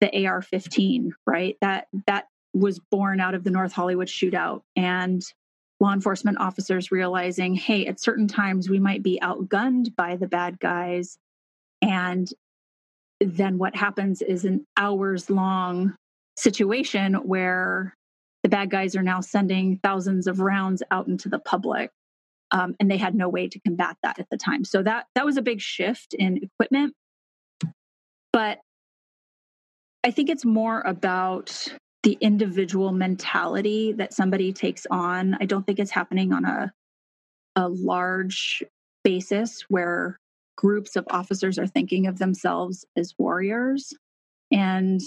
the 0.01 0.27
ar-15 0.27 1.11
right? 1.27 1.57
That 1.61 1.87
that 2.07 2.27
was 2.55 2.81
born 2.91 3.21
out 3.21 3.35
of 3.35 3.45
the 3.45 3.51
north 3.51 3.73
hollywood 3.73 4.09
shootout 4.09 4.63
and 4.75 5.23
law 5.79 5.93
enforcement 5.93 6.39
officers 6.41 6.91
realizing 6.91 7.55
hey 7.55 7.87
at 7.87 8.01
certain 8.01 8.27
times 8.27 8.69
we 8.69 8.81
might 8.81 9.05
be 9.05 9.21
outgunned 9.23 9.95
by 9.95 10.17
the 10.17 10.27
bad 10.27 10.59
guys 10.59 11.17
and 11.81 12.29
then 13.21 13.57
what 13.57 13.77
happens 13.77 14.21
is 14.21 14.45
an 14.45 14.67
hours 14.77 15.31
long 15.31 15.95
situation 16.37 17.15
where 17.15 17.95
the 18.43 18.49
bad 18.49 18.69
guys 18.69 18.97
are 18.97 19.03
now 19.03 19.21
sending 19.21 19.79
thousands 19.83 20.27
of 20.27 20.41
rounds 20.41 20.83
out 20.91 21.07
into 21.07 21.29
the 21.29 21.39
public 21.39 21.93
um, 22.53 22.75
and 22.81 22.91
they 22.91 22.97
had 22.97 23.15
no 23.15 23.29
way 23.29 23.49
to 23.49 23.61
combat 23.61 23.97
that 24.03 24.19
at 24.19 24.29
the 24.31 24.37
time. 24.37 24.65
So 24.65 24.83
that 24.83 25.07
that 25.15 25.25
was 25.25 25.37
a 25.37 25.43
big 25.43 25.61
shift 25.61 26.15
in 26.15 26.39
equipment. 26.39 26.95
But 28.33 28.59
I 30.05 30.11
think 30.11 30.31
it's 30.31 30.45
more 30.45 30.81
about 30.81 31.69
the 32.03 32.17
individual 32.21 32.93
mentality 32.93 33.93
that 33.93 34.15
somebody 34.15 34.53
takes 34.53 34.87
on. 34.91 35.37
I 35.41 35.45
don't 35.45 35.67
think 35.67 35.79
it's 35.79 35.91
happening 35.91 36.33
on 36.33 36.45
a 36.45 36.73
a 37.57 37.69
large 37.69 38.63
basis 39.03 39.63
where 39.69 40.19
groups 40.57 40.97
of 40.97 41.07
officers 41.11 41.59
are 41.59 41.67
thinking 41.67 42.07
of 42.07 42.19
themselves 42.19 42.85
as 42.97 43.15
warriors. 43.19 43.93
And 44.51 45.01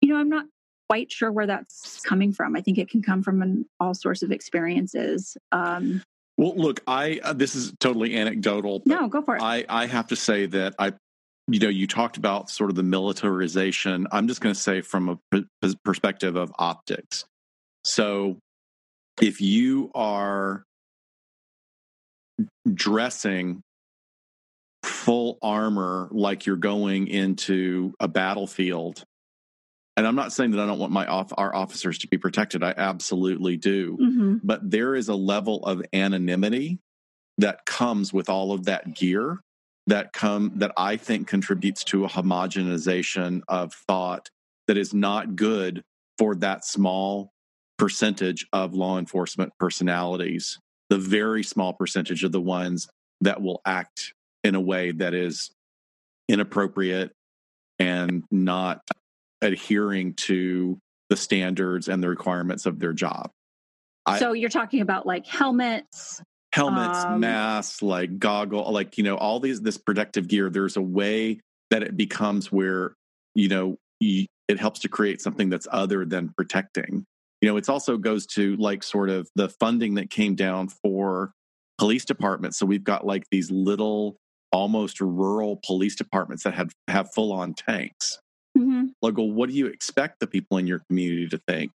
you 0.00 0.10
know, 0.10 0.16
I'm 0.16 0.28
not 0.28 0.46
quite 0.88 1.12
sure 1.12 1.30
where 1.30 1.46
that's 1.46 2.00
coming 2.00 2.32
from. 2.32 2.56
I 2.56 2.60
think 2.60 2.78
it 2.78 2.88
can 2.88 3.02
come 3.02 3.22
from 3.22 3.42
an, 3.42 3.66
all 3.78 3.94
sorts 3.94 4.22
of 4.22 4.32
experiences. 4.32 5.36
Um, 5.52 6.02
well, 6.38 6.54
look, 6.56 6.80
I 6.86 7.20
uh, 7.22 7.32
this 7.32 7.56
is 7.56 7.72
totally 7.80 8.16
anecdotal. 8.16 8.80
No, 8.86 9.08
go 9.08 9.20
for 9.20 9.36
it. 9.36 9.42
I 9.42 9.64
I 9.68 9.86
have 9.86 10.06
to 10.08 10.16
say 10.16 10.46
that 10.46 10.74
I, 10.78 10.92
you 11.48 11.58
know, 11.58 11.68
you 11.68 11.88
talked 11.88 12.16
about 12.16 12.48
sort 12.48 12.70
of 12.70 12.76
the 12.76 12.84
militarization. 12.84 14.06
I'm 14.12 14.28
just 14.28 14.40
going 14.40 14.54
to 14.54 14.60
say 14.60 14.80
from 14.80 15.20
a 15.32 15.44
perspective 15.84 16.36
of 16.36 16.52
optics. 16.56 17.24
So, 17.84 18.38
if 19.20 19.40
you 19.40 19.90
are 19.96 20.62
dressing 22.72 23.60
full 24.84 25.38
armor 25.42 26.08
like 26.12 26.46
you're 26.46 26.56
going 26.56 27.08
into 27.08 27.92
a 27.98 28.06
battlefield 28.06 29.02
and 29.98 30.06
I'm 30.06 30.14
not 30.14 30.32
saying 30.32 30.52
that 30.52 30.60
I 30.60 30.66
don't 30.66 30.78
want 30.78 30.92
my 30.92 31.06
off, 31.06 31.32
our 31.36 31.52
officers 31.52 31.98
to 31.98 32.08
be 32.08 32.18
protected. 32.18 32.62
I 32.62 32.72
absolutely 32.76 33.56
do. 33.56 33.98
Mm-hmm. 34.00 34.36
But 34.44 34.70
there 34.70 34.94
is 34.94 35.08
a 35.08 35.14
level 35.16 35.64
of 35.64 35.82
anonymity 35.92 36.78
that 37.38 37.66
comes 37.66 38.12
with 38.12 38.28
all 38.28 38.52
of 38.52 38.66
that 38.66 38.94
gear 38.94 39.40
that 39.88 40.12
come 40.12 40.52
that 40.56 40.70
I 40.76 40.98
think 40.98 41.26
contributes 41.26 41.82
to 41.84 42.04
a 42.04 42.08
homogenization 42.08 43.40
of 43.48 43.72
thought 43.72 44.30
that 44.68 44.76
is 44.76 44.94
not 44.94 45.34
good 45.34 45.82
for 46.16 46.36
that 46.36 46.64
small 46.64 47.32
percentage 47.76 48.46
of 48.52 48.74
law 48.74 48.98
enforcement 48.98 49.52
personalities, 49.58 50.60
the 50.90 50.98
very 50.98 51.42
small 51.42 51.72
percentage 51.72 52.22
of 52.22 52.30
the 52.30 52.40
ones 52.40 52.86
that 53.20 53.42
will 53.42 53.60
act 53.66 54.14
in 54.44 54.54
a 54.54 54.60
way 54.60 54.92
that 54.92 55.12
is 55.12 55.50
inappropriate 56.28 57.10
and 57.80 58.22
not 58.30 58.80
adhering 59.40 60.14
to 60.14 60.78
the 61.10 61.16
standards 61.16 61.88
and 61.88 62.02
the 62.02 62.08
requirements 62.08 62.66
of 62.66 62.78
their 62.78 62.92
job. 62.92 63.30
So 64.18 64.32
I, 64.32 64.34
you're 64.34 64.50
talking 64.50 64.80
about 64.80 65.06
like 65.06 65.26
helmets, 65.26 66.22
helmets, 66.52 67.04
um, 67.04 67.20
masks, 67.20 67.82
like 67.82 68.18
goggle, 68.18 68.70
like 68.72 68.96
you 68.96 69.04
know, 69.04 69.16
all 69.16 69.40
these 69.40 69.60
this 69.60 69.76
protective 69.76 70.28
gear. 70.28 70.48
There's 70.48 70.76
a 70.76 70.82
way 70.82 71.40
that 71.70 71.82
it 71.82 71.96
becomes 71.96 72.50
where 72.50 72.94
you 73.34 73.48
know 73.48 73.76
you, 74.00 74.26
it 74.48 74.58
helps 74.58 74.80
to 74.80 74.88
create 74.88 75.20
something 75.20 75.50
that's 75.50 75.68
other 75.70 76.04
than 76.04 76.30
protecting 76.36 77.04
you 77.40 77.48
know 77.48 77.56
it 77.56 77.68
also 77.68 77.96
goes 77.96 78.26
to 78.26 78.56
like 78.56 78.82
sort 78.82 79.10
of 79.10 79.28
the 79.34 79.48
funding 79.48 79.94
that 79.94 80.10
came 80.10 80.34
down 80.34 80.68
for 80.68 81.32
police 81.78 82.04
departments 82.04 82.58
so 82.58 82.66
we've 82.66 82.84
got 82.84 83.06
like 83.06 83.24
these 83.30 83.50
little 83.50 84.16
almost 84.52 85.00
rural 85.00 85.60
police 85.64 85.94
departments 85.94 86.42
that 86.44 86.54
have 86.54 86.72
have 86.88 87.12
full 87.14 87.32
on 87.32 87.54
tanks 87.54 88.18
mm-hmm. 88.58 88.86
like 89.02 89.16
well, 89.16 89.30
what 89.30 89.48
do 89.48 89.54
you 89.54 89.66
expect 89.66 90.20
the 90.20 90.26
people 90.26 90.58
in 90.58 90.66
your 90.66 90.80
community 90.88 91.28
to 91.28 91.40
think 91.46 91.72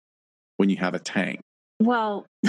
when 0.58 0.70
you 0.70 0.78
have 0.78 0.94
a 0.94 1.00
tank 1.00 1.42
well, 1.82 2.28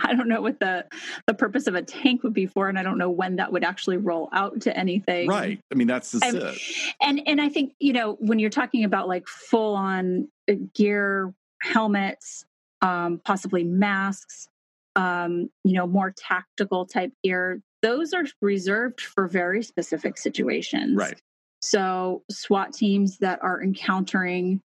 I 0.00 0.14
don't 0.14 0.28
know 0.28 0.40
what 0.40 0.60
the 0.60 0.86
the 1.26 1.34
purpose 1.34 1.66
of 1.66 1.74
a 1.74 1.82
tank 1.82 2.22
would 2.22 2.32
be 2.32 2.46
for, 2.46 2.68
and 2.68 2.78
I 2.78 2.84
don't 2.84 2.98
know 2.98 3.10
when 3.10 3.36
that 3.36 3.52
would 3.52 3.64
actually 3.64 3.96
roll 3.96 4.28
out 4.32 4.60
to 4.62 4.76
anything. 4.76 5.28
Right. 5.28 5.60
I 5.72 5.74
mean, 5.74 5.88
that's 5.88 6.12
the 6.12 6.56
and, 7.00 7.18
and 7.18 7.28
and 7.28 7.40
I 7.40 7.48
think 7.48 7.74
you 7.80 7.92
know 7.92 8.16
when 8.20 8.38
you're 8.38 8.48
talking 8.48 8.84
about 8.84 9.08
like 9.08 9.26
full 9.26 9.74
on 9.74 10.28
uh, 10.48 10.54
gear, 10.72 11.34
helmets, 11.62 12.44
um, 12.80 13.20
possibly 13.24 13.64
masks, 13.64 14.48
um, 14.94 15.50
you 15.64 15.72
know, 15.72 15.86
more 15.88 16.14
tactical 16.16 16.86
type 16.86 17.12
gear. 17.24 17.60
Those 17.82 18.12
are 18.12 18.24
reserved 18.40 19.00
for 19.00 19.26
very 19.26 19.64
specific 19.64 20.16
situations. 20.16 20.96
Right. 20.96 21.20
So 21.60 22.22
SWAT 22.30 22.72
teams 22.72 23.18
that 23.18 23.38
are 23.42 23.62
encountering 23.62 24.60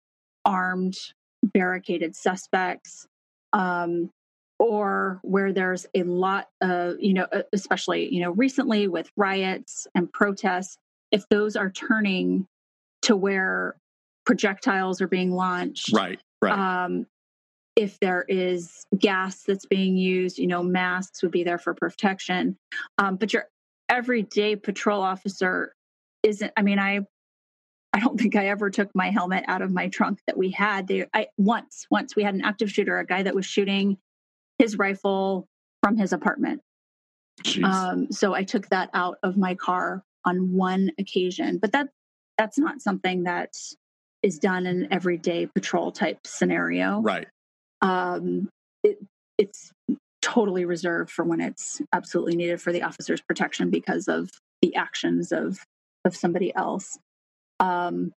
armed 0.44 0.96
barricaded 1.42 2.16
suspects 2.16 3.06
um, 3.52 4.10
or 4.58 5.20
where 5.22 5.52
there's 5.52 5.86
a 5.94 6.02
lot 6.02 6.48
of, 6.60 6.96
you 7.00 7.14
know, 7.14 7.26
especially, 7.52 8.12
you 8.12 8.20
know, 8.20 8.32
recently 8.32 8.88
with 8.88 9.10
riots 9.16 9.86
and 9.94 10.12
protests, 10.12 10.76
if 11.12 11.28
those 11.28 11.56
are 11.56 11.70
turning 11.70 12.46
to 13.02 13.16
where 13.16 13.76
projectiles 14.26 15.00
are 15.00 15.08
being 15.08 15.32
launched. 15.32 15.92
Right, 15.92 16.20
right. 16.42 16.84
Um, 16.84 17.06
if 17.76 17.98
there 18.00 18.24
is 18.28 18.84
gas 18.98 19.44
that's 19.44 19.64
being 19.64 19.96
used, 19.96 20.38
you 20.38 20.46
know, 20.46 20.62
masks 20.62 21.22
would 21.22 21.32
be 21.32 21.44
there 21.44 21.58
for 21.58 21.72
protection. 21.72 22.56
Um, 22.98 23.16
but 23.16 23.32
your 23.32 23.48
everyday 23.88 24.56
patrol 24.56 25.02
officer 25.02 25.72
isn't, 26.22 26.52
I 26.56 26.62
mean, 26.62 26.78
I 26.78 27.00
I 27.92 27.98
don't 27.98 28.20
think 28.20 28.36
I 28.36 28.48
ever 28.48 28.70
took 28.70 28.88
my 28.94 29.10
helmet 29.10 29.44
out 29.48 29.62
of 29.62 29.72
my 29.72 29.88
trunk 29.88 30.20
that 30.28 30.38
we 30.38 30.50
had. 30.52 30.86
They, 30.86 31.06
I 31.12 31.26
once, 31.36 31.86
once 31.90 32.14
we 32.14 32.22
had 32.22 32.34
an 32.34 32.44
active 32.44 32.70
shooter, 32.70 32.98
a 32.98 33.04
guy 33.04 33.24
that 33.24 33.34
was 33.34 33.44
shooting 33.44 33.98
his 34.58 34.78
rifle 34.78 35.48
from 35.82 35.96
his 35.96 36.12
apartment. 36.12 36.62
Um, 37.64 38.12
so 38.12 38.34
I 38.34 38.44
took 38.44 38.68
that 38.68 38.90
out 38.94 39.16
of 39.22 39.36
my 39.36 39.54
car 39.54 40.04
on 40.24 40.52
one 40.52 40.92
occasion, 40.98 41.58
but 41.58 41.72
that 41.72 41.88
that's 42.38 42.58
not 42.58 42.80
something 42.80 43.24
that 43.24 43.54
is 44.22 44.38
done 44.38 44.66
in 44.66 44.84
an 44.84 44.92
everyday 44.92 45.46
patrol 45.46 45.90
type 45.90 46.26
scenario. 46.26 47.00
Right. 47.00 47.26
Um, 47.80 48.50
it, 48.84 48.98
it's 49.38 49.72
totally 50.22 50.64
reserved 50.64 51.10
for 51.10 51.24
when 51.24 51.40
it's 51.40 51.80
absolutely 51.92 52.36
needed 52.36 52.60
for 52.60 52.72
the 52.72 52.82
officer's 52.82 53.22
protection 53.22 53.70
because 53.70 54.06
of 54.06 54.30
the 54.62 54.74
actions 54.76 55.32
of 55.32 55.58
of 56.04 56.16
somebody 56.16 56.54
else. 56.54 56.98
Um, 57.58 58.12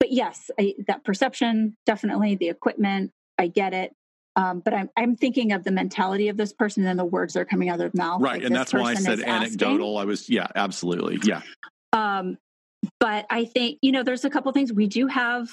but 0.00 0.10
yes, 0.10 0.50
I, 0.58 0.74
that 0.88 1.04
perception, 1.04 1.76
definitely 1.86 2.34
the 2.34 2.48
equipment, 2.48 3.12
I 3.38 3.46
get 3.46 3.72
it. 3.72 3.92
Um, 4.34 4.60
but 4.60 4.72
I'm, 4.74 4.88
I'm 4.96 5.14
thinking 5.14 5.52
of 5.52 5.62
the 5.62 5.70
mentality 5.70 6.28
of 6.28 6.36
this 6.36 6.52
person 6.52 6.86
and 6.86 6.98
the 6.98 7.04
words 7.04 7.34
that 7.34 7.40
are 7.40 7.44
coming 7.44 7.68
out 7.68 7.74
of 7.74 7.78
their 7.78 7.90
mouth. 7.94 8.20
Right. 8.20 8.34
Like 8.34 8.44
and 8.44 8.56
that's 8.56 8.72
why 8.72 8.92
I 8.92 8.94
said 8.94 9.20
anecdotal. 9.20 9.98
I 9.98 10.04
was, 10.04 10.28
yeah, 10.28 10.46
absolutely. 10.56 11.18
Yeah. 11.22 11.42
Um, 11.92 12.38
but 12.98 13.26
I 13.30 13.44
think, 13.44 13.78
you 13.82 13.92
know, 13.92 14.02
there's 14.02 14.24
a 14.24 14.30
couple 14.30 14.50
things. 14.52 14.72
We 14.72 14.86
do 14.86 15.06
have 15.06 15.48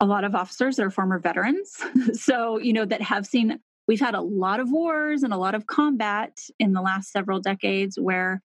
a 0.00 0.06
lot 0.06 0.24
of 0.24 0.34
officers 0.34 0.76
that 0.76 0.84
are 0.84 0.90
former 0.90 1.18
veterans. 1.18 1.76
so, 2.12 2.58
you 2.58 2.72
know, 2.72 2.84
that 2.84 3.00
have 3.00 3.24
seen, 3.24 3.60
we've 3.86 4.00
had 4.00 4.14
a 4.14 4.20
lot 4.20 4.60
of 4.60 4.70
wars 4.70 5.22
and 5.22 5.32
a 5.32 5.38
lot 5.38 5.54
of 5.54 5.66
combat 5.66 6.36
in 6.58 6.72
the 6.72 6.82
last 6.82 7.12
several 7.12 7.40
decades 7.40 7.98
where 7.98 8.42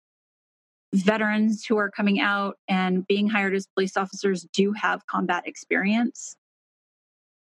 veterans 0.93 1.65
who 1.65 1.77
are 1.77 1.89
coming 1.89 2.19
out 2.19 2.57
and 2.67 3.05
being 3.07 3.27
hired 3.27 3.53
as 3.53 3.67
police 3.75 3.97
officers 3.97 4.45
do 4.53 4.73
have 4.73 5.05
combat 5.07 5.47
experience. 5.47 6.35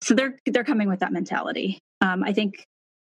So 0.02 0.14
they're 0.14 0.40
they're 0.46 0.64
coming 0.64 0.88
with 0.90 1.00
that 1.00 1.14
mentality. 1.14 1.80
Um, 2.02 2.24
I 2.24 2.34
think 2.34 2.66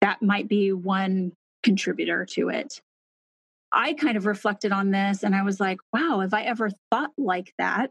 that 0.01 0.23
might 0.23 0.49
be 0.49 0.73
one 0.73 1.33
contributor 1.63 2.27
to 2.33 2.49
it. 2.49 2.81
I 3.73 3.95
kind 3.95 4.17
of 4.17 4.27
reflected 4.27 4.73
on 4.73 4.91
this 4.91 5.23
and 5.23 5.35
I 5.35 5.43
was 5.43 5.59
like, 5.59 5.79
wow, 5.93 6.21
have 6.21 6.35
I 6.35 6.43
ever 6.43 6.71
thought 6.91 7.11
like 7.19 7.53
that? 7.59 7.91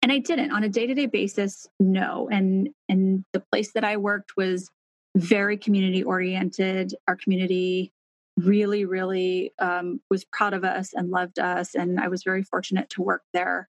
And 0.00 0.12
I 0.12 0.18
didn't 0.18 0.52
on 0.52 0.64
a 0.64 0.68
day-to-day 0.68 1.06
basis, 1.06 1.66
no. 1.80 2.28
And 2.30 2.70
and 2.88 3.24
the 3.32 3.42
place 3.52 3.72
that 3.72 3.84
I 3.84 3.96
worked 3.96 4.32
was 4.36 4.70
very 5.16 5.56
community 5.56 6.02
oriented. 6.02 6.94
Our 7.08 7.16
community 7.16 7.92
really, 8.38 8.84
really 8.84 9.52
um, 9.58 10.00
was 10.10 10.24
proud 10.24 10.54
of 10.54 10.64
us 10.64 10.92
and 10.94 11.10
loved 11.10 11.38
us. 11.38 11.74
And 11.74 12.00
I 12.00 12.08
was 12.08 12.22
very 12.22 12.42
fortunate 12.42 12.90
to 12.90 13.02
work 13.02 13.22
there. 13.32 13.68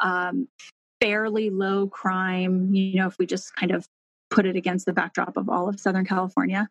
Um, 0.00 0.48
fairly 1.00 1.50
low 1.50 1.86
crime, 1.88 2.74
you 2.74 2.96
know, 2.96 3.06
if 3.06 3.16
we 3.18 3.26
just 3.26 3.54
kind 3.54 3.72
of 3.72 3.86
put 4.30 4.46
it 4.46 4.56
against 4.56 4.86
the 4.86 4.92
backdrop 4.92 5.36
of 5.36 5.48
all 5.48 5.68
of 5.68 5.80
Southern 5.80 6.04
California. 6.04 6.68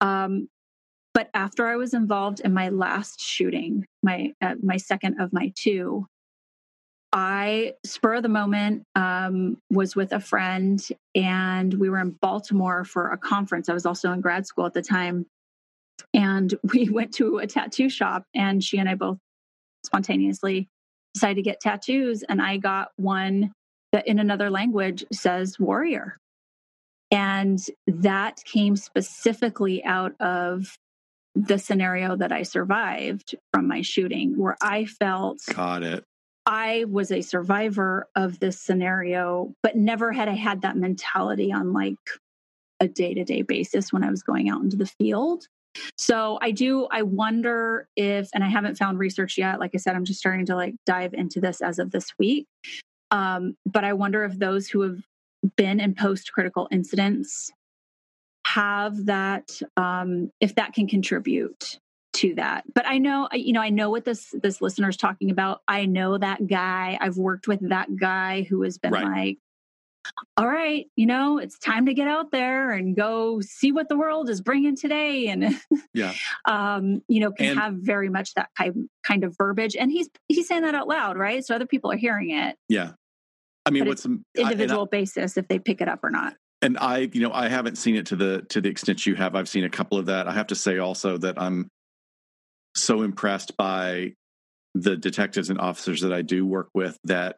Um, 0.00 0.48
but 1.14 1.28
after 1.34 1.66
I 1.66 1.76
was 1.76 1.94
involved 1.94 2.40
in 2.40 2.54
my 2.54 2.70
last 2.70 3.20
shooting, 3.20 3.86
my 4.02 4.32
uh, 4.40 4.54
my 4.62 4.78
second 4.78 5.20
of 5.20 5.32
my 5.32 5.52
two, 5.54 6.06
I 7.12 7.74
spur 7.84 8.14
of 8.14 8.22
the 8.22 8.30
moment 8.30 8.84
um, 8.94 9.58
was 9.70 9.94
with 9.94 10.12
a 10.12 10.20
friend, 10.20 10.82
and 11.14 11.74
we 11.74 11.90
were 11.90 11.98
in 11.98 12.16
Baltimore 12.22 12.84
for 12.84 13.10
a 13.10 13.18
conference. 13.18 13.68
I 13.68 13.74
was 13.74 13.84
also 13.84 14.10
in 14.12 14.22
grad 14.22 14.46
school 14.46 14.64
at 14.64 14.72
the 14.72 14.82
time, 14.82 15.26
and 16.14 16.54
we 16.72 16.88
went 16.88 17.14
to 17.14 17.38
a 17.38 17.46
tattoo 17.46 17.88
shop, 17.88 18.24
and 18.34 18.62
she 18.62 18.78
and 18.78 18.88
I 18.88 18.94
both 18.94 19.18
spontaneously 19.84 20.68
decided 21.14 21.36
to 21.36 21.42
get 21.42 21.60
tattoos. 21.60 22.22
And 22.22 22.40
I 22.40 22.56
got 22.56 22.88
one 22.96 23.52
that 23.92 24.06
in 24.06 24.18
another 24.18 24.50
language 24.50 25.04
says 25.12 25.58
warrior. 25.58 26.16
And 27.10 27.60
that 27.86 28.42
came 28.44 28.76
specifically 28.76 29.84
out 29.84 30.18
of 30.18 30.78
the 31.34 31.58
scenario 31.58 32.16
that 32.16 32.32
I 32.32 32.42
survived 32.42 33.34
from 33.52 33.68
my 33.68 33.82
shooting, 33.82 34.38
where 34.38 34.56
I 34.62 34.86
felt 34.86 35.40
got 35.54 35.82
it. 35.82 36.04
I 36.44 36.86
was 36.88 37.12
a 37.12 37.20
survivor 37.20 38.08
of 38.16 38.40
this 38.40 38.60
scenario, 38.60 39.54
but 39.62 39.76
never 39.76 40.12
had 40.12 40.28
I 40.28 40.34
had 40.34 40.62
that 40.62 40.76
mentality 40.76 41.52
on 41.52 41.72
like 41.72 41.98
a 42.80 42.88
day 42.88 43.14
to 43.14 43.24
day 43.24 43.42
basis 43.42 43.92
when 43.92 44.02
I 44.02 44.10
was 44.10 44.22
going 44.22 44.48
out 44.48 44.62
into 44.62 44.76
the 44.76 44.86
field. 44.86 45.46
So 45.96 46.38
I 46.40 46.50
do, 46.50 46.86
I 46.90 47.02
wonder 47.02 47.88
if, 47.96 48.28
and 48.34 48.44
I 48.44 48.48
haven't 48.48 48.76
found 48.76 48.98
research 48.98 49.38
yet. 49.38 49.60
Like 49.60 49.72
I 49.74 49.78
said, 49.78 49.94
I'm 49.96 50.04
just 50.04 50.20
starting 50.20 50.46
to 50.46 50.56
like 50.56 50.74
dive 50.86 51.14
into 51.14 51.40
this 51.40 51.60
as 51.60 51.78
of 51.78 51.90
this 51.90 52.08
week. 52.18 52.46
Um, 53.10 53.56
but 53.66 53.84
I 53.84 53.92
wonder 53.92 54.24
if 54.24 54.38
those 54.38 54.68
who 54.68 54.82
have 54.82 54.98
been 55.56 55.80
in 55.80 55.94
post 55.94 56.32
critical 56.32 56.68
incidents 56.70 57.50
have 58.46 59.06
that, 59.06 59.60
um, 59.76 60.30
if 60.40 60.54
that 60.56 60.72
can 60.72 60.88
contribute 60.88 61.78
to 62.14 62.34
that. 62.34 62.64
But 62.74 62.86
I 62.86 62.98
know, 62.98 63.28
you 63.32 63.52
know, 63.52 63.62
I 63.62 63.70
know 63.70 63.90
what 63.90 64.04
this 64.04 64.34
this 64.42 64.60
listener 64.60 64.90
is 64.90 64.96
talking 64.96 65.30
about. 65.30 65.62
I 65.66 65.86
know 65.86 66.18
that 66.18 66.46
guy. 66.46 66.98
I've 67.00 67.16
worked 67.16 67.48
with 67.48 67.68
that 67.70 67.88
guy 67.96 68.42
who 68.42 68.62
has 68.62 68.78
been 68.78 68.92
right. 68.92 69.04
like, 69.04 69.38
all 70.36 70.46
right, 70.46 70.86
you 70.96 71.06
know, 71.06 71.38
it's 71.38 71.58
time 71.58 71.86
to 71.86 71.94
get 71.94 72.08
out 72.08 72.30
there 72.30 72.72
and 72.72 72.96
go 72.96 73.40
see 73.40 73.72
what 73.72 73.88
the 73.88 73.96
world 73.96 74.28
is 74.28 74.40
bringing 74.40 74.76
today. 74.76 75.28
And 75.28 75.60
yeah, 75.94 76.12
um, 76.44 77.02
you 77.08 77.20
know, 77.20 77.32
can 77.32 77.50
and, 77.50 77.60
have 77.60 77.74
very 77.74 78.08
much 78.08 78.34
that 78.34 78.48
kind 78.56 78.88
kind 79.04 79.24
of 79.24 79.36
verbiage. 79.36 79.76
And 79.76 79.90
he's 79.90 80.08
he's 80.28 80.48
saying 80.48 80.62
that 80.62 80.74
out 80.74 80.88
loud, 80.88 81.16
right? 81.16 81.44
So 81.44 81.54
other 81.54 81.66
people 81.66 81.92
are 81.92 81.96
hearing 81.96 82.30
it. 82.30 82.56
Yeah, 82.68 82.92
I 83.66 83.70
mean, 83.70 83.86
what's 83.86 84.06
individual 84.36 84.84
I, 84.84 84.96
basis 84.96 85.36
if 85.36 85.48
they 85.48 85.58
pick 85.58 85.80
it 85.80 85.88
up 85.88 86.00
or 86.02 86.10
not. 86.10 86.34
And 86.60 86.78
I, 86.78 87.10
you 87.12 87.20
know, 87.20 87.32
I 87.32 87.48
haven't 87.48 87.76
seen 87.76 87.96
it 87.96 88.06
to 88.06 88.16
the 88.16 88.44
to 88.50 88.60
the 88.60 88.68
extent 88.68 89.06
you 89.06 89.14
have. 89.16 89.34
I've 89.34 89.48
seen 89.48 89.64
a 89.64 89.70
couple 89.70 89.98
of 89.98 90.06
that. 90.06 90.28
I 90.28 90.32
have 90.32 90.48
to 90.48 90.54
say 90.54 90.78
also 90.78 91.18
that 91.18 91.40
I'm 91.40 91.68
so 92.74 93.02
impressed 93.02 93.56
by 93.56 94.14
the 94.74 94.96
detectives 94.96 95.50
and 95.50 95.60
officers 95.60 96.00
that 96.00 96.12
I 96.12 96.22
do 96.22 96.46
work 96.46 96.68
with 96.72 96.98
that 97.04 97.36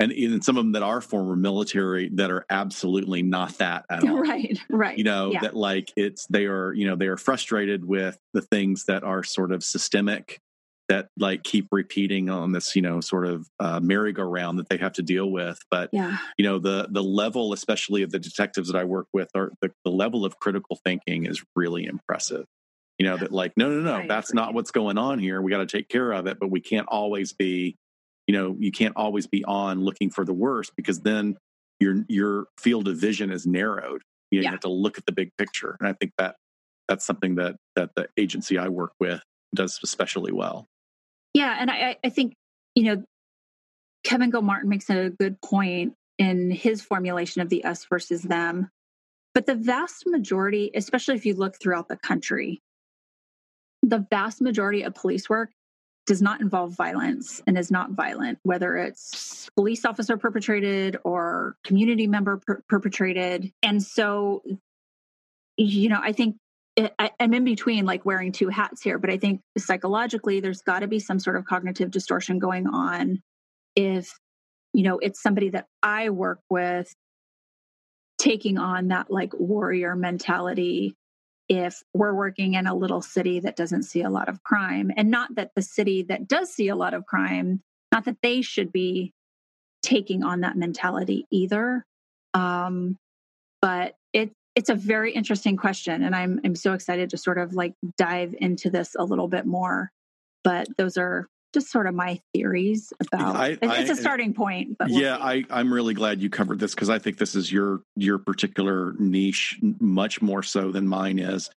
and 0.00 0.12
even 0.12 0.40
some 0.40 0.56
of 0.56 0.64
them 0.64 0.72
that 0.72 0.82
are 0.82 1.02
former 1.02 1.36
military 1.36 2.08
that 2.14 2.30
are 2.30 2.46
absolutely 2.48 3.22
not 3.22 3.58
that 3.58 3.84
at 3.90 4.02
all. 4.08 4.18
Right, 4.18 4.58
right. 4.70 4.96
You 4.96 5.04
know, 5.04 5.30
yeah. 5.32 5.40
that 5.40 5.54
like 5.54 5.92
it's 5.94 6.26
they 6.26 6.46
are, 6.46 6.72
you 6.72 6.86
know, 6.86 6.96
they 6.96 7.06
are 7.06 7.18
frustrated 7.18 7.84
with 7.84 8.18
the 8.32 8.40
things 8.40 8.86
that 8.86 9.04
are 9.04 9.22
sort 9.22 9.52
of 9.52 9.62
systemic 9.62 10.40
that 10.88 11.08
like 11.16 11.44
keep 11.44 11.68
repeating 11.70 12.30
on 12.30 12.50
this, 12.50 12.74
you 12.74 12.82
know, 12.82 13.00
sort 13.00 13.24
of 13.24 13.46
uh, 13.60 13.78
merry-go-round 13.78 14.58
that 14.58 14.68
they 14.68 14.78
have 14.78 14.94
to 14.94 15.02
deal 15.02 15.30
with. 15.30 15.58
But 15.70 15.90
yeah. 15.92 16.16
you 16.36 16.44
know, 16.44 16.58
the 16.58 16.88
the 16.90 17.02
level, 17.02 17.52
especially 17.52 18.02
of 18.02 18.10
the 18.10 18.18
detectives 18.18 18.72
that 18.72 18.78
I 18.78 18.84
work 18.84 19.06
with, 19.12 19.28
are 19.34 19.52
the, 19.60 19.70
the 19.84 19.90
level 19.90 20.24
of 20.24 20.40
critical 20.40 20.80
thinking 20.82 21.26
is 21.26 21.44
really 21.54 21.84
impressive. 21.84 22.46
You 22.98 23.06
know, 23.06 23.16
that 23.18 23.32
like, 23.32 23.52
no, 23.56 23.68
no, 23.68 23.80
no, 23.80 23.98
right, 23.98 24.08
that's 24.08 24.30
right. 24.30 24.42
not 24.42 24.52
what's 24.52 24.72
going 24.72 24.98
on 24.98 25.18
here. 25.18 25.40
We 25.40 25.50
got 25.50 25.66
to 25.66 25.66
take 25.66 25.88
care 25.88 26.10
of 26.12 26.26
it, 26.26 26.38
but 26.40 26.50
we 26.50 26.60
can't 26.60 26.88
always 26.88 27.32
be 27.32 27.76
you 28.30 28.36
know, 28.38 28.54
you 28.60 28.70
can't 28.70 28.94
always 28.94 29.26
be 29.26 29.44
on 29.44 29.80
looking 29.80 30.08
for 30.08 30.24
the 30.24 30.32
worst 30.32 30.70
because 30.76 31.00
then 31.00 31.36
your 31.80 32.04
your 32.06 32.46
field 32.60 32.86
of 32.86 32.96
vision 32.96 33.32
is 33.32 33.44
narrowed. 33.44 34.02
You, 34.30 34.38
know, 34.38 34.42
Yeah. 34.44 34.50
you 34.50 34.52
have 34.52 34.60
to 34.60 34.68
look 34.70 34.98
at 34.98 35.04
the 35.04 35.10
big 35.10 35.30
picture, 35.36 35.76
and 35.80 35.88
I 35.88 35.94
think 35.94 36.12
that 36.16 36.36
that's 36.86 37.04
something 37.04 37.34
that 37.34 37.56
that 37.74 37.90
the 37.96 38.06
agency 38.16 38.56
I 38.56 38.68
work 38.68 38.92
with 39.00 39.20
does 39.52 39.80
especially 39.82 40.30
well. 40.30 40.68
Yeah, 41.34 41.56
and 41.58 41.72
I, 41.72 41.74
I- 41.74 41.96
I 42.04 42.08
think 42.10 42.34
you 42.76 42.84
know 42.84 43.02
Kevin 44.04 44.30
Gilmartin 44.30 44.68
makes 44.68 44.88
a 44.90 45.10
good 45.10 45.40
point 45.42 45.94
in 46.16 46.52
his 46.52 46.82
formulation 46.82 47.42
of 47.42 47.48
the 47.48 47.64
us 47.64 47.84
versus 47.86 48.22
them. 48.22 48.68
But 49.34 49.46
the 49.46 49.56
vast 49.56 50.04
majority, 50.06 50.70
especially 50.72 51.16
if 51.16 51.26
you 51.26 51.34
look 51.34 51.56
throughout 51.60 51.88
the 51.88 51.96
country, 51.96 52.60
the 53.82 54.06
vast 54.08 54.40
majority 54.40 54.82
of 54.82 54.94
police 54.94 55.28
work 55.28 55.50
does 56.10 56.20
not 56.20 56.40
involve 56.40 56.72
violence 56.72 57.40
and 57.46 57.56
is 57.56 57.70
not 57.70 57.92
violent, 57.92 58.40
whether 58.42 58.76
it's 58.76 59.48
police 59.54 59.84
officer 59.84 60.16
perpetrated 60.16 60.96
or 61.04 61.54
community 61.62 62.08
member 62.08 62.38
per- 62.38 62.64
perpetrated. 62.68 63.52
And 63.62 63.80
so, 63.80 64.42
you 65.56 65.88
know, 65.88 66.00
I 66.02 66.10
think 66.10 66.34
it, 66.74 66.92
I, 66.98 67.12
I'm 67.20 67.32
in 67.32 67.44
between 67.44 67.86
like 67.86 68.04
wearing 68.04 68.32
two 68.32 68.48
hats 68.48 68.82
here, 68.82 68.98
but 68.98 69.08
I 69.08 69.18
think 69.18 69.40
psychologically 69.56 70.40
there's 70.40 70.62
got 70.62 70.80
to 70.80 70.88
be 70.88 70.98
some 70.98 71.20
sort 71.20 71.36
of 71.36 71.44
cognitive 71.44 71.92
distortion 71.92 72.40
going 72.40 72.66
on 72.66 73.22
if, 73.76 74.18
you 74.72 74.82
know, 74.82 74.98
it's 74.98 75.22
somebody 75.22 75.50
that 75.50 75.66
I 75.80 76.10
work 76.10 76.40
with 76.50 76.92
taking 78.18 78.58
on 78.58 78.88
that 78.88 79.12
like 79.12 79.32
warrior 79.38 79.94
mentality 79.94 80.96
if 81.50 81.82
we're 81.92 82.14
working 82.14 82.54
in 82.54 82.66
a 82.68 82.74
little 82.74 83.02
city 83.02 83.40
that 83.40 83.56
doesn't 83.56 83.82
see 83.82 84.02
a 84.02 84.08
lot 84.08 84.28
of 84.28 84.42
crime 84.44 84.90
and 84.96 85.10
not 85.10 85.34
that 85.34 85.50
the 85.56 85.62
city 85.62 86.02
that 86.02 86.28
does 86.28 86.48
see 86.54 86.68
a 86.68 86.76
lot 86.76 86.94
of 86.94 87.04
crime 87.04 87.60
not 87.92 88.04
that 88.04 88.18
they 88.22 88.40
should 88.40 88.72
be 88.72 89.12
taking 89.82 90.22
on 90.22 90.40
that 90.40 90.56
mentality 90.56 91.26
either. 91.30 91.84
Um, 92.34 92.96
but 93.60 93.96
it 94.12 94.30
it's 94.54 94.70
a 94.70 94.74
very 94.74 95.12
interesting 95.12 95.56
question 95.56 96.02
and 96.02 96.14
i'm 96.14 96.40
i'm 96.44 96.56
so 96.56 96.72
excited 96.72 97.10
to 97.10 97.16
sort 97.16 97.38
of 97.38 97.54
like 97.54 97.72
dive 97.96 98.34
into 98.40 98.68
this 98.68 98.96
a 98.98 99.04
little 99.04 99.28
bit 99.28 99.46
more. 99.46 99.90
But 100.42 100.68
those 100.78 100.96
are 100.96 101.28
just 101.52 101.70
sort 101.70 101.86
of 101.86 101.94
my 101.94 102.20
theories 102.34 102.92
about 103.00 103.36
I- 103.36 103.48
it- 103.50 103.58
it's 103.62 103.90
a 103.90 103.96
starting 103.96 104.34
point 104.34 104.76
but 104.78 104.88
we'll 104.90 105.00
yeah, 105.00 105.16
see. 105.16 105.22
I, 105.22 105.44
I'm 105.60 105.72
really 105.72 105.94
glad 105.94 106.20
you 106.22 106.30
covered 106.30 106.58
this 106.58 106.74
because 106.74 106.90
I 106.90 106.98
think 106.98 107.18
this 107.18 107.34
is 107.34 107.50
your 107.52 107.80
your 107.96 108.18
particular 108.18 108.94
niche 108.98 109.58
much 109.80 110.22
more 110.22 110.42
so 110.42 110.70
than 110.70 110.86
mine 110.86 111.18
is. 111.18 111.50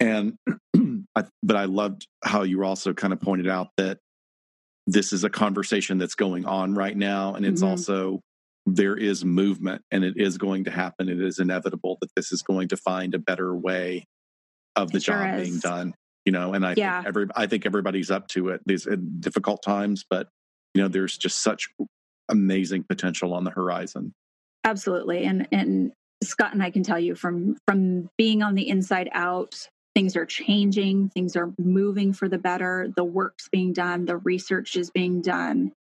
And 0.00 0.36
I, 1.16 1.24
but 1.42 1.56
I 1.56 1.64
loved 1.64 2.06
how 2.22 2.42
you 2.42 2.62
also 2.64 2.92
kind 2.92 3.12
of 3.12 3.20
pointed 3.20 3.48
out 3.48 3.68
that 3.78 3.98
this 4.86 5.12
is 5.12 5.24
a 5.24 5.30
conversation 5.30 5.98
that's 5.98 6.14
going 6.14 6.46
on 6.46 6.74
right 6.74 6.96
now, 6.96 7.34
and 7.34 7.44
it's 7.44 7.62
Mhm. 7.62 7.68
also 7.68 8.20
there 8.64 8.96
is 8.96 9.24
movement, 9.24 9.82
and 9.90 10.04
it 10.04 10.16
is 10.16 10.38
going 10.38 10.64
to 10.64 10.70
happen. 10.70 11.08
It 11.08 11.20
is 11.20 11.38
inevitable 11.38 11.98
that 12.00 12.10
this 12.14 12.32
is 12.32 12.42
going 12.42 12.68
to 12.68 12.76
find 12.76 13.14
a 13.14 13.18
better 13.18 13.54
way 13.56 14.06
of 14.76 14.90
the 14.92 14.98
It 14.98 15.04
job 15.04 15.38
is. 15.40 15.48
being 15.48 15.58
done. 15.60 15.94
You 16.28 16.32
know, 16.32 16.52
and 16.52 16.66
I 16.66 16.74
Yeah. 16.76 16.98
think 16.98 17.06
every 17.08 17.26
I 17.34 17.46
think 17.46 17.64
everybody's 17.64 18.10
up 18.10 18.28
to 18.28 18.50
it. 18.50 18.60
These 18.66 18.86
difficult 19.18 19.62
times, 19.62 20.04
but 20.10 20.28
you 20.74 20.82
know, 20.82 20.88
there's 20.88 21.16
just 21.16 21.38
such 21.42 21.70
amazing 22.28 22.84
potential 22.84 23.32
on 23.32 23.44
the 23.44 23.50
horizon. 23.50 24.12
absolutely 24.64 25.24
and 25.24 25.48
and 25.52 25.92
scott 26.22 26.52
and 26.52 26.62
i 26.62 26.70
can 26.70 26.82
tell 26.82 26.98
you 26.98 27.14
from 27.14 27.56
from 27.66 28.10
being 28.18 28.42
on 28.42 28.54
the 28.54 28.68
inside 28.68 29.08
out 29.12 29.66
things 29.94 30.16
are 30.16 30.26
changing 30.26 31.08
things 31.08 31.34
are 31.34 31.50
moving 31.58 32.12
for 32.12 32.28
the 32.28 32.36
better 32.36 32.92
the 32.94 33.04
work's 33.04 33.48
being 33.48 33.72
done 33.72 34.04
the 34.04 34.18
research 34.18 34.76
is 34.76 34.90
being 34.90 35.22
done 35.22 35.72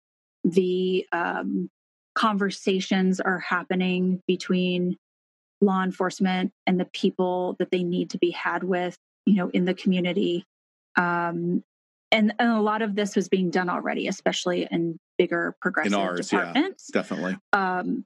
the 0.45 1.05
um, 1.11 1.67
conversations 2.15 3.19
are 3.19 3.39
happening 3.39 4.21
between 4.27 4.95
law 5.59 5.83
enforcement 5.83 6.53
and 6.65 6.79
the 6.79 6.85
people 6.93 7.57
that 7.59 7.71
they 7.71 7.83
need 7.83 8.11
to 8.11 8.17
be 8.19 8.31
had 8.31 8.63
with 8.63 8.95
you 9.27 9.35
know 9.35 9.49
in 9.49 9.65
the 9.65 9.73
community 9.73 10.43
um, 10.97 11.63
and, 12.11 12.33
and 12.39 12.51
a 12.51 12.61
lot 12.61 12.81
of 12.81 12.95
this 12.95 13.15
was 13.15 13.29
being 13.29 13.49
done 13.51 13.69
already 13.69 14.07
especially 14.07 14.67
in 14.71 14.97
bigger 15.17 15.55
progressive 15.61 15.93
ours, 15.93 16.31
yeah. 16.31 16.39
departments 16.39 16.87
Definitely. 16.91 17.37
um, 17.53 18.05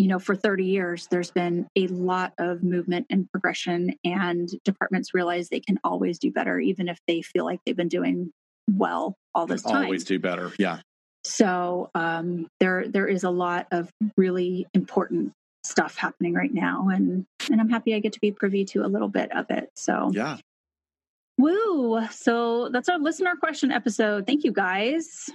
you 0.00 0.06
know, 0.06 0.18
for 0.18 0.34
30 0.34 0.64
years, 0.64 1.08
there's 1.10 1.30
been 1.30 1.68
a 1.76 1.86
lot 1.88 2.32
of 2.38 2.62
movement 2.62 3.06
and 3.10 3.30
progression, 3.30 3.92
and 4.02 4.48
departments 4.64 5.12
realize 5.12 5.50
they 5.50 5.60
can 5.60 5.78
always 5.84 6.18
do 6.18 6.32
better, 6.32 6.58
even 6.58 6.88
if 6.88 6.98
they 7.06 7.20
feel 7.20 7.44
like 7.44 7.60
they've 7.66 7.76
been 7.76 7.88
doing 7.88 8.32
well 8.66 9.14
all 9.34 9.46
this 9.46 9.60
time. 9.60 9.84
Always 9.84 10.04
do 10.04 10.18
better. 10.18 10.52
Yeah. 10.58 10.78
So 11.22 11.90
um, 11.94 12.46
there, 12.60 12.88
there 12.88 13.06
is 13.06 13.24
a 13.24 13.30
lot 13.30 13.66
of 13.72 13.90
really 14.16 14.66
important 14.72 15.34
stuff 15.62 15.96
happening 15.96 16.34
right 16.34 16.52
now, 16.52 16.88
and 16.88 17.26
and 17.50 17.60
I'm 17.60 17.68
happy 17.68 17.94
I 17.94 17.98
get 18.00 18.12
to 18.14 18.20
be 18.20 18.32
privy 18.32 18.64
to 18.66 18.84
a 18.84 18.88
little 18.88 19.08
bit 19.08 19.30
of 19.32 19.46
it. 19.50 19.70
So 19.74 20.10
Yeah. 20.14 20.38
woo! 21.38 22.00
So 22.10 22.68
that's 22.70 22.88
our 22.88 22.98
listener 22.98 23.34
question 23.38 23.70
episode. 23.70 24.26
Thank 24.26 24.44
you 24.44 24.52
guys. 24.52 25.28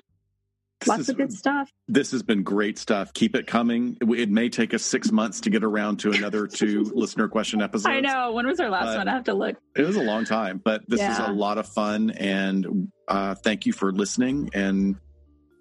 This 0.82 0.90
Lots 0.90 1.02
is- 1.04 1.10
of 1.10 1.18
good 1.18 1.32
stuff. 1.32 1.72
This 1.88 2.12
has 2.12 2.22
been 2.22 2.44
great 2.44 2.78
stuff. 2.78 3.14
Keep 3.14 3.36
it 3.36 3.48
coming. 3.48 3.98
It, 4.02 4.10
it 4.20 4.30
may 4.30 4.50
take 4.50 4.74
us 4.74 4.84
six 4.84 5.12
months 5.12 5.40
to 5.42 5.50
get 5.50 5.64
around 5.64 5.98
to 6.02 6.12
another 6.12 6.48
two 6.48 6.84
listener 6.94 7.28
question 7.28 7.62
episodes. 7.62 7.86
I 7.88 8.02
know. 8.02 8.34
When 8.34 8.46
was 8.46 8.60
our 8.60 8.70
last 8.70 8.88
But- 8.88 8.98
one? 8.98 9.08
I 9.08 9.12
have 9.14 9.24
to 9.26 9.34
look. 9.34 9.56
It 9.76 9.84
was 9.84 9.96
a 9.96 10.04
long 10.04 10.26
time, 10.26 10.62
but 10.64 10.84
this 10.88 11.02
is 11.02 11.18
a 11.20 11.32
lot 11.32 11.58
of 11.58 11.68
fun. 11.68 12.10
And 12.12 12.92
uh, 13.08 13.36
thank 13.36 13.66
you 13.66 13.74
for 13.74 13.92
listening 13.94 14.50
and 14.54 14.98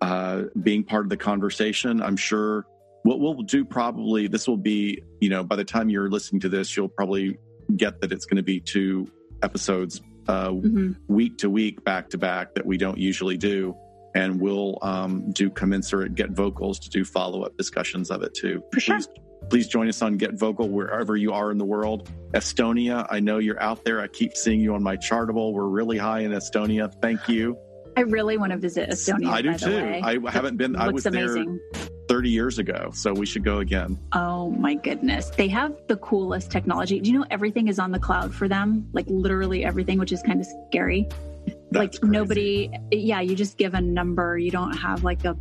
uh, 0.01 0.43
being 0.61 0.83
part 0.85 1.07
of 1.07 1.11
the 1.11 1.17
conversation. 1.17 2.03
I'm 2.03 2.17
sure 2.17 2.67
what 3.05 3.21
we'll 3.21 3.35
do 3.43 3.65
probably, 3.65 4.27
this 4.27 4.49
will 4.49 4.57
be, 4.57 5.03
you 5.21 5.29
know, 5.29 5.45
by 5.45 5.57
the 5.57 5.65
time 5.65 5.89
you're 5.89 6.11
listening 6.11 6.41
to 6.41 6.49
this, 6.49 6.77
you'll 6.77 6.89
probably 6.89 7.39
get 7.77 8.01
that 8.01 8.13
it's 8.13 8.25
going 8.27 8.37
to 8.39 8.43
be 8.43 8.59
two 8.61 9.07
episodes 9.43 10.03
uh, 10.27 10.49
Mhm. 10.49 10.97
week 11.07 11.37
to 11.39 11.51
week, 11.51 11.85
back 11.85 12.09
to 12.11 12.19
back, 12.19 12.55
that 12.55 12.65
we 12.67 12.79
don't 12.79 12.97
usually 12.99 13.37
do. 13.37 13.77
And 14.15 14.41
we'll 14.41 14.79
um, 14.81 15.31
do 15.33 15.51
commensurate 15.51 16.15
Get 16.15 16.31
Vocals 16.31 16.79
to 16.81 16.89
do 16.89 17.05
follow 17.05 17.43
up 17.43 17.57
discussions 17.59 18.11
of 18.11 18.23
it 18.23 18.33
too. 18.33 18.63
For 18.73 18.81
sure. 18.81 18.97
Please, 18.97 19.09
please 19.51 19.69
join 19.69 19.89
us 19.89 20.01
on 20.01 20.17
Get 20.17 20.39
Vocal 20.39 20.69
wherever 20.71 21.15
you 21.17 21.33
are 21.33 21.51
in 21.51 21.59
the 21.59 21.65
world. 21.67 22.11
Estonia, 22.33 23.07
I 23.11 23.21
know 23.21 23.37
you're 23.39 23.61
out 23.63 23.85
there. 23.85 24.01
I 24.01 24.07
keep 24.07 24.35
seeing 24.35 24.61
you 24.61 24.75
on 24.75 24.83
my 24.83 24.97
chartable. 24.97 25.53
We're 25.53 25.67
really 25.69 25.99
high 25.99 26.21
in 26.21 26.31
Estonia. 26.31 26.91
Thank 27.03 27.29
you. 27.29 27.59
I 27.97 28.01
really 28.03 28.39
want 28.39 28.53
to 28.53 28.59
visit 28.59 28.89
Estonia. 28.89 29.29
I 29.29 29.43
do 29.43 29.59
too. 29.59 30.01
I 30.03 30.19
haven't 30.31 30.57
been. 30.57 30.75
I 30.75 30.87
looks 30.87 30.95
was 30.95 31.07
amazing. 31.07 31.61
there 31.73 31.89
30 32.09 32.31
years 32.31 32.59
ago, 32.59 32.91
so 32.93 33.13
we 33.13 33.27
should 33.27 33.45
go 33.45 33.59
again. 33.59 33.99
Oh 34.13 34.51
my 34.51 34.75
goodness. 34.75 35.31
They 35.31 35.49
have 35.49 35.75
the 35.89 35.97
coolest 35.97 36.51
technology. 36.51 37.01
Do 37.01 37.11
you 37.11 37.19
know 37.19 37.27
everything 37.31 37.69
is 37.69 37.79
on 37.79 37.93
the 37.93 37.99
cloud 37.99 38.35
for 38.35 38.49
them? 38.49 38.89
Like 38.93 39.07
literally 39.09 39.65
everything, 39.65 39.99
which 39.99 40.13
is 40.13 40.23
kind 40.23 40.41
of 40.41 40.47
scary. 40.69 41.09
That's 41.47 41.59
like 41.73 42.01
crazy. 42.01 42.13
nobody, 42.13 42.71
yeah, 42.91 43.21
you 43.21 43.35
just 43.35 43.57
give 43.57 43.75
a 43.75 43.81
number. 43.81 44.39
You 44.39 44.51
don't 44.51 44.77
have 44.77 45.05
like 45.05 45.25
a 45.25 45.35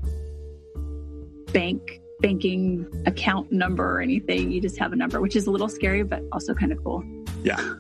bank 1.52 2.00
banking 2.20 2.88
account 3.06 3.52
number 3.52 3.98
or 3.98 4.02
anything. 4.02 4.50
You 4.50 4.62
just 4.62 4.80
have 4.80 4.94
a 4.94 4.96
number, 4.96 5.20
which 5.20 5.36
is 5.36 5.46
a 5.46 5.52
little 5.52 5.68
scary, 5.68 6.04
but 6.04 6.24
also 6.32 6.54
kind 6.54 6.72
of 6.72 6.82
cool. 6.82 7.04
Yeah. 7.44 7.58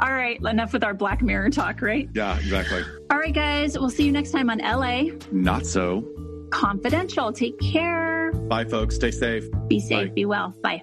All 0.00 0.12
right, 0.12 0.40
enough 0.40 0.72
with 0.72 0.84
our 0.84 0.94
Black 0.94 1.20
Mirror 1.20 1.50
talk, 1.50 1.82
right? 1.82 2.08
Yeah, 2.14 2.38
exactly. 2.38 2.84
All 3.10 3.18
right, 3.18 3.34
guys, 3.34 3.76
we'll 3.76 3.90
see 3.90 4.04
you 4.04 4.12
next 4.12 4.30
time 4.30 4.48
on 4.48 4.58
LA 4.58 5.14
Not 5.32 5.66
so. 5.66 6.04
Confidential. 6.50 7.32
Take 7.32 7.58
care. 7.60 8.32
Bye, 8.32 8.64
folks. 8.64 8.94
Stay 8.96 9.10
safe. 9.10 9.48
Be 9.68 9.80
safe. 9.80 10.08
Bye. 10.08 10.14
Be 10.14 10.24
well. 10.24 10.54
Bye. 10.62 10.82